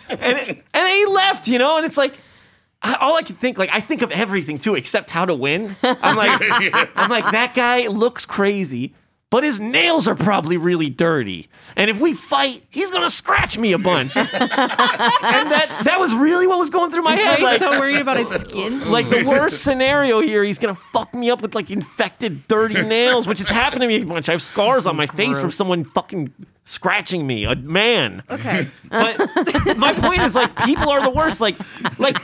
and 0.09 0.21
and 0.39 0.63
then 0.71 0.93
he 0.93 1.05
left, 1.07 1.47
you 1.47 1.59
know, 1.59 1.77
and 1.77 1.85
it's 1.85 1.97
like. 1.97 2.17
I, 2.81 2.93
all 3.01 3.17
I 3.17 3.23
can 3.23 3.35
think, 3.35 3.57
like, 3.57 3.71
I 3.73 3.81
think 3.81 4.03
of 4.03 4.11
everything 4.13 4.57
too, 4.57 4.75
except 4.75 5.09
how 5.09 5.25
to 5.25 5.35
win. 5.35 5.75
I'm 5.83 6.15
like, 6.15 6.41
I'm 6.95 7.09
like, 7.09 7.29
that 7.33 7.53
guy 7.53 7.87
looks 7.87 8.25
crazy, 8.25 8.93
but 9.31 9.43
his 9.43 9.59
nails 9.59 10.07
are 10.07 10.15
probably 10.15 10.57
really 10.57 10.89
dirty. 10.89 11.49
And 11.75 11.89
if 11.89 11.99
we 11.99 12.13
fight, 12.15 12.63
he's 12.69 12.89
gonna 12.89 13.09
scratch 13.11 13.57
me 13.57 13.73
a 13.73 13.77
bunch. 13.77 14.15
and 14.17 14.27
that 14.31 15.81
that 15.83 15.99
was 15.99 16.13
really 16.13 16.47
what 16.47 16.57
was 16.57 16.69
going 16.69 16.89
through 16.91 17.03
my 17.03 17.15
head. 17.15 17.37
He's 17.37 17.43
Like, 17.43 17.59
so 17.59 17.79
worried 17.79 18.01
about 18.01 18.17
his 18.17 18.29
skin. 18.29 18.89
like 18.91 19.09
the 19.09 19.25
worst 19.27 19.63
scenario 19.63 20.19
here, 20.21 20.43
he's 20.43 20.57
gonna 20.57 20.75
fuck 20.75 21.13
me 21.13 21.29
up 21.29 21.41
with 21.41 21.53
like 21.53 21.69
infected, 21.69 22.47
dirty 22.47 22.81
nails, 22.87 23.27
which 23.27 23.37
has 23.37 23.49
happened 23.49 23.81
to 23.81 23.87
me 23.87 24.01
a 24.01 24.05
bunch. 24.05 24.29
I 24.29 24.31
have 24.31 24.41
scars 24.41 24.87
on 24.87 24.95
oh, 24.95 24.97
my 24.97 25.05
face 25.05 25.37
from 25.39 25.51
someone 25.51 25.83
fucking 25.83 26.33
scratching 26.65 27.27
me, 27.27 27.45
a 27.45 27.55
man. 27.55 28.23
Okay. 28.29 28.61
But 28.89 29.17
my 29.77 29.93
point 29.93 30.21
is 30.21 30.33
like 30.33 30.55
people 30.65 30.89
are 30.89 31.03
the 31.03 31.11
worst. 31.11 31.39
Like 31.39 31.57
like 31.99 32.17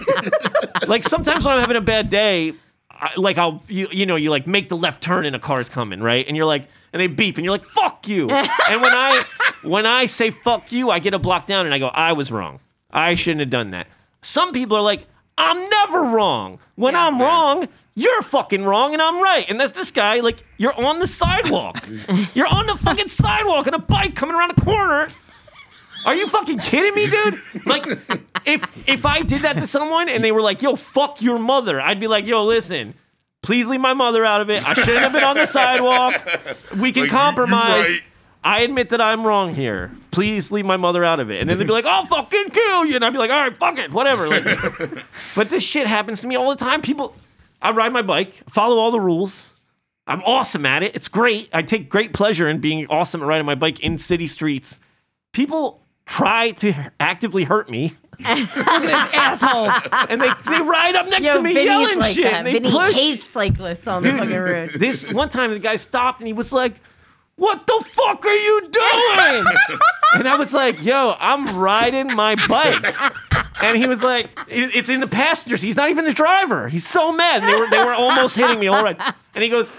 like 0.87 1.03
sometimes 1.03 1.45
when 1.45 1.53
I'm 1.53 1.61
having 1.61 1.77
a 1.77 1.81
bad 1.81 2.09
day, 2.09 2.53
I, 2.95 3.11
like 3.17 3.37
I'll 3.37 3.61
you 3.67 3.87
you 3.91 4.05
know 4.05 4.15
you 4.15 4.29
like 4.29 4.47
make 4.47 4.69
the 4.69 4.77
left 4.77 5.03
turn 5.03 5.25
and 5.25 5.35
a 5.35 5.39
car's 5.39 5.69
coming 5.69 6.01
right, 6.01 6.25
and 6.27 6.35
you're 6.37 6.45
like 6.45 6.67
and 6.93 6.99
they 7.01 7.07
beep 7.07 7.37
and 7.37 7.45
you're 7.45 7.53
like 7.53 7.65
fuck 7.65 8.07
you. 8.07 8.29
And 8.69 8.81
when 8.81 8.93
I 8.93 9.23
when 9.63 9.85
I 9.85 10.05
say 10.05 10.31
fuck 10.31 10.71
you, 10.71 10.89
I 10.89 10.99
get 10.99 11.13
a 11.13 11.19
block 11.19 11.45
down 11.45 11.65
and 11.65 11.73
I 11.73 11.79
go 11.79 11.87
I 11.87 12.13
was 12.13 12.31
wrong. 12.31 12.59
I 12.91 13.15
shouldn't 13.15 13.41
have 13.41 13.49
done 13.49 13.71
that. 13.71 13.87
Some 14.21 14.51
people 14.53 14.77
are 14.77 14.83
like 14.83 15.07
I'm 15.37 15.69
never 15.69 16.01
wrong. 16.03 16.59
When 16.75 16.95
I'm 16.95 17.19
wrong. 17.21 17.67
You're 17.97 18.21
fucking 18.23 18.65
wrong 18.65 18.91
and 18.91 19.01
I'm 19.01 19.21
right. 19.21 19.45
And 19.49 19.57
that's 19.57 19.71
this 19.71 19.89
guy, 19.89 20.19
like, 20.19 20.43
you're 20.57 20.77
on 20.77 20.99
the 20.99 21.07
sidewalk. 21.07 21.77
you're 22.33 22.45
on 22.45 22.65
the 22.67 22.75
fucking 22.75 23.07
sidewalk 23.07 23.67
and 23.67 23.75
a 23.75 23.79
bike 23.79 24.15
coming 24.15 24.35
around 24.35 24.51
a 24.51 24.61
corner. 24.61 25.07
Are 26.05 26.15
you 26.15 26.27
fucking 26.27 26.59
kidding 26.59 26.93
me, 26.95 27.07
dude? 27.07 27.41
Like, 27.65 27.85
if 28.45 28.87
if 28.87 29.05
I 29.05 29.21
did 29.21 29.41
that 29.41 29.53
to 29.57 29.65
someone 29.67 30.07
and 30.07 30.23
they 30.23 30.31
were 30.31 30.41
like, 30.41 30.61
"Yo, 30.61 30.75
fuck 30.75 31.21
your 31.21 31.39
mother," 31.39 31.81
I'd 31.81 31.99
be 31.99 32.07
like, 32.07 32.27
"Yo, 32.27 32.43
listen, 32.45 32.93
please 33.41 33.67
leave 33.67 33.79
my 33.81 33.93
mother 33.93 34.23
out 34.23 34.39
of 34.41 34.49
it. 34.51 34.63
I 34.67 34.73
shouldn't 34.75 34.99
have 34.99 35.13
been 35.13 35.23
on 35.23 35.35
the 35.35 35.45
sidewalk. 35.47 36.13
We 36.77 36.91
can 36.91 37.03
Like, 37.03 37.11
compromise." 37.11 37.59
right. 37.89 37.99
I 38.43 38.59
admit 38.61 38.89
that 38.89 39.01
I'm 39.01 39.25
wrong 39.25 39.55
here. 39.55 39.89
Please 40.11 40.51
leave 40.51 40.65
my 40.65 40.77
mother 40.77 41.03
out 41.03 41.19
of 41.19 41.31
it. 41.31 41.41
And 41.41 41.49
then 41.49 41.57
they'd 41.57 41.65
be 41.65 41.73
like, 41.73 41.87
"I'll 41.87 42.05
fucking 42.05 42.49
kill 42.51 42.85
you," 42.85 42.95
and 42.95 43.03
I'd 43.03 43.11
be 43.13 43.17
like, 43.17 43.31
"All 43.31 43.41
right, 43.41 43.57
fuck 43.57 43.79
it, 43.79 43.91
whatever." 43.91 44.27
Like, 44.29 44.45
but 45.35 45.49
this 45.49 45.63
shit 45.63 45.87
happens 45.87 46.21
to 46.21 46.27
me 46.27 46.35
all 46.35 46.51
the 46.51 46.55
time. 46.63 46.81
People, 46.81 47.15
I 47.63 47.71
ride 47.71 47.91
my 47.91 48.03
bike, 48.03 48.33
follow 48.49 48.77
all 48.77 48.91
the 48.91 48.99
rules. 49.01 49.51
I'm 50.05 50.21
awesome 50.21 50.67
at 50.67 50.83
it. 50.83 50.95
It's 50.95 51.07
great. 51.07 51.49
I 51.51 51.63
take 51.63 51.89
great 51.89 52.13
pleasure 52.13 52.47
in 52.47 52.59
being 52.59 52.85
awesome 52.91 53.23
at 53.23 53.27
riding 53.27 53.47
my 53.47 53.55
bike 53.55 53.79
in 53.79 53.97
city 53.97 54.27
streets. 54.27 54.79
People 55.33 55.81
try 56.05 56.51
to 56.51 56.91
actively 56.99 57.43
hurt 57.43 57.69
me, 57.69 57.93
Look 58.19 58.27
at 58.27 58.83
his 58.83 59.13
asshole. 59.13 59.69
and 60.09 60.21
they, 60.21 60.29
they 60.49 60.61
ride 60.61 60.95
up 60.95 61.07
next 61.09 61.27
Yo, 61.27 61.33
to 61.35 61.41
me 61.41 61.53
Vinny's 61.53 61.67
yelling 61.69 61.99
like 61.99 62.15
shit. 62.15 62.23
that. 62.23 62.33
and 62.35 62.47
they 62.47 62.53
Vinny 62.53 62.71
push. 62.71 62.95
hates 62.95 63.25
cyclists 63.25 63.87
on 63.87 64.03
the 64.03 64.09
fucking 64.11 64.37
road. 64.39 64.69
This 64.77 65.11
one 65.13 65.29
time, 65.29 65.51
the 65.51 65.59
guy 65.59 65.75
stopped 65.75 66.19
and 66.21 66.27
he 66.27 66.33
was 66.33 66.53
like, 66.53 66.75
"What 67.35 67.67
the 67.67 67.83
fuck 67.85 68.25
are 68.25 68.33
you 68.35 68.61
doing?" 68.71 69.45
and 70.15 70.27
I 70.29 70.35
was 70.37 70.53
like, 70.53 70.81
"Yo, 70.83 71.15
I'm 71.19 71.57
riding 71.57 72.15
my 72.15 72.35
bike." 72.47 72.95
And 73.61 73.77
he 73.77 73.85
was 73.87 74.01
like, 74.01 74.29
"It's 74.47 74.87
in 74.89 75.01
the 75.01 75.07
passengers. 75.07 75.61
He's 75.61 75.75
not 75.75 75.89
even 75.89 76.05
the 76.05 76.13
driver. 76.13 76.69
He's 76.69 76.87
so 76.87 77.11
mad." 77.11 77.43
And 77.43 77.51
they 77.51 77.59
were 77.59 77.69
they 77.69 77.83
were 77.83 77.93
almost 77.93 78.37
hitting 78.37 78.59
me 78.59 78.67
all 78.67 78.81
right. 78.83 78.97
And 79.33 79.43
he 79.43 79.49
goes, 79.49 79.69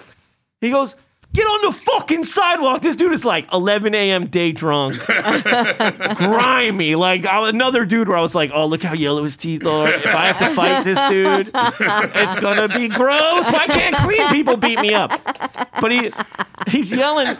he 0.61 0.69
goes, 0.71 0.95
Get 1.37 1.45
on 1.45 1.71
the 1.71 1.79
fucking 1.79 2.25
sidewalk. 2.25 2.81
This 2.81 2.97
dude 2.97 3.13
is 3.13 3.23
like 3.27 3.53
11 3.53 3.95
a.m. 3.95 4.27
day 4.27 4.53
drunk, 4.53 4.95
grimy. 6.17 6.95
Like 6.95 7.27
I, 7.27 7.47
another 7.51 7.85
dude 7.85 8.09
where 8.09 8.17
I 8.17 8.23
was 8.23 8.35
like, 8.35 8.53
oh, 8.55 8.65
look 8.65 8.83
how 8.83 8.95
yellow 8.95 9.23
his 9.23 9.37
teeth 9.37 9.67
are. 9.67 9.87
If 9.87 10.07
I 10.07 10.29
have 10.29 10.39
to 10.39 10.49
fight 10.55 10.83
this 10.85 10.99
dude, 11.11 11.51
it's 11.53 12.41
gonna 12.41 12.69
be 12.69 12.89
gross. 12.89 13.53
Why 13.53 13.67
can't 13.67 13.95
clean 13.97 14.27
people 14.31 14.57
beat 14.57 14.81
me 14.81 14.95
up? 14.95 15.11
But 15.79 15.93
he 15.93 16.11
he's 16.69 16.91
yelling, 16.91 17.37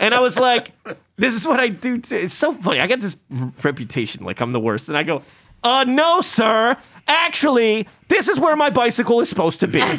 and 0.00 0.14
I 0.14 0.20
was 0.20 0.38
like, 0.38 0.70
this 1.16 1.34
is 1.34 1.44
what 1.44 1.58
I 1.58 1.70
do. 1.70 1.98
To, 1.98 2.16
it's 2.16 2.34
so 2.34 2.52
funny. 2.52 2.78
I 2.78 2.86
got 2.86 3.00
this 3.00 3.16
reputation 3.64 4.24
like 4.24 4.40
I'm 4.40 4.52
the 4.52 4.60
worst, 4.60 4.88
and 4.88 4.96
I 4.96 5.02
go. 5.02 5.22
Uh, 5.62 5.84
no, 5.84 6.20
sir. 6.20 6.76
Actually, 7.08 7.86
this 8.10 8.28
is 8.28 8.38
where 8.38 8.54
my 8.56 8.68
bicycle 8.68 9.20
is 9.20 9.30
supposed 9.30 9.60
to 9.60 9.68
be. 9.68 9.80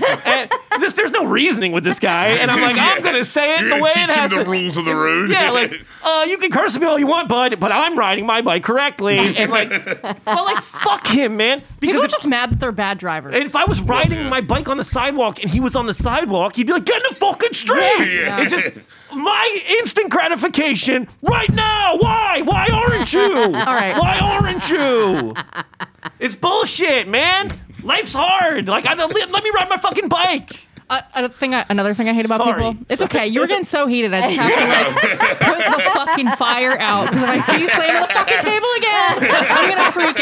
And 0.74 0.82
this, 0.82 0.94
there's 0.94 1.12
no 1.12 1.26
reasoning 1.26 1.74
with 1.74 1.84
this 1.84 2.00
guy. 2.00 2.28
And 2.28 2.50
I'm 2.50 2.62
like, 2.62 2.78
I'm 2.78 3.02
gonna 3.02 3.26
say 3.26 3.56
it 3.56 3.62
You're 3.62 3.78
the 3.78 3.84
way 3.84 3.90
it 3.94 4.10
has 4.10 4.32
him 4.32 4.40
the 4.40 4.46
to. 4.46 4.50
rules 4.50 4.78
of 4.78 4.86
the 4.86 4.96
road. 4.96 5.30
Yeah, 5.30 5.50
like, 5.50 5.86
uh, 6.04 6.26
you 6.30 6.38
can 6.38 6.50
curse 6.50 6.76
at 6.76 6.82
me 6.82 6.88
all 6.88 6.98
you 6.98 7.08
want, 7.08 7.28
bud, 7.28 7.60
but 7.60 7.74
I'm 7.74 7.98
riding 7.98 8.26
my 8.26 8.42
bike 8.42 8.64
correctly. 8.64 9.18
And 9.18 9.52
like, 9.52 9.70
well, 10.26 10.46
like, 10.46 10.64
fuck 10.64 11.08
him, 11.08 11.36
man. 11.36 11.60
Because 11.60 11.78
People 11.82 12.02
are 12.04 12.06
if, 12.06 12.12
just 12.12 12.26
mad 12.26 12.52
that 12.52 12.60
they're 12.62 12.72
bad 12.72 13.00
drivers. 13.00 13.36
if 13.36 13.54
I 13.54 13.66
was 13.66 13.82
riding 13.82 14.20
yeah. 14.20 14.30
my 14.30 14.40
bike 14.40 14.70
on 14.70 14.78
the 14.78 14.84
sidewalk 14.86 15.42
and 15.42 15.52
he 15.52 15.60
was 15.60 15.76
on 15.76 15.88
the 15.88 15.94
sidewalk, 15.94 16.56
he'd 16.56 16.68
be 16.68 16.74
like, 16.74 16.86
get 16.86 17.04
in 17.04 17.10
the 17.10 17.16
fucking 17.16 17.54
street. 17.54 17.82
Yeah. 17.82 18.42
It's 18.42 18.52
just 18.52 18.74
my 19.14 19.62
instant 19.80 20.10
gratification 20.10 21.08
right 21.22 21.52
now. 21.52 21.98
Why? 21.98 22.44
Why 22.44 22.70
aren't 22.72 23.12
you? 23.12 23.22
All 23.22 23.76
right. 23.76 23.98
Why 23.98 24.20
aren't 24.20 24.70
you? 24.70 25.36
It's 26.20 26.36
bullshit, 26.36 27.10
man. 27.10 27.52
Life's 27.84 28.14
hard. 28.14 28.68
Like, 28.68 28.86
I 28.86 28.96
don't, 28.96 29.14
let 29.14 29.44
me 29.44 29.52
ride 29.54 29.70
my 29.70 29.78
fucking 29.78 30.10
bike. 30.10 30.68
Uh, 30.90 31.02
a 31.14 31.30
thing 31.30 31.54
I, 31.54 31.66
another 31.70 31.94
thing 31.94 32.10
I 32.10 32.14
hate 32.14 32.26
about 32.26 32.42
Sorry. 32.42 32.62
people. 32.62 32.86
It's 32.90 33.02
okay. 33.02 33.26
You 33.26 33.40
were 33.40 33.48
getting 33.48 33.64
so 33.64 33.88
heated. 33.88 34.14
I 34.14 34.22
just 34.24 34.36
have 34.36 34.60
to 34.60 34.68
like 34.68 35.40
put 35.70 35.78
the 35.78 35.90
fucking 35.92 36.28
fire 36.32 36.78
out 36.80 37.10
because 37.10 37.24
if 37.24 37.30
I 37.30 37.40
see 37.40 37.62
you 37.62 37.70
slamming 37.70 38.02
the 38.02 38.08
fucking 38.14 38.40
table 38.42 38.68
again, 38.78 39.48
I'm 39.50 39.70
gonna 39.70 39.92
freak 39.94 40.20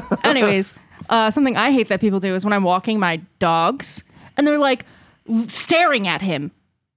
out. 0.00 0.24
Anyways, 0.24 0.72
uh, 1.10 1.30
something 1.30 1.54
I 1.54 1.70
hate 1.70 1.88
that 1.88 2.00
people 2.00 2.18
do 2.18 2.34
is 2.34 2.46
when 2.46 2.54
I'm 2.54 2.64
walking 2.64 2.98
my 2.98 3.18
dogs 3.38 4.04
and 4.38 4.46
they're 4.46 4.56
like 4.56 4.86
staring 5.48 6.08
at 6.08 6.22
him, 6.22 6.50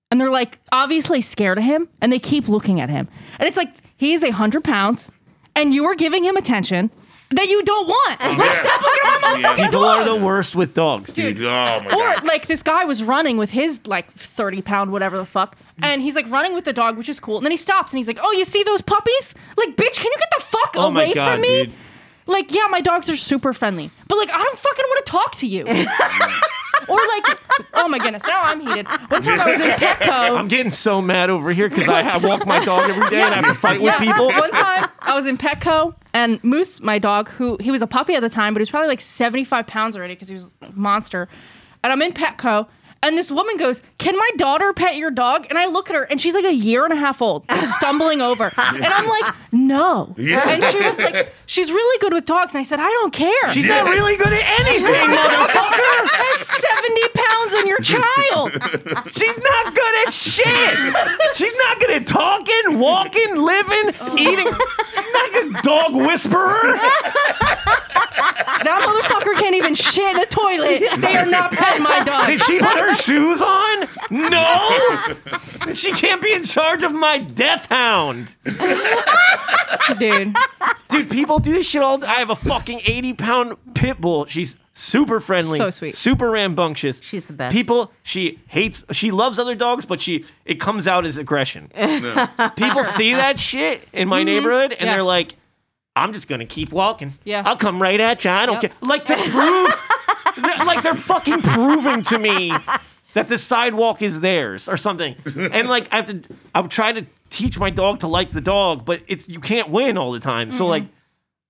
and 0.10 0.22
they're 0.22 0.30
like 0.30 0.60
obviously 0.72 1.20
scared 1.20 1.58
of 1.58 1.66
him, 1.66 1.90
and 2.00 2.10
they 2.14 2.20
keep 2.20 2.48
looking 2.48 2.80
at 2.80 2.90
him, 2.90 3.10
and 3.38 3.50
it's 3.50 3.58
like 3.58 3.74
he's 3.98 4.24
a 4.24 4.32
hundred 4.32 4.64
pounds, 4.64 5.12
and 5.58 5.74
you 5.74 5.84
are 5.88 5.96
giving 5.96 6.24
him 6.24 6.38
attention 6.38 6.90
that 7.32 7.48
you 7.48 7.64
don't 7.64 7.88
want. 7.88 8.18
Oh, 8.22 8.36
like 8.38 8.54
stop 8.54 8.82
looking 8.82 9.02
at 9.06 9.22
my 9.22 9.32
oh, 9.32 9.36
Yeah. 9.38 9.54
motherfucking 9.58 9.66
People 9.66 9.82
dog. 9.82 10.02
are 10.08 10.18
the 10.18 10.26
worst 10.26 10.56
with 10.56 10.74
dogs, 10.74 11.14
dude. 11.14 11.38
Dude, 11.38 11.46
Oh 11.48 11.80
my 11.84 11.86
or 11.86 12.16
god. 12.16 12.26
like 12.26 12.48
this 12.48 12.64
guy 12.64 12.86
was 12.86 13.04
running 13.04 13.38
with 13.38 13.52
his 13.52 13.86
like 13.88 14.12
30 14.14 14.62
pound 14.62 14.92
whatever 14.92 15.18
the 15.18 15.26
fuck 15.26 15.56
and 15.82 16.02
he's 16.02 16.16
like 16.16 16.30
running 16.30 16.54
with 16.56 16.66
the 16.66 16.74
dog 16.74 16.98
which 16.98 17.08
is 17.08 17.20
cool 17.20 17.38
and 17.38 17.46
then 17.46 17.52
he 17.52 17.58
stops 17.58 17.94
and 17.94 17.98
he's 18.00 18.08
like 18.08 18.20
oh 18.22 18.32
you 18.34 18.44
see 18.46 18.64
those 18.64 18.82
puppies 18.82 19.34
like 19.58 19.70
bitch 19.78 19.98
can 20.00 20.12
you 20.12 20.18
get 20.20 20.30
the 20.38 20.44
fuck 20.44 20.72
Oh 20.76 20.90
my 20.92 21.04
away 21.04 21.14
God, 21.14 21.32
from 21.34 21.42
me 21.42 21.64
dude. 21.66 21.74
Like 22.30 22.54
yeah 22.54 22.68
my 22.70 22.82
dogs 22.82 23.10
are 23.10 23.18
super 23.18 23.54
friendly 23.54 23.90
but 24.08 24.18
like 24.18 24.30
i 24.32 24.38
don't 24.38 24.58
fucking 24.60 24.86
want 24.88 25.06
to 25.06 25.12
talk 25.12 25.36
to 25.36 25.48
you. 25.48 25.66
Or 26.88 26.96
like 26.96 27.38
oh 27.76 27.88
my 27.88 28.00
goodness 28.00 28.26
now 28.26 28.42
i'm 28.42 28.62
heated. 28.62 28.88
One 28.88 29.22
time 29.22 29.40
i 29.42 29.50
was 29.52 29.60
in 29.60 29.70
petco. 29.72 30.38
I'm 30.38 30.48
getting 30.48 30.72
so 30.72 31.02
mad 31.04 31.30
over 31.30 31.52
here 31.52 31.70
because 31.70 31.88
I 31.88 32.02
have 32.02 32.24
walk 32.24 32.48
my 32.48 32.64
dog 32.66 32.90
every 32.90 33.10
day 33.10 33.22
and 33.22 33.34
I 33.36 33.38
have 33.38 33.46
to 33.48 33.54
fight 33.54 33.80
with 33.82 33.94
people. 34.00 34.28
One 34.28 34.50
time 34.50 34.90
I 35.00 35.14
was 35.14 35.28
in 35.28 35.38
Petco 35.38 35.94
and 36.14 36.44
Moose, 36.44 36.80
my 36.82 36.98
dog, 36.98 37.30
who 37.30 37.58
he 37.60 37.70
was 37.70 37.82
a 37.84 37.88
puppy 37.88 38.16
at 38.16 38.22
the 38.22 38.30
time, 38.30 38.54
but 38.54 38.60
he 38.60 38.62
was 38.62 38.70
probably 38.72 38.88
like 38.88 39.02
75 39.02 39.68
pounds 39.68 39.98
already 39.98 40.16
because 40.16 40.30
he 40.30 40.34
was 40.34 40.52
a 40.62 40.72
monster. 40.72 41.28
And 41.84 41.94
I'm 41.94 42.02
in 42.02 42.14
Petco 42.14 42.68
and 43.02 43.18
this 43.18 43.32
woman 43.32 43.58
goes, 43.58 43.82
Can 43.98 44.18
my 44.18 44.30
daughter 44.38 44.74
pet 44.74 44.96
your 44.96 45.12
dog? 45.12 45.48
And 45.50 45.58
I 45.58 45.66
look 45.68 45.90
at 45.90 45.96
her 45.96 46.04
and 46.04 46.20
she's 46.20 46.34
like 46.34 46.46
a 46.46 46.54
year 46.54 46.84
and 46.84 46.92
a 46.92 46.98
half 46.98 47.22
old, 47.22 47.48
like, 47.50 47.66
stumbling 47.80 48.22
over. 48.22 48.52
And 48.58 48.86
I'm 48.86 49.08
like, 49.08 49.34
No. 49.52 50.14
Yeah. 50.18 50.50
And 50.50 50.64
she 50.66 50.80
was 50.80 51.00
like, 51.00 51.34
She's 51.46 51.72
really 51.72 52.00
good 52.00 52.14
with 52.14 52.26
dogs. 52.26 52.56
And 52.56 52.62
I 52.62 52.64
said, 52.64 52.80
I 52.80 52.90
don't 52.90 53.14
care. 53.14 53.54
She's 53.54 53.68
not 53.68 53.86
really 53.86 54.18
good 54.18 54.34
at 54.34 54.60
anything, 54.60 55.16
motherfucker. 55.16 56.08
has 56.12 56.48
70 56.48 57.08
pounds 57.14 57.56
on 57.56 57.68
your 57.68 57.80
child. 57.80 58.52
She's 59.18 59.38
not 59.38 59.76
good 59.76 60.08
at 60.08 60.14
shit. 60.14 61.36
She's 61.36 61.54
not 61.56 61.80
good 61.80 61.92
at 61.92 62.08
talking, 62.08 62.80
walking, 62.80 63.36
living, 63.36 63.96
oh. 64.02 64.16
eating. 64.18 64.48
She's 64.48 65.14
not 65.14 65.28
a 65.28 65.32
good 65.32 65.56
dog 65.64 65.96
whisperer. 65.96 66.80
That 68.64 68.82
motherfucker 68.82 69.40
can't 69.40 69.56
even 69.56 69.74
shit 69.76 70.16
in 70.16 70.22
a 70.22 70.26
toilet. 70.26 70.84
They 71.00 71.16
are 71.16 71.26
not 71.26 71.52
petting 71.52 71.84
my 71.84 72.04
dog. 72.04 72.28
Did 72.28 72.42
she 72.42 72.60
put 72.60 72.78
her 72.78 72.94
shoes 72.94 73.42
on? 73.42 73.88
No. 74.12 75.74
She 75.74 75.92
can't 75.94 76.22
be 76.22 76.34
in 76.34 76.44
charge 76.44 76.84
of 76.84 76.94
my 76.94 77.18
death 77.20 77.68
hound. 77.68 78.36
Dude. 79.98 80.36
Dude, 80.90 81.10
people 81.10 81.40
do 81.40 81.54
this 81.54 81.70
shit 81.70 81.82
all. 81.82 82.04
I 82.04 82.16
have 82.16 82.30
a 82.30 82.36
fucking 82.36 82.82
80 82.86 83.14
pound 83.14 83.58
pit 83.74 84.00
bull. 84.02 84.26
She's 84.26 84.56
super 84.74 85.20
friendly, 85.20 85.58
So 85.58 85.70
sweet. 85.70 85.96
super 85.96 86.30
rambunctious. 86.32 87.02
She's 87.04 87.26
the 87.26 87.34
best. 87.34 87.54
People, 87.54 87.92
she 88.04 88.40
hates, 88.48 88.84
she 88.92 89.12
loves 89.12 89.40
other 89.40 89.56
dogs, 89.56 89.86
but 89.86 90.00
she 90.02 90.26
it 90.46 90.60
comes 90.60 90.88
out 90.88 91.06
as 91.06 91.18
aggression. 91.18 91.68
People 92.56 92.84
see 92.84 93.14
that 93.14 93.40
shit 93.40 93.88
in 93.94 94.08
my 94.08 94.24
neighborhood, 94.24 94.72
and 94.72 94.80
Mm-hmm. 94.80 94.86
Yeah. 94.86 94.94
they're 94.94 95.04
like, 95.04 95.36
"I'm 96.00 96.14
just 96.14 96.28
gonna 96.28 96.46
keep 96.46 96.72
walking. 96.72 97.14
Yeah. 97.24 97.44
I'll 97.46 97.56
come 97.58 97.82
right 97.82 98.00
at 98.00 98.24
you. 98.26 98.32
I 98.32 98.46
don't 98.46 98.62
Yep. 98.62 98.72
care." 98.80 98.88
Like 98.90 99.06
to 99.06 99.16
prove, 99.16 99.84
they're- 100.38 100.66
like 100.66 100.84
they're 100.84 100.96
fucking 100.96 101.42
proving 101.42 102.04
to 102.04 102.20
me 102.20 102.52
that 103.14 103.30
the 103.30 103.38
sidewalk 103.38 104.02
is 104.02 104.20
theirs 104.22 104.68
or 104.70 104.78
something. 104.78 105.16
And 105.52 105.68
like 105.70 105.92
I 105.92 105.98
have 105.98 106.06
to, 106.06 106.22
I 106.56 106.62
would 106.62 106.72
try 106.72 106.92
to 106.94 107.06
teach 107.30 107.60
my 107.60 107.70
dog 107.70 108.00
to 108.00 108.08
like 108.08 108.32
the 108.32 108.42
dog, 108.42 108.86
but 108.86 109.02
it's 109.08 109.28
you 109.30 109.40
can't 109.40 109.70
win 109.70 109.98
all 109.98 110.12
the 110.12 110.20
time. 110.20 110.52
So 110.52 110.66
like. 110.68 110.86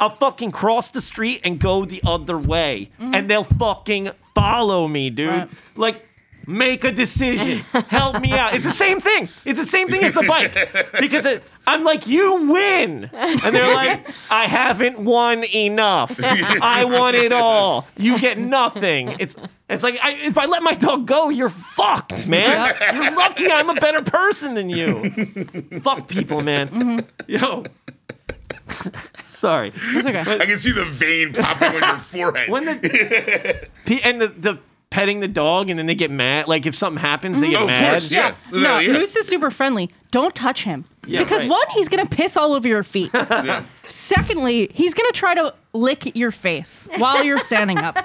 I'll 0.02 0.10
fucking 0.10 0.52
cross 0.54 0.91
the 0.91 1.02
street 1.02 1.41
and 1.43 1.60
go 1.60 1.84
the 1.84 2.02
other 2.08 2.38
way, 2.38 2.89
mm-hmm. 3.02 3.14
and 3.14 3.30
they'll 3.30 3.43
fucking 3.43 4.12
follow 4.34 4.88
me, 4.88 5.10
dude. 5.10 5.28
Right. 5.30 5.50
Like, 5.76 6.08
make 6.48 6.84
a 6.84 6.92
decision. 6.92 7.60
Help 7.88 8.22
me 8.22 8.32
out. 8.32 8.54
It's 8.54 8.66
the 8.66 8.72
same 8.72 9.00
thing. 9.00 9.30
It's 9.46 9.60
the 9.60 9.66
same 9.66 9.88
thing 9.88 10.04
as 10.04 10.14
the 10.14 10.24
bike 10.24 10.54
because 11.00 11.26
it, 11.26 11.44
I'm 11.68 11.84
like, 11.84 12.08
you 12.08 12.52
win, 12.52 13.10
and 13.14 13.56
they're 13.56 13.74
like, 13.74 14.08
I 14.32 14.46
haven't 14.46 15.00
won 15.04 15.44
enough. 15.44 16.16
I 16.62 16.86
want 16.86 17.16
it 17.16 17.32
all. 17.32 17.88
You 17.98 18.20
get 18.20 18.38
nothing. 18.38 19.16
It's 19.20 19.36
it's 19.70 19.84
like 19.84 20.00
I, 20.02 20.14
if 20.14 20.38
I 20.38 20.46
let 20.46 20.64
my 20.64 20.74
dog 20.74 21.06
go, 21.06 21.30
you're 21.30 21.50
fucked, 21.50 22.28
man. 22.28 22.76
You're 22.94 23.16
lucky 23.16 23.52
I'm 23.52 23.70
a 23.70 23.76
better 23.76 24.02
person 24.02 24.56
than 24.56 24.70
you. 24.70 25.10
Fuck 25.82 26.08
people, 26.08 26.42
man. 26.42 26.70
Mm-hmm. 26.70 27.32
Yo. 27.32 27.64
Sorry. 29.24 29.72
It's 29.76 30.08
okay. 30.08 30.20
I 30.20 30.46
can 30.46 30.60
see 30.60 30.72
the 30.72 30.86
vein 30.86 31.34
popping 31.34 31.82
on 31.82 31.90
your 31.90 31.98
forehead. 31.98 32.50
When 32.50 32.66
the 32.66 34.02
and 34.04 34.22
the, 34.22 34.28
the 34.28 34.60
petting 35.00 35.20
the 35.22 35.28
dog 35.28 35.70
and 35.70 35.80
then 35.80 35.86
they 35.86 35.95
get 35.95 36.12
mad. 36.12 36.47
Like 36.47 36.66
if 36.66 36.76
something 36.76 37.02
happens, 37.02 37.39
they 37.41 37.50
get 37.50 37.58
Oh, 37.60 37.64
of 37.64 37.68
mad. 37.68 37.89
course, 37.91 38.12
yeah. 38.12 38.36
No, 38.52 38.60
No, 38.60 38.80
yeah. 38.80 38.93
Moose 38.93 39.16
is 39.16 39.28
super 39.28 39.50
friendly. 39.52 39.89
Don't 40.12 40.34
touch 40.36 40.64
him. 40.64 40.86
Yeah, 41.08 41.20
because 41.24 41.43
right. 41.43 41.50
one, 41.52 41.66
he's 41.74 41.88
gonna 41.89 42.06
piss 42.06 42.36
all 42.38 42.54
over 42.54 42.68
your 42.68 42.84
feet. 42.84 43.12
Yeah. 43.14 43.66
Secondly, 43.84 44.70
he's 44.74 44.93
gonna 44.93 45.12
try 45.12 45.34
to 45.36 45.54
lick 45.74 46.16
your 46.16 46.32
face 46.32 46.88
while 46.97 47.24
you're 47.24 47.38
standing 47.39 47.78
up. 47.80 47.97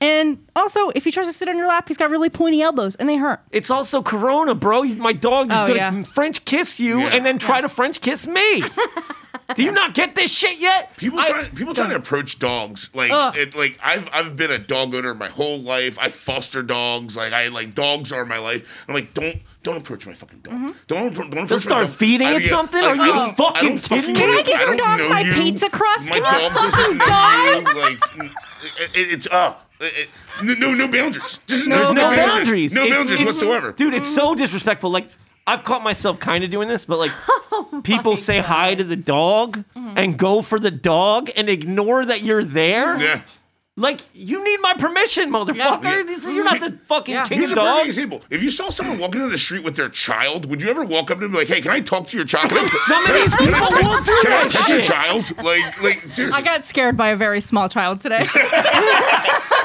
And 0.00 0.38
also, 0.54 0.90
if 0.90 1.04
he 1.04 1.10
tries 1.10 1.26
to 1.26 1.32
sit 1.32 1.48
on 1.48 1.56
your 1.56 1.66
lap, 1.68 1.88
he's 1.88 1.96
got 1.96 2.10
really 2.10 2.28
pointy 2.28 2.60
elbows 2.60 2.96
and 2.96 3.08
they 3.08 3.16
hurt. 3.16 3.40
It's 3.50 3.70
also 3.70 4.02
Corona, 4.02 4.54
bro. 4.54 4.82
My 4.82 5.12
dog 5.14 5.50
is 5.50 5.58
Oh, 5.62 5.66
gonna 5.68 5.74
yeah. 5.76 6.02
French 6.02 6.44
kiss 6.44 6.78
you 6.78 6.98
Yeah. 7.00 7.14
and 7.14 7.24
then 7.24 7.38
try 7.38 7.60
to 7.62 7.68
French 7.68 8.00
kiss 8.02 8.26
me. 8.26 8.62
Do 9.54 9.62
you 9.62 9.70
not 9.72 9.94
get 9.94 10.14
this 10.16 10.36
shit 10.36 10.58
yet? 10.58 10.96
People 10.96 11.20
I- 11.20 11.28
trying 11.28 11.54
people 11.54 11.72
trying 11.74 11.90
to 11.90 11.96
approach 11.96 12.38
dogs 12.40 12.90
like 12.94 13.10
Ugh. 13.12 13.36
it, 13.36 13.54
like 13.54 13.78
I've 13.82 14.08
I've 14.12 14.36
been 14.36 14.50
a 14.50 14.58
dog 14.58 14.94
owner 14.94 15.14
my 15.14 15.28
whole 15.28 15.60
life. 15.60 15.98
I 16.00 16.08
foster 16.08 16.62
dogs. 16.62 17.16
Like 17.16 17.32
I 17.32 17.48
like 17.48 17.74
dogs 17.74 18.10
are 18.12 18.24
my 18.24 18.38
life. 18.38 18.84
I'm 18.88 18.94
like 18.94 19.14
don't 19.14 19.36
don't 19.62 19.76
approach 19.76 20.06
my 20.06 20.14
fucking 20.14 20.40
dog. 20.40 20.54
Mm-hmm. 20.54 20.70
Don't 20.88 21.14
don't 21.14 21.32
approach 21.32 21.48
They'll 21.48 21.58
start 21.60 21.84
dog. 21.86 21.92
feeding 21.94 22.26
I- 22.26 22.34
it 22.36 22.42
yeah, 22.42 22.48
something? 22.48 22.82
I- 22.82 22.86
Are 22.88 22.96
you 22.96 23.12
I 23.12 23.32
fucking 23.36 23.78
kidding 23.78 24.14
me? 24.14 24.20
Can 24.20 24.30
I 24.30 24.42
give 24.42 24.58
your 24.58 24.66
don't 24.68 24.76
dog 24.78 24.98
know 24.98 25.08
my 25.10 25.20
you. 25.20 25.32
pizza 25.34 25.70
crust? 25.70 26.10
My 26.10 26.18
Can 26.20 26.52
dog 26.52 26.72
fucking 26.72 27.66
you. 27.66 27.80
Like 27.80 28.32
it, 28.80 28.96
it- 28.96 29.12
it's 29.14 29.28
uh 29.28 29.54
it, 29.80 30.08
it- 30.42 30.58
no 30.58 30.74
no 30.74 30.88
boundaries. 30.88 31.38
Just 31.46 31.68
There's 31.68 31.92
no 31.92 31.94
boundaries. 31.94 32.26
boundaries. 32.26 32.74
No 32.74 32.82
It's- 32.82 32.98
boundaries 32.98 33.20
it's- 33.22 33.34
whatsoever. 33.34 33.72
Dude, 33.72 33.94
it's 33.94 34.12
so 34.12 34.34
disrespectful. 34.34 34.90
Like 34.90 35.08
I've 35.46 35.62
caught 35.64 35.82
myself 35.82 36.18
kind 36.18 36.42
of 36.42 36.50
doing 36.50 36.68
this, 36.68 36.84
but 36.84 36.98
like 36.98 37.12
Oh 37.52 37.80
people 37.82 38.16
say 38.16 38.38
hi 38.38 38.74
to 38.74 38.84
the 38.84 38.96
dog 38.96 39.64
mm-hmm. 39.74 39.96
and 39.96 40.18
go 40.18 40.42
for 40.42 40.58
the 40.58 40.70
dog 40.70 41.30
and 41.36 41.48
ignore 41.48 42.04
that 42.04 42.22
you're 42.22 42.44
there. 42.44 43.00
Yeah. 43.00 43.22
Like 43.78 44.00
you 44.14 44.42
need 44.42 44.58
my 44.62 44.72
permission, 44.78 45.30
motherfucker. 45.30 45.84
Yeah. 45.84 46.30
You're 46.32 46.44
not 46.44 46.60
the 46.60 46.78
fucking 46.86 47.14
Yeah. 47.14 47.24
king 47.24 47.38
Here's 47.40 47.50
of 47.52 47.58
a 47.58 47.60
perfect 47.60 47.76
dogs. 47.76 47.88
example. 47.98 48.22
If 48.30 48.42
you 48.42 48.50
saw 48.50 48.70
someone 48.70 48.98
walking 48.98 49.20
down 49.20 49.30
the 49.30 49.36
street 49.36 49.64
with 49.64 49.76
their 49.76 49.90
child, 49.90 50.48
would 50.48 50.62
you 50.62 50.70
ever 50.70 50.82
walk 50.82 51.10
up 51.10 51.18
to 51.18 51.20
them 51.20 51.24
and 51.24 51.32
be 51.32 51.38
like, 51.40 51.48
"Hey, 51.48 51.60
can 51.60 51.72
I 51.72 51.80
talk 51.80 52.06
to 52.08 52.16
your 52.16 52.24
child? 52.24 52.48
Can 52.48 52.64
I- 52.64 52.66
Some 52.68 53.04
of 53.04 53.12
these 53.12 53.34
can 53.34 53.52
I- 53.52 53.58
people 53.58 53.76
can 53.76 53.84
I- 53.84 53.88
won't 53.88 54.06
do 54.06 54.18
Can 54.22 54.32
I 54.32 54.44
that 54.44 54.50
touch 54.50 54.68
your 54.70 54.78
shit. 54.80 54.90
child? 54.90 55.44
Like, 55.44 55.82
like 55.82 56.02
seriously? 56.06 56.32
I 56.32 56.40
got 56.42 56.64
scared 56.64 56.96
by 56.96 57.08
a 57.10 57.16
very 57.16 57.42
small 57.42 57.68
child 57.68 58.00
today. 58.00 58.16
Did 58.26 58.28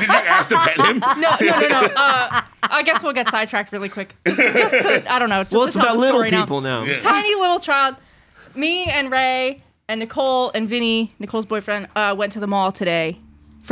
you 0.09 0.14
ask 0.14 0.49
to 0.49 0.55
pet 0.57 0.82
him? 0.82 0.99
No, 0.99 1.32
no, 1.39 1.59
no, 1.62 1.68
no. 1.70 1.80
Uh, 1.95 2.41
I 2.64 2.84
guess 2.84 3.01
we'll 3.03 3.14
get 3.14 3.30
sidetracked 3.30 3.72
really 3.72 3.88
quick. 3.88 4.16
Just, 4.28 4.41
just 4.41 4.76
to, 4.86 5.14
I 5.14 5.20
don't 5.20 5.30
know. 5.30 5.43
Just 5.43 5.53
well, 5.55 5.64
to 5.64 5.68
it's 5.70 5.78
tell 5.78 5.86
about 5.86 5.93
the 5.95 5.99
little 6.01 6.20
story 6.20 6.32
now. 6.32 6.41
people 6.41 6.59
now. 6.59 6.84
Yeah. 6.84 6.99
Tiny 6.99 7.34
little 7.36 7.59
child. 7.59 7.95
Me 8.55 8.86
and 8.88 9.09
Ray 9.09 9.64
and 9.88 9.99
Nicole 10.01 10.51
and 10.53 10.68
Vinny, 10.68 11.14
Nicole's 11.20 11.45
boyfriend, 11.45 11.88
uh, 11.95 12.14
went 12.18 12.34
to 12.34 12.39
the 12.41 12.47
mall 12.47 12.74
today 12.74 13.20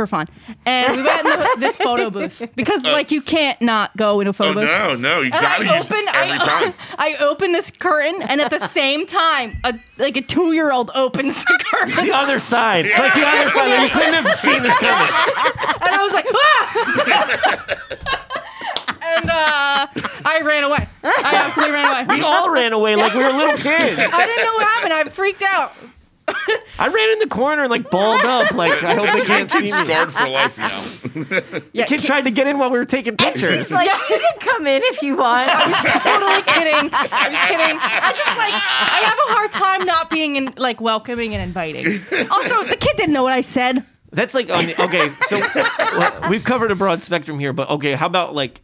for 0.00 0.06
fun, 0.06 0.26
and 0.64 0.96
we 0.96 1.02
went 1.02 1.20
in 1.26 1.30
the, 1.30 1.56
this 1.58 1.76
photo 1.86 2.08
booth 2.08 2.40
because 2.56 2.84
like 2.84 3.10
you 3.10 3.20
can't 3.20 3.60
not 3.60 3.94
go 3.98 4.20
in 4.20 4.28
a 4.28 4.32
photo 4.32 4.60
Oh 4.60 4.62
booth. 4.62 5.00
no, 5.02 5.10
no, 5.14 5.18
you 5.18 5.24
And 5.24 5.32
gotta 5.32 5.68
I 5.68 5.74
use 5.76 5.90
open, 5.90 6.04
it 6.04 6.14
every 6.14 6.30
I, 6.32 6.38
time. 6.38 6.74
I 6.98 7.16
open 7.16 7.52
this 7.52 7.70
curtain, 7.70 8.22
and 8.22 8.40
at 8.40 8.48
the 8.50 8.58
same 8.58 9.06
time, 9.06 9.58
a, 9.62 9.78
like 9.98 10.16
a 10.16 10.22
two-year-old 10.22 10.90
opens 10.94 11.44
the 11.44 11.64
curtain, 11.70 12.06
The 12.06 12.14
other 12.16 12.40
side, 12.40 12.86
like 12.98 13.12
the 13.12 13.26
other 13.26 13.50
side. 13.50 13.68
Like, 13.68 13.82
you 13.92 13.94
couldn't 14.00 14.24
have 14.24 14.38
seen 14.38 14.62
this 14.62 14.78
coming. 14.78 15.12
and 15.12 15.90
I 15.94 16.02
was 16.02 16.12
like, 16.14 16.26
ah! 16.32 17.76
and 19.02 19.28
uh, 19.30 19.86
I 20.24 20.40
ran 20.44 20.64
away. 20.64 20.88
I 21.04 21.32
absolutely 21.44 21.74
ran 21.74 21.86
away. 21.90 22.16
We 22.16 22.22
all 22.22 22.50
ran 22.50 22.72
away 22.72 22.96
like 22.96 23.12
we 23.12 23.20
were 23.22 23.28
little 23.32 23.56
kids. 23.58 24.00
I 24.00 24.26
didn't 24.26 24.44
know 24.44 24.54
what 24.54 24.66
happened. 24.66 24.92
I 24.94 25.04
freaked 25.04 25.42
out. 25.42 25.72
I 26.78 26.88
ran 26.88 27.12
in 27.12 27.18
the 27.18 27.28
corner 27.28 27.62
and 27.62 27.70
like 27.70 27.90
balled 27.90 28.24
up, 28.24 28.52
like 28.54 28.82
I 28.82 28.94
hope 28.94 29.06
they 29.18 29.24
can't 29.24 29.50
see 29.50 29.62
me. 29.62 29.68
Scarred 29.68 30.12
for 30.12 30.28
life 30.28 30.58
now. 30.58 31.60
Yeah, 31.72 31.86
Kid 31.86 32.02
tried 32.02 32.22
to 32.24 32.30
get 32.30 32.46
in 32.46 32.58
while 32.58 32.70
we 32.70 32.78
were 32.78 32.84
taking 32.84 33.16
pictures. 33.16 33.52
It's 33.54 33.70
like 33.70 33.86
you 33.86 34.18
can 34.18 34.38
come 34.40 34.66
in 34.66 34.82
if 34.84 35.02
you 35.02 35.16
want. 35.16 35.48
I 35.48 35.66
was 35.66 35.84
totally 35.84 36.42
kidding. 36.54 36.90
I 36.92 37.28
was 37.28 37.38
kidding. 37.48 37.78
I 37.80 38.12
just 38.16 38.36
like 38.36 38.52
I 38.54 39.02
have 39.04 39.18
a 39.18 39.32
hard 39.34 39.52
time 39.52 39.86
not 39.86 40.10
being 40.10 40.36
in, 40.36 40.54
like 40.56 40.80
welcoming 40.80 41.34
and 41.34 41.42
inviting. 41.42 41.86
Also, 42.30 42.62
the 42.64 42.76
kid 42.76 42.96
didn't 42.96 43.12
know 43.12 43.22
what 43.22 43.32
I 43.32 43.40
said. 43.40 43.84
That's 44.12 44.34
like 44.34 44.50
on 44.50 44.66
the, 44.66 44.82
okay. 44.82 45.10
So 45.26 45.38
well, 45.98 46.30
we've 46.30 46.44
covered 46.44 46.70
a 46.70 46.74
broad 46.74 47.02
spectrum 47.02 47.38
here, 47.38 47.52
but 47.52 47.70
okay, 47.70 47.92
how 47.94 48.06
about 48.06 48.34
like 48.34 48.62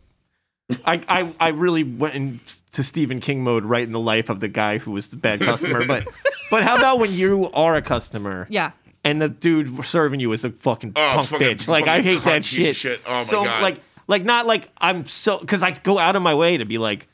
I 0.84 1.00
I 1.08 1.32
I 1.38 1.48
really 1.48 1.84
went 1.84 2.14
into 2.14 2.82
Stephen 2.82 3.20
King 3.20 3.44
mode 3.44 3.64
right 3.64 3.84
in 3.84 3.92
the 3.92 4.00
life 4.00 4.28
of 4.30 4.40
the 4.40 4.48
guy 4.48 4.78
who 4.78 4.90
was 4.92 5.08
the 5.08 5.16
bad 5.16 5.40
customer, 5.40 5.86
but 5.86 6.06
but 6.50 6.62
how 6.64 6.76
about 6.76 6.98
when 6.98 7.12
you 7.12 7.50
are 7.52 7.76
a 7.76 7.82
customer? 7.82 8.46
Yeah. 8.50 8.72
And 9.04 9.22
the 9.22 9.28
dude 9.28 9.84
serving 9.84 10.18
you 10.18 10.32
is 10.32 10.44
a 10.44 10.50
fucking 10.50 10.92
Oh, 10.96 11.12
punk 11.14 11.28
fucking- 11.28 11.46
bitch. 11.58 11.68
Like 11.68 11.86
I 11.86 12.02
hate 12.02 12.22
that 12.24 12.42
cunt 12.42 12.44
piece 12.44 12.46
shit. 12.48 12.70
of 12.70 12.76
shit. 12.76 13.00
Oh, 13.06 13.12
my 13.14 13.22
so 13.22 13.44
God. 13.44 13.62
like 13.62 13.80
like 14.08 14.24
not 14.24 14.46
like 14.46 14.68
I'm 14.78 15.06
so 15.06 15.38
because 15.38 15.62
I 15.62 15.70
go 15.72 15.98
out 15.98 16.16
of 16.16 16.22
my 16.22 16.34
way 16.34 16.56
to 16.56 16.64
be 16.64 16.78
like 16.78 17.06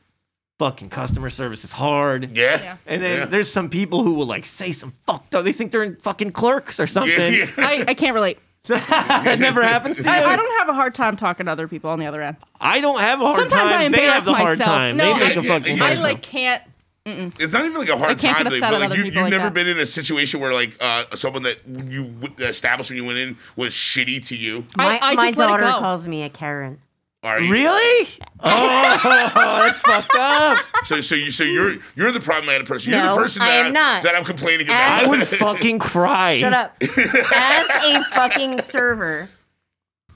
fucking 0.59 0.89
customer 0.89 1.29
service 1.29 1.63
is 1.65 1.73
hard. 1.73 2.35
Yeah. 2.37 2.59
Yeah. 2.63 2.77
And 2.87 3.03
then 3.03 3.19
Yeah. 3.19 3.25
there's 3.27 3.53
some 3.53 3.69
people 3.69 4.03
who 4.03 4.15
will 4.15 4.27
like 4.27 4.47
say 4.47 4.73
some 4.73 4.93
fucked 5.07 5.35
up. 5.35 5.45
They 5.45 5.53
think 5.53 5.73
they're 5.73 5.83
in 5.83 5.97
fucking 5.97 6.31
clerks 6.33 6.81
or 6.81 6.87
something. 6.87 7.33
Yeah, 7.33 7.47
yeah. 7.59 7.67
I, 7.67 7.85
I 7.89 7.95
can't 7.95 8.15
relate. 8.15 8.39
It 8.71 9.39
never 9.41 9.63
happens 9.63 9.97
to 9.99 10.03
you. 10.05 10.11
I, 10.11 10.23
I 10.25 10.37
don't 10.37 10.59
have 10.59 10.69
a 10.69 10.75
hard 10.75 10.95
time 10.95 11.17
talking 11.17 11.47
to 11.47 11.53
other 11.53 11.67
people 11.69 11.91
on 11.91 11.99
the 11.99 12.07
other 12.07 12.23
end. 12.23 12.37
I 12.61 12.81
don't 12.81 13.01
have 13.01 13.21
a 13.21 13.25
hard 13.27 13.37
time. 13.39 13.49
Sometimes 13.51 13.71
time. 13.73 13.81
I 13.81 13.89
they 13.97 14.05
have 14.05 14.19
embarrass 14.19 14.25
the 14.25 14.33
hard 14.35 14.59
myself. 14.59 14.77
time. 14.77 14.97
No, 14.97 15.15
they 15.19 15.29
make 15.29 15.37
I- 15.37 15.41
a 15.41 15.43
fucking 15.43 15.77
yeah. 15.77 15.83
I 15.83 15.87
hard 15.87 15.97
time. 15.97 16.03
like 16.03 16.23
can't. 16.23 16.63
It's 17.05 17.53
not 17.53 17.65
even 17.65 17.77
like 17.77 17.89
a 17.89 17.97
hard 17.97 18.17
can't 18.21 18.37
get 18.39 18.45
time, 18.45 18.47
upset 18.47 18.61
but 18.61 18.75
at 18.75 18.81
like 18.81 18.85
other 18.91 18.97
you, 18.99 19.03
people 19.03 19.17
you've 19.23 19.25
like 19.25 19.31
never 19.33 19.45
that. 19.47 19.55
been 19.55 19.67
in 19.67 19.79
a 19.79 19.87
situation 19.87 20.39
where 20.39 20.53
like 20.53 20.77
uh, 20.81 21.05
someone 21.15 21.43
that 21.43 21.57
you 21.67 22.05
the 22.37 22.47
establishment 22.49 23.01
you 23.01 23.05
went 23.05 23.19
in 23.19 23.37
was 23.57 23.71
shitty 23.75 24.25
to 24.29 24.37
you. 24.37 24.65
My, 24.77 24.99
I, 25.03 25.11
I 25.11 25.15
my 25.17 25.25
just 25.27 25.37
let 25.39 25.47
it 25.47 25.49
daughter 25.49 25.65
go. 25.65 25.79
calls 25.81 26.07
me 26.07 26.23
a 26.23 26.29
Karen. 26.29 26.79
Are 27.23 27.41
you? 27.41 27.53
Really? 27.53 28.09
Oh, 28.41 29.01
that's 29.65 29.79
fucked 29.79 30.15
up. 30.19 30.65
So 30.85 31.01
so 31.01 31.15
you 31.15 31.31
so 31.31 31.45
you're 31.45 31.75
you're 31.95 32.11
the 32.11 32.19
problematic 32.21 32.67
person. 32.67 32.93
You're 32.93 33.03
No, 33.03 33.15
the 33.15 33.23
person 33.23 33.43
I 33.43 33.47
that 33.47 33.67
am 33.67 33.73
not. 33.73 34.03
that 34.03 34.15
I'm 34.17 34.25
complaining 34.25 34.67
about. 34.67 35.05
I 35.05 35.09
would 35.09 35.27
fucking 35.29 35.79
cry. 35.79 36.39
Shut 36.39 36.53
up. 36.53 36.77
As 36.83 37.69
a 37.85 38.05
fucking 38.15 38.59
server, 38.61 39.29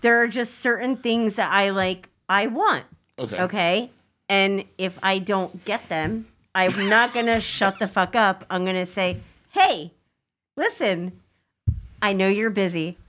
there 0.00 0.20
are 0.22 0.26
just 0.26 0.56
certain 0.58 0.96
things 0.96 1.36
that 1.36 1.50
I 1.52 1.70
like, 1.70 2.08
I 2.28 2.48
want. 2.48 2.84
Okay. 3.18 3.40
Okay. 3.42 3.90
And 4.28 4.64
if 4.76 4.98
I 5.02 5.20
don't 5.20 5.64
get 5.64 5.88
them, 5.88 6.26
I'm 6.56 6.88
not 6.88 7.14
going 7.14 7.26
to 7.26 7.38
shut 7.40 7.78
the 7.78 7.86
fuck 7.86 8.16
up. 8.16 8.44
I'm 8.50 8.64
going 8.64 8.74
to 8.76 8.84
say, 8.86 9.18
hey, 9.52 9.92
listen, 10.56 11.12
I 12.02 12.12
know 12.12 12.26
you're 12.26 12.50
busy, 12.50 12.96
but 12.96 13.05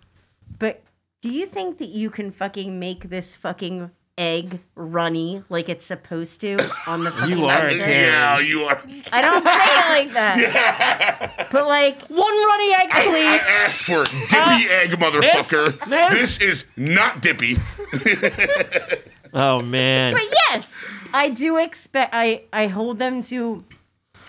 do 1.22 1.30
you 1.30 1.46
think 1.46 1.78
that 1.80 1.90
you 1.90 2.10
can 2.10 2.32
fucking 2.32 2.80
make 2.80 3.10
this 3.10 3.36
fucking 3.36 3.92
egg 4.20 4.60
runny 4.74 5.44
like 5.50 5.70
it's 5.70 5.86
supposed 5.86 6.42
to 6.42 6.54
on 6.88 7.04
the 7.04 7.12
fucking 7.12 7.38
You 7.38 7.46
are 7.46 7.68
a 7.68 7.70
pizza? 7.70 7.86
Karen. 7.86 8.02
Yeah, 8.08 8.40
you 8.40 8.62
are. 8.64 8.82
I 9.12 9.22
don't 9.22 9.44
say 9.46 9.52
it 9.54 9.90
like 9.90 10.14
that. 10.14 11.48
But 11.52 11.68
like, 11.68 12.02
One 12.10 12.20
runny 12.20 12.74
egg, 12.74 12.90
I 12.92 13.06
please. 13.06 13.42
asked 13.62 13.84
for 13.86 14.04
dippy 14.06 14.70
uh, 14.70 14.82
egg, 14.82 14.90
motherfucker. 15.00 15.86
this- 15.88 16.38
This 16.38 16.42
is 16.42 16.66
not 16.76 17.22
dippy. 17.22 17.58
Oh 19.34 19.60
man. 19.62 20.14
But 20.14 20.24
yes, 20.50 20.74
I 21.14 21.30
do 21.30 21.58
expect. 21.58 22.10
I 22.14 22.44
I 22.52 22.68
hold 22.68 22.98
them 22.98 23.22
to, 23.24 23.64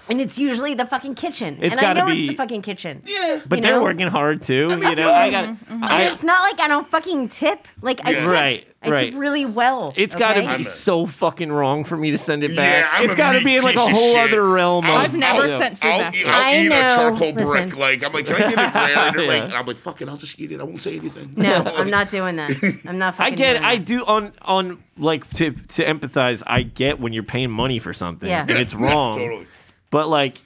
and 0.08 0.20
it's 0.20 0.38
usually 0.38 0.74
the 0.74 0.86
fucking 0.86 1.14
kitchen. 1.14 1.58
It's 1.60 1.76
and 1.76 1.78
I 1.78 1.94
gotta 1.94 2.00
know 2.00 2.06
be- 2.06 2.22
it's 2.24 2.28
the 2.32 2.36
fucking 2.36 2.62
kitchen. 2.62 3.02
Yeah. 3.04 3.40
But 3.46 3.58
you 3.58 3.62
they're 3.62 3.74
know? 3.76 3.82
working 3.82 4.08
hard 4.08 4.42
too. 4.42 4.68
you 4.70 4.94
know, 4.96 5.12
I 5.12 5.30
got. 5.30 5.44
Mm-hmm. 5.48 5.72
And 5.74 5.84
I, 5.84 6.02
it's 6.10 6.22
not 6.22 6.40
like 6.42 6.60
I 6.60 6.68
don't 6.68 6.88
fucking 6.88 7.28
tip. 7.28 7.66
Like 7.82 8.06
I 8.06 8.10
Yeah. 8.10 8.20
tip. 8.20 8.28
Right, 8.28 8.66
I 8.82 8.90
right. 8.90 9.10
tip 9.12 9.20
really 9.20 9.44
well. 9.44 9.92
it's 9.96 10.14
got 10.14 10.34
to 10.34 10.40
okay? 10.40 10.48
be 10.48 10.52
I'm 10.54 10.60
a- 10.60 10.64
so 10.64 11.06
fucking 11.06 11.50
wrong 11.52 11.84
for 11.84 11.96
me 11.96 12.10
to 12.12 12.18
send 12.18 12.42
it 12.44 12.50
Yeah, 12.52 12.56
back. 12.56 12.90
I'm 12.92 13.04
it's 13.04 13.14
a 13.14 13.16
got 13.16 13.32
to 13.32 13.38
meat 13.38 13.44
be 13.44 13.56
in 13.56 13.62
like 13.62 13.74
a 13.74 13.78
piece 13.78 13.86
of 13.88 13.92
whole 13.92 14.12
shit. 14.14 14.28
other 14.32 14.48
realm. 14.48 14.84
I'll- 14.86 14.96
of, 14.98 15.04
I've 15.04 15.14
never 15.14 15.50
sent 15.50 15.78
food 15.78 15.88
I'll, 15.88 15.98
back. 15.98 16.16
eat, 16.16 16.26
I'll 16.26 16.34
I 16.44 16.52
eat 16.58 16.66
a 16.66 16.68
know. 16.70 16.88
charcoal 16.94 17.32
Listen. 17.32 17.68
brick. 17.70 17.76
Like 17.78 18.04
I'm 18.04 18.12
like, 18.12 18.26
can 18.26 18.34
I 18.36 18.38
get 18.38 18.52
it 18.52 18.56
rare? 18.74 19.08
And 19.08 19.16
like, 19.16 19.26
Yeah. 19.28 19.44
and 19.44 19.54
I'm 19.54 19.66
like, 19.66 19.76
fuck 19.76 20.00
it, 20.02 20.08
I'll 20.08 20.16
just 20.16 20.38
eat 20.40 20.52
it. 20.52 20.60
I 20.60 20.64
won't 20.64 20.82
say 20.82 20.96
anything. 20.96 21.32
No, 21.36 21.54
I'm 21.76 21.90
not 21.90 22.10
doing 22.10 22.36
that. 22.36 22.52
I'm 22.86 22.98
not. 22.98 23.14
I 23.14 23.16
Fucking 23.16 23.34
get 23.36 23.56
it. 23.56 23.58
doing 23.60 23.64
I 23.64 23.76
that. 23.76 23.84
do 23.86 24.04
on 24.04 24.32
on 24.42 24.82
like 24.96 25.28
to 25.34 25.50
to 25.52 25.84
empathize. 25.84 26.42
I 26.46 26.62
get 26.62 26.98
when 27.00 27.12
you're 27.12 27.22
paying 27.22 27.50
money 27.50 27.78
for 27.78 27.92
something 27.92 28.28
Yeah. 28.28 28.42
and 28.42 28.50
it's 28.52 28.74
wrong. 28.74 29.16
totally. 29.18 29.46
But 29.90 30.08
like, 30.08 30.40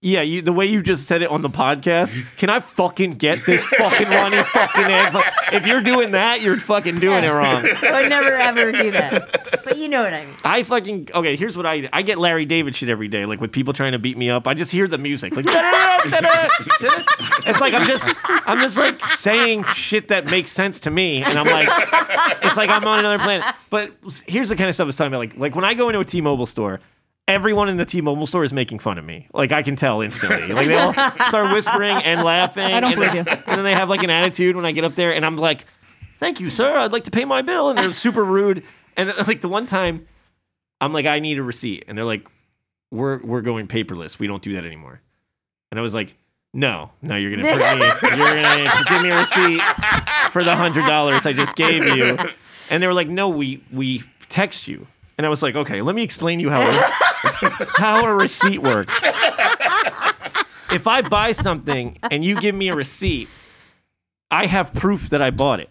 yeah, 0.00 0.22
you 0.22 0.42
the 0.42 0.52
way 0.52 0.66
you 0.66 0.80
just 0.80 1.08
said 1.08 1.22
it 1.22 1.30
on 1.30 1.42
the 1.42 1.50
podcast. 1.50 2.38
Can 2.38 2.50
I 2.50 2.60
fucking 2.60 3.12
get 3.12 3.40
this 3.44 3.64
fucking 3.64 4.08
runny 4.08 4.40
fucking 4.44 4.84
egg? 4.84 5.16
If 5.52 5.66
you're 5.66 5.80
doing 5.80 6.12
that, 6.12 6.40
you're 6.40 6.56
fucking 6.56 7.00
doing 7.00 7.24
it 7.24 7.30
wrong. 7.30 7.66
I 7.82 8.02
would 8.02 8.08
never 8.08 8.30
ever 8.30 8.70
do 8.70 8.92
that. 8.92 9.60
But 9.64 9.76
you 9.76 9.88
know 9.88 10.04
what 10.04 10.14
I 10.14 10.24
mean. 10.24 10.34
I 10.44 10.62
fucking 10.62 11.08
okay. 11.14 11.34
Here's 11.34 11.56
what 11.56 11.66
I 11.66 11.88
I 11.92 12.02
get 12.02 12.18
Larry 12.18 12.44
David 12.44 12.76
shit 12.76 12.90
every 12.90 13.08
day. 13.08 13.26
Like 13.26 13.40
with 13.40 13.50
people 13.50 13.72
trying 13.72 13.90
to 13.90 13.98
beat 13.98 14.16
me 14.16 14.30
up, 14.30 14.46
I 14.46 14.54
just 14.54 14.70
hear 14.70 14.86
the 14.86 14.98
music. 14.98 15.34
Like 15.34 15.46
it's 15.48 15.56
like 17.60 17.74
I'm 17.74 17.86
just 17.86 18.08
I'm 18.46 18.60
just 18.60 18.78
like 18.78 19.04
saying 19.04 19.64
shit 19.64 20.08
that 20.08 20.26
makes 20.26 20.52
sense 20.52 20.78
to 20.80 20.90
me, 20.90 21.24
and 21.24 21.36
I'm 21.36 21.46
like, 21.46 21.68
it's 22.44 22.56
like 22.56 22.70
I'm 22.70 22.86
on 22.86 23.00
another 23.00 23.18
planet. 23.18 23.52
But 23.68 23.92
here's 24.26 24.50
the 24.50 24.56
kind 24.56 24.68
of 24.68 24.76
stuff 24.76 24.84
I 24.84 24.86
was 24.86 24.96
talking 24.96 25.12
about. 25.12 25.18
Like 25.18 25.36
like 25.36 25.56
when 25.56 25.64
I 25.64 25.74
go 25.74 25.88
into 25.88 25.98
a 26.00 26.04
T-Mobile 26.04 26.46
store. 26.46 26.78
Everyone 27.28 27.68
in 27.68 27.76
the 27.76 27.84
T-Mobile 27.84 28.26
store 28.26 28.42
is 28.42 28.54
making 28.54 28.78
fun 28.78 28.96
of 28.96 29.04
me. 29.04 29.28
Like 29.34 29.52
I 29.52 29.62
can 29.62 29.76
tell 29.76 30.00
instantly. 30.00 30.48
Like 30.48 30.66
they 30.66 30.78
all 30.78 30.92
start 31.28 31.52
whispering 31.52 31.98
and 31.98 32.24
laughing. 32.24 32.64
I 32.64 32.80
don't 32.80 32.92
and, 32.92 32.94
believe 32.94 33.14
you. 33.14 33.32
and 33.46 33.58
then 33.58 33.64
they 33.64 33.74
have 33.74 33.90
like 33.90 34.02
an 34.02 34.08
attitude 34.10 34.56
when 34.56 34.64
I 34.64 34.72
get 34.72 34.82
up 34.82 34.94
there, 34.94 35.14
and 35.14 35.24
I'm 35.26 35.36
like, 35.36 35.66
"Thank 36.18 36.40
you, 36.40 36.48
sir. 36.48 36.76
I'd 36.76 36.90
like 36.92 37.04
to 37.04 37.10
pay 37.10 37.26
my 37.26 37.42
bill." 37.42 37.68
And 37.68 37.78
they're 37.78 37.92
super 37.92 38.24
rude. 38.24 38.64
And 38.96 39.12
like 39.28 39.42
the 39.42 39.48
one 39.48 39.66
time, 39.66 40.06
I'm 40.80 40.92
like, 40.94 41.04
"I 41.04 41.18
need 41.18 41.38
a 41.38 41.42
receipt," 41.42 41.84
and 41.86 41.96
they're 41.98 42.04
like, 42.06 42.26
"We're 42.90 43.18
we're 43.22 43.42
going 43.42 43.68
paperless. 43.68 44.18
We 44.18 44.26
don't 44.26 44.42
do 44.42 44.54
that 44.54 44.64
anymore." 44.64 45.02
And 45.70 45.78
I 45.78 45.82
was 45.82 45.92
like, 45.92 46.16
"No, 46.54 46.90
no, 47.02 47.14
you're 47.16 47.30
gonna 47.30 47.42
put 47.42 47.78
me, 47.78 48.16
you're 48.16 48.42
gonna 48.42 48.84
give 48.88 49.02
me 49.02 49.10
a 49.10 49.20
receipt 49.20 49.60
for 50.30 50.42
the 50.42 50.56
hundred 50.56 50.86
dollars 50.86 51.26
I 51.26 51.34
just 51.34 51.56
gave 51.56 51.84
you." 51.84 52.16
And 52.70 52.82
they 52.82 52.86
were 52.86 52.94
like, 52.94 53.08
"No, 53.08 53.28
we 53.28 53.62
we 53.70 54.02
text 54.30 54.66
you." 54.66 54.86
And 55.18 55.26
I 55.26 55.30
was 55.30 55.42
like, 55.42 55.56
"Okay, 55.56 55.82
let 55.82 55.94
me 55.94 56.02
explain 56.02 56.40
you 56.40 56.48
how 56.48 56.60
how 57.76 58.04
a 58.06 58.14
receipt 58.14 58.58
works." 58.62 59.00
If 60.70 60.86
I 60.86 61.00
buy 61.02 61.32
something 61.32 61.98
and 62.10 62.22
you 62.22 62.38
give 62.40 62.54
me 62.54 62.68
a 62.68 62.74
receipt, 62.74 63.28
I 64.30 64.46
have 64.46 64.74
proof 64.74 65.08
that 65.10 65.22
I 65.22 65.30
bought 65.30 65.60
it. 65.60 65.70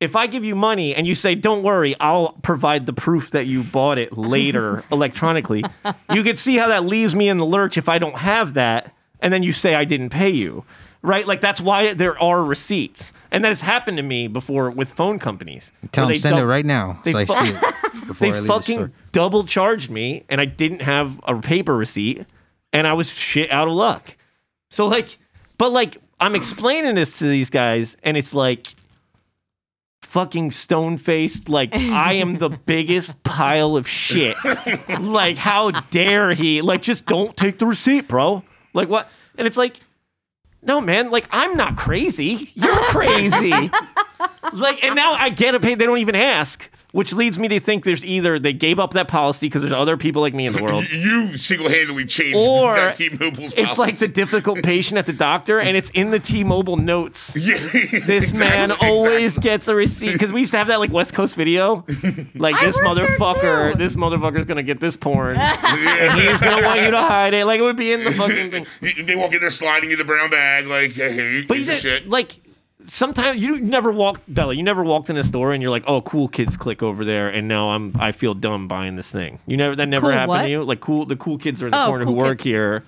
If 0.00 0.14
I 0.14 0.26
give 0.26 0.44
you 0.44 0.54
money 0.54 0.94
and 0.94 1.06
you 1.06 1.14
say, 1.14 1.34
"Don't 1.34 1.62
worry, 1.62 1.96
I'll 1.98 2.32
provide 2.42 2.86
the 2.86 2.92
proof 2.92 3.30
that 3.32 3.46
you 3.46 3.62
bought 3.64 3.98
it 3.98 4.16
later 4.16 4.84
electronically," 4.92 5.64
you 6.12 6.22
could 6.22 6.38
see 6.38 6.56
how 6.56 6.68
that 6.68 6.84
leaves 6.84 7.14
me 7.16 7.28
in 7.28 7.38
the 7.38 7.46
lurch 7.46 7.76
if 7.76 7.88
I 7.88 7.98
don't 7.98 8.16
have 8.16 8.54
that, 8.54 8.94
and 9.20 9.32
then 9.32 9.42
you 9.42 9.52
say 9.52 9.74
I 9.74 9.84
didn't 9.84 10.10
pay 10.10 10.30
you, 10.30 10.64
right? 11.02 11.26
Like 11.26 11.40
that's 11.40 11.60
why 11.60 11.94
there 11.94 12.20
are 12.22 12.44
receipts, 12.44 13.12
and 13.30 13.42
that 13.44 13.48
has 13.48 13.62
happened 13.62 13.96
to 13.96 14.02
me 14.02 14.28
before 14.28 14.70
with 14.70 14.92
phone 14.92 15.18
companies. 15.18 15.72
Tell 15.90 16.04
where 16.04 16.08
them 16.08 16.14
they 16.14 16.18
send 16.18 16.38
it 16.38 16.44
right 16.44 16.66
now 16.66 17.00
they 17.04 17.12
so 17.12 17.18
I 17.18 17.24
fu- 17.24 17.34
see 17.34 17.50
it 17.52 17.60
before 18.06 18.14
They 18.14 18.28
I 18.28 18.40
leave 18.40 18.42
the 18.42 18.48
fucking 18.48 18.76
store. 18.76 18.92
Double 19.14 19.44
charged 19.44 19.88
me, 19.88 20.24
and 20.28 20.40
I 20.40 20.44
didn't 20.44 20.82
have 20.82 21.20
a 21.22 21.40
paper 21.40 21.74
receipt, 21.76 22.26
and 22.72 22.86
I 22.86 22.92
was 22.92 23.16
shit 23.16 23.50
out 23.50 23.68
of 23.68 23.74
luck. 23.74 24.16
So 24.70 24.86
like, 24.86 25.16
but 25.56 25.70
like, 25.70 25.98
I'm 26.20 26.34
explaining 26.34 26.96
this 26.96 27.20
to 27.20 27.26
these 27.26 27.48
guys, 27.48 27.96
and 28.02 28.16
it's 28.16 28.34
like 28.34 28.74
fucking 30.02 30.50
stone 30.50 30.96
faced. 30.96 31.48
Like 31.48 31.72
I 31.74 32.14
am 32.14 32.38
the 32.38 32.48
biggest 32.66 33.22
pile 33.22 33.76
of 33.76 33.88
shit. 33.88 34.36
like 35.00 35.38
how 35.38 35.70
dare 35.70 36.34
he? 36.34 36.60
Like 36.60 36.82
just 36.82 37.06
don't 37.06 37.36
take 37.36 37.58
the 37.58 37.66
receipt, 37.66 38.08
bro. 38.08 38.42
Like 38.74 38.88
what? 38.90 39.08
And 39.38 39.46
it's 39.46 39.56
like. 39.56 39.80
No 40.66 40.80
man, 40.80 41.10
like 41.10 41.28
I'm 41.30 41.58
not 41.58 41.76
crazy. 41.76 42.50
You're 42.54 42.84
crazy. 42.84 43.50
like, 44.54 44.82
and 44.82 44.96
now 44.96 45.12
I 45.12 45.28
get 45.28 45.54
a 45.54 45.60
pay 45.60 45.74
They 45.74 45.84
don't 45.84 45.98
even 45.98 46.14
ask, 46.14 46.70
which 46.94 47.12
leads 47.12 47.40
me 47.40 47.48
to 47.48 47.58
think 47.58 47.82
there's 47.84 48.04
either 48.04 48.38
they 48.38 48.52
gave 48.52 48.78
up 48.78 48.92
that 48.92 49.08
policy 49.08 49.46
because 49.46 49.62
there's 49.62 49.72
other 49.74 49.96
people 49.96 50.22
like 50.22 50.32
me 50.32 50.46
in 50.46 50.52
the 50.52 50.62
world, 50.62 50.88
You 50.90 51.36
single-handedly 51.36 52.04
changed 52.06 52.38
or 52.48 52.72
that 52.76 52.94
T-Mobile's 52.94 53.52
it's 53.56 53.78
like 53.78 53.96
the 53.96 54.06
difficult 54.06 54.62
patient 54.62 54.96
at 54.96 55.04
the 55.06 55.12
doctor, 55.12 55.58
and 55.58 55.76
it's 55.76 55.90
in 55.90 56.12
the 56.12 56.20
T-Mobile 56.20 56.76
notes. 56.76 57.36
Yeah, 57.44 57.56
This 58.06 58.38
man 58.38 58.70
exactly, 58.70 58.88
always 58.88 59.24
exactly. 59.36 59.50
gets 59.50 59.68
a 59.68 59.74
receipt 59.74 60.12
because 60.12 60.32
we 60.32 60.40
used 60.40 60.52
to 60.52 60.58
have 60.58 60.68
that 60.68 60.78
like 60.78 60.92
West 60.92 61.14
Coast 61.14 61.34
video. 61.36 61.84
Like 62.36 62.58
this 62.60 62.76
worked 62.82 62.96
there 62.96 63.06
motherfucker, 63.18 63.72
too. 63.72 63.78
this 63.78 63.96
motherfucker's 63.96 64.44
gonna 64.44 64.62
get 64.62 64.78
this 64.80 64.96
porn, 64.96 65.36
and 65.36 66.20
he's 66.20 66.40
gonna 66.40 66.64
want 66.66 66.80
you 66.82 66.90
to 66.92 67.00
hide 67.00 67.34
it. 67.34 67.44
Like 67.44 67.58
it 67.60 67.62
would 67.62 67.76
be 67.76 67.92
in 67.92 68.04
the 68.04 68.10
fucking 68.12 68.50
thing. 68.50 68.66
You- 68.80 69.02
They 69.04 69.16
walk 69.16 69.32
in 69.34 69.40
there 69.40 69.50
sliding 69.50 69.90
you 69.90 69.96
the 69.96 70.04
brown 70.04 70.30
bag, 70.30 70.66
like, 70.66 70.92
hey, 70.92 71.12
here 71.12 71.30
you 71.30 71.46
But 71.46 71.56
piece 71.56 71.68
of 71.68 71.76
shit. 71.76 72.08
like 72.08 72.36
sometimes 72.84 73.42
you 73.42 73.60
never 73.60 73.90
walked 73.92 74.32
Bella. 74.32 74.54
You 74.54 74.62
never 74.62 74.82
walked 74.84 75.10
in 75.10 75.16
a 75.16 75.24
store 75.24 75.52
and 75.52 75.62
you're 75.62 75.70
like, 75.70 75.84
oh, 75.86 76.00
cool 76.02 76.28
kids 76.28 76.56
click 76.56 76.82
over 76.82 77.04
there, 77.04 77.28
and 77.28 77.48
now 77.48 77.70
I'm 77.70 77.92
I 77.98 78.12
feel 78.12 78.34
dumb 78.34 78.68
buying 78.68 78.96
this 78.96 79.10
thing. 79.10 79.38
You 79.46 79.56
never 79.56 79.76
that 79.76 79.88
never 79.88 80.06
Cool 80.08 80.12
happened 80.12 80.28
what? 80.28 80.42
to 80.42 80.48
you. 80.50 80.64
Like 80.64 80.80
cool 80.80 81.06
the 81.06 81.16
cool 81.16 81.38
kids 81.38 81.62
are 81.62 81.66
in 81.66 81.70
the 81.72 81.82
Oh, 81.82 81.86
corner 81.88 82.04
who 82.04 82.12
work 82.12 82.38
kids. 82.38 82.44
here. 82.44 82.84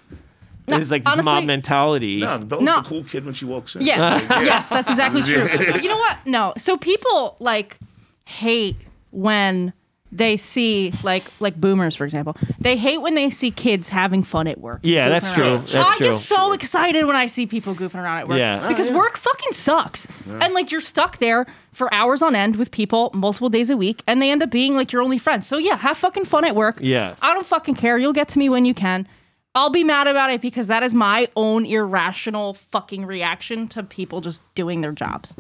No, 0.69 0.79
It's 0.79 0.91
like 0.91 1.05
this 1.05 1.25
mob 1.25 1.45
mentality. 1.45 2.19
no, 2.21 2.39
Bella's 2.39 2.65
No. 2.65 2.77
the 2.83 2.89
cool 2.89 3.05
kid 3.05 3.25
when 3.25 3.35
she 3.35 3.45
walks 3.45 3.77
in. 3.77 3.83
Yes, 3.83 4.01
Like, 4.29 4.29
yeah. 4.41 4.43
yes, 4.47 4.69
that's 4.69 4.91
exactly 4.91 5.23
true. 5.31 5.49
you 5.81 5.89
know 5.89 5.97
what? 5.97 6.19
No. 6.27 6.53
So 6.59 6.77
people 6.77 7.37
like 7.39 7.79
hate 8.25 8.75
when 9.13 9.73
they 10.13 10.37
see 10.37 10.93
like 11.03 11.25
like 11.41 11.61
boomers, 11.61 11.97
for 11.97 12.05
example. 12.05 12.37
They 12.59 12.77
hate 12.77 12.99
when 12.99 13.15
they 13.15 13.31
see 13.31 13.51
kids 13.51 13.89
having 13.89 14.23
fun 14.23 14.47
at 14.47 14.61
work. 14.61 14.81
Yeah, 14.83 15.07
goofing 15.07 15.11
that's 15.11 15.31
true. 15.33 15.45
around. 15.45 15.67
That's 15.67 15.91
I 15.91 15.97
true. 15.97 16.07
get 16.09 16.17
so 16.17 16.53
excited 16.53 17.07
when 17.07 17.17
I 17.17 17.27
see 17.27 17.47
people 17.47 17.75
goofing 17.75 18.03
around 18.03 18.19
at 18.19 18.29
work. 18.29 18.39
Yeah. 18.39 18.61
Oh, 18.65 18.69
because 18.69 18.91
work 18.91 19.17
fucking 19.17 19.53
sucks. 19.53 20.07
And 20.29 20.55
like 20.55 20.71
you're 20.71 20.81
stuck 20.81 21.19
there 21.19 21.47
for 21.73 21.93
hours 21.93 22.23
on 22.23 22.35
end 22.35 22.57
with 22.57 22.71
people 22.71 23.11
multiple 23.13 23.51
days 23.51 23.69
a 23.69 23.77
week 23.77 24.03
and 24.07 24.23
they 24.23 24.31
end 24.31 24.43
up 24.43 24.51
being 24.51 24.75
like 24.75 24.93
your 24.93 25.03
only 25.03 25.19
friends. 25.19 25.47
So 25.47 25.59
yeah, 25.59 25.77
have 25.77 25.99
fucking 25.99 26.25
fun 26.25 26.45
at 26.45 26.55
work. 26.55 26.79
Yeah. 26.81 27.17
I 27.21 27.35
don't 27.35 27.47
fucking 27.47 27.75
care. 27.75 27.99
You'll 27.99 28.13
get 28.13 28.29
to 28.31 28.39
me 28.39 28.49
when 28.49 28.65
you 28.65 28.75
can. 28.75 29.07
I'll 29.55 29.71
be 29.71 29.85
mad 29.85 30.07
about 30.07 30.31
it 30.31 30.43
because 30.43 30.67
that 30.67 30.83
is 30.83 30.95
my 30.95 31.29
own 31.35 31.65
irrational 31.65 32.55
fucking 32.55 33.07
reaction 33.07 33.69
to 33.69 33.83
people 33.83 34.21
just 34.21 34.43
doing 34.55 34.83
their 34.83 34.93
jobs. 34.93 35.35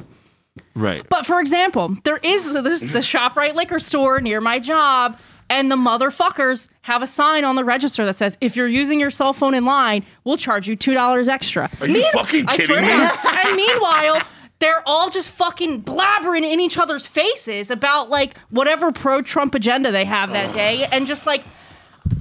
Right. 0.75 1.07
But 1.09 1.27
for 1.27 1.41
example, 1.41 1.97
there 2.05 2.19
is 2.23 2.53
this 2.53 2.81
the 2.93 3.01
ShopRite 3.01 3.55
liquor 3.55 3.79
store 3.79 4.21
near 4.21 4.41
my 4.41 4.59
job, 4.59 5.19
and 5.49 5.71
the 5.71 5.77
motherfuckers 5.77 6.69
have 6.83 7.03
a 7.03 7.07
sign 7.07 7.45
on 7.45 7.57
the 7.57 7.65
register 7.65 8.05
that 8.05 8.17
says, 8.17 8.37
"If 8.41 8.57
you're 8.57 8.69
using 8.69 9.01
your 9.01 9.11
cell 9.11 9.33
phone 9.33 9.55
in 9.55 9.65
line, 9.65 10.05
we'll 10.25 10.37
charge 10.37 10.69
you 10.69 10.77
two 10.77 10.95
dollars 10.95 11.29
extra." 11.29 11.69
Are 11.81 11.87
you 11.87 12.05
fucking 12.13 12.47
I 12.49 12.57
kidding 12.57 12.67
swear 12.67 12.81
to 12.81 12.87
me? 12.87 12.93
God. 12.93 13.47
And 13.47 13.57
meanwhile, 13.57 14.23
they're 14.59 14.83
all 14.87 15.11
just 15.11 15.31
fucking 15.31 15.83
blabbering 15.83 16.51
in 16.51 16.61
each 16.61 16.79
other's 16.79 17.07
faces 17.07 17.71
about 17.71 18.11
like 18.11 18.37
whatever 18.51 18.91
pro-Trump 18.93 19.55
agenda 19.55 19.93
they 19.93 20.05
have 20.05 20.31
that 20.33 20.55
day, 20.55 20.87
and 20.91 21.07
just 21.07 21.27
like. 21.27 21.45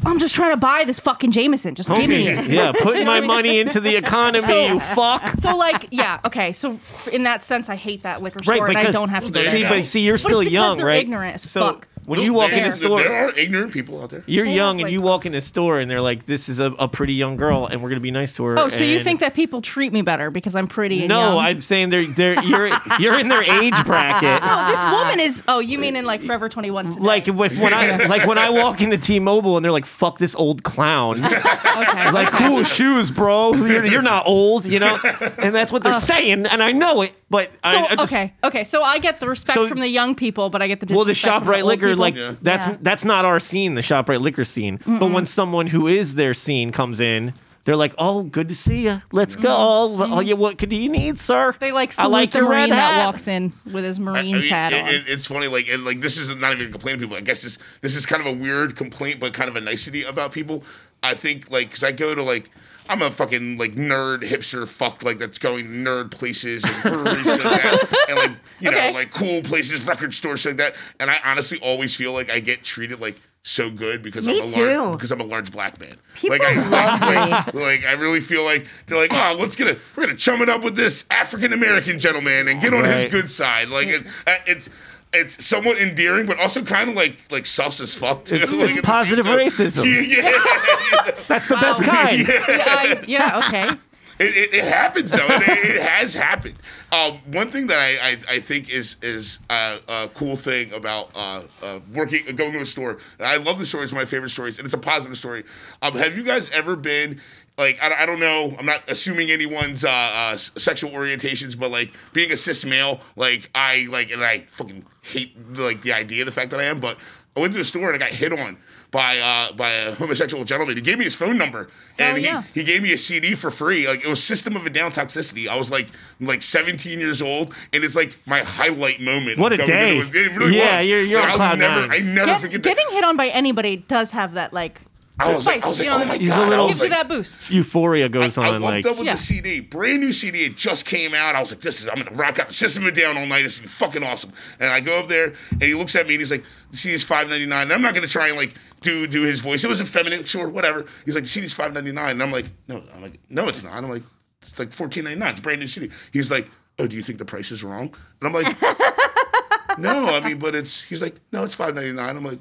I'm 0.05 0.19
just 0.19 0.35
trying 0.35 0.51
to 0.51 0.57
buy 0.57 0.83
this 0.83 0.99
fucking 0.99 1.31
Jameson. 1.31 1.73
Just 1.75 1.89
give 1.89 2.09
me 2.09 2.27
it. 2.27 2.45
yeah, 2.47 2.71
putting 2.71 3.05
my 3.13 3.21
money 3.21 3.59
into 3.59 3.79
the 3.79 3.95
economy, 3.95 4.43
So- 4.43 4.67
you 4.67 4.79
fuck. 4.79 5.35
So 5.35 5.55
like, 5.55 5.87
yeah, 5.91 6.19
okay. 6.25 6.53
So 6.53 6.73
f- 6.73 7.07
in 7.09 7.23
that 7.23 7.43
sense, 7.43 7.69
I 7.69 7.75
hate 7.75 8.03
that 8.03 8.21
liquor 8.21 8.43
store, 8.43 8.53
Right, 8.55 8.69
and 8.69 8.77
I 8.77 8.81
because 8.81 8.93
don't 8.95 9.09
have 9.09 9.25
to 9.25 9.31
go 9.31 9.39
Well, 9.39 9.43
there. 9.45 9.51
see, 9.51 9.61
you 9.63 9.67
but 9.67 9.85
see, 9.85 10.01
you're 10.01 10.15
it's 10.15 10.23
still 10.23 10.39
because 10.39 10.53
young, 10.53 10.77
they're 10.77 10.85
right? 10.85 11.01
ignorant 11.01 11.35
as 11.35 11.49
so 11.49 11.59
fuck. 11.73 11.87
When 12.05 12.19
you 12.21 12.33
walk 12.33 12.51
in 12.51 12.57
There- 12.59 12.67
a 12.67 12.71
store, 12.71 12.97
There 12.99 13.13
are 13.27 13.31
ignorant 13.37 13.73
people 13.73 14.01
out 14.01 14.09
there. 14.09 14.23
you're 14.25 14.45
They 14.45 14.53
young 14.53 14.79
have, 14.79 14.85
and 14.87 14.93
you 14.93 15.01
walk 15.01 15.25
in 15.25 15.33
a 15.33 15.41
store 15.41 15.79
and 15.79 15.89
they're 15.89 16.01
like, 16.01 16.25
"This 16.25 16.49
is 16.49 16.59
a, 16.59 16.71
a 16.79 16.87
pretty 16.87 17.13
young 17.13 17.35
girl, 17.37 17.65
and 17.67 17.81
we're 17.81 17.89
gonna 17.89 17.99
be 18.01 18.11
nice 18.11 18.35
to 18.35 18.43
her." 18.45 18.59
Oh, 18.59 18.69
so 18.69 18.83
you 18.83 18.95
and- 18.95 19.03
think 19.03 19.19
that 19.21 19.33
people 19.33 19.61
treat 19.61 19.91
me 19.93 20.01
better 20.01 20.29
because 20.31 20.55
I'm 20.55 20.67
pretty 20.67 20.99
and 20.99 21.09
No, 21.09 21.33
young? 21.35 21.37
I'm 21.39 21.61
saying 21.61 21.89
they're 21.89 22.05
they're 22.07 22.41
you're 22.43 22.69
you're 22.99 23.19
in 23.19 23.27
their 23.29 23.43
age 23.43 23.75
bracket. 23.85 24.41
Oh, 24.55 24.67
this 24.71 24.83
woman 24.83 25.19
is. 25.19 25.43
Oh, 25.47 25.59
you 25.59 25.77
mean 25.79 25.95
in 25.95 26.05
like 26.05 26.21
Forever 26.21 26.49
21? 26.49 26.85
Today. 26.91 26.99
Like 26.99 27.27
if, 27.27 27.35
when 27.35 27.73
I 27.73 28.05
like 28.07 28.25
when 28.27 28.37
I 28.37 28.49
walk 28.49 28.81
into 28.81 28.97
T-Mobile 28.97 29.57
and 29.57 29.63
they're 29.65 29.71
like, 29.71 29.85
"Fuck 29.85 30.17
this 30.19 30.35
old 30.35 30.63
clown," 30.63 31.15
okay. 31.25 32.11
like 32.11 32.29
cool 32.31 32.63
shoes, 32.63 33.11
bro. 33.11 33.53
You're, 33.53 33.85
you're 33.85 34.01
not 34.01 34.27
old, 34.27 34.65
you 34.65 34.79
know, 34.79 34.97
and 35.39 35.53
that's 35.55 35.71
what 35.71 35.83
they're 35.83 35.93
saying, 35.99 36.45
and 36.45 36.61
I 36.63 36.71
know 36.71 37.01
it. 37.01 37.13
But 37.29 37.49
So 37.51 37.57
I, 37.63 37.87
I 37.91 37.95
just, 37.95 38.13
okay, 38.13 38.33
okay. 38.43 38.63
So 38.63 38.83
I 38.83 38.99
get 38.99 39.19
the 39.19 39.27
respect 39.27 39.55
So- 39.55 39.67
from 39.67 39.79
the 39.79 39.87
young 39.87 40.13
people, 40.13 40.49
but 40.51 40.61
I 40.61 40.67
get 40.67 40.79
the 40.79 40.93
Well, 40.93 41.05
the 41.05 41.11
disrespect 41.11 41.45
from 41.45 41.53
Shoprite 41.55 41.63
liquor, 41.65 41.87
people. 41.87 42.01
like 42.01 42.15
Yeah. 42.15 42.35
that's 42.41 42.67
Yeah. 42.67 42.77
that's 42.81 43.03
not 43.03 43.25
our 43.25 43.39
scene, 43.39 43.73
the 43.75 43.81
Shoprite 43.81 44.21
liquor 44.21 44.45
scene. 44.45 44.79
But 44.85 45.09
when 45.11 45.25
someone 45.25 45.67
who 45.67 45.87
is 45.87 46.15
their 46.15 46.33
scene 46.35 46.71
comes 46.71 46.99
in, 46.99 47.33
they're 47.63 47.75
like, 47.75 47.95
"Oh, 47.97 48.21
good 48.21 48.47
to 48.49 48.55
see 48.55 48.83
you. 48.83 49.01
Let's 49.11 49.35
go. 49.35 49.49
Oh, 49.49 50.19
yeah, 50.19 50.35
what 50.35 50.59
could 50.59 50.69
do 50.69 50.75
you 50.75 50.87
need, 50.87 51.17
sir? 51.19 51.49
Mm-hmm. 51.49 51.57
They 51.59 51.71
like 51.71 51.97
I 51.97 52.05
like 52.05 52.29
the 52.29 52.43
red 52.43 52.49
marine 52.49 52.69
that 52.69 52.75
hat." 52.93 53.05
walks 53.07 53.27
in 53.27 53.53
with 53.73 53.83
his 53.83 53.97
I 53.97 54.01
marine's 54.03 54.41
mean, 54.41 54.49
hat 54.51 54.71
it- 54.73 54.85
it- 54.93 55.03
it's 55.07 55.25
funny, 55.25 55.47
like, 55.47 55.67
and 55.67 55.83
like 55.83 56.01
this 56.01 56.19
is 56.19 56.29
not 56.35 56.53
even 56.53 56.67
a 56.67 56.69
complaint, 56.69 56.99
people. 56.99 57.17
I 57.17 57.21
guess 57.21 57.41
this 57.41 57.57
this 57.81 57.95
is 57.95 58.05
kind 58.05 58.21
of 58.21 58.27
a 58.27 58.33
weird 58.37 58.75
complaint, 58.75 59.19
but 59.19 59.33
kind 59.33 59.49
of 59.49 59.55
a 59.55 59.61
nicety 59.61 60.03
about 60.03 60.31
people. 60.31 60.63
I 61.01 61.15
think, 61.15 61.49
like, 61.49 61.69
because 61.69 61.83
I 61.83 61.91
go 61.91 62.13
to 62.13 62.21
like. 62.21 62.51
I'm 62.89 63.01
a 63.01 63.09
fucking 63.11 63.57
like 63.57 63.73
nerd 63.75 64.21
hipster 64.21 64.67
fuck 64.67 65.03
like 65.03 65.17
that's 65.17 65.37
going 65.39 65.65
to 65.65 65.69
nerd 65.71 66.11
places 66.11 66.63
and 66.63 66.83
breweries 67.03 67.25
like 67.27 67.39
that 67.39 68.05
and 68.09 68.17
like 68.17 68.31
you 68.59 68.69
Okay. 68.69 68.87
know 68.87 68.93
like 68.93 69.11
cool 69.11 69.41
places 69.43 69.85
record 69.87 70.13
stores 70.13 70.45
like 70.45 70.57
that 70.57 70.75
and 70.99 71.09
I 71.09 71.17
honestly 71.23 71.59
always 71.61 71.95
feel 71.95 72.13
like 72.13 72.29
I 72.29 72.39
get 72.39 72.63
treated 72.63 72.99
like 72.99 73.19
so 73.43 73.69
good 73.69 74.01
because 74.01 74.27
Me 74.27 74.39
I'm 74.41 74.47
a 74.47 74.51
too. 74.51 74.65
large 74.79 74.91
because 74.93 75.11
I'm 75.11 75.21
a 75.21 75.25
large 75.25 75.51
black 75.51 75.79
man. 75.79 75.97
People 76.15 76.37
like 76.39 76.47
I 76.47 76.67
love 76.67 77.45
like, 77.53 77.53
like 77.53 77.85
I 77.85 77.91
really 77.93 78.19
feel 78.19 78.43
like 78.43 78.67
they're 78.87 78.97
like 78.97 79.11
oh 79.13 79.35
let's 79.39 79.55
get 79.55 79.67
a 79.67 79.79
we're 79.95 80.05
gonna 80.07 80.17
chum 80.17 80.41
it 80.41 80.49
up 80.49 80.63
with 80.63 80.75
this 80.75 81.05
African 81.11 81.53
American 81.53 81.99
gentleman 81.99 82.47
and 82.47 82.59
get 82.59 82.73
on 82.73 82.83
his 82.85 83.05
good 83.05 83.29
side. 83.29 83.67
Like 83.69 83.87
it, 83.87 84.07
uh, 84.25 84.35
it's 84.47 84.69
it's 85.15 85.43
somewhat 85.45 85.77
endearing, 85.79 86.25
but 86.27 86.39
also 86.39 86.63
kind 86.63 86.89
of 86.89 86.95
like 86.95 87.17
like 87.31 87.45
sus 87.45 87.79
as 87.81 87.95
fuck. 87.95 88.25
Too. 88.25 88.35
It's- 88.35 88.51
like, 88.51 88.69
it's 88.69 88.81
positive 88.81 89.25
racism. 89.27 89.85
Yeah, 89.85 90.29
yeah, 90.29 91.11
That's 91.27 91.49
the 91.49 91.55
best 91.55 91.83
kind. 91.83 92.17
yeah, 92.19 92.63
I, 92.67 93.03
yeah, 93.07 93.47
okay. 93.47 93.79
It, 94.17 94.33
it, 94.37 94.53
it 94.53 94.63
happens 94.63 95.11
though. 95.11 95.25
It, 95.27 95.75
it 95.75 95.81
has 95.81 96.13
happened. 96.13 96.55
Um, 96.93 97.17
one 97.33 97.51
thing 97.51 97.67
that 97.67 97.77
I, 97.77 98.11
I, 98.11 98.35
I 98.35 98.39
think 98.39 98.69
is 98.69 98.95
is 99.01 99.39
uh, 99.49 99.79
a 99.89 100.09
cool 100.13 100.37
thing 100.37 100.71
about 100.71 101.09
uh, 101.15 101.43
uh, 101.61 101.79
working 101.93 102.23
going 102.37 102.53
to 102.53 102.61
a 102.61 102.65
store. 102.65 102.99
I 103.19 103.35
love 103.37 103.59
the 103.59 103.65
story. 103.65 103.83
It's 103.83 103.91
one 103.91 104.01
of 104.01 104.07
my 104.07 104.09
favorite 104.09 104.29
stories, 104.29 104.57
and 104.57 104.65
it's 104.65 104.73
a 104.73 104.77
positive 104.77 105.17
story. 105.17 105.43
Um, 105.81 105.95
have 105.95 106.17
you 106.17 106.23
guys 106.23 106.49
ever 106.51 106.77
been? 106.77 107.19
Like 107.57 107.79
I, 107.81 108.03
I 108.03 108.05
don't 108.05 108.19
know, 108.19 108.53
I'm 108.59 108.65
not 108.65 108.81
assuming 108.89 109.31
anyone's 109.31 109.85
uh, 109.85 109.89
uh, 109.89 110.35
sexual 110.37 110.91
orientations, 110.91 111.57
but 111.57 111.71
like 111.71 111.93
being 112.13 112.31
a 112.31 112.37
cis 112.37 112.65
male, 112.65 112.99
like 113.15 113.49
I 113.55 113.87
like 113.89 114.11
and 114.11 114.23
I 114.23 114.39
fucking 114.47 114.85
hate 115.03 115.35
like 115.57 115.81
the 115.81 115.93
idea, 115.93 116.25
the 116.25 116.31
fact 116.33 116.51
that 116.51 116.59
I 116.59 116.63
am. 116.63 116.79
But 116.81 116.99
I 117.37 117.39
went 117.39 117.53
to 117.53 117.59
the 117.59 117.65
store 117.65 117.91
and 117.91 117.95
I 117.95 118.05
got 118.05 118.13
hit 118.15 118.37
on 118.37 118.57
by 118.91 119.17
uh, 119.19 119.53
by 119.53 119.71
a 119.71 119.93
homosexual 119.95 120.43
gentleman. 120.43 120.75
He 120.75 120.81
gave 120.81 120.97
me 120.97 121.05
his 121.05 121.15
phone 121.15 121.37
number 121.37 121.69
and 121.97 122.07
Hell 122.09 122.15
he, 122.17 122.23
yeah. 122.25 122.41
he 122.53 122.63
gave 122.65 122.81
me 122.83 122.91
a 122.91 122.97
CD 122.97 123.35
for 123.35 123.49
free. 123.51 123.87
Like 123.87 124.03
it 124.03 124.07
was 124.09 124.21
System 124.21 124.57
of 124.57 124.65
a 124.65 124.69
Down 124.69 124.91
Toxicity. 124.91 125.47
I 125.47 125.55
was 125.57 125.71
like 125.71 125.87
like 126.19 126.41
17 126.41 126.99
years 126.99 127.21
old, 127.21 127.53
and 127.71 127.85
it's 127.85 127.95
like 127.95 128.17
my 128.27 128.39
highlight 128.39 128.99
moment. 128.99 129.39
What 129.39 129.53
a 129.53 129.57
day. 129.57 129.97
into 129.99 130.09
it. 130.09 130.25
It 130.31 130.37
really 130.37 130.57
Yeah, 130.57 130.77
was. 130.77 130.85
you're- 130.87 131.03
you're 131.07 131.19
Like, 131.19 131.29
on 131.31 131.35
cloud 131.35 131.59
never, 131.59 131.87
nine. 131.87 131.91
I 131.91 131.99
never 132.13 132.25
Get- 132.25 132.41
forget 132.41 132.63
that. 132.63 132.75
getting 132.75 132.93
hit 132.93 133.03
on 133.05 133.15
by 133.15 133.27
anybody 133.29 133.77
does 133.77 134.11
have 134.11 134.33
that 134.33 134.51
like 134.51 134.81
I 135.17 135.33
was 135.33 135.45
like, 135.47 135.63
I 135.63 135.69
was 135.69 135.79
like, 135.79 135.85
you 135.85 135.91
know, 135.91 136.01
oh 136.03 136.05
my 136.07 136.17
He's 136.17 136.27
a 136.27 136.35
god! 136.35 136.49
little- 136.49 136.65
I 136.65 136.67
gives 136.67 136.79
was 136.81 136.89
you 136.89 136.95
that 136.95 137.07
boost. 137.07 137.49
Euphoria 137.51 138.09
goes 138.09 138.37
I 138.37 138.47
on. 138.55 138.61
walked 138.61 138.73
Like 138.75 138.85
up 138.85 138.97
with 138.97 139.05
Yeah. 139.05 139.13
the 139.13 139.17
CD, 139.17 139.61
brand 139.61 140.01
new 140.01 140.11
CD. 140.11 140.39
It 140.39 140.57
just 140.57 140.85
came 140.85 141.13
out. 141.13 141.35
I 141.35 141.39
was 141.39 141.53
like, 141.53 141.61
"This 141.61 141.81
is 141.81 141.87
I'm 141.87 141.95
gonna 141.95 142.11
rock 142.15 142.37
out 142.39 142.53
System 142.53 142.83
of 142.83 142.89
a 142.89 142.91
Down 142.99 143.15
all 143.17 143.25
night. 143.25 143.45
It's 143.45 143.57
gonna 143.57 143.67
be 143.67 143.69
fucking 143.69 144.03
awesome." 144.03 144.31
And 144.59 144.69
I 144.69 144.81
go 144.81 144.99
up 144.99 145.07
there, 145.07 145.33
and 145.51 145.61
he 145.63 145.73
looks 145.73 145.95
at 145.95 146.05
me, 146.05 146.15
and 146.15 146.21
he's 146.21 146.31
like, 146.31 146.43
"The 146.71 146.77
CD 146.77 146.95
is 146.95 147.03
five 147.05 147.29
ninety 147.29 147.45
nine. 147.45 147.63
And 147.63 147.71
I'm 147.73 147.81
not 147.81 147.93
gonna 147.95 148.07
try 148.07 148.27
and 148.27 148.35
like 148.35 148.55
do 148.81 149.07
do 149.07 149.23
his 149.23 149.39
voice. 149.39 149.63
It 149.63 149.69
was 149.69 149.79
effeminate, 149.79 150.27
sure, 150.27 150.49
whatever. 150.49 150.85
He's 151.05 151.15
like, 151.15 151.23
"The 151.23 151.29
CD's 151.29 151.53
five 151.53 151.73
ninety 151.73 151.93
nine. 151.93 152.11
and 152.11 152.21
I'm 152.23 152.31
like, 152.33 152.47
"No, 152.67 152.83
I'm 152.93 153.01
like, 153.01 153.17
no, 153.29 153.47
it's 153.47 153.63
not." 153.63 153.73
I'm 153.73 153.89
like, 153.89 154.03
"It's 154.41 154.59
like 154.59 154.73
fourteen 154.73 155.05
ninety 155.05 155.19
nine. 155.19 155.29
It's 155.29 155.39
a 155.39 155.43
brand 155.43 155.61
new 155.61 155.67
CD." 155.67 155.91
He's 156.11 156.29
like, 156.29 156.45
"Oh, 156.77 156.87
do 156.87 156.95
you 156.97 157.01
think 157.01 157.19
the 157.19 157.25
price 157.25 157.51
is 157.51 157.63
wrong?" 157.63 157.95
And 158.21 158.27
I'm 158.27 158.33
like, 158.33 158.47
"No, 159.79 160.07
I 160.13 160.19
mean, 160.27 160.39
but 160.39 160.55
it's." 160.55 160.81
He's 160.83 161.01
like, 161.01 161.15
"No, 161.31 161.45
it's 161.45 161.55
five 161.55 161.73
ninety 161.73 161.93
nine. 161.93 162.17
I'm 162.17 162.25
like. 162.25 162.39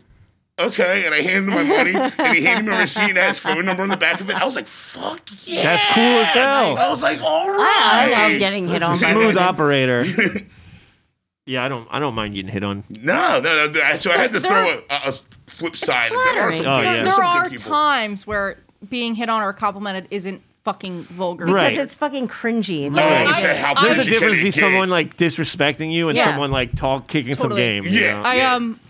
Okay, 0.57 1.05
and 1.05 1.12
I 1.12 1.20
handed 1.20 1.48
him 1.48 1.55
my 1.55 1.64
money, 1.64 1.94
and 1.94 2.34
he 2.36 2.44
handed 2.44 2.64
me 2.64 2.70
my 2.70 2.78
receipt 2.82 3.09
and 3.09 3.18
had 3.18 3.28
his 3.30 3.40
phone 3.40 3.64
number 3.64 3.82
on 3.82 3.88
the 3.88 3.96
back 3.96 4.20
of 4.20 4.30
it. 4.30 4.36
I 4.36 4.44
was 4.44 4.55
like, 4.55 4.68
"Fuck 4.68 5.28
yeah!" 5.46 5.64
that's 5.64 5.84
cool 5.86 6.02
as 6.02 6.28
hell. 6.32 6.78
I 6.78 6.88
was 6.90 7.02
like, 7.02 7.20
all 7.20 7.48
right. 7.48 7.82
I, 7.84 8.07
right. 8.12 8.16
I 8.18 8.28
love 8.30 8.38
getting 8.38 8.68
hit 8.68 8.82
on 8.84 8.90
by 8.92 8.96
Smooth 8.96 9.36
operator. 9.36 10.05
Yeah, 11.46 11.62
I 11.62 11.68
don't 11.68 11.86
I 11.90 11.98
don't 11.98 12.14
mind 12.14 12.34
getting 12.34 12.50
hit 12.50 12.64
on. 12.64 12.82
No, 13.02 13.38
no, 13.38 13.68
no. 13.70 13.96
So 13.96 14.11
I 14.11 14.16
had 14.16 14.32
to 14.32 14.40
There 14.40 14.50
throw 14.50 14.80
a, 14.88 15.09
a 15.09 15.12
flip 15.46 15.76
side. 15.76 16.11
There 16.11 16.40
are 16.40 16.50
some, 16.52 16.66
Oh, 16.66 16.76
good, 16.78 16.84
yeah. 16.84 16.92
There, 16.94 17.02
there 17.02 17.11
some 17.12 17.24
are 17.26 17.48
times 17.50 18.26
where 18.26 18.57
being 18.88 19.14
hit 19.14 19.28
on 19.28 19.42
or 19.42 19.52
complimented 19.52 20.09
isn't 20.11 20.40
fucking 20.62 21.02
vulgar. 21.02 21.44
Because 21.44 21.55
Right. 21.55 21.78
it's 21.78 21.92
fucking 21.92 22.28
cringy. 22.28 22.90
Oh, 22.90 22.98
I- 22.98 23.26
I 23.50 23.55
how 23.57 23.74
I- 23.76 23.84
There's 23.84 23.98
a 23.98 24.05
difference 24.11 24.36
between 24.36 24.52
someone 24.52 24.88
like 24.88 25.18
disrespecting 25.18 25.92
you 25.92 26.09
and 26.09 26.16
Yeah. 26.16 26.24
someone 26.24 26.50
like 26.50 26.76
talk 26.76 27.09
kicking 27.09 27.34
some 27.34 27.50
Totally. 27.50 27.61
game. 27.61 27.84
you 27.84 28.00
Yeah. 28.00 28.16
know? 28.16 28.22
I 28.24 28.40
um 28.40 28.80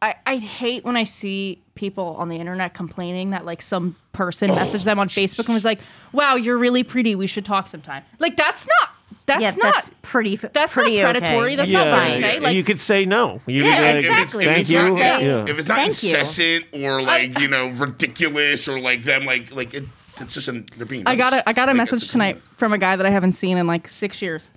I, 0.00 0.14
I 0.26 0.36
hate 0.36 0.84
when 0.84 0.96
I 0.96 1.04
see 1.04 1.60
people 1.74 2.14
on 2.18 2.28
the 2.28 2.36
internet 2.36 2.72
complaining 2.74 3.30
that 3.30 3.44
like 3.44 3.60
some 3.62 3.96
person 4.12 4.50
messaged 4.50 4.84
them 4.84 4.98
on 4.98 5.08
Facebook 5.08 5.46
and 5.46 5.54
was 5.54 5.64
like, 5.64 5.80
"Wow, 6.12 6.36
you're 6.36 6.58
really 6.58 6.82
pretty. 6.84 7.14
We 7.16 7.26
should 7.26 7.44
talk 7.44 7.66
sometime." 7.68 8.04
Like 8.20 8.36
that's 8.36 8.66
not 8.66 8.90
That's 9.26 9.42
yeah, 9.42 9.50
not. 9.50 9.74
that's 9.74 9.90
pretty. 10.02 10.34
f- 10.34 10.52
that's 10.52 10.76
not 10.76 10.84
predatory. 10.84 11.46
Okay. 11.48 11.56
That's 11.56 11.70
yeah, 11.70 11.78
not 11.84 11.98
fine. 11.98 12.10
what 12.10 12.16
I 12.16 12.20
say. 12.20 12.40
Like, 12.40 12.54
you 12.56 12.62
could 12.64 12.78
say 12.80 13.04
no. 13.04 13.40
You 13.46 13.64
Yeah, 13.64 13.70
could 13.72 13.76
be 13.78 13.82
like, 13.82 13.96
exactly. 13.96 14.44
Thank 14.44 14.66
Just 14.66 14.70
you. 14.70 14.98
say- 14.98 15.26
Yeah. 15.26 15.44
If 15.48 15.58
it's 15.58 15.68
not 15.68 15.76
Thank 15.78 16.02
you. 16.02 16.08
incessant 16.16 16.64
or 16.84 17.02
like 17.02 17.40
you 17.40 17.48
know 17.48 17.68
ridiculous 17.76 18.68
or 18.68 18.78
like 18.78 19.02
them 19.02 19.24
like 19.24 19.50
like 19.52 19.74
it, 19.74 19.84
it's 20.20 20.34
just 20.34 20.46
an, 20.48 20.66
they're 20.76 20.86
being. 20.86 21.02
I 21.06 21.16
got 21.16 21.32
a 21.32 21.48
I 21.48 21.52
got 21.52 21.68
a 21.68 21.72
Like, 21.72 21.78
message 21.78 22.02
it's 22.04 22.12
tonight 22.12 22.40
from 22.56 22.72
a 22.72 22.78
guy 22.78 22.94
that 22.94 23.04
I 23.06 23.10
haven't 23.10 23.32
seen 23.34 23.58
in 23.58 23.66
like 23.66 23.88
six 23.88 24.22
years. 24.22 24.48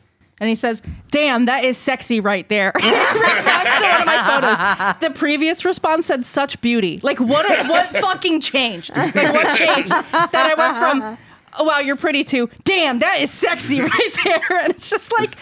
And 0.42 0.50
he 0.50 0.56
says, 0.56 0.82
"Damn, 1.12 1.46
that 1.46 1.64
is 1.64 1.78
sexy 1.78 2.20
right 2.20 2.50
there." 2.50 2.72
response 2.76 3.80
to 3.80 3.88
one 3.88 4.02
of 4.02 4.06
my 4.08 4.96
photos. 4.98 5.00
The 5.00 5.12
previous 5.18 5.64
response 5.64 6.08
said, 6.08 6.26
"Such 6.26 6.60
beauty." 6.62 7.00
Like 7.04 7.20
what? 7.20 7.48
What 7.70 7.88
fucking 7.98 8.42
changed? 8.42 8.98
Like 8.98 9.14
what 9.16 9.56
changed? 9.56 9.89
That 9.92 10.34
I 10.34 10.56
went 10.56 10.78
from, 10.80 11.18
"Oh 11.60 11.64
wow, 11.66 11.78
you're 11.78 11.96
pretty," 11.96 12.24
to 12.26 12.50
"Damn, 12.64 12.98
that 13.00 13.22
is 13.22 13.30
sexy 13.30 13.82
right 13.82 14.18
there." 14.24 14.42
And 14.64 14.72
it's 14.74 14.89
just 14.89 15.12
like, 15.12 15.36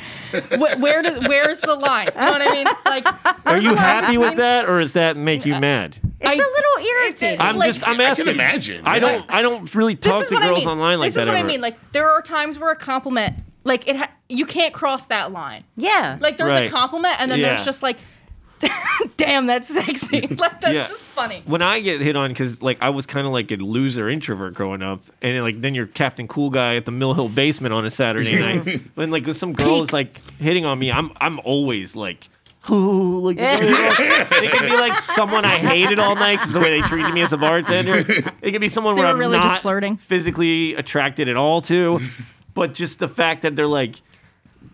wh- 0.60 0.78
where 0.82 1.02
does 1.02 1.26
where's 1.30 1.62
the 1.62 1.76
line? 1.76 2.10
You 2.14 2.20
know 2.22 2.32
what 2.34 2.41
I 2.41 2.52
mean? 2.54 2.68
Like, 2.86 3.45
Are 3.47 3.56
you 3.56 3.70
the 3.70 3.76
line 3.76 3.78
happy 3.78 4.18
with 4.18 4.36
that, 4.36 4.68
or 4.68 4.82
does 4.82 4.93
that 4.93 5.16
make 5.16 5.45
you 5.45 5.54
mad? 5.62 5.97
It's 6.20 6.28
I- 6.28 6.34
a 6.34 6.36
little 6.36 6.93
irritating. 7.06 7.39
I'm 7.39 7.56
like- 7.56 7.70
just. 7.74 7.88
I'm 7.88 8.02
I 8.02 8.04
asking. 8.04 8.26
can 8.26 8.34
imagine. 8.36 8.86
I 8.86 9.00
don't. 9.00 9.26
I 9.30 9.41
don't 9.41 9.74
really 9.74 9.95
talk 9.95 10.28
to 10.28 10.36
what 10.36 10.43
I 10.43 10.47
girls 10.50 10.60
mean. 10.60 10.68
online 10.68 11.00
like 11.00 11.14
that. 11.14 11.20
this 11.20 11.24
that. 11.24 11.30
is 11.30 11.34
what 11.34 11.38
I 11.41 11.47
mean. 11.47 11.62
Like 11.62 11.78
there 11.93 12.12
are 12.12 12.22
times 12.22 12.60
where 12.60 12.72
a 12.72 12.76
compliment, 12.76 13.36
like 13.64 13.88
it, 13.88 13.95
ha- 13.97 14.12
you 14.30 14.45
can't 14.45 14.74
cross 14.74 15.07
that 15.07 15.32
line. 15.32 15.64
yeah. 15.76 16.18
Like 16.20 16.38
there's 16.38 16.53
Right. 16.53 16.68
a 16.70 16.72
compliment, 16.72 17.16
and 17.20 17.30
then 17.32 17.39
Yeah. 17.39 17.47
there's 17.55 17.66
just 17.66 17.84
like, 17.84 17.97
damn, 19.18 19.45
that's 19.47 19.68
sexy. 19.74 20.22
like 20.28 20.60
that's 20.62 20.74
Yeah. 20.76 20.88
just 20.88 21.03
funny. 21.03 21.43
when 21.45 21.62
I 21.62 21.80
get 21.80 22.01
hit 22.01 22.16
on, 22.16 22.30
because 22.30 22.62
like 22.62 22.78
I 22.82 22.89
was 22.89 23.05
kind 23.05 23.26
of 23.26 23.32
like 23.34 23.51
a 23.51 23.55
loser 23.55 24.10
introvert 24.10 24.53
growing 24.55 24.82
up, 24.82 25.01
and 25.22 25.41
like 25.43 25.62
then 25.62 25.76
you're 25.76 25.86
Captain 25.88 26.28
Cool 26.28 26.49
Guy 26.49 26.76
at 26.76 26.86
the 26.86 26.91
Mill 26.91 27.14
Hill 27.14 27.30
basement 27.30 27.74
on 27.74 27.86
a 27.86 27.89
Saturday 27.89 28.38
night. 28.39 28.82
when 28.95 29.12
like 29.12 29.26
some 29.34 29.53
girl 29.53 29.82
is 29.84 29.93
like 29.93 30.18
hitting 30.39 30.66
on 30.66 30.78
me, 30.80 30.91
I'm 30.91 31.12
I'm 31.22 31.39
always 31.43 31.95
like. 31.95 32.30
Oh, 32.72 32.76
like 33.24 33.38
it 33.39 34.51
could 34.51 34.70
be 34.70 34.76
like 34.78 34.93
someone 34.93 35.45
I 35.45 35.57
hated 35.57 35.97
all 35.97 36.14
night 36.16 36.36
because 36.36 36.51
the 36.51 36.60
way 36.60 36.80
they 36.80 36.86
treated 36.88 37.14
me 37.14 37.22
as 37.22 37.32
a 37.32 37.38
bartender. 37.38 38.03
It 38.41 38.51
could 38.51 38.60
be 38.60 38.68
someone 38.68 38.95
They 38.95 39.01
where 39.01 39.10
I'm 39.12 39.18
really 39.18 39.38
not 39.38 39.43
just 39.45 39.62
flirting. 39.62 39.95
physically 39.95 40.76
attracted 40.76 41.30
at 41.30 41.38
all 41.38 41.62
to, 41.62 41.99
but 42.60 42.74
just 42.74 42.99
the 42.99 43.07
fact 43.07 43.41
that 43.41 43.55
they're 43.55 43.68
like, 43.68 43.95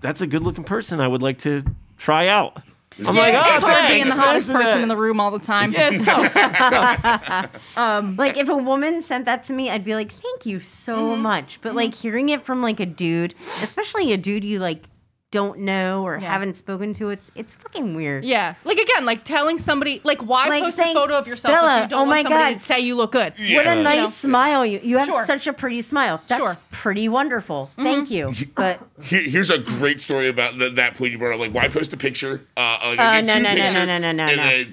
"That's 0.02 0.20
a 0.22 0.28
good-looking 0.28 0.64
person. 0.66 1.00
I 1.00 1.08
would 1.08 1.22
like 1.22 1.38
to 1.40 1.64
try 1.98 2.28
out." 2.28 2.62
I'm 3.00 3.16
like, 3.16 3.34
"Oh, 3.36 3.54
it's 3.54 3.64
ah, 3.64 3.68
hard 3.68 3.90
being 3.90 4.06
the 4.06 4.12
hottest 4.14 4.48
Thanks 4.48 4.48
for 4.48 4.54
person 4.54 4.76
that." 4.78 4.84
in 4.84 4.88
the 4.90 4.98
room 4.98 5.20
all 5.20 5.32
the 5.32 5.40
time. 5.40 5.72
Yeah, 5.72 5.90
it's 5.92 6.06
tough. 6.06 6.32
It's 6.36 6.60
tough. 6.60 7.62
Um, 7.78 8.16
like 8.16 8.38
if 8.38 8.48
a 8.48 8.56
woman 8.56 9.02
sent 9.02 9.26
that 9.26 9.44
to 9.46 9.54
me, 9.54 9.70
I'd 9.70 9.84
be 9.84 9.96
like, 9.96 10.12
"Thank 10.12 10.46
you 10.46 10.60
so 10.62 11.12
Mm-hmm. 11.12 11.22
much." 11.22 11.60
But 11.62 11.70
mm-hmm. 11.70 11.78
like 11.78 11.96
hearing 11.96 12.30
it 12.30 12.44
from 12.44 12.62
like 12.62 12.80
a 12.80 12.86
dude, 12.86 13.34
especially 13.62 14.14
a 14.14 14.18
dude 14.18 14.44
you 14.46 14.60
like 14.60 14.84
don't 15.36 15.60
know 15.60 16.04
or 16.04 16.18
Yeah. 16.20 16.32
haven't 16.32 16.56
spoken 16.58 16.94
to, 16.94 17.10
it's 17.12 17.32
it's 17.36 17.54
fucking 17.54 17.96
weird. 17.96 18.26
Yeah. 18.26 18.56
Like 18.64 18.80
again, 18.80 19.06
like 19.06 19.24
telling 19.24 19.60
somebody, 19.60 20.02
like 20.04 20.22
why 20.26 20.48
Like 20.50 20.64
post 20.64 20.78
saying, 20.78 20.96
a 20.96 21.00
photo 21.00 21.16
of 21.18 21.28
yourself 21.28 21.54
"Bella, 21.54 21.78
if 21.78 21.84
you 21.84 21.90
don't 21.90 22.00
oh 22.00 22.02
want 22.06 22.10
my 22.10 22.22
somebody 22.24 22.54
God." 22.56 22.60
to 22.60 22.66
say 22.66 22.80
you 22.80 22.96
look 22.96 23.12
good? 23.12 23.34
What 23.54 23.68
a 23.68 23.76
nice 23.84 23.96
You 23.98 24.02
know? 24.02 24.10
smile 24.10 24.66
you 24.66 24.80
you 24.84 24.98
have 24.98 25.08
Sure. 25.08 25.26
such 25.26 25.46
a 25.48 25.54
pretty 25.54 25.82
smile. 25.84 26.22
That's 26.28 26.44
Sure. 26.44 26.58
pretty 26.72 27.08
wonderful. 27.08 27.70
Mm-hmm. 27.78 27.84
Thank 27.84 28.10
you. 28.12 28.30
But 28.56 28.80
here's 29.04 29.52
a 29.52 29.60
great 29.60 30.02
story 30.02 30.30
about 30.30 30.58
the, 30.58 30.70
that 30.72 30.96
point 30.96 31.12
you 31.12 31.18
brought 31.20 31.34
up. 31.36 31.40
Like, 31.40 31.54
why 31.54 31.68
post 31.68 31.94
a 31.94 31.98
picture? 31.98 32.42
Uh, 32.58 32.80
like, 32.84 33.00
Uh, 33.00 33.04
a 33.04 33.22
no, 33.22 33.34
cute 33.34 33.44
no, 33.44 33.54
no, 33.56 33.74
no, 33.74 33.86
no, 33.86 33.98
no, 33.98 34.12
no, 34.12 34.36
no. 34.36 34.64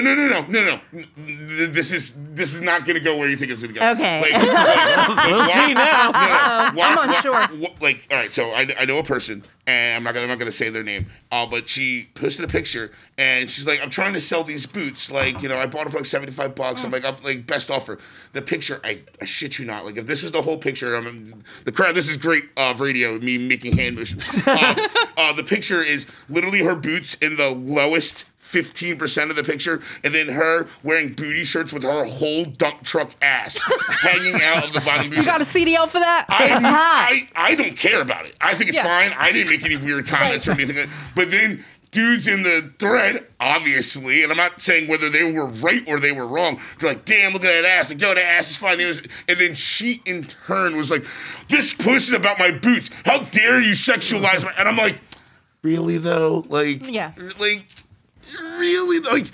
Then- 0.00 0.04
no, 0.04 0.14
no, 0.14 0.28
no, 0.28 0.46
no, 0.48 0.64
no, 0.64 0.78
no. 0.92 1.66
This 1.68 1.92
is 1.92 2.16
this 2.34 2.54
is 2.54 2.62
not 2.62 2.84
going 2.86 2.96
to 2.98 3.04
go 3.04 3.18
where 3.18 3.28
you 3.28 3.36
think 3.36 3.50
it's 3.52 3.62
going 3.62 3.74
to 3.74 3.80
go. 3.80 3.90
Okay. 3.90 4.20
Like, 4.20 4.32
like, 4.32 4.42
like, 4.42 5.26
We'll 5.26 5.38
why- 5.38 5.46
see 5.66 5.74
now. 5.74 6.06
no, 6.06 6.10
why- 6.12 6.70
I'm 6.72 6.74
why- 6.76 7.14
unsure. 7.16 7.32
why- 7.32 7.74
like, 7.80 8.06
all 8.10 8.18
right, 8.18 8.32
so 8.32 8.44
I, 8.44 8.66
I 8.78 8.84
know 8.84 8.98
a 8.98 9.02
person, 9.04 9.42
and 9.66 9.96
I'm 9.96 10.02
not 10.04 10.14
gonna 10.14 10.24
I'm 10.24 10.28
not 10.30 10.38
gonna 10.38 10.52
say 10.52 10.68
their 10.70 10.82
name, 10.82 11.06
uh, 11.30 11.46
but 11.46 11.68
she 11.68 12.08
posted 12.14 12.44
a 12.44 12.48
picture, 12.48 12.90
and 13.18 13.48
she's 13.50 13.66
like, 13.66 13.80
I'm 13.82 13.90
trying 13.90 14.12
to 14.14 14.20
sell 14.20 14.42
these 14.44 14.66
boots, 14.66 15.10
like, 15.10 15.42
you 15.42 15.48
know, 15.48 15.56
I 15.56 15.66
bought 15.66 15.82
them 15.84 15.92
for 15.92 15.98
like 15.98 16.06
75 16.06 16.54
bucks. 16.54 16.84
I'm 16.84 16.90
like, 16.90 17.04
I'm 17.04 17.16
like 17.22 17.46
best 17.46 17.70
offer. 17.70 17.98
The 18.32 18.42
picture, 18.42 18.80
I, 18.84 19.00
I 19.20 19.24
shit 19.24 19.58
you 19.58 19.64
not, 19.66 19.84
like, 19.84 19.96
if 19.96 20.06
this 20.06 20.22
was 20.22 20.32
the 20.32 20.42
whole 20.42 20.58
picture, 20.58 20.94
I'm 20.96 21.42
the 21.64 21.72
crowd. 21.72 21.94
This 21.94 22.08
is 22.10 22.16
great 22.16 22.44
uh, 22.56 22.74
radio, 22.78 23.18
me 23.18 23.38
making 23.38 23.76
hand 23.76 23.96
motions. 23.96 24.46
uh, 24.46 24.74
uh, 25.16 25.32
the 25.34 25.44
picture 25.44 25.82
is 25.82 26.06
literally 26.28 26.60
her 26.64 26.74
boots 26.74 27.14
in 27.16 27.36
the 27.36 27.50
lowest. 27.50 28.24
15% 28.52 29.30
of 29.30 29.36
the 29.36 29.42
picture, 29.42 29.80
and 30.04 30.14
then 30.14 30.28
her 30.28 30.66
wearing 30.82 31.12
booty 31.12 31.44
shirts 31.44 31.72
with 31.72 31.82
her 31.84 32.04
whole 32.04 32.44
dump 32.44 32.82
truck 32.82 33.10
ass 33.22 33.62
hanging 34.02 34.40
out 34.42 34.64
of 34.64 34.72
the 34.72 34.80
bottom 34.80 35.06
booty 35.08 35.16
You 35.20 35.24
got 35.24 35.40
a. 35.40 35.44
CDL 35.44 35.88
for 35.88 35.98
that? 36.00 36.26
I, 36.28 36.44
It's 36.44 36.64
hot. 36.64 37.08
I, 37.10 37.28
I 37.34 37.54
don't 37.54 37.76
care 37.76 38.00
about 38.00 38.26
it. 38.26 38.34
I 38.40 38.54
think 38.54 38.68
it's 38.70 38.78
Yeah. 38.78 38.84
fine. 38.84 39.16
I 39.18 39.32
didn't 39.32 39.50
make 39.50 39.64
any 39.64 39.76
weird 39.76 40.06
comments 40.06 40.46
or 40.48 40.52
anything. 40.52 40.88
But 41.14 41.30
then 41.30 41.64
dudes 41.90 42.26
in 42.26 42.42
the 42.42 42.72
thread, 42.78 43.26
obviously, 43.38 44.22
and 44.22 44.32
I'm 44.32 44.38
not 44.38 44.60
saying 44.62 44.88
whether 44.88 45.10
they 45.10 45.30
were 45.30 45.46
right 45.46 45.82
or 45.86 46.00
they 46.00 46.12
were 46.12 46.26
wrong. 46.26 46.58
They're 46.78 46.90
like, 46.90 47.04
damn, 47.04 47.32
look 47.34 47.44
at 47.44 47.52
that 47.62 47.64
ass. 47.66 47.90
Like, 47.90 48.00
yo, 48.00 48.14
that 48.14 48.18
ass 48.24 48.50
is 48.52 48.56
fine. 48.56 48.80
It 48.80 48.86
was, 48.86 49.00
and 49.28 49.38
then 49.38 49.54
she 49.54 50.00
in 50.06 50.24
turn 50.24 50.74
was 50.76 50.90
like, 50.90 51.04
this 51.48 51.74
post 51.74 52.08
is 52.08 52.14
about 52.14 52.38
my 52.38 52.50
boots. 52.50 52.88
How 53.04 53.20
dare 53.20 53.60
you 53.60 53.72
sexualize 53.72 54.42
my? 54.44 54.52
And 54.58 54.68
I'm 54.68 54.76
like, 54.76 54.98
really 55.62 55.98
though? 55.98 56.44
Like, 56.48 56.88
Yeah. 56.90 57.12
like, 57.38 57.66
really? 58.58 59.00
Like, 59.00 59.26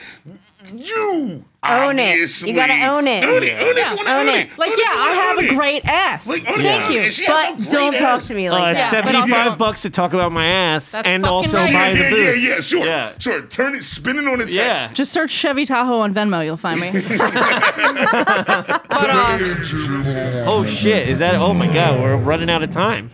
you 0.75 1.45
Own 1.65 1.99
it. 1.99 2.11
obviously- 2.11 2.51
You 2.51 2.57
gotta 2.57 2.87
own 2.89 3.07
it. 3.07 3.25
Own 3.25 3.43
it. 3.43 3.55
Own 3.63 3.69
it. 3.69 3.77
Yeah. 3.77 3.93
If 3.95 4.01
you 4.01 4.07
wanna 4.07 4.11
Own 4.11 4.29
own 4.29 4.35
it. 4.35 4.47
it. 4.53 4.59
like, 4.59 4.71
Own 4.71 4.77
yeah, 4.79 4.85
if 4.91 4.95
you 4.95 5.01
I 5.01 5.13
have 5.15 5.39
a 5.39 5.55
great 5.57 5.85
ass. 5.87 6.29
Like, 6.29 6.49
own 6.49 6.61
it. 6.61 6.63
Thank 6.63 6.91
you. 6.93 7.01
And 7.01 7.13
she 7.15 7.25
has 7.25 7.55
but 7.65 7.71
don't 7.73 7.95
talk 7.99 8.21
to 8.23 8.35
me 8.35 8.49
Uh, 8.49 8.53
like 8.53 8.77
that. 8.77 9.05
but 9.05 9.15
also- 9.15 9.29
Seventy-five 9.29 9.59
bucks 9.59 9.83
to 9.83 9.91
talk 9.91 10.13
about 10.13 10.31
my 10.33 10.47
ass, 10.47 10.93
That's 10.93 11.09
and 11.09 11.25
also 11.25 11.57
right. 11.57 11.73
buy 11.73 11.89
yeah, 11.91 11.95
the 11.95 11.99
yeah, 12.01 12.11
boots. 12.11 12.43
yeah, 12.45 12.55
yeah, 12.55 12.61
sure, 12.61 12.85
Yeah. 12.87 13.13
sure. 13.19 13.43
Turn 13.47 13.75
it, 13.77 13.83
spin 13.85 14.19
it 14.19 14.27
on 14.29 14.41
its 14.41 14.55
Yeah. 14.55 14.89
head. 14.89 14.95
Just 14.97 15.13
search 15.13 15.31
Chevy 15.31 15.65
Tahoe 15.65 16.01
on 16.01 16.13
Venmo, 16.13 16.45
you'll 16.45 16.57
find 16.57 16.81
me. 16.81 16.91
but 16.93 18.81
uh, 18.91 19.39
Oh 20.51 20.65
shit! 20.67 21.09
Is 21.09 21.19
that? 21.21 21.35
Oh 21.37 21.55
my 21.55 21.67
god, 21.73 22.01
we're 22.01 22.17
running 22.17 22.51
out 22.51 22.63
of 22.63 22.71
time. 22.73 23.11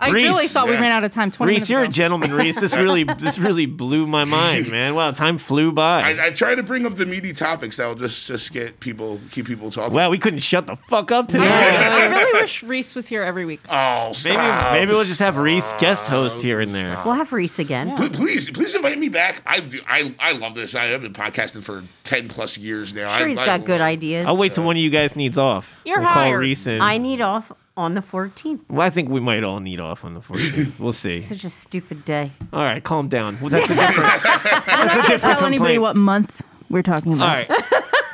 I 0.00 0.10
really 0.10 0.28
Reese. 0.28 0.52
thought 0.52 0.66
we 0.66 0.72
ran 0.74 0.90
out 0.92 1.04
of 1.04 1.10
time. 1.12 1.30
Twenty 1.30 1.50
Reese, 1.52 1.60
minutes 1.68 1.70
you're 1.70 1.84
a 1.84 1.88
gentleman, 1.88 2.32
Reese. 2.32 2.58
This 2.58 2.74
really, 2.74 3.04
this 3.18 3.38
really 3.38 3.66
blew 3.66 4.06
my 4.06 4.24
mind, 4.24 4.70
man. 4.70 4.94
Wow, 4.94 5.10
time 5.10 5.36
flew 5.38 5.72
by. 5.72 6.00
I, 6.02 6.26
I 6.26 6.30
try 6.30 6.54
to 6.54 6.62
bring 6.62 6.86
up 6.86 6.94
the 6.96 7.06
meaty 7.06 7.32
topics 7.32 7.76
that 7.76 7.86
will 7.86 7.94
just 7.94 8.26
just 8.26 8.52
get 8.52 8.80
people 8.80 9.20
keep 9.30 9.46
people 9.46 9.70
talking. 9.70 9.94
wow, 9.94 10.08
we 10.10 10.18
couldn't 10.18 10.40
shut 10.40 10.66
the 10.66 10.76
fuck 10.76 11.10
up 11.12 11.28
today. 11.28 11.44
I 11.46 12.08
really 12.08 12.40
wish 12.40 12.62
Reese 12.62 12.94
was 12.94 13.06
here 13.08 13.22
every 13.22 13.44
week. 13.44 13.60
oh, 13.68 14.06
Maybe, 14.06 14.12
stop. 14.14 14.72
maybe 14.72 14.90
we'll 14.92 15.04
just 15.04 15.20
have 15.20 15.36
Reese 15.36 15.72
guest 15.74 16.06
host 16.08 16.40
here 16.42 16.60
and 16.60 16.70
there. 16.70 17.00
We'll 17.04 17.14
have 17.14 17.32
Reese 17.32 17.58
again. 17.58 17.94
Pl- 17.96 18.08
Please, 18.10 18.50
please 18.50 18.74
invite 18.74 18.98
me 18.98 19.08
back. 19.08 19.42
I, 19.46 19.60
I, 19.86 20.14
I 20.18 20.32
love 20.32 20.54
this. 20.54 20.74
I 20.74 20.84
have 20.86 21.02
been 21.02 21.12
podcasting 21.12 21.62
for 21.62 21.82
ten 22.04 22.28
plus 22.28 22.56
years 22.58 22.94
now. 22.94 23.16
Sure, 23.18 23.26
I, 23.26 23.30
he's 23.30 23.38
I 23.38 23.46
got 23.46 23.64
good 23.64 23.80
ideas. 23.80 24.26
I'll 24.26 24.36
wait 24.36 24.52
till 24.54 24.64
one 24.64 24.76
of 24.76 24.82
you 24.82 24.90
guys 24.90 25.16
needs 25.16 25.36
off. 25.38 25.82
You're 25.84 26.00
we'll 26.00 26.08
call. 26.08 26.32
Reese 26.34 26.66
in. 26.66 26.80
I 26.80 26.98
need 26.98 27.20
off 27.20 27.52
on 27.76 27.94
the 27.94 28.00
14th. 28.00 28.60
well, 28.68 28.82
I 28.82 28.90
think 28.90 29.08
we 29.08 29.20
might 29.20 29.42
all 29.44 29.60
need 29.60 29.80
off 29.80 30.04
on 30.04 30.14
the 30.14 30.20
14th. 30.20 30.78
We'll 30.80 30.92
see. 30.92 31.18
Such 31.20 31.44
a 31.44 31.50
stupid 31.50 32.04
day. 32.04 32.30
All 32.52 32.62
right, 32.62 32.82
calm 32.82 33.08
down. 33.08 33.38
Well, 33.40 33.50
that's 33.50 33.70
a 33.70 33.74
different. 33.74 34.10
I'm 34.68 34.88
a 34.88 34.90
different 34.90 35.22
tell 35.22 35.44
anybody 35.44 35.74
complaint. 35.74 35.82
what 35.82 35.96
month 35.96 36.42
we're 36.68 36.82
talking 36.82 37.12
All 37.12 37.18
about. 37.18 37.48
right. 37.48 37.64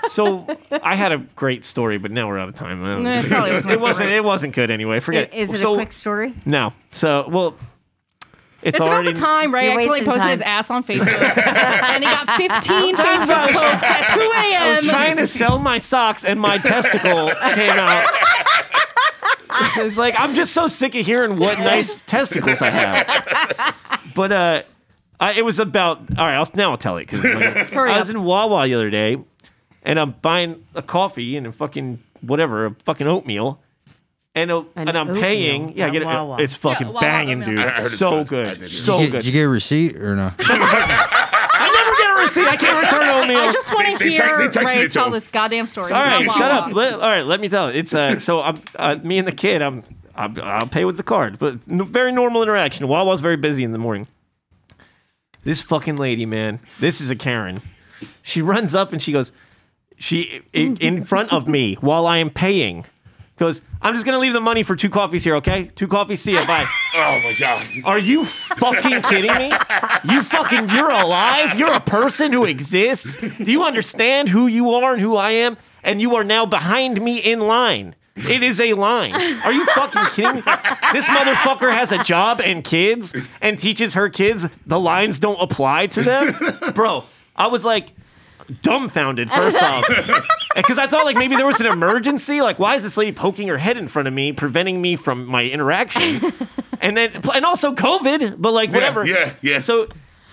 So 0.08 0.46
I 0.70 0.94
had 0.94 1.10
a 1.10 1.18
great 1.18 1.64
story, 1.64 1.98
but 1.98 2.12
now 2.12 2.28
we're 2.28 2.38
out 2.38 2.48
of 2.48 2.54
time. 2.54 2.84
I 2.84 2.90
don't- 2.90 3.02
No, 3.04 3.10
it 3.12 3.24
probably 3.28 3.50
wasn't 3.50 3.72
it 3.72 3.80
wasn't. 3.80 4.10
It 4.10 4.24
wasn't 4.24 4.54
good 4.54 4.70
anyway. 4.70 5.00
Forget. 5.00 5.34
Is 5.34 5.52
it 5.52 5.58
so, 5.60 5.72
a 5.72 5.76
quick 5.76 5.92
story? 5.92 6.32
No. 6.44 6.72
So 6.92 7.26
well, 7.28 7.48
it's, 8.62 8.78
It's 8.78 8.80
about 8.80 9.04
the 9.04 9.14
time 9.14 9.52
Ray 9.52 9.64
You're 9.64 9.72
accidentally 9.72 10.00
wasting 10.00 10.06
posted 10.06 10.22
time. 10.22 10.30
his 10.30 10.42
ass 10.42 10.70
on 10.70 10.84
Facebook, 10.84 11.08
and 11.94 12.04
he 12.04 12.10
got 12.10 12.26
15 12.36 12.96
Facebook 12.96 13.52
posts 13.52 13.84
at 13.84 14.14
2 14.14 14.20
I 14.20 14.68
was 14.70 14.78
a.m. 14.84 14.90
trying 14.90 15.16
to 15.16 15.26
sell 15.26 15.58
my 15.58 15.78
socks, 15.78 16.24
and 16.24 16.40
my 16.40 16.58
testicle 16.58 17.30
came 17.54 17.70
out. 17.78 18.06
It's 19.76 19.98
like 19.98 20.14
I'm 20.18 20.34
just 20.34 20.52
so 20.52 20.68
sick 20.68 20.94
of 20.94 21.04
hearing 21.06 21.38
what 21.38 21.58
nice 21.58 22.00
testicles 22.06 22.62
I 22.62 22.70
have. 22.70 23.76
But 24.14 24.32
uh, 24.32 24.62
I, 25.20 25.32
it 25.34 25.44
was 25.44 25.58
about. 25.58 25.98
All 26.18 26.26
right, 26.26 26.36
I'll, 26.36 26.48
now 26.54 26.70
I'll 26.72 26.78
tell 26.78 26.96
it 26.98 27.06
because 27.08 27.22
Hurry 27.22 27.90
I 27.90 27.98
was 27.98 28.10
up. 28.10 28.16
in 28.16 28.22
Wawa 28.24 28.66
the 28.66 28.74
other 28.74 28.90
day, 28.90 29.16
and 29.82 29.98
I'm 29.98 30.12
buying 30.12 30.64
a 30.74 30.82
coffee 30.82 31.36
and 31.36 31.46
a 31.46 31.52
fucking 31.52 32.02
whatever, 32.20 32.66
a 32.66 32.74
fucking 32.84 33.06
oatmeal. 33.06 33.60
And, 34.34 34.50
uh, 34.50 34.64
An 34.76 34.88
and 34.88 34.98
I'm 34.98 35.08
oatmeal 35.08 35.22
paying. 35.22 35.76
Yeah, 35.78 35.86
at 35.86 35.92
get 35.92 36.02
it. 36.02 36.08
It's 36.44 36.54
fucking 36.54 36.88
Yeah, 36.88 36.92
Wawa 36.92 37.00
banging, 37.00 37.40
oatmeal. 37.42 37.56
dude. 37.56 37.64
I- 37.66 37.78
I 37.78 37.82
so 37.84 38.22
good. 38.24 38.60
Good. 38.60 38.68
So 38.68 38.98
Did 38.98 39.04
you, 39.06 39.10
good. 39.10 39.18
did 39.20 39.26
you 39.26 39.32
get 39.32 39.42
a 39.44 39.48
receipt 39.48 39.96
or 39.96 40.14
no? 40.14 40.30
I 40.38 41.70
never 41.72 41.96
get 41.96 42.10
a 42.10 42.14
receipt. 42.36 42.46
I 42.46 42.56
can't 42.56 42.82
return 42.84 43.08
oatmeal. 43.08 43.38
I 43.38 43.52
just 43.52 43.72
want 43.72 43.86
to 43.86 43.98
They- 43.98 44.10
they 44.10 44.14
te- 44.16 44.22
hear 44.22 44.38
they 44.38 44.48
texted 44.48 44.66
Ray 44.76 44.80
it 44.80 44.82
to 44.84 44.88
tell 44.90 45.06
him. 45.06 45.12
this 45.12 45.28
goddamn 45.28 45.66
story. 45.66 45.92
All 45.92 46.00
right, 46.02 46.24
Blah, 46.24 46.34
shut 46.34 46.50
blah, 46.50 46.58
up. 46.68 46.72
Let- 46.74 46.94
all 46.94 47.00
right, 47.10 47.24
let 47.24 47.40
me 47.40 47.48
tell 47.48 47.68
it. 47.68 47.76
It's 47.76 47.94
uh, 47.94 48.18
so 48.18 48.40
I'm 48.42 48.54
uh, 48.76 48.98
me 49.02 49.18
and 49.18 49.26
the 49.28 49.32
kid. 49.32 49.62
I'm 49.62 49.82
I'll, 50.14 50.32
I'll 50.42 50.66
pay 50.68 50.84
with 50.84 50.96
the 50.96 51.02
card, 51.02 51.38
but 51.38 51.58
n- 51.70 51.84
very 51.84 52.10
normal 52.12 52.42
interaction. 52.42 52.88
Wawa's 52.88 53.20
very 53.20 53.36
busy 53.36 53.64
in 53.64 53.72
the 53.72 53.78
morning. 53.78 54.06
This 55.44 55.62
fucking 55.62 55.96
lady, 55.96 56.26
man, 56.26 56.58
this 56.80 57.00
is 57.00 57.10
a 57.10 57.16
Karen. 57.16 57.60
She 58.22 58.42
runs 58.42 58.74
up 58.74 58.92
and 58.92 59.00
she 59.00 59.12
goes, 59.12 59.30
she 59.98 60.40
in, 60.52 60.76
in 60.78 61.04
front 61.04 61.32
of 61.32 61.46
me 61.48 61.74
while 61.76 62.06
I 62.06 62.18
am 62.18 62.30
paying. 62.30 62.84
Goes, 63.36 63.60
I'm 63.82 63.92
just 63.92 64.06
gonna 64.06 64.18
leave 64.18 64.32
the 64.32 64.40
money 64.40 64.62
for 64.62 64.74
two 64.74 64.88
coffees 64.88 65.22
here, 65.22 65.34
okay? 65.36 65.66
Two 65.74 65.88
coffees, 65.88 66.22
see 66.22 66.32
ya, 66.32 66.46
bye. 66.46 66.64
Oh 66.98 67.20
my 67.22 67.34
god. 67.38 67.66
Are 67.84 67.98
you 67.98 68.24
fucking 68.24 69.02
kidding 69.02 69.34
me? 69.36 69.52
You 70.04 70.22
fucking, 70.22 70.70
you're 70.70 70.88
alive. 70.90 71.58
You're 71.58 71.74
a 71.74 71.80
person 71.80 72.32
who 72.32 72.44
exists. 72.46 73.36
Do 73.36 73.52
you 73.52 73.64
understand 73.64 74.30
who 74.30 74.46
you 74.46 74.70
are 74.70 74.94
and 74.94 75.02
who 75.02 75.14
I 75.14 75.32
am? 75.32 75.58
And 75.84 76.00
you 76.00 76.14
are 76.16 76.24
now 76.24 76.46
behind 76.46 77.02
me 77.02 77.18
in 77.18 77.40
line. 77.40 77.94
It 78.16 78.42
is 78.42 78.62
a 78.62 78.72
line. 78.72 79.12
Are 79.14 79.52
you 79.52 79.66
fucking 79.66 80.02
kidding 80.14 80.36
me? 80.36 80.42
This 80.94 81.06
motherfucker 81.06 81.70
has 81.70 81.92
a 81.92 82.02
job 82.02 82.40
and 82.40 82.64
kids 82.64 83.14
and 83.42 83.58
teaches 83.58 83.92
her 83.92 84.08
kids 84.08 84.48
the 84.66 84.80
lines 84.80 85.18
don't 85.18 85.40
apply 85.40 85.88
to 85.88 86.00
them. 86.02 86.32
Bro, 86.74 87.04
I 87.36 87.48
was 87.48 87.62
like 87.62 87.92
dumbfounded 88.62 89.30
first 89.30 89.60
off. 89.62 89.84
Because 90.56 90.78
I 90.78 90.86
thought 90.86 91.04
like 91.04 91.18
maybe 91.18 91.36
there 91.36 91.44
was 91.46 91.60
an 91.60 91.66
emergency. 91.66 92.40
Like, 92.40 92.58
why 92.58 92.76
is 92.76 92.82
this 92.82 92.96
lady 92.96 93.12
poking 93.12 93.46
her 93.48 93.58
head 93.58 93.76
in 93.76 93.88
front 93.88 94.08
of 94.08 94.14
me, 94.14 94.32
preventing 94.32 94.80
me 94.80 94.96
from 94.96 95.26
my 95.26 95.42
interaction? 95.44 96.32
And 96.80 96.96
then, 96.96 97.10
and 97.34 97.44
also 97.44 97.74
COVID, 97.74 98.36
but 98.38 98.52
like 98.52 98.72
whatever. 98.72 99.06
yeah, 99.06 99.32
yeah. 99.42 99.60
So 99.60 99.88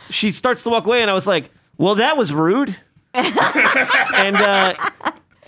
she 0.10 0.32
starts 0.32 0.64
to 0.64 0.70
walk 0.70 0.86
away, 0.86 1.02
and 1.02 1.12
I 1.12 1.14
was 1.14 1.28
like, 1.28 1.52
"Well, 1.78 1.96
that 1.96 2.16
was 2.16 2.32
rude." 2.32 2.74
and 3.14 4.36
uh, 4.38 4.74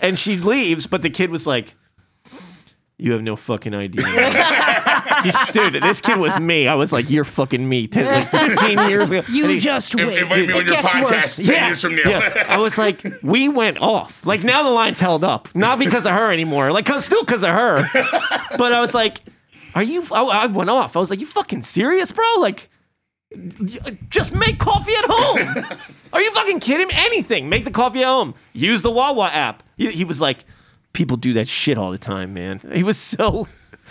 and 0.00 0.18
she 0.18 0.36
leaves, 0.36 0.86
but 0.86 1.00
the 1.00 1.10
kid 1.10 1.30
was 1.30 1.46
like, 1.46 1.74
"You 2.98 3.12
have 3.12 3.22
no 3.22 3.34
fucking 3.34 3.74
idea." 3.74 4.04
he 5.22 5.32
stood. 5.32 5.74
This 5.82 6.00
kid 6.00 6.18
was 6.18 6.38
me. 6.40 6.68
I 6.68 6.74
was 6.74 6.92
like, 6.92 7.08
"You're 7.10 7.24
fucking 7.24 7.68
me." 7.68 7.86
10, 7.88 8.06
like 8.06 8.28
15 8.28 8.88
years 8.88 9.10
ago. 9.12 9.22
You 9.28 9.48
he- 9.48 9.58
just 9.60 9.94
If- 9.94 10.06
wait. 10.06 10.18
Invite 10.18 10.46
me 10.46 10.52
on 10.54 10.66
your 10.66 10.76
podcast 10.76 11.04
worse. 11.12 11.36
ten 11.36 11.64
years 11.68 11.80
from 11.82 11.96
now. 11.96 12.02
yeah. 12.06 12.46
I 12.48 12.58
was 12.58 12.78
like, 12.78 13.04
we 13.22 13.48
went 13.48 13.80
off. 13.80 14.24
Like 14.26 14.44
now 14.44 14.62
the 14.62 14.70
line's 14.70 15.00
held 15.00 15.24
up, 15.24 15.48
not 15.54 15.78
because 15.78 16.06
of 16.06 16.12
her 16.12 16.32
anymore. 16.32 16.72
Like 16.72 16.86
'cause- 16.86 17.04
still 17.04 17.22
because 17.24 17.42
of 17.44 17.50
her. 17.50 17.78
But 18.58 18.72
I 18.72 18.80
was 18.80 18.94
like, 18.94 19.20
are 19.74 19.82
you? 19.82 20.04
I, 20.12 20.22
I 20.22 20.46
went 20.46 20.70
off. 20.70 20.96
I 20.96 21.00
was 21.00 21.10
like, 21.10 21.20
you 21.20 21.26
fucking 21.26 21.62
serious, 21.62 22.10
bro? 22.12 22.24
Like, 22.38 22.68
just 24.10 24.34
make 24.34 24.58
coffee 24.58 24.92
at 24.94 25.04
home. 25.08 25.78
Are 26.12 26.22
you 26.22 26.30
fucking 26.32 26.60
kidding 26.60 26.86
me? 26.88 26.94
Anything. 26.96 27.48
Make 27.48 27.64
the 27.64 27.70
coffee 27.70 28.00
at 28.02 28.06
home. 28.06 28.34
Use 28.52 28.82
the 28.82 28.90
Wawa 28.90 29.28
app. 29.32 29.62
He, 29.76 29.90
he 29.92 30.04
was 30.04 30.20
like, 30.20 30.44
people 30.92 31.16
do 31.16 31.34
that 31.34 31.46
shit 31.48 31.76
all 31.76 31.90
the 31.90 31.98
time, 31.98 32.32
man. 32.32 32.60
He 32.72 32.82
was 32.82 32.96
so. 32.96 33.48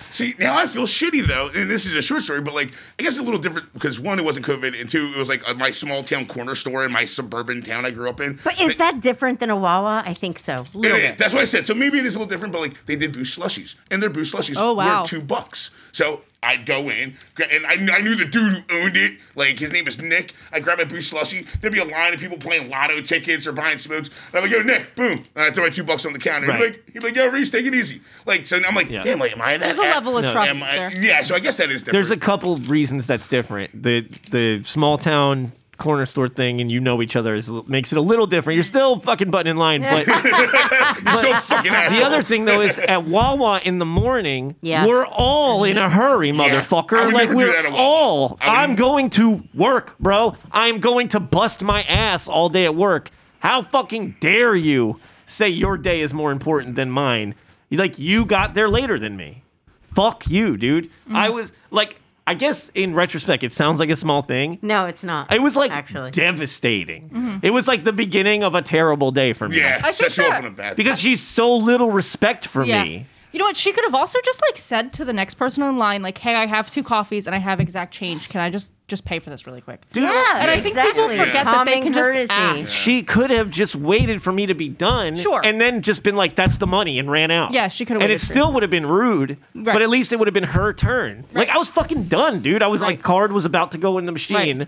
See, 0.09 0.33
now 0.39 0.55
I 0.57 0.67
feel 0.67 0.83
shitty 0.83 1.25
though, 1.25 1.49
and 1.55 1.69
this 1.69 1.85
is 1.85 1.93
a 1.95 2.01
short 2.01 2.21
story, 2.21 2.41
but 2.41 2.53
like 2.53 2.69
I 2.99 3.03
guess 3.03 3.13
it's 3.13 3.19
a 3.19 3.23
little 3.23 3.39
different 3.39 3.71
because 3.73 3.99
one, 3.99 4.19
it 4.19 4.25
wasn't 4.25 4.45
COVID, 4.45 4.79
and 4.79 4.89
two, 4.89 5.11
it 5.15 5.17
was 5.19 5.29
like 5.29 5.47
uh, 5.49 5.53
my 5.53 5.71
small 5.71 6.03
town 6.03 6.25
corner 6.25 6.55
store 6.55 6.85
in 6.85 6.91
my 6.91 7.05
suburban 7.05 7.61
town 7.61 7.85
I 7.85 7.91
grew 7.91 8.09
up 8.09 8.19
in. 8.21 8.39
But 8.43 8.59
is 8.59 8.75
that 8.77 8.99
different 9.01 9.39
than 9.39 9.49
a 9.49 9.55
Wawa? 9.55 10.03
I 10.05 10.13
think 10.13 10.39
so. 10.39 10.65
It 10.73 10.81
bit. 10.81 11.17
That's 11.17 11.33
what 11.33 11.41
I 11.41 11.45
said. 11.45 11.65
So 11.65 11.73
maybe 11.73 11.97
it 11.99 12.05
is 12.05 12.15
a 12.15 12.19
little 12.19 12.29
different, 12.29 12.53
but 12.53 12.61
like 12.61 12.85
they 12.85 12.95
did 12.95 13.13
boost 13.13 13.39
slushies, 13.39 13.75
and 13.91 14.01
their 14.01 14.09
boost 14.09 14.33
slushies 14.35 14.57
Oh, 14.59 14.73
wow. 14.73 15.01
were 15.01 15.07
two 15.07 15.21
bucks. 15.21 15.71
So 15.91 16.21
I'd 16.45 16.65
go 16.65 16.89
in, 16.89 17.13
and 17.51 17.65
I, 17.65 17.73
I 17.97 18.01
knew 18.01 18.15
the 18.15 18.25
dude 18.25 18.53
who 18.53 18.81
owned 18.83 18.95
it. 18.97 19.19
Like 19.35 19.59
his 19.59 19.73
name 19.73 19.87
is 19.87 20.01
Nick. 20.01 20.33
I 20.53 20.59
grab 20.59 20.77
my 20.77 20.83
boost 20.85 21.09
slushy. 21.09 21.41
There'd 21.61 21.73
be 21.73 21.79
a 21.79 21.85
line 21.85 22.13
of 22.13 22.19
people 22.19 22.37
playing 22.37 22.69
lotto 22.69 23.01
tickets 23.01 23.47
or 23.47 23.51
buying 23.51 23.77
smokes. 23.77 24.09
And 24.33 24.35
I'm 24.37 24.43
like, 24.43 24.51
yo, 24.51 24.61
Nick, 24.63 24.95
boom. 24.95 25.23
And 25.35 25.45
I 25.45 25.51
throw 25.51 25.63
my 25.63 25.69
two 25.69 25.83
bucks 25.83 26.05
on 26.05 26.13
the 26.13 26.19
counter. 26.19 26.51
He'd 26.51 26.57
be 26.59 26.65
like, 26.65 26.83
he'd 26.93 26.99
be 26.99 26.99
like, 27.07 27.15
yo, 27.15 27.29
Reese, 27.29 27.49
take 27.49 27.65
it 27.65 27.75
easy. 27.75 27.99
Like, 28.25 28.47
so 28.47 28.59
I'm 28.65 28.75
like, 28.75 28.89
Yeah. 28.89 29.03
damn, 29.03 29.19
like, 29.19 29.33
am 29.33 29.41
I 29.41 29.57
that? 29.57 29.59
There's 29.65 29.77
a 29.77 29.81
level 29.81 30.17
of 30.17 30.23
No. 30.23 30.31
trust 30.31 30.61
I- 30.61 30.75
there. 30.77 30.91
yeah, 31.01 31.21
so 31.21 31.35
I 31.35 31.39
guess 31.39 31.57
that 31.57 31.69
is 31.71 31.81
different. 31.81 31.93
There's 31.93 32.11
a 32.11 32.17
couple 32.17 32.55
reasons 32.57 33.07
that's 33.07 33.27
different. 33.27 33.83
The 33.83 34.01
the 34.31 34.63
small 34.63 34.97
town 34.97 35.51
corner 35.77 36.05
store 36.05 36.27
thing, 36.29 36.61
and 36.61 36.71
you 36.71 36.79
know 36.79 37.01
each 37.01 37.15
other 37.15 37.35
is 37.35 37.49
makes 37.67 37.91
it 37.91 37.97
a 37.97 38.01
little 38.01 38.25
different. 38.27 38.55
You're 38.55 38.63
still 38.63 38.99
fucking 38.99 39.31
butting 39.31 39.51
in 39.51 39.57
line, 39.57 39.81
but. 39.81 40.05
You're 40.07 41.35
fucking. 41.37 41.71
The 41.95 42.03
other 42.03 42.21
thing 42.21 42.45
though 42.45 42.61
is 42.61 42.77
at 42.79 43.05
Wawa 43.05 43.59
in 43.63 43.79
the 43.79 43.85
morning, 43.85 44.55
Yeah. 44.61 44.85
we're 44.85 45.05
all 45.05 45.63
in 45.63 45.77
a 45.77 45.89
hurry, 45.89 46.31
motherfucker. 46.31 46.97
I 46.97 47.05
would 47.05 47.13
like 47.13 47.29
we're 47.29 47.55
at 47.55 47.65
Wawa. 47.65 47.75
all. 47.77 48.37
I 48.41 48.49
would- 48.65 48.69
I'm 48.71 48.75
going 48.75 49.09
to 49.11 49.43
work, 49.53 49.97
bro. 49.99 50.35
I'm 50.51 50.79
going 50.79 51.07
to 51.09 51.19
bust 51.19 51.63
my 51.63 51.83
ass 51.83 52.27
all 52.27 52.49
day 52.49 52.65
at 52.65 52.75
work. 52.75 53.09
How 53.39 53.61
fucking 53.61 54.15
dare 54.19 54.55
you 54.55 54.99
say 55.25 55.49
your 55.49 55.77
day 55.77 56.01
is 56.01 56.13
more 56.13 56.31
important 56.31 56.75
than 56.75 56.89
mine? 56.89 57.35
You 57.69 57.77
like 57.77 57.99
you 57.99 58.25
got 58.25 58.53
there 58.53 58.69
later 58.69 58.97
than 58.99 59.15
me. 59.17 59.43
Fuck 59.81 60.27
you, 60.29 60.57
dude. 60.57 60.85
Mm. 61.09 61.15
I 61.15 61.29
was 61.29 61.53
like, 61.71 61.99
I 62.27 62.33
guess 62.33 62.69
in 62.73 62.95
retrospect, 62.95 63.43
it 63.43 63.53
sounds 63.53 63.79
like 63.79 63.89
a 63.91 63.95
small 63.95 64.21
thing. 64.23 64.57
No, 64.63 64.85
it's 64.85 65.03
not. 65.03 65.31
It 65.33 65.41
was 65.43 65.55
like 65.55 65.71
actually. 65.71 66.09
devastating. 66.11 67.09
Mm-hmm. 67.09 67.37
It 67.43 67.51
was 67.51 67.67
like 67.67 67.83
the 67.83 67.93
beginning 67.93 68.43
of 68.43 68.55
a 68.55 68.61
terrible 68.61 69.11
day 69.11 69.33
for 69.33 69.47
me. 69.47 69.57
yeah, 69.57 69.79
I 69.83 69.91
set 69.91 70.11
think 70.11 70.27
you 70.27 70.33
off 70.33 70.39
on 70.43 70.45
a 70.45 70.51
bad 70.55 70.75
Because 70.75 70.99
she's 70.99 71.21
so 71.21 71.55
little 71.55 71.91
respect 71.91 72.47
for 72.47 72.63
Yeah. 72.63 72.83
me. 72.83 73.05
You 73.31 73.39
know 73.39 73.45
what? 73.45 73.57
She 73.57 73.73
could 73.73 73.83
have 73.83 73.93
also 73.93 74.17
just 74.23 74.41
like 74.47 74.57
said 74.57 74.93
to 74.93 75.03
the 75.05 75.11
next 75.13 75.33
person 75.33 75.61
in 75.63 75.77
line, 75.77 76.01
like, 76.01 76.17
"Hey, 76.17 76.35
I 76.35 76.45
have 76.45 76.69
two 76.71 76.83
coffees 76.83 77.27
and 77.27 77.35
I 77.35 77.39
have 77.39 77.59
exact 77.59 77.93
change. 77.93 78.29
Can 78.29 78.39
I 78.41 78.49
just 78.49 78.71
just 78.87 79.05
pay 79.05 79.19
for 79.19 79.29
this 79.29 79.45
really 79.47 79.61
quick?" 79.61 79.81
Dude, 79.91 80.03
yeah, 80.03 80.39
And 80.41 80.49
I 80.51 80.59
think 80.61 80.75
people 80.75 81.05
exactly. 81.05 81.17
forget 81.17 81.45
that 81.45 81.65
they 81.65 81.73
Common 81.81 81.83
can 81.83 81.93
just 81.93 82.31
ask. 82.31 82.71
She 82.71 83.03
could 83.03 83.29
have 83.31 83.49
just 83.49 83.75
waited 83.75 84.21
for 84.21 84.31
me 84.31 84.45
to 84.45 84.53
be 84.53 84.69
done. 84.69 85.15
Sure. 85.15 85.41
And 85.43 85.59
then 85.59 85.81
just 85.81 86.03
been 86.03 86.15
like, 86.15 86.35
that's 86.35 86.57
the 86.57 86.67
money 86.67 86.99
and 86.99 87.09
ran 87.09 87.31
out. 87.31 87.51
Yeah, 87.51 87.67
she 87.67 87.85
could 87.85 87.95
have 87.95 88.01
And 88.03 88.11
it 88.11 88.19
for 88.19 88.25
still 88.25 88.53
would 88.53 88.63
have 88.63 88.69
been 88.69 88.85
rude, 88.85 89.37
Right. 89.53 89.65
but 89.65 89.81
at 89.81 89.89
least 89.89 90.11
it 90.13 90.19
would 90.19 90.27
have 90.27 90.33
been 90.33 90.43
her 90.43 90.73
turn. 90.73 91.25
Like, 91.33 91.49
I 91.49 91.57
was 91.57 91.67
fucking 91.69 92.03
done, 92.05 92.41
dude. 92.41 92.61
I 92.61 92.67
was 92.67 92.81
like, 92.81 93.01
card 93.01 93.31
was 93.31 93.45
about 93.45 93.71
to 93.71 93.77
go 93.77 93.97
in 93.97 94.05
the 94.05 94.11
machine. 94.11 94.59
Right. 94.59 94.67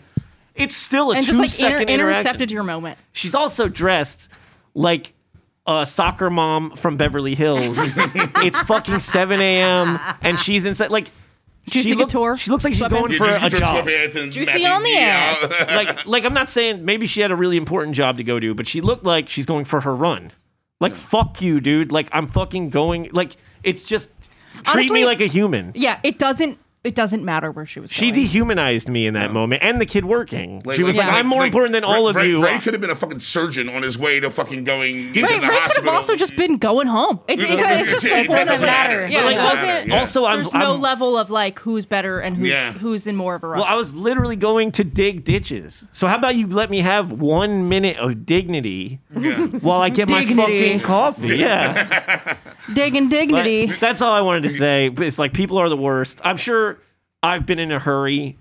It's 0.56 0.76
still 0.76 1.12
a 1.12 1.16
And 1.16 1.24
two 1.24 1.28
just 1.28 1.40
like 1.40 1.50
second 1.52 1.82
inter- 1.84 1.94
interaction. 1.94 2.20
intercepted 2.22 2.52
your 2.52 2.64
moment. 2.64 2.98
She's 3.14 3.36
also 3.36 3.68
dressed 3.70 4.30
like 4.74 5.14
a 5.68 5.86
soccer 5.86 6.30
mom 6.32 6.72
from 6.76 6.98
Beverly 6.98 7.36
Hills. 7.36 7.78
it's 7.78 8.60
fucking 8.62 8.98
7 9.00 9.40
a.m. 9.42 10.00
and 10.22 10.40
she's 10.40 10.66
inside. 10.66 10.90
Like, 10.90 11.12
Juicy 11.70 11.90
she, 11.90 11.96
look- 11.96 12.10
Couture, 12.10 12.38
she 12.38 12.50
looks 12.52 12.64
like 12.64 12.74
she's 12.74 12.88
going 12.88 13.12
for 13.12 13.26
just 13.26 13.38
a 13.38 13.42
get 13.42 13.52
your 13.52 13.60
job. 13.62 13.86
sweatpants 13.86 14.22
and 14.22 14.32
Juicy 14.32 14.54
matching- 14.54 14.68
on 14.68 14.84
the 14.84 14.90
yeah. 14.90 15.36
ass. 15.42 15.68
like 15.76 16.06
like 16.06 16.26
I'm 16.26 16.34
not 16.34 16.50
saying 16.50 16.86
maybe 16.86 17.08
she 17.08 17.22
had 17.22 17.30
a 17.32 17.36
really 17.36 17.58
important 17.58 17.96
job 17.96 18.18
to 18.18 18.24
go 18.24 18.40
to, 18.40 18.54
but 18.54 18.68
she 18.68 18.82
looked 18.82 19.04
like 19.04 19.28
she's 19.30 19.46
going 19.46 19.66
for 19.66 19.82
her 19.82 19.96
run. 19.96 20.32
Like 20.80 20.96
fuck 20.96 21.42
you, 21.42 21.60
dude. 21.60 21.92
Like 21.92 22.08
I'm 22.12 22.28
fucking 22.28 22.70
going. 22.70 23.10
Like 23.12 23.36
it's 23.64 23.84
just 23.84 24.10
treat 24.64 24.68
Honestly- 24.70 24.94
me 25.02 25.06
like 25.06 25.20
a 25.22 25.26
human. 25.28 25.72
Yeah, 25.76 26.00
it 26.04 26.18
doesn't. 26.20 26.58
It 26.88 26.96
doesn't 26.96 27.24
matter 27.26 27.52
where 27.52 27.66
she 27.66 27.82
was. 27.82 27.92
She 27.92 28.12
going. 28.12 28.24
dehumanized 28.24 28.88
me 28.88 29.08
in 29.08 29.14
that 29.16 29.32
oh. 29.32 29.34
moment, 29.34 29.62
and 29.62 29.82
the 29.82 29.86
kid 29.86 30.06
working. 30.06 30.62
Like- 30.64 30.78
she 30.78 30.84
was 30.84 30.96
like- 30.96 31.06
like, 31.06 31.14
Yeah. 31.14 31.20
"I'm 31.20 31.28
more 31.28 31.40
like, 31.40 31.48
important 31.48 31.74
than 31.74 31.84
Ray- 31.84 31.90
all 31.90 32.08
of 32.08 32.16
Ray, 32.16 32.30
you." 32.30 32.44
Ray 32.44 32.58
could 32.60 32.74
have 32.74 32.80
been 32.80 32.90
a 32.90 32.96
fucking 32.96 33.20
surgeon 33.20 33.68
on 33.68 33.84
his 33.84 34.00
way 34.00 34.20
to 34.22 34.30
fucking 34.30 34.64
going 34.64 35.08
Ray, 35.12 35.22
the 35.22 35.48
Ray 35.48 35.60
could 35.68 35.84
have 35.84 35.88
also 35.90 36.16
just 36.16 36.36
been 36.38 36.58
going 36.58 36.88
home. 36.88 37.20
It, 37.28 37.42
it, 37.42 37.50
it's 37.50 37.92
just 37.92 38.06
It 38.06 38.30
like 38.30 38.48
doesn't 38.48 38.66
matter. 38.66 39.02
Yeah, 39.02 39.26
It 39.26 39.32
it 39.32 39.36
doesn't 39.36 39.42
doesn't. 39.42 39.66
matter. 39.66 39.88
Yeah. 39.90 40.00
Also, 40.00 40.24
I'm, 40.26 40.38
There's 40.38 40.54
no 40.54 40.76
I'm 40.76 40.82
level 40.82 41.18
of 41.18 41.30
like 41.30 41.60
who's 41.60 41.86
better 41.86 42.20
and 42.22 42.38
who's 42.38 42.48
Yeah. 42.50 42.72
who's 42.72 43.06
in 43.06 43.16
more 43.18 43.36
of 43.36 43.44
a 43.44 43.48
rush. 43.50 43.60
well, 43.60 43.68
I 43.68 43.76
was 43.76 43.94
literally 43.94 44.38
going 44.38 44.72
to 44.72 44.84
dig 44.86 45.26
ditches. 45.26 45.84
So 45.92 46.08
how 46.08 46.16
about 46.18 46.36
you 46.36 46.48
let 46.48 46.70
me 46.70 46.80
have 46.80 47.12
one 47.12 47.68
minute 47.68 47.98
of 47.98 48.26
dignity 48.26 49.00
while 49.62 49.82
I 49.82 49.90
get 49.90 50.10
my 50.10 50.26
fucking 50.26 50.80
coffee? 50.80 51.36
Yeah. 51.38 52.36
Digging 52.74 53.10
dignity. 53.10 53.68
But 53.68 53.80
that's 53.80 54.02
all 54.02 54.12
I 54.14 54.22
wanted 54.22 54.44
to 54.44 54.50
say. 54.50 54.88
It's 54.88 55.20
like 55.20 55.34
people 55.34 55.58
are 55.58 55.70
the 55.70 55.78
worst. 55.78 56.20
I'm 56.24 56.38
sure 56.38 56.80
I've 57.24 57.46
been 57.46 57.60
in 57.60 57.72
a 57.72 57.80
hurry 57.80 58.38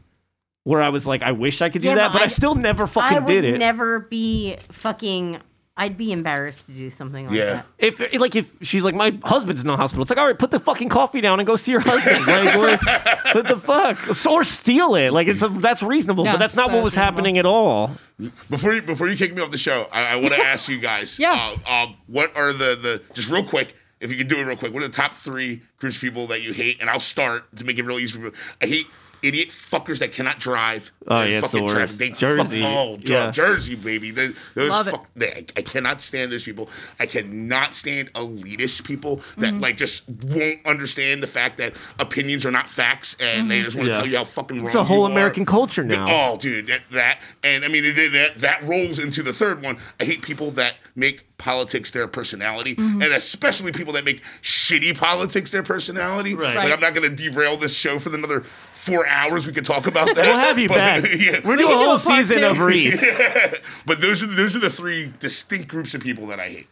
where 0.64 0.82
I 0.82 0.88
was 0.88 1.06
like, 1.06 1.22
I 1.22 1.32
wish 1.32 1.62
I 1.62 1.68
could 1.70 1.82
do 1.82 1.88
Yeah, 1.88 1.94
that, 1.96 2.08
but 2.08 2.14
but 2.14 2.22
I, 2.22 2.24
I- 2.24 2.28
still 2.28 2.54
never 2.54 2.86
fucking 2.86 3.16
I 3.18 3.20
would 3.20 3.26
did 3.32 3.44
it. 3.44 3.58
never 3.58 4.00
be 4.00 4.56
fucking. 4.70 5.38
I'd 5.78 5.98
be 5.98 6.10
embarrassed 6.10 6.68
to 6.68 6.72
do 6.72 6.88
something 6.88 7.26
like 7.26 7.36
Yeah. 7.36 7.44
that. 7.56 7.66
if 7.78 8.18
like 8.18 8.34
if 8.34 8.50
she's 8.62 8.82
like, 8.82 8.94
my 8.94 9.18
husband's 9.22 9.60
in 9.60 9.68
the 9.68 9.76
hospital, 9.76 10.00
it's 10.00 10.10
like, 10.10 10.18
all 10.18 10.26
right, 10.26 10.38
put 10.38 10.50
the 10.50 10.58
fucking 10.58 10.88
coffee 10.88 11.20
down 11.20 11.38
and 11.38 11.46
go 11.46 11.54
see 11.56 11.70
your 11.70 11.82
husband. 11.82 12.26
like, 12.26 12.56
what, 12.56 13.34
what 13.34 13.46
the 13.46 13.58
fuck? 13.58 13.98
So, 14.14 14.32
or 14.32 14.42
steal 14.42 14.94
it. 14.94 15.12
Like 15.12 15.28
it's 15.28 15.42
a, 15.42 15.48
that's 15.48 15.82
reasonable, 15.82 16.24
Yeah, 16.24 16.32
but 16.32 16.38
that's 16.38 16.56
not 16.56 16.68
what 16.68 16.76
that's 16.76 16.84
was 16.84 16.92
reasonable. 16.94 17.04
happening 17.12 17.36
at 17.38 17.44
all. 17.44 17.90
Before 18.48 18.72
you 18.72 18.80
before 18.80 19.06
you 19.06 19.16
kick 19.16 19.36
me 19.36 19.42
off 19.42 19.50
the 19.50 19.58
show, 19.58 19.86
I, 19.92 20.14
I 20.14 20.16
want 20.16 20.32
to 20.32 20.40
ask 20.40 20.66
you 20.70 20.78
guys. 20.80 21.18
Yeah. 21.18 21.32
Uh, 21.34 21.56
uh, 21.68 21.86
what 22.06 22.34
are 22.34 22.54
the 22.54 22.76
the 22.80 23.02
just 23.12 23.30
real 23.30 23.44
quick? 23.44 23.75
If 24.00 24.10
you 24.10 24.18
could 24.18 24.28
do 24.28 24.36
it 24.36 24.44
real 24.44 24.56
quick, 24.56 24.74
what 24.74 24.82
are 24.82 24.88
the 24.88 24.92
top 24.94 25.14
three 25.14 25.62
of 25.78 25.98
people 25.98 26.26
that 26.26 26.42
you 26.42 26.52
hate? 26.52 26.80
And 26.80 26.90
I'll 26.90 27.00
start 27.00 27.54
to 27.56 27.64
make 27.64 27.78
it 27.78 27.84
real 27.84 27.98
easy 27.98 28.18
for 28.18 28.30
people. 28.30 28.38
I 28.62 28.66
hate 28.66 28.86
idiot 29.26 29.48
fuckers 29.48 29.98
that 29.98 30.12
cannot 30.12 30.38
drive. 30.38 30.92
Oh, 31.08 31.22
yeah, 31.22 31.38
it's 31.38 31.50
the 31.50 31.58
fucking 31.58 31.74
worst. 31.74 31.98
They 31.98 32.10
Jersey, 32.10 32.62
Fucking, 32.62 32.64
oh, 32.64 32.98
yeah. 33.02 33.30
Jersey, 33.30 33.74
baby. 33.74 34.10
They- 34.10 34.28
those 34.54 34.70
Love 34.70 34.88
it. 34.88 34.90
fuck, 34.92 35.08
they, 35.16 35.28
I, 35.32 35.44
I 35.58 35.62
cannot 35.62 36.00
stand 36.00 36.32
those 36.32 36.42
people. 36.42 36.68
I 37.00 37.06
cannot 37.06 37.74
stand 37.74 38.12
elitist 38.14 38.84
people 38.84 39.16
that 39.38 39.52
Mm-hmm. 39.52 39.60
like 39.60 39.76
just 39.76 40.08
won't 40.08 40.64
understand 40.66 41.22
the 41.22 41.26
fact 41.26 41.58
that 41.58 41.74
opinions 41.98 42.44
are 42.46 42.50
not 42.50 42.66
facts 42.66 43.16
and 43.20 43.50
they 43.50 43.62
just 43.62 43.76
want 43.76 43.86
to 43.86 43.92
Yeah. 43.92 43.98
tell 43.98 44.06
you 44.06 44.16
how 44.18 44.24
fucking 44.24 44.56
wrong 44.58 44.66
It's 44.66 44.74
a 44.74 44.84
whole 44.84 45.06
you 45.06 45.12
American 45.12 45.42
are. 45.44 45.46
culture 45.46 45.84
now. 45.84 46.06
Oh, 46.08 46.36
dude, 46.36 46.66
that, 46.68 46.82
that 46.92 47.20
and 47.44 47.64
I 47.64 47.68
mean 47.68 47.82
that 47.84 48.32
that 48.38 48.62
rolls 48.64 48.98
into 48.98 49.22
the 49.22 49.32
third 49.32 49.62
one. 49.62 49.76
I 50.00 50.04
hate 50.04 50.22
people 50.22 50.50
that 50.52 50.76
make 50.94 51.24
politics 51.38 51.90
their 51.90 52.08
personality, 52.08 52.74
Mm-hmm. 52.76 53.02
and 53.02 53.12
especially 53.12 53.70
people 53.72 53.92
that 53.94 54.04
make 54.04 54.22
shitty 54.42 54.96
politics 54.98 55.52
their 55.52 55.62
personality. 55.62 56.34
Right. 56.34 56.54
Like 56.56 56.64
Right. 56.64 56.72
I'm 56.72 56.80
not 56.80 56.94
going 56.94 57.08
to 57.14 57.14
derail 57.30 57.56
this 57.58 57.76
show 57.76 57.98
for 57.98 58.14
another 58.14 58.42
four 58.86 59.06
hours. 59.06 59.46
We 59.46 59.52
could 59.52 59.64
talk 59.64 59.86
about 59.86 60.06
that. 60.06 60.16
We'll 60.16 60.38
have 60.38 60.58
you 60.58 60.68
But- 60.68 60.74
back. 60.76 61.04
yeah. 61.18 61.40
We're 61.44 61.56
We 61.56 61.56
doing 61.58 61.68
a 61.70 61.72
can 61.74 61.78
do 61.80 61.84
whole 61.86 61.94
a 61.94 61.98
season 61.98 62.38
two. 62.38 62.46
of 62.46 62.60
Reese. 62.60 63.18
but 63.86 64.00
those 64.00 64.22
are 64.22 64.26
those 64.26 64.54
are 64.56 64.60
the 64.60 64.70
three 64.70 65.12
distinct 65.20 65.68
groups 65.68 65.94
of 65.94 66.00
people 66.00 66.26
that 66.28 66.40
I 66.40 66.48
hate. 66.48 66.68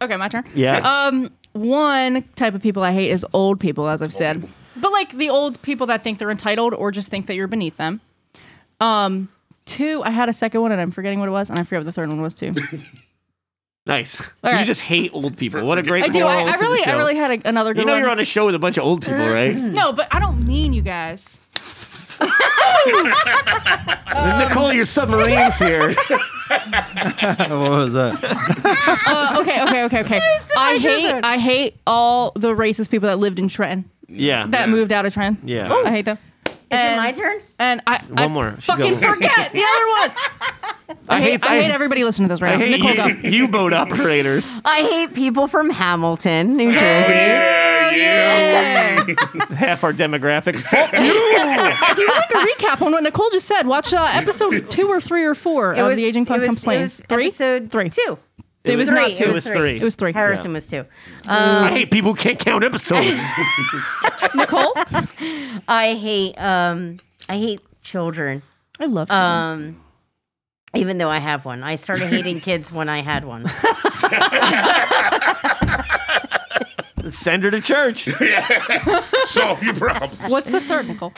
Okay, 0.00 0.16
my 0.16 0.28
turn. 0.28 0.44
Yeah. 0.54 0.78
Um, 0.78 1.30
one 1.52 2.24
type 2.36 2.54
of 2.54 2.62
people 2.62 2.82
I 2.82 2.92
hate 2.92 3.10
is 3.10 3.24
old 3.32 3.60
people, 3.60 3.88
as 3.88 4.02
I've 4.02 4.12
said. 4.12 4.46
But 4.76 4.90
like 4.92 5.12
the 5.12 5.30
old 5.30 5.60
people 5.62 5.86
that 5.88 6.02
think 6.02 6.18
they're 6.18 6.30
entitled 6.30 6.74
or 6.74 6.90
just 6.90 7.08
think 7.08 7.26
that 7.26 7.34
you're 7.34 7.46
beneath 7.46 7.76
them. 7.76 8.00
Um, 8.80 9.28
two, 9.64 10.02
I 10.02 10.10
had 10.10 10.28
a 10.28 10.32
second 10.32 10.60
one 10.62 10.72
and 10.72 10.80
I'm 10.80 10.90
forgetting 10.90 11.20
what 11.20 11.28
it 11.28 11.32
was, 11.32 11.50
and 11.50 11.58
I 11.58 11.62
forget 11.64 11.80
what 11.80 11.86
the 11.86 11.92
third 11.92 12.08
one 12.08 12.20
was 12.20 12.34
too. 12.34 12.52
Nice. 13.86 14.18
So 14.44 14.50
All 14.50 14.58
you 14.58 14.64
just 14.64 14.80
hate 14.82 15.10
old 15.14 15.36
people. 15.36 15.64
What 15.64 15.78
a 15.78 15.82
great 15.82 16.04
I 16.04 16.08
do. 16.08 16.24
I, 16.24 16.42
I 16.42 16.54
really, 16.56 16.84
I 16.84 16.96
really 16.96 17.14
had 17.16 17.30
a, 17.44 17.48
another 17.48 17.72
good 17.74 17.80
You 17.80 17.86
know 17.86 17.92
one. 17.92 18.02
you're 18.02 18.10
on 18.10 18.18
a 18.20 18.24
show 18.24 18.46
with 18.46 18.54
a 18.54 18.58
bunch 18.58 18.76
of 18.76 18.84
old 18.84 19.02
people, 19.02 19.18
right? 19.28 19.54
no, 19.54 19.92
but 19.92 20.08
I 20.12 20.18
don't 20.20 20.44
mean 20.46 20.72
you 20.72 20.82
guys. 20.82 21.38
Nicole, 24.38 24.72
your 24.72 24.84
submarines 24.84 25.58
here. 25.58 25.80
what 25.88 25.94
was 27.70 27.92
that? 27.94 28.18
Uh, 29.06 29.40
okay, 29.40 29.62
okay, 29.64 29.84
okay, 29.84 30.00
okay. 30.00 30.38
I 30.56 30.78
hate, 30.78 31.20
I 31.24 31.38
hate 31.38 31.76
all 31.86 32.32
the 32.36 32.54
racist 32.54 32.90
people 32.90 33.08
that 33.08 33.18
lived 33.18 33.38
in 33.38 33.48
Trenton 33.48 33.88
Yeah. 34.08 34.46
that 34.48 34.68
moved 34.68 34.92
out 34.92 35.06
of 35.06 35.14
Trenton. 35.14 35.48
Yeah. 35.48 35.72
I 35.72 35.90
hate 35.90 36.04
them. 36.04 36.18
Is 36.72 36.78
And- 36.78 36.94
it 36.94 36.96
my 36.96 37.12
turn? 37.12 37.40
And 37.58 37.82
I 37.86 37.98
One 37.98 38.18
I 38.18 38.26
more. 38.28 38.54
She's 38.56 38.64
Fucking 38.64 38.98
going. 38.98 39.14
forget 39.14 39.52
the 39.52 39.62
other 39.62 39.88
ones. 40.00 40.14
I 41.08 41.20
hate, 41.20 41.44
I 41.46 41.60
hate 41.62 41.70
everybody 41.70 42.04
listening 42.04 42.28
to 42.28 42.32
this 42.34 42.40
right 42.42 42.52
I 42.54 42.56
now. 42.56 42.64
hate 42.64 42.80
Nicole, 42.80 42.94
go. 42.96 43.06
U- 43.28 43.30
U-boat 43.44 43.72
operators. 43.72 44.60
I 44.64 44.80
hate 44.80 45.14
people 45.14 45.46
from 45.48 45.70
Hamilton, 45.70 46.56
New 46.56 46.72
Jersey. 46.72 47.12
Yeah, 47.12 47.90
yeah. 47.90 49.04
Half 49.56 49.84
our 49.84 49.92
demographic. 49.92 50.54
if 50.56 50.72
you 51.98 52.06
want 52.08 52.30
like 52.30 52.30
a 52.30 52.46
recap 52.78 52.82
on 52.84 52.92
what 52.92 53.02
Nicole 53.02 53.30
just 53.30 53.46
said, 53.46 53.66
watch 53.66 53.92
uh, 53.94 54.08
episode 54.12 54.70
two 54.70 54.88
or 54.88 55.00
three 55.00 55.24
or 55.24 55.34
four 55.34 55.72
of 55.72 55.96
the 55.96 56.04
Aging 56.04 56.22
it 56.24 56.28
Punk 56.28 56.40
was- 56.40 56.48
Complaints. 56.48 56.98
It 57.00 57.02
was 57.02 57.06
Three, 57.08 57.26
episode 57.26 57.70
three. 57.70 57.90
two. 57.90 58.18
It 58.64 58.76
was 58.76 58.88
Three. 58.88 58.96
not 59.00 59.14
two. 59.14 59.24
It 59.24 59.32
was 59.32 59.48
three. 59.50 59.76
It 59.76 59.82
was 59.82 59.96
three. 59.96 60.12
Harrison 60.12 60.52
was 60.52 60.66
two. 60.66 60.84
I 61.26 61.70
hate 61.70 61.90
people 61.90 62.12
who 62.14 62.18
can't 62.18 62.38
count 62.38 62.62
episodes. 62.62 63.10
Nicole, 64.34 64.72
I 65.68 65.96
hate 66.00 66.34
um 66.38 66.98
I 67.28 67.38
hate 67.38 67.60
children. 67.82 68.42
I 68.78 68.86
love 68.86 69.08
you. 69.10 69.16
Um 69.16 69.78
even 70.74 70.98
though 70.98 71.10
I 71.10 71.18
have 71.18 71.44
one. 71.44 71.62
I 71.62 71.74
started 71.74 72.06
hating 72.08 72.40
kids 72.40 72.72
when 72.72 72.88
I 72.88 73.02
had 73.02 73.24
one. 73.24 73.46
Send 77.08 77.42
her 77.44 77.50
to 77.50 77.60
church. 77.60 78.04
Solve 79.24 79.62
your 79.62 79.74
problems. 79.74 80.30
What's 80.30 80.50
the 80.50 80.60
third, 80.60 80.86
Nicole? 80.88 81.12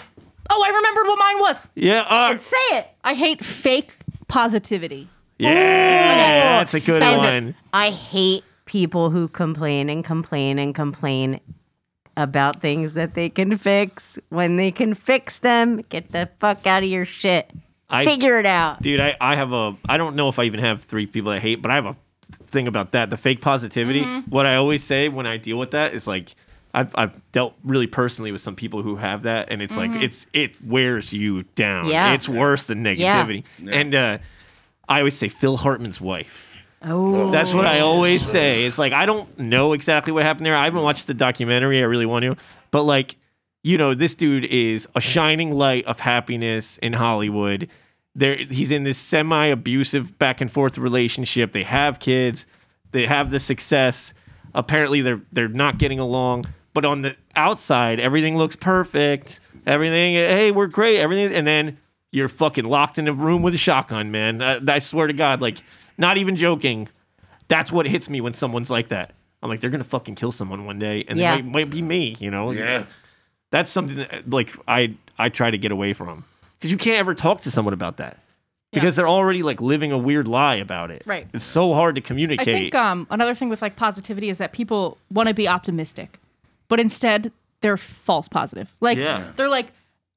Oh, 0.50 0.62
I 0.62 0.68
remembered 0.74 1.06
what 1.06 1.18
mine 1.18 1.38
was. 1.40 1.60
Yeah. 1.74 2.00
Uh, 2.02 2.38
Say 2.38 2.56
it. 2.78 2.88
I 3.04 3.14
hate 3.14 3.44
fake 3.44 3.96
positivity. 4.26 5.08
Yeah. 5.44 6.58
That's 6.58 6.74
a 6.74 6.80
good 6.80 7.02
That 7.02 7.18
one. 7.18 7.54
I 7.72 7.90
hate 7.90 8.44
people 8.64 9.10
who 9.10 9.28
complain 9.28 9.88
and 9.90 10.04
complain 10.04 10.58
and 10.58 10.74
complain 10.74 11.40
about 12.16 12.60
things 12.60 12.94
that 12.94 13.14
they 13.14 13.28
can 13.28 13.58
fix. 13.58 14.18
When 14.28 14.56
they 14.56 14.70
can 14.70 14.94
fix 14.94 15.38
them, 15.38 15.82
get 15.88 16.10
the 16.12 16.28
fuck 16.40 16.66
out 16.66 16.82
of 16.82 16.88
your 16.88 17.04
shit. 17.04 17.50
I, 17.90 18.04
Figure 18.04 18.38
it 18.38 18.46
out. 18.46 18.82
dude, 18.82 19.00
I, 19.00 19.16
I 19.20 19.36
have 19.36 19.52
a. 19.52 19.76
I 19.88 19.96
don't 19.98 20.16
know 20.16 20.28
if 20.28 20.38
I 20.38 20.44
even 20.44 20.60
have 20.60 20.82
three 20.82 21.06
people 21.06 21.30
I 21.30 21.38
hate, 21.38 21.60
but 21.62 21.70
I 21.70 21.74
have 21.74 21.86
a 21.86 21.96
thing 22.44 22.66
about 22.66 22.92
that. 22.92 23.10
The 23.10 23.16
fake 23.16 23.40
positivity. 23.40 24.02
Mm-hmm. 24.02 24.30
What 24.30 24.46
I 24.46 24.56
always 24.56 24.82
say 24.82 25.08
when 25.08 25.26
I 25.26 25.36
deal 25.36 25.58
with 25.58 25.72
that 25.72 25.94
is 25.94 26.06
like. 26.06 26.34
I've, 26.76 26.92
I've 26.96 27.22
dealt 27.30 27.54
really 27.62 27.86
personally 27.86 28.32
with 28.32 28.40
some 28.40 28.56
people 28.56 28.82
who 28.82 28.96
have 28.96 29.22
that, 29.22 29.46
and 29.52 29.62
it's 29.62 29.76
like 29.76 29.92
it's 29.92 30.26
it 30.32 30.60
wears 30.60 31.12
you 31.12 31.44
down. 31.54 31.84
Mm-hmm. 31.84 31.92
Yeah. 31.92 32.14
it's 32.14 32.28
worse 32.28 32.66
than 32.66 32.84
Yeah. 32.84 33.24
negativity. 33.24 33.44
And 33.72 33.94
uh, 33.94 34.18
I 34.88 34.98
always 34.98 35.16
say 35.16 35.28
Phil 35.28 35.56
Hartman's 35.56 36.00
wife. 36.00 36.48
Oh, 36.86 37.30
That's 37.30 37.54
what 37.54 37.64
I 37.64 37.80
always 37.80 38.20
say. 38.20 38.64
It's 38.66 38.78
like 38.78 38.92
I 38.92 39.06
don't 39.06 39.38
know 39.38 39.72
exactly 39.72 40.12
what 40.12 40.22
happened 40.22 40.44
there. 40.44 40.54
I 40.54 40.64
haven't 40.64 40.82
watched 40.82 41.06
the 41.06 41.14
documentary. 41.14 41.80
I 41.80 41.86
really 41.86 42.06
want 42.06 42.24
to, 42.24 42.36
but 42.70 42.82
like, 42.82 43.16
you 43.62 43.78
know, 43.78 43.94
this 43.94 44.14
dude 44.14 44.44
is 44.44 44.86
a 44.94 45.00
shining 45.00 45.52
light 45.52 45.86
of 45.86 46.00
happiness 46.00 46.76
in 46.78 46.92
Hollywood. 46.92 47.70
There, 48.14 48.36
he's 48.36 48.70
in 48.70 48.84
this 48.84 48.98
semi-abusive 48.98 50.18
back 50.18 50.40
and 50.40 50.52
forth 50.52 50.76
relationship. 50.78 51.52
They 51.52 51.64
have 51.64 51.98
kids. 51.98 52.46
They 52.92 53.06
have 53.06 53.30
the 53.30 53.40
success. 53.40 54.12
Apparently, 54.54 55.00
they're 55.00 55.22
they're 55.32 55.48
not 55.48 55.78
getting 55.78 55.98
along. 55.98 56.44
But 56.74 56.84
on 56.84 57.02
the 57.02 57.16
outside, 57.34 57.98
everything 57.98 58.36
looks 58.36 58.56
perfect. 58.56 59.40
Everything, 59.66 60.14
hey, 60.14 60.50
we're 60.50 60.66
great. 60.66 60.98
Everything, 60.98 61.34
and 61.34 61.46
then 61.46 61.78
you're 62.14 62.28
fucking 62.28 62.64
locked 62.64 62.98
in 62.98 63.08
a 63.08 63.12
room 63.12 63.42
with 63.42 63.54
a 63.54 63.58
shotgun, 63.58 64.10
man. 64.10 64.40
I, 64.40 64.60
I 64.66 64.78
swear 64.78 65.06
to 65.08 65.12
God, 65.12 65.40
like, 65.42 65.58
not 65.98 66.16
even 66.16 66.36
joking. 66.36 66.88
That's 67.48 67.72
what 67.72 67.86
hits 67.86 68.08
me 68.08 68.20
when 68.20 68.32
someone's 68.34 68.70
like 68.70 68.88
that. 68.88 69.12
I'm 69.42 69.50
like, 69.50 69.60
they're 69.60 69.70
gonna 69.70 69.84
fucking 69.84 70.14
kill 70.14 70.32
someone 70.32 70.64
one 70.64 70.78
day, 70.78 71.04
and 71.08 71.18
Yeah. 71.18 71.34
it 71.36 71.44
might, 71.44 71.52
might 71.52 71.70
be 71.70 71.82
me. 71.82 72.16
You 72.20 72.30
know? 72.30 72.52
Yeah. 72.52 72.84
That's 73.50 73.70
something 73.70 73.96
that, 73.98 74.30
like 74.30 74.50
I 74.66 74.94
I 75.18 75.28
try 75.28 75.50
to 75.50 75.58
get 75.58 75.70
away 75.72 75.92
from 75.92 76.24
because 76.58 76.70
you 76.72 76.78
can't 76.78 76.98
ever 76.98 77.14
talk 77.14 77.42
to 77.42 77.50
someone 77.50 77.74
about 77.74 77.98
that 77.98 78.18
because 78.72 78.96
they're 78.96 79.08
already 79.08 79.42
like 79.44 79.60
living 79.60 79.92
a 79.92 79.98
weird 79.98 80.26
lie 80.26 80.56
about 80.56 80.90
it. 80.90 81.02
Right. 81.06 81.26
It's 81.32 81.44
so 81.44 81.72
hard 81.74 81.94
to 81.96 82.00
communicate. 82.00 82.48
I 82.48 82.58
think 82.60 82.74
um, 82.74 83.06
another 83.10 83.34
thing 83.34 83.48
with 83.50 83.60
like 83.62 83.76
positivity 83.76 84.28
is 84.28 84.38
that 84.38 84.52
people 84.52 84.98
want 85.12 85.28
to 85.28 85.34
be 85.34 85.46
optimistic, 85.46 86.18
but 86.68 86.80
instead 86.80 87.30
they're 87.60 87.76
false 87.76 88.26
positive. 88.28 88.72
Like 88.80 88.98
Yeah. 88.98 89.32
they're 89.36 89.48
like, 89.48 89.72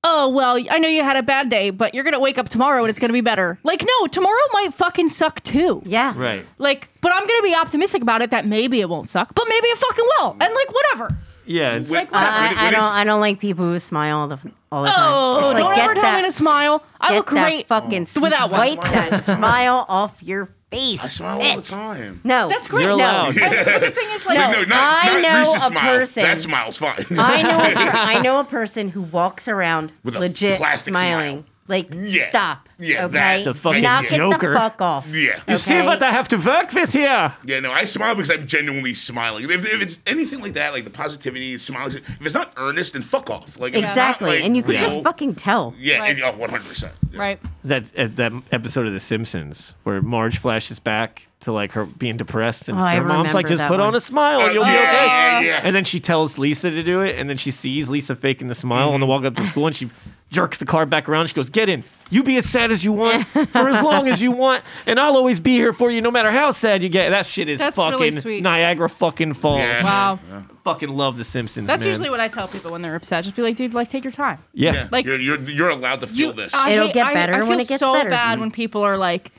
"Oh 0.10 0.30
well, 0.30 0.58
I 0.72 0.78
know 0.80 0.88
you 0.88 1.04
had 1.04 1.18
a 1.18 1.24
bad 1.24 1.50
day, 1.50 1.70
but 1.70 1.94
you're 1.94 2.04
gonna 2.04 2.20
wake 2.20 2.38
up 2.38 2.48
tomorrow 2.50 2.82
and 2.82 2.90
it's 2.90 3.00
gonna 3.00 3.14
be 3.14 3.22
better." 3.22 3.60
Like, 3.64 3.84
no, 3.84 4.08
tomorrow 4.08 4.42
might 4.54 4.74
fucking 4.74 5.10
suck 5.10 5.42
too. 5.44 5.82
yeah. 5.86 6.14
right. 6.16 6.46
Like, 6.58 6.88
but 7.02 7.12
I'm 7.14 7.28
gonna 7.28 7.44
be 7.44 7.54
optimistic 7.56 8.02
about 8.02 8.22
it 8.22 8.32
that 8.32 8.46
maybe 8.46 8.80
it 8.82 8.90
won't 8.90 9.10
suck, 9.10 9.34
but 9.36 9.46
maybe 9.50 9.68
it 9.68 9.78
fucking 9.78 10.06
will, 10.20 10.32
and 10.40 10.54
like 10.54 10.72
whatever. 10.74 11.18
Yeah. 11.46 11.76
It's, 11.78 11.90
Like, 11.90 12.10
uh, 12.10 12.12
when 12.12 12.24
I, 12.24 12.52
it- 12.52 12.58
I 12.58 12.72
don't. 12.72 12.94
I 12.94 13.04
don't 13.06 13.22
like 13.22 13.40
people 13.40 13.66
who 13.66 13.80
smile 13.80 14.18
all 14.20 14.28
the 14.28 14.38
all 14.72 14.84
the 14.84 14.90
time. 14.90 14.96
Oh, 15.00 15.36
It's 15.46 15.54
like, 15.54 15.64
don't 15.64 15.76
get 15.76 15.84
ever 15.86 15.94
tell 15.94 16.04
that- 16.04 16.22
me 16.22 16.28
to 16.28 16.32
smile. 16.32 16.84
I 17.00 17.10
Get 17.10 17.16
look 17.18 17.30
that 17.32 17.44
great. 17.46 17.68
fucking 17.68 18.02
s- 18.02 18.20
without 18.20 18.52
one. 18.52 18.60
wipe 18.60 18.82
that 18.82 19.24
smile 19.38 19.86
off 19.88 20.22
your 20.22 20.50
face. 20.72 21.04
I 21.04 21.08
smile 21.08 21.42
all 21.42 21.56
the 21.58 21.62
time. 21.62 22.22
No, 22.24 22.50
That's 22.50 22.68
great. 22.68 22.84
You're 22.84 22.92
no. 22.92 23.04
allowed. 23.04 23.36
But 23.36 23.80
the 23.82 23.92
thing 23.92 24.08
is, 24.12 24.26
like, 24.26 24.38
No. 24.40 24.52
No, 24.52 24.62
not, 24.64 25.06
I 25.06 25.14
not 25.14 25.22
know 25.22 25.40
Reese's 25.40 25.56
a 25.56 25.60
smile. 25.68 25.98
person- 26.00 26.24
That 26.24 26.40
smile's 26.40 26.78
fine. 26.78 27.06
I 27.18 27.42
know. 27.42 27.60
A, 27.60 27.74
per- 27.74 27.98
I 27.98 28.22
know 28.22 28.40
a 28.40 28.44
person 28.60 28.90
who 28.90 29.02
walks 29.04 29.48
around 29.48 29.92
With 30.04 30.16
a 30.16 30.20
legit 30.20 30.58
plastic 30.58 30.96
smiling. 30.96 31.38
smile. 31.44 31.46
Like, 31.68 31.88
Yeah. 31.94 32.30
stop. 32.30 32.67
Yeah, 32.80 33.06
Okay. 33.06 33.14
that- 33.14 33.44
The 33.46 33.54
fucking 33.56 33.82
Knock 33.82 34.06
it 34.06 34.10
the 34.12 34.54
fuck 34.54 34.82
off. 34.82 35.08
yeah. 35.12 35.40
you 35.48 35.58
see 35.58 35.82
what 35.82 36.02
I 36.04 36.12
have 36.12 36.28
to 36.30 36.38
work 36.38 36.72
with 36.74 36.94
here. 36.94 37.34
Yeah, 37.44 37.60
no, 37.60 37.72
I 37.72 37.86
smile 37.86 38.14
because 38.16 38.30
I'm 38.30 38.46
genuinely 38.46 38.94
smiling. 38.94 39.46
If, 39.46 39.66
if 39.66 39.82
it's 39.82 40.00
anything 40.06 40.42
like 40.42 40.54
that, 40.54 40.74
like 40.74 40.84
the 40.84 40.90
positivity, 40.92 41.58
smiling, 41.58 41.88
if 41.98 42.22
it's 42.26 42.36
not 42.36 42.54
earnest, 42.58 42.94
then 42.94 43.02
fuck 43.02 43.30
off. 43.32 43.58
Like 43.60 43.74
if 43.74 43.82
not, 43.82 43.90
Exactly, 43.90 44.30
like, 44.30 44.44
and 44.44 44.56
you 44.56 44.62
could 44.64 44.76
know, 44.76 44.82
just 44.82 45.02
fucking 45.04 45.36
tell. 45.36 45.74
Yeah, 45.80 46.00
Right. 46.00 46.16
and- 46.16 46.24
oh, 46.24 46.34
100%. 46.34 46.92
Yeah. 47.14 47.20
right? 47.20 47.40
That 47.64 47.84
uh, 47.98 48.10
that 48.16 48.32
episode 48.52 48.86
of 48.86 48.94
The 48.94 49.00
Simpsons 49.00 49.74
where 49.84 50.02
Marge 50.02 50.38
flashes 50.38 50.78
back 50.80 51.24
to 51.40 51.52
like 51.52 51.72
her 51.74 51.86
being 51.86 52.18
depressed, 52.18 52.68
and 52.70 52.78
Oh, 52.80 52.82
I 52.82 52.96
her 52.96 53.04
mom's 53.04 53.34
like, 53.34 53.48
"Just 53.48 53.60
that 53.60 53.68
put 53.70 53.80
on 53.80 53.94
a 53.96 54.02
smile, 54.02 54.40
and 54.40 54.50
Uh, 54.50 54.54
you'll 54.54 54.64
be 54.64 54.70
okay." 54.70 54.82
yeah, 54.84 55.40
yeah. 55.42 55.62
And 55.64 55.76
then 55.76 55.84
she 55.84 56.00
tells 56.00 56.38
Lisa 56.38 56.70
to 56.72 56.82
do 56.84 57.02
it, 57.02 57.16
and 57.18 57.30
then 57.30 57.38
she 57.38 57.52
sees 57.52 57.90
Lisa 57.90 58.16
faking 58.16 58.48
the 58.48 58.56
smile 58.56 58.90
on 58.90 59.00
the 59.00 59.06
walk 59.06 59.24
up 59.24 59.36
to 59.36 59.46
school, 59.48 59.68
and 59.68 59.76
she 59.76 59.90
jerks 60.32 60.58
the 60.58 60.66
car 60.66 60.86
back 60.86 61.08
around. 61.08 61.28
She 61.28 61.34
goes, 61.36 61.50
"Get 61.50 61.70
in. 61.70 61.84
You 62.10 62.24
be 62.24 62.38
as 62.38 62.46
sad 62.50 62.67
as 62.72 62.84
you 62.84 62.92
want 62.94 63.26
for 63.28 63.70
as 63.70 63.82
long 63.82 64.08
as 64.08 64.22
you 64.22 64.32
want, 64.32 64.64
and 64.86 65.00
I'll 65.00 65.16
always 65.18 65.40
be 65.40 65.52
here 65.56 65.74
for 65.74 65.90
you, 65.92 66.02
no 66.02 66.12
matter 66.12 66.32
how 66.32 66.52
sad 66.52 66.84
you 66.84 66.90
get." 66.90 67.10
That 67.10 67.26
shit 67.26 67.50
is 67.50 67.60
That's 67.60 67.78
really 67.78 67.92
fucking 67.92 68.12
sweet. 68.22 68.44
Niagara 68.44 68.90
fucking 68.90 69.34
Falls. 69.34 69.60
Yeah. 69.60 69.84
Wow. 69.84 70.20
Fucking 70.64 70.90
love 70.90 71.18
The 71.18 71.24
Simpsons. 71.24 71.68
That's 71.68 71.84
man. 71.84 71.90
usually 71.92 72.10
what 72.10 72.20
I 72.20 72.28
tell 72.28 72.48
people 72.48 72.72
when 72.72 72.82
they're 72.82 72.96
upset. 72.96 73.24
Just 73.24 73.36
be 73.36 73.42
like, 73.42 73.56
dude, 73.56 73.74
like 73.74 73.88
take 73.90 74.04
your 74.04 74.12
time. 74.12 74.40
yeah. 74.54 74.74
Yeah, 74.74 74.88
Like- 74.92 75.06
you're, 75.06 75.20
you're, 75.20 75.40
you're 75.44 75.70
allowed 75.70 76.02
to 76.02 76.08
feel 76.08 76.28
You- 76.30 76.34
this. 76.34 76.54
I 76.54 76.72
It'll 76.72 76.86
hate- 76.88 76.94
get 76.94 77.06
I- 77.08 77.14
better 77.14 77.34
I 77.36 77.38
when 77.40 77.48
feel 77.52 77.60
it 77.60 77.68
gets 77.70 77.80
so 77.80 77.94
better. 77.94 78.10
bad 78.10 78.40
when 78.40 78.52
people 78.52 78.82
are 78.84 78.98
like, 78.98 79.32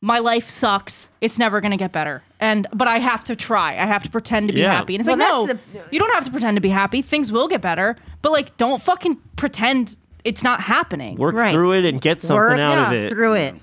"My 0.00 0.18
life 0.20 0.48
sucks. 0.48 1.08
It's 1.20 1.38
never 1.38 1.60
gonna 1.60 1.76
get 1.76 1.90
better." 1.92 2.22
And 2.38 2.66
but 2.72 2.86
I 2.86 2.98
have 2.98 3.24
to 3.24 3.34
try. 3.34 3.70
I 3.72 3.86
have 3.86 4.02
to 4.04 4.10
pretend 4.10 4.48
to 4.48 4.54
be 4.54 4.60
Yeah. 4.60 4.72
happy. 4.72 4.94
And 4.94 5.00
it's 5.00 5.08
Well, 5.08 5.16
like, 5.18 5.28
no, 5.28 5.46
that's 5.74 5.92
you 5.92 5.98
don't 5.98 6.12
have 6.14 6.24
to 6.26 6.30
pretend 6.30 6.56
to 6.56 6.60
be 6.60 6.68
happy. 6.68 7.02
Things 7.02 7.32
will 7.32 7.48
get 7.48 7.62
better. 7.62 7.96
But 8.22 8.30
like, 8.32 8.56
don't 8.58 8.80
fucking 8.80 9.16
pretend 9.36 9.96
it's 10.26 10.42
not 10.42 10.60
happening. 10.60 11.16
Work 11.16 11.34
Right. 11.36 11.52
through 11.52 11.72
it 11.72 11.84
and 11.84 12.00
get 12.00 12.20
something 12.20 12.36
Work 12.36 12.58
out 12.58 12.88
of 12.88 12.92
yeah, 12.92 12.98
it. 13.06 13.08
through 13.10 13.34
it. 13.34 13.54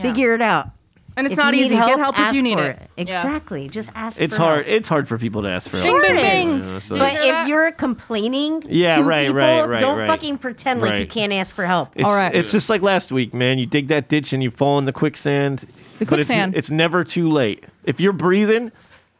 Figure 0.00 0.34
it 0.34 0.40
out. 0.42 0.70
and 1.14 1.26
it's 1.26 1.32
If 1.32 1.36
not 1.38 1.52
you 1.52 1.66
easy. 1.66 1.74
need 1.74 1.84
get 1.84 1.98
help 1.98 2.14
if 2.14 2.20
ask 2.20 2.34
you 2.34 2.42
need 2.42 2.56
for 2.56 2.64
it. 2.70 2.78
Yeah. 2.96 3.02
Exactly. 3.02 3.68
Just 3.68 3.90
ask. 3.94 4.18
It's 4.18 4.34
for 4.34 4.42
hard. 4.44 4.66
help. 4.66 4.76
It's 4.78 4.88
hard 4.88 5.08
for 5.08 5.18
people 5.18 5.42
to 5.42 5.48
ask 5.50 5.68
for 5.68 5.76
help. 5.76 6.00
Bing, 6.00 6.00
bing, 6.00 6.16
bing. 6.16 6.48
Yeah, 6.64 6.78
so- 6.78 6.94
Did 6.94 6.96
you 6.96 6.98
But 7.00 7.10
hear 7.22 7.34
if 7.42 7.48
you're 7.48 7.72
complaining 7.72 8.62
Yeah, 8.66 8.96
to 8.96 9.02
right, 9.02 9.26
people, 9.26 9.36
right, 9.40 9.68
right, 9.68 9.78
don't 9.80 9.98
right. 9.98 10.08
fucking 10.08 10.38
pretend 10.38 10.80
like 10.80 10.92
you 10.92 10.98
Right. 11.00 11.10
can't 11.10 11.32
ask 11.34 11.54
for 11.54 11.66
help. 11.66 11.90
It's, 11.96 12.04
All 12.08 12.14
right. 12.16 12.34
it's 12.34 12.50
just 12.50 12.70
like 12.70 12.80
last 12.80 13.12
week, 13.12 13.34
man. 13.34 13.58
You 13.58 13.66
dig 13.66 13.88
that 13.88 14.08
ditch 14.08 14.32
and 14.32 14.42
you 14.42 14.50
fall 14.50 14.78
in 14.78 14.86
the 14.86 14.92
quicksand. 14.92 15.66
The 15.98 16.06
but 16.06 16.18
it's, 16.18 16.28
quicksand. 16.28 16.56
it's 16.56 16.70
never 16.70 17.04
too 17.04 17.28
late. 17.28 17.62
If 17.84 18.00
you're 18.00 18.14
breathing, 18.14 18.72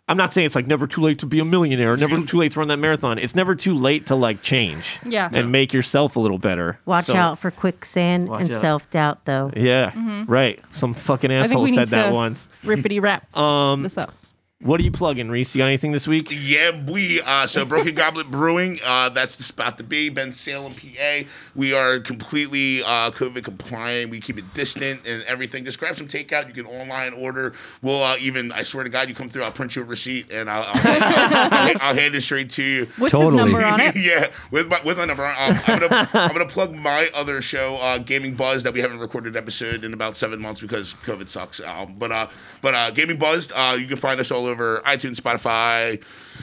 I'm 0.08 0.16
not 0.16 0.32
saying 0.32 0.46
it's 0.46 0.54
like 0.56 0.66
never 0.66 0.86
too 0.86 1.00
late 1.00 1.20
to 1.20 1.26
be 1.26 1.38
a 1.38 1.44
millionaire, 1.44 1.96
never 1.96 2.20
too 2.26 2.36
late 2.38 2.52
to 2.52 2.58
run 2.58 2.68
that 2.68 2.78
marathon. 2.78 3.18
It's 3.18 3.34
never 3.34 3.54
too 3.54 3.74
late 3.74 4.06
to 4.06 4.14
like 4.16 4.42
change. 4.42 4.98
Yeah. 5.06 5.28
And 5.32 5.52
make 5.52 5.72
yourself 5.72 6.16
a 6.16 6.20
little 6.20 6.38
better. 6.38 6.78
Watch 6.84 7.06
So- 7.06 7.16
out 7.16 7.38
for 7.38 7.50
quicksand 7.50 8.28
Watch 8.28 8.42
and 8.42 8.52
out. 8.52 8.60
self 8.60 8.90
doubt, 8.90 9.24
though. 9.24 9.52
Yeah. 9.56 9.92
Right. 10.26 10.60
Some 10.72 10.92
fucking 10.94 11.30
Mm-hmm. 11.30 11.38
I 11.38 11.42
think 11.42 11.50
asshole 11.52 11.62
we 11.62 11.70
said 11.72 11.80
need 11.82 11.88
that 11.90 12.08
to 12.08 12.14
once. 12.14 12.48
rippity 12.64 13.00
rap 13.00 13.34
Um 13.36 13.82
this 13.84 13.96
up. 13.96 14.12
What 14.62 14.78
are 14.78 14.84
you 14.84 14.93
plugging, 14.93 15.28
Reese? 15.28 15.56
You 15.56 15.60
got 15.60 15.66
anything 15.66 15.90
this 15.90 16.06
week? 16.06 16.28
Yeah, 16.30 16.70
we 16.89 17.20
uh, 17.26 17.48
so 17.48 17.64
Broken 17.64 17.97
Goblet 17.97 18.30
Brewing. 18.30 18.78
Uh, 18.84 19.09
that's 19.09 19.34
the 19.34 19.43
spot 19.43 19.76
to 19.78 19.84
be. 19.84 20.09
Bensalem, 20.09 20.76
PA. 20.76 21.28
We 21.56 21.74
are 21.74 21.98
completely 21.98 22.80
uh, 22.84 23.10
COVID 23.10 23.43
compliant. 23.43 24.12
We 24.12 24.20
keep 24.20 24.39
it 24.39 24.44
distant 24.55 25.05
and 25.05 25.24
everything. 25.24 25.64
Just 25.64 25.80
grab 25.80 25.97
some 25.97 26.06
takeout. 26.06 26.47
You 26.47 26.55
can 26.55 26.66
online 26.66 27.12
order. 27.14 27.55
We'll 27.82 28.05
uh, 28.05 28.16
even. 28.20 28.52
I 28.52 28.62
swear 28.62 28.84
to 28.84 28.90
God, 28.90 29.09
you 29.09 29.16
come 29.16 29.28
through. 29.28 29.43
I'll 29.43 29.51
print 29.51 29.74
you 29.74 29.82
a 29.82 29.84
receipt 29.84 30.32
and 30.32 30.48
I'll 30.48 30.62
I'll, 30.68 31.02
I'll, 31.02 31.76
I'll 31.80 31.94
hand 31.97 32.14
it 32.14 32.20
straight 32.20 32.51
to 32.51 32.62
you. 32.62 32.80
With 32.82 32.98
his 32.98 33.10
Totally. 33.10 33.39
number 33.39 33.66
on 33.66 33.80
it. 33.80 33.97
yeah, 33.97 34.30
with 34.52 34.68
my 34.68 34.78
with 34.84 34.97
my 34.97 35.06
number. 35.06 35.24
Um, 35.24 35.34
I'm 35.66 35.80
gonna 35.80 36.09
I'm 36.14 36.32
gonna 36.32 36.47
plug 36.47 36.72
my 36.72 37.09
other 37.16 37.43
show, 37.43 37.78
uh, 37.80 37.98
Gaming 37.98 38.34
Buzz, 38.36 38.62
that 38.62 38.72
we 38.72 38.80
haven't 38.80 39.01
recorded 39.01 39.34
an 39.34 39.43
episode 39.43 39.84
in 39.84 39.93
about 39.93 40.16
seven 40.16 40.40
months 40.40 40.60
because 40.60 40.94
COVID 41.02 41.28
sucks. 41.28 41.60
Um, 41.60 41.97
but 41.98 42.12
uh, 42.12 42.28
but 42.60 42.74
uh, 42.74 42.93
Gaming 42.93 43.16
Buzz. 43.18 43.51
uh, 43.52 43.76
you 43.76 43.89
can 43.89 43.97
find 43.97 44.20
us 44.20 44.30
all 44.30 44.47
over 44.47 44.51
iTunes, 44.58 45.20
Spotify, 45.20 46.02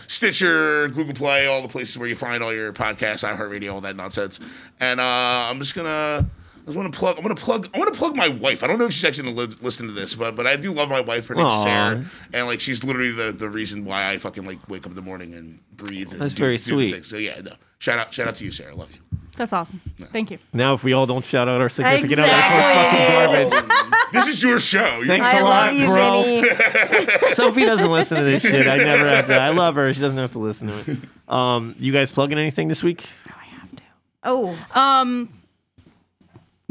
Stitcher, 0.10 0.88
Google 0.90 1.14
Play, 1.14 1.48
all 1.48 1.62
the 1.62 1.68
places 1.68 1.98
where 1.98 2.08
you 2.08 2.16
find 2.16 2.44
all 2.44 2.54
your 2.54 2.74
podcasts, 2.74 3.28
iHeartRadio, 3.28 3.74
all 3.74 3.82
that 3.82 3.96
nonsense. 3.96 4.40
And 4.80 5.00
uh, 5.00 5.04
I'm 5.50 5.60
just 5.60 5.76
gonna. 5.76 6.26
I 6.70 6.72
just 6.72 6.78
want 6.78 6.94
to 6.94 7.00
plug. 7.00 7.18
I'm 7.18 7.24
gonna 7.24 7.34
plug. 7.34 7.68
I 7.74 7.80
want 7.80 7.92
to 7.92 7.98
plug 7.98 8.16
my 8.16 8.28
wife. 8.28 8.64
I 8.64 8.68
don't 8.68 8.78
know 8.78 8.86
if 8.86 8.94
she's 8.94 9.04
actually 9.06 9.34
gonna 9.34 9.48
li- 9.48 9.56
listen 9.62 9.88
to 9.88 9.92
this, 9.92 10.14
but 10.14 10.36
but 10.36 10.46
I 10.46 10.56
do 10.56 10.72
love 10.72 10.88
my 10.88 11.02
wife. 11.02 11.26
Her 11.26 11.34
name's 11.34 11.52
Aw. 11.52 11.64
Sarah, 11.64 12.06
and 12.32 12.46
like 12.46 12.62
she's 12.62 12.84
literally 12.84 13.12
the, 13.12 13.32
the 13.32 13.50
reason 13.50 13.86
why 13.86 14.08
I 14.12 14.18
fucking 14.20 14.46
like 14.46 14.60
wake 14.70 14.84
up 14.86 14.92
in 14.92 14.96
the 14.96 15.02
morning 15.02 15.34
and 15.34 15.58
breathe. 15.76 16.12
And 16.12 16.22
That's 16.22 16.36
do- 16.36 16.42
very 16.44 16.58
do 16.58 16.64
the 16.64 16.70
sweet. 16.72 16.92
things. 16.94 17.08
So 17.08 17.18
yeah, 17.18 17.42
no. 17.44 17.54
Shout 17.80 17.98
out, 17.98 18.14
shout 18.14 18.28
out 18.28 18.36
to 18.36 18.44
you, 18.44 18.52
Sarah. 18.52 18.76
Love 18.76 18.92
you. 18.92 19.00
That's 19.36 19.52
awesome. 19.54 19.82
Thank 20.12 20.30
you. 20.32 20.38
Now, 20.54 20.74
if 20.76 20.84
we 20.84 20.92
all 20.94 21.06
don't 21.08 21.26
shout 21.26 21.48
out 21.48 21.60
our 21.62 21.70
significant 21.70 22.12
Exactly. 22.20 22.62
others, 22.62 23.52
we're 23.52 23.60
fucking 23.62 23.70
garbage. 23.70 23.96
This 24.12 24.28
is 24.28 24.42
your 24.44 24.60
show. 24.60 24.98
You- 25.00 25.06
Thanks 25.06 25.28
I 25.28 25.38
a 25.40 25.44
love 25.44 25.44
lot, 25.44 25.76
you, 25.76 25.86
bro. 25.88 26.24
Vinny. 26.24 27.08
Sophie 27.28 27.64
doesn't 27.66 27.90
listen 27.92 28.18
to 28.18 28.24
this 28.26 28.42
shit. 28.44 28.68
I 28.68 28.78
never 28.78 29.08
have 29.10 29.28
to. 29.28 29.36
I 29.36 29.50
love 29.50 29.76
her. 29.76 29.94
She 29.94 30.02
doesn't 30.02 30.18
have 30.18 30.32
to 30.32 30.40
listen 30.40 30.68
to 30.68 30.92
it. 30.92 30.98
Um, 31.30 31.76
you 31.78 31.94
guys 31.94 32.12
plugging 32.12 32.40
anything 32.40 32.70
this 32.70 32.82
week? 32.84 33.06
No, 33.28 33.36
I 33.40 33.46
have 33.46 33.76
to. 33.76 33.84
Oh, 34.24 34.58
Um, 34.74 35.30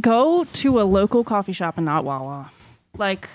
go 0.00 0.44
to 0.44 0.80
a 0.80 0.84
local 0.84 1.24
coffee 1.24 1.52
shop 1.52 1.76
and 1.76 1.86
not 1.86 2.04
Wawa. 2.04 2.50
Like 2.96 3.28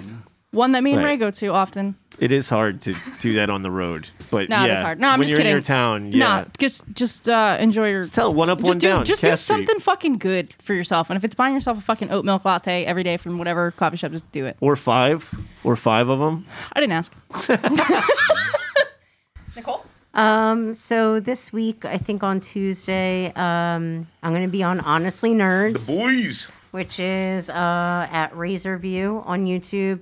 one 0.52 0.72
that 0.73 0.84
me 0.84 0.94
and 0.94 1.02
Right. 1.03 1.11
Ray 1.11 1.18
go 1.18 1.31
to 1.31 1.48
often. 1.48 1.95
It 2.19 2.31
is 2.31 2.48
hard 2.48 2.80
to 2.81 2.94
do 3.19 3.34
that 3.35 3.49
on 3.49 3.64
the 3.64 3.72
road, 3.72 4.07
but 4.30 4.48
No, 4.48 4.57
yeah, 4.57 4.65
it 4.65 4.73
is 4.76 4.81
hard. 4.81 4.99
No, 4.99 5.07
I'm 5.07 5.18
when 5.18 5.23
just 5.26 5.31
you're 5.31 5.38
kidding. 5.40 5.49
in 5.49 5.56
your 5.56 5.61
town, 5.64 6.11
yeah. 6.11 6.18
Nah, 6.19 6.45
just 6.60 6.84
just 6.94 7.27
uh, 7.27 7.57
enjoy 7.60 7.90
your. 7.90 8.02
Just 8.03 8.14
tell 8.14 8.31
one 8.31 8.52
up, 8.52 8.60
one 8.60 8.68
just 8.73 8.80
do 8.80 8.88
down. 8.88 9.03
just 9.03 9.23
do 9.23 9.30
Cass 9.30 9.41
Street. 9.41 9.56
something 9.65 9.80
fucking 9.80 10.19
good 10.19 10.53
for 10.61 10.76
yourself. 10.76 11.10
And 11.10 11.18
if 11.18 11.23
it's 11.23 11.34
buying 11.34 11.56
yourself 11.56 11.80
a 11.80 11.81
fucking 11.81 12.11
oat 12.11 12.23
milk 12.23 12.45
latte 12.45 12.85
every 12.85 13.02
day 13.02 13.18
from 13.18 13.40
whatever 13.40 13.72
coffee 13.72 13.98
shop, 13.98 14.11
just 14.11 14.31
do 14.31 14.45
it. 14.45 14.57
or 14.61 14.76
five, 14.76 15.34
or 15.64 15.76
five 15.76 16.07
of 16.07 16.19
them. 16.19 16.45
I 16.73 16.81
didn't 16.81 16.94
ask. 16.94 17.11
Nicole. 19.56 19.84
Um, 20.14 20.73
so 20.73 21.19
this 21.19 21.52
week, 21.52 21.85
I 21.85 21.98
think 21.98 22.23
on 22.23 22.40
Tuesday, 22.40 23.27
um, 23.35 24.07
I'm 24.22 24.31
going 24.31 24.44
to 24.44 24.52
be 24.52 24.64
on 24.64 24.80
Honestly 24.80 25.31
Nerds, 25.31 25.88
The 25.88 25.98
Boys. 25.98 26.52
which 26.72 26.99
is 26.99 27.49
uh, 27.49 28.07
at 28.11 28.35
Razor 28.35 28.77
View 28.77 29.23
on 29.26 29.45
YouTube. 29.45 29.99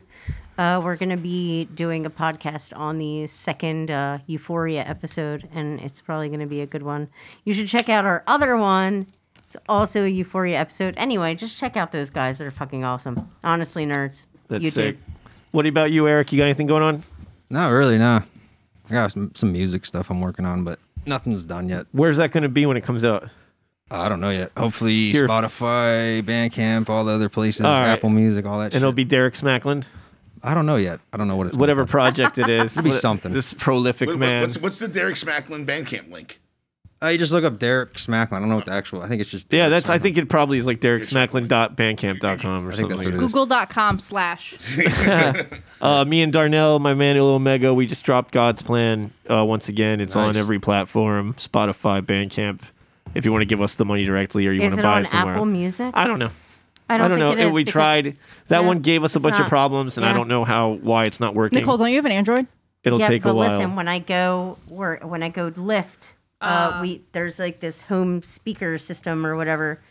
Uh, 0.58 0.80
we're 0.84 0.98
going 0.98 1.10
to 1.10 1.18
be 1.18 1.66
doing 1.74 2.06
a 2.06 2.10
podcast 2.10 2.78
on 2.78 3.00
the 3.00 3.26
second 3.26 3.90
uh, 3.90 4.20
Euphoria 4.28 4.84
episode, 4.86 5.48
and 5.54 5.80
it's 5.80 6.02
probably 6.02 6.28
going 6.28 6.42
to 6.42 6.46
be 6.46 6.62
a 6.62 6.68
good 6.68 6.84
one. 6.84 7.08
You 7.46 7.54
should 7.54 7.68
check 7.68 7.90
out 7.90 8.06
our 8.06 8.24
other 8.28 8.58
one. 8.58 9.08
It's 9.46 9.56
also 9.68 10.04
a 10.04 10.08
Euphoria 10.08 10.60
episode. 10.60 10.94
Anyway, 10.98 11.36
just 11.36 11.58
check 11.58 11.78
out 11.78 11.92
those 11.92 12.10
guys. 12.10 12.38
They're 12.38 12.52
fucking 12.52 12.84
awesome. 12.84 13.30
Honestly, 13.44 13.86
nerds. 13.86 14.26
That's 14.50 14.66
YouTube. 14.66 14.72
sick. 14.72 14.98
What 15.52 15.66
about 15.66 15.92
you, 15.92 16.08
Eric? 16.08 16.32
You 16.32 16.38
got 16.38 16.46
anything 16.46 16.68
going 16.68 16.84
on? 16.84 17.04
Not 17.50 17.70
really, 17.70 17.98
nah. 17.98 18.22
I 18.92 18.96
got 19.04 19.12
some, 19.12 19.32
some 19.36 19.52
music 19.54 19.86
stuff 19.86 20.10
I'm 20.10 20.20
working 20.22 20.46
on, 20.46 20.64
but 20.64 20.80
nothing's 21.06 21.46
done 21.46 21.70
yet. 21.70 21.86
Where's 21.94 22.18
that 22.18 22.32
going 22.32 22.44
to 22.44 22.50
be 22.50 22.66
when 22.66 22.76
it 22.78 22.84
comes 22.84 23.06
out? 23.06 23.30
I 23.90 24.10
don't 24.10 24.20
know 24.20 24.30
yet. 24.32 24.52
Hopefully, 24.58 25.12
Here- 25.12 25.28
Spotify, 25.28 26.22
Bandcamp, 26.22 26.90
all 26.90 27.04
the 27.06 27.14
other 27.14 27.30
places, 27.30 27.62
All 27.66 27.72
right. 27.72 27.90
Apple 27.90 28.10
Music, 28.10 28.46
all 28.46 28.60
that 28.60 28.66
And 28.66 28.74
shit. 28.74 28.82
it'll 28.82 28.92
be 28.94 29.06
Derek 29.06 29.34
Smackland, 29.36 29.88
I 30.44 30.54
don't 30.54 30.66
know 30.66 30.76
yet. 30.76 31.00
I 31.14 31.18
don't 31.18 31.28
know 31.30 31.36
what 31.38 31.48
it's 31.48 31.56
whatever 31.56 31.86
be. 31.86 31.92
project 31.92 32.38
it 32.38 32.50
is. 32.50 32.74
It'll 32.78 32.84
be 32.90 32.92
something. 32.92 33.32
This 33.32 33.54
prolific 33.54 34.08
What- 34.08 34.16
what- 34.20 34.28
man. 34.28 34.42
what's, 34.42 34.58
what's 34.58 34.80
the 34.80 34.88
Derek 34.90 35.16
Smacklin 35.16 35.66
Bandcamp 35.66 36.12
link? 36.12 36.41
Uh, 37.04 37.08
you 37.08 37.18
just 37.18 37.32
look 37.34 37.44
up 37.44 37.58
Derek 37.58 37.94
Smackline. 37.96 38.34
I 38.34 38.40
don't 38.40 38.50
know 38.50 38.56
what 38.58 38.66
the 38.66 38.74
actual. 38.74 39.02
I 39.02 39.08
think 39.08 39.22
it's 39.22 39.30
just. 39.32 39.52
yeah, 39.52 39.62
Derek 39.68 39.72
that's. 39.72 39.90
I 39.90 39.94
something. 39.96 40.14
think 40.14 40.26
it 40.26 40.30
probably 40.30 40.58
is 40.60 40.68
like 40.68 40.80
dereksmacklin.bandcamp.com 40.82 42.68
or 42.68 42.72
I 42.72 42.76
think 42.76 42.92
something 42.92 42.98
that's 42.98 42.98
like 42.98 42.98
what 42.98 43.20
that. 43.20 43.24
it 43.24 43.26
is. 43.26 43.32
Google.com 43.34 44.00
slash. 44.00 45.58
Uh, 45.82 46.06
me 46.06 46.22
and 46.22 46.32
Darnell, 46.32 46.78
my 46.78 46.94
man 46.94 47.18
Il 47.18 47.26
Omega, 47.26 47.74
we 47.74 47.88
just 47.88 48.06
dropped 48.06 48.32
God's 48.32 48.62
Plan 48.62 49.12
uh, 49.28 49.44
once 49.44 49.68
again. 49.68 50.00
It's 50.00 50.16
on 50.16 50.28
Nice. 50.28 50.36
every 50.38 50.60
platform, 50.60 51.34
Spotify, 51.34 52.02
Bandcamp. 52.04 52.62
If 53.16 53.26
you 53.26 53.32
want 53.32 53.42
to 53.42 53.48
give 53.48 53.62
us 53.62 53.78
the 53.78 53.84
money 53.86 54.06
directly 54.06 54.46
or 54.46 54.52
you 54.52 54.62
want 54.62 54.74
Is 54.74 54.78
to 54.78 54.82
it 54.82 54.84
buy 54.84 54.98
on 54.98 55.06
it 55.06 55.10
somewhere. 55.10 55.34
Apple 55.34 55.46
Music? 55.48 55.90
I 55.96 56.06
don't 56.06 56.20
know. 56.20 56.30
I 56.88 57.00
don't, 57.00 57.18
know. 57.18 57.30
think 57.30 57.40
it 57.40 57.48
is. 57.48 57.52
we 57.52 57.62
because- 57.64 57.72
tried. 57.72 58.18
That 58.50 58.62
Yeah, 58.62 58.68
one 58.68 58.80
gave 58.82 59.04
us 59.04 59.16
a 59.16 59.18
it's 59.18 59.24
bunch 59.24 59.36
of 59.38 59.40
not. 59.46 59.50
problems, 59.50 59.98
and 59.98 60.06
I 60.06 60.10
Yeah. 60.10 60.18
don't 60.18 60.28
know 60.28 60.44
how 60.44 60.74
why 60.84 61.06
it's 61.06 61.20
not 61.20 61.34
working. 61.34 61.58
Nicole, 61.58 61.78
don't 61.80 61.90
you 61.90 61.96
have 61.96 62.06
an 62.06 62.12
Android? 62.12 62.46
It'll 62.84 63.00
yeah, 63.00 63.08
take 63.08 63.24
but 63.24 63.32
a 63.32 63.34
while. 63.34 63.48
But 63.50 63.58
listen, 63.58 63.76
when 63.76 63.88
I 63.88 63.98
go 63.98 64.60
where 64.68 64.98
when 65.02 65.24
I 65.24 65.30
go 65.30 65.52
lift, 65.56 66.14
uh, 66.42 66.80
we 66.82 67.02
there's 67.12 67.40
like 67.40 67.60
this 67.60 67.84
home 67.84 68.22
speaker 68.22 68.78
system 68.78 69.26
or 69.26 69.36
whatever, 69.36 69.82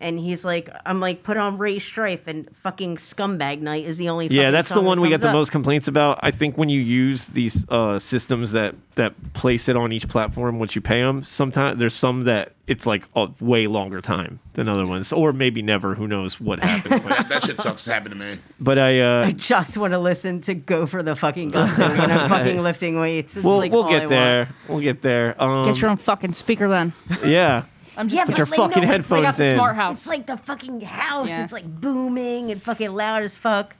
and 0.00 0.18
he's 0.18 0.44
like, 0.44 0.70
I'm 0.86 1.00
like, 1.00 1.22
put 1.24 1.36
on 1.36 1.58
Ray 1.58 1.78
Strife 1.80 2.26
and 2.28 2.48
fucking 2.62 2.96
Scumbag 2.96 3.60
Night 3.60 3.84
is 3.84 3.96
the 3.96 4.08
only. 4.08 4.28
Thing. 4.28 4.36
Yeah, 4.36 4.44
fucking 4.44 4.52
that's 4.52 4.68
the 4.68 4.74
song 4.76 4.84
that 4.84 4.88
one 4.88 5.00
we 5.00 5.10
got 5.10 5.20
the 5.20 5.28
up. 5.28 5.32
most 5.34 5.50
complaints 5.50 5.88
about. 5.88 6.20
I 6.22 6.30
think 6.30 6.56
when 6.56 6.68
you 6.68 6.80
use 6.80 7.26
these 7.26 7.66
uh, 7.68 7.98
systems 7.98 8.52
that 8.52 8.74
that 8.94 9.32
place 9.32 9.68
it 9.68 9.76
on 9.76 9.92
each 9.92 10.08
platform 10.08 10.58
once 10.58 10.74
you 10.76 10.80
pay 10.82 11.02
them, 11.02 11.24
sometimes 11.24 11.78
there's 11.78 11.94
some 11.94 12.24
that 12.24 12.52
it's 12.66 12.86
like 12.86 13.04
a 13.16 13.28
way 13.40 13.66
longer 13.66 14.00
time 14.00 14.38
than 14.54 14.68
other 14.68 14.86
ones, 14.86 15.12
or 15.12 15.32
maybe 15.32 15.62
never. 15.62 15.94
Who 15.94 16.06
knows 16.06 16.40
what 16.40 16.60
happened? 16.60 17.02
But, 17.08 17.28
That 17.28 17.42
shit 17.42 17.60
sucks 17.60 17.84
to 17.84 17.92
happen 17.92 18.10
to 18.10 18.16
me. 18.16 18.38
but 18.60 18.78
I, 18.78 19.00
uh, 19.00 19.26
I 19.26 19.30
just 19.30 19.76
want 19.78 19.92
to 19.94 19.98
listen 19.98 20.40
to 20.42 20.54
"Go 20.54 20.86
for 20.86 21.02
the 21.02 21.16
Fucking 21.16 21.48
Gusto" 21.50 21.88
when 21.88 22.10
I'm 22.10 22.28
fucking 22.28 22.62
lifting 22.62 23.00
weights. 23.00 23.36
It's 23.36 23.44
we'll 23.44 23.56
like 23.58 23.72
we'll 23.72 23.84
all 23.84 23.90
get 23.90 24.02
I 24.04 24.06
there. 24.06 24.38
Want. 24.44 24.54
We'll 24.68 24.80
get 24.80 25.02
there. 25.02 25.42
Um, 25.42 25.64
Get 25.64 25.80
your 25.80 25.90
own 25.90 25.96
fucking 25.96 26.34
speaker 26.34 26.68
then. 26.68 26.92
yeah. 27.24 27.64
I'm 27.98 28.08
just 28.08 28.16
Yeah, 28.16 28.24
Put 28.24 28.32
but 28.32 28.38
your 28.38 28.46
like, 28.46 28.56
fucking 28.72 28.82
no, 28.88 28.94
it's 28.94 29.10
I 29.10 29.16
headphones 29.16 29.22
got 29.22 29.36
the 29.36 29.48
in. 29.50 29.54
smart 29.56 29.76
house. 29.76 29.92
It's 29.98 30.06
like 30.08 30.26
the 30.26 30.36
fucking 30.36 30.80
house. 30.82 31.28
Yeah. 31.28 31.42
It's 31.44 31.52
like 31.52 31.66
booming 31.66 32.50
and 32.50 32.62
fucking 32.62 32.94
loud 32.94 33.22
as 33.22 33.36
fuck. 33.36 33.74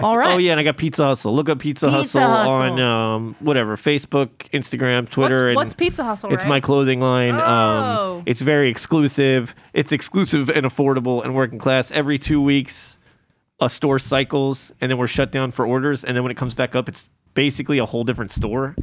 All 0.00 0.18
right. 0.18 0.34
Oh 0.34 0.38
yeah, 0.38 0.50
and 0.50 0.60
I 0.60 0.64
got 0.64 0.76
Pizza 0.76 1.04
Hustle. 1.04 1.34
Look 1.36 1.48
up 1.48 1.60
Pizza, 1.60 1.86
Pizza 1.86 2.20
Hustle, 2.20 2.20
Hustle. 2.20 2.52
on 2.52 2.80
um, 2.80 3.36
whatever 3.38 3.76
Facebook, 3.76 4.30
Instagram, 4.52 5.02
What's, 5.02 5.10
Twitter, 5.14 5.48
and 5.50 5.56
what's 5.56 5.72
Pizza 5.72 6.02
Hustle? 6.02 6.32
It's 6.34 6.42
right? 6.42 6.50
my 6.50 6.60
clothing 6.60 7.00
line. 7.00 7.36
Oh. 7.36 8.16
Um, 8.16 8.22
it's 8.26 8.40
very 8.40 8.68
exclusive. 8.68 9.54
It's 9.72 9.92
exclusive 9.92 10.50
and 10.50 10.66
affordable 10.66 11.24
and 11.24 11.36
working 11.36 11.60
class. 11.60 11.92
Every 11.92 12.18
two 12.18 12.42
weeks, 12.42 12.98
a 13.60 13.70
store 13.70 14.00
cycles, 14.00 14.72
and 14.80 14.90
then 14.90 14.98
we're 14.98 15.06
shut 15.06 15.30
down 15.30 15.52
for 15.52 15.64
orders. 15.64 16.02
And 16.02 16.16
then 16.16 16.24
when 16.24 16.32
it 16.32 16.36
comes 16.36 16.54
back 16.54 16.74
up, 16.74 16.88
it's 16.88 17.08
basically 17.34 17.78
a 17.78 17.86
whole 17.86 18.02
different 18.02 18.32
store. 18.32 18.74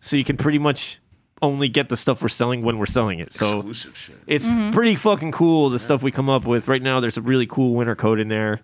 So 0.00 0.16
you 0.16 0.24
can 0.24 0.36
pretty 0.36 0.58
much 0.58 0.98
only 1.42 1.68
get 1.68 1.88
the 1.88 1.96
stuff 1.96 2.22
we're 2.22 2.28
selling 2.28 2.62
when 2.62 2.78
we're 2.78 2.86
selling 2.86 3.18
it. 3.20 3.32
So 3.32 3.58
Exclusive 3.58 3.96
shit. 3.96 4.16
it's 4.26 4.46
Mm-hmm. 4.46 4.70
pretty 4.72 4.94
fucking 4.96 5.32
cool. 5.32 5.68
The 5.70 5.78
stuff 5.78 6.02
we 6.02 6.10
come 6.10 6.30
up 6.30 6.44
with 6.46 6.68
right 6.68 6.82
now. 6.82 7.00
There's 7.00 7.16
a 7.18 7.22
really 7.22 7.46
cool 7.46 7.74
winter 7.74 7.94
coat 7.94 8.18
in 8.20 8.28
there. 8.28 8.54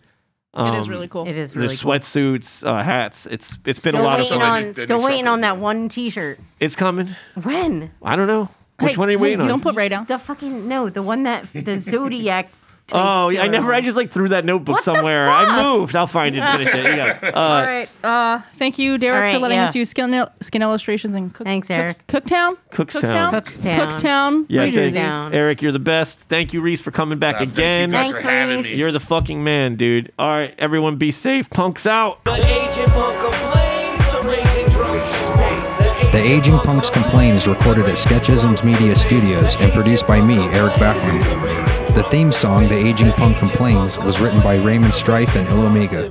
it 0.56 0.74
is 0.74 0.84
Um, 0.86 0.90
really 0.90 1.08
cool. 1.08 1.26
It 1.28 1.36
is 1.36 1.54
really 1.54 1.68
There's 1.68 1.82
cool. 1.82 1.92
sweatsuits, 1.92 2.66
uh, 2.66 2.82
hats. 2.82 3.26
It's 3.30 3.58
it's 3.66 3.82
been 3.82 3.94
a 3.96 4.02
lot 4.02 4.20
of 4.20 4.24
waiting 4.26 4.40
fun. 4.40 4.62
they 4.62 4.68
on, 4.68 4.74
still 4.74 4.98
need 4.98 5.04
waiting 5.04 5.26
on 5.28 5.40
that 5.42 5.56
one 5.58 5.88
T-shirt. 5.88 6.38
It's 6.60 6.76
coming. 6.76 7.08
When 7.42 7.90
I 8.02 8.16
don't 8.16 8.26
know. 8.26 8.48
Which 8.80 8.92
Hey, 8.92 8.96
one 8.96 9.08
are 9.08 9.12
you 9.12 9.18
hey, 9.18 9.22
waiting 9.22 9.38
You 9.40 9.44
on? 9.44 9.48
don't 9.48 9.62
put 9.62 9.76
right 9.76 9.90
down. 9.90 10.06
the 10.06 10.18
fucking 10.18 10.66
no, 10.66 10.88
the 10.88 11.02
one 11.02 11.22
that 11.24 11.46
the 11.52 11.78
Zodiac. 11.80 12.50
Type 12.88 13.00
Oh, 13.04 13.28
yeah, 13.30 13.42
I 13.42 13.48
never. 13.48 13.72
I 13.72 13.80
just 13.80 13.96
like 13.96 14.10
threw 14.10 14.28
that 14.30 14.44
notebook 14.44 14.76
What 14.76 14.84
the 14.84 14.94
somewhere. 14.94 15.26
fuck? 15.26 15.48
I 15.48 15.62
moved. 15.62 15.94
I'll 15.96 16.06
find 16.06 16.36
it 16.36 16.40
and 16.40 16.50
finish 16.58 16.74
it. 16.74 16.90
You 16.90 16.96
got 16.96 17.22
it. 17.22 17.34
Uh, 17.34 17.38
All 17.38 17.62
right. 17.62 17.88
Uh, 18.04 18.40
thank 18.56 18.78
you, 18.78 18.98
Derek, 18.98 19.14
All 19.16 19.20
right, 19.22 19.32
for 19.34 19.38
letting 19.38 19.56
yeah. 19.58 19.64
us 19.64 19.74
use 19.74 19.88
skin, 19.88 20.26
skin 20.40 20.62
illustrations 20.62 21.14
and 21.14 21.32
cook, 21.32 21.46
Thanks, 21.46 21.68
Cook- 21.68 21.76
Eric. 21.76 22.06
Cooktown. 22.08 22.56
Cookstown. 22.72 23.30
Cookstown. 23.32 23.76
Cookstown. 23.78 24.46
yeah, 24.48 24.60
New 24.60 24.66
Readers 24.66 24.82
thank- 24.82 24.94
Jersey. 24.94 24.94
down. 24.94 25.32
Eric, 25.34 25.62
you're 25.62 25.72
the 25.72 25.78
best. 25.78 26.20
Thank 26.28 26.52
you, 26.52 26.60
Reese, 26.60 26.80
for 26.80 26.90
coming 26.90 27.18
back 27.18 27.36
Uh, 27.36 27.38
thank 27.40 27.52
again. 27.54 27.88
you 27.90 27.94
guys 27.94 28.04
Thanks, 28.06 28.22
for 28.22 28.30
having 28.30 28.56
Reese. 28.58 28.66
me. 28.72 28.74
You're 28.76 28.92
the 28.92 29.00
fucking 29.00 29.42
man, 29.42 29.76
dude. 29.76 30.12
All 30.18 30.28
right, 30.28 30.54
everyone, 30.58 30.96
be 30.96 31.10
safe. 31.12 31.48
Punks 31.50 31.86
out. 31.86 32.24
The 32.24 32.32
Aging 32.32 32.86
punk 32.88 33.16
complains, 33.22 34.12
the 34.12 34.28
raging 34.28 34.66
drunks 34.66 35.80
in. 35.80 36.12
The 36.12 36.20
Aging 36.30 36.58
Punks 36.58 36.90
Complain 36.90 37.34
is 37.36 37.48
recorded 37.48 37.86
at 37.86 37.94
Sketchisms 37.96 38.64
Media 38.66 38.94
Studios 38.94 39.56
and 39.62 39.72
produced 39.72 40.06
by 40.06 40.20
me, 40.20 40.36
Eric 40.52 40.72
Backlund. 40.74 41.51
The 41.94 42.02
theme 42.04 42.32
song, 42.32 42.68
The 42.68 42.76
Aging 42.76 43.12
Punk 43.12 43.36
Complains, 43.36 43.98
was 43.98 44.18
written 44.18 44.40
by 44.40 44.56
Raymond 44.56 44.94
Strife 44.94 45.36
and 45.36 45.46
Il 45.48 45.68
Omega. 45.68 46.08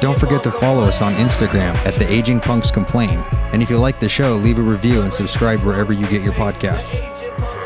Don't 0.00 0.16
forget 0.16 0.44
to 0.44 0.52
follow 0.52 0.84
us 0.84 1.02
on 1.02 1.10
Instagram 1.14 1.74
at 1.84 1.94
The 1.94 2.06
Aging 2.08 2.38
Punks 2.38 2.70
Complain. 2.70 3.18
And 3.52 3.60
if 3.60 3.70
you 3.70 3.76
like 3.76 3.98
the 3.98 4.08
show, 4.08 4.34
leave 4.34 4.58
a 4.58 4.62
review 4.62 5.02
and 5.02 5.12
subscribe 5.12 5.60
wherever 5.62 5.92
you 5.92 6.06
get 6.06 6.22
your 6.22 6.32
podcasts. 6.34 7.57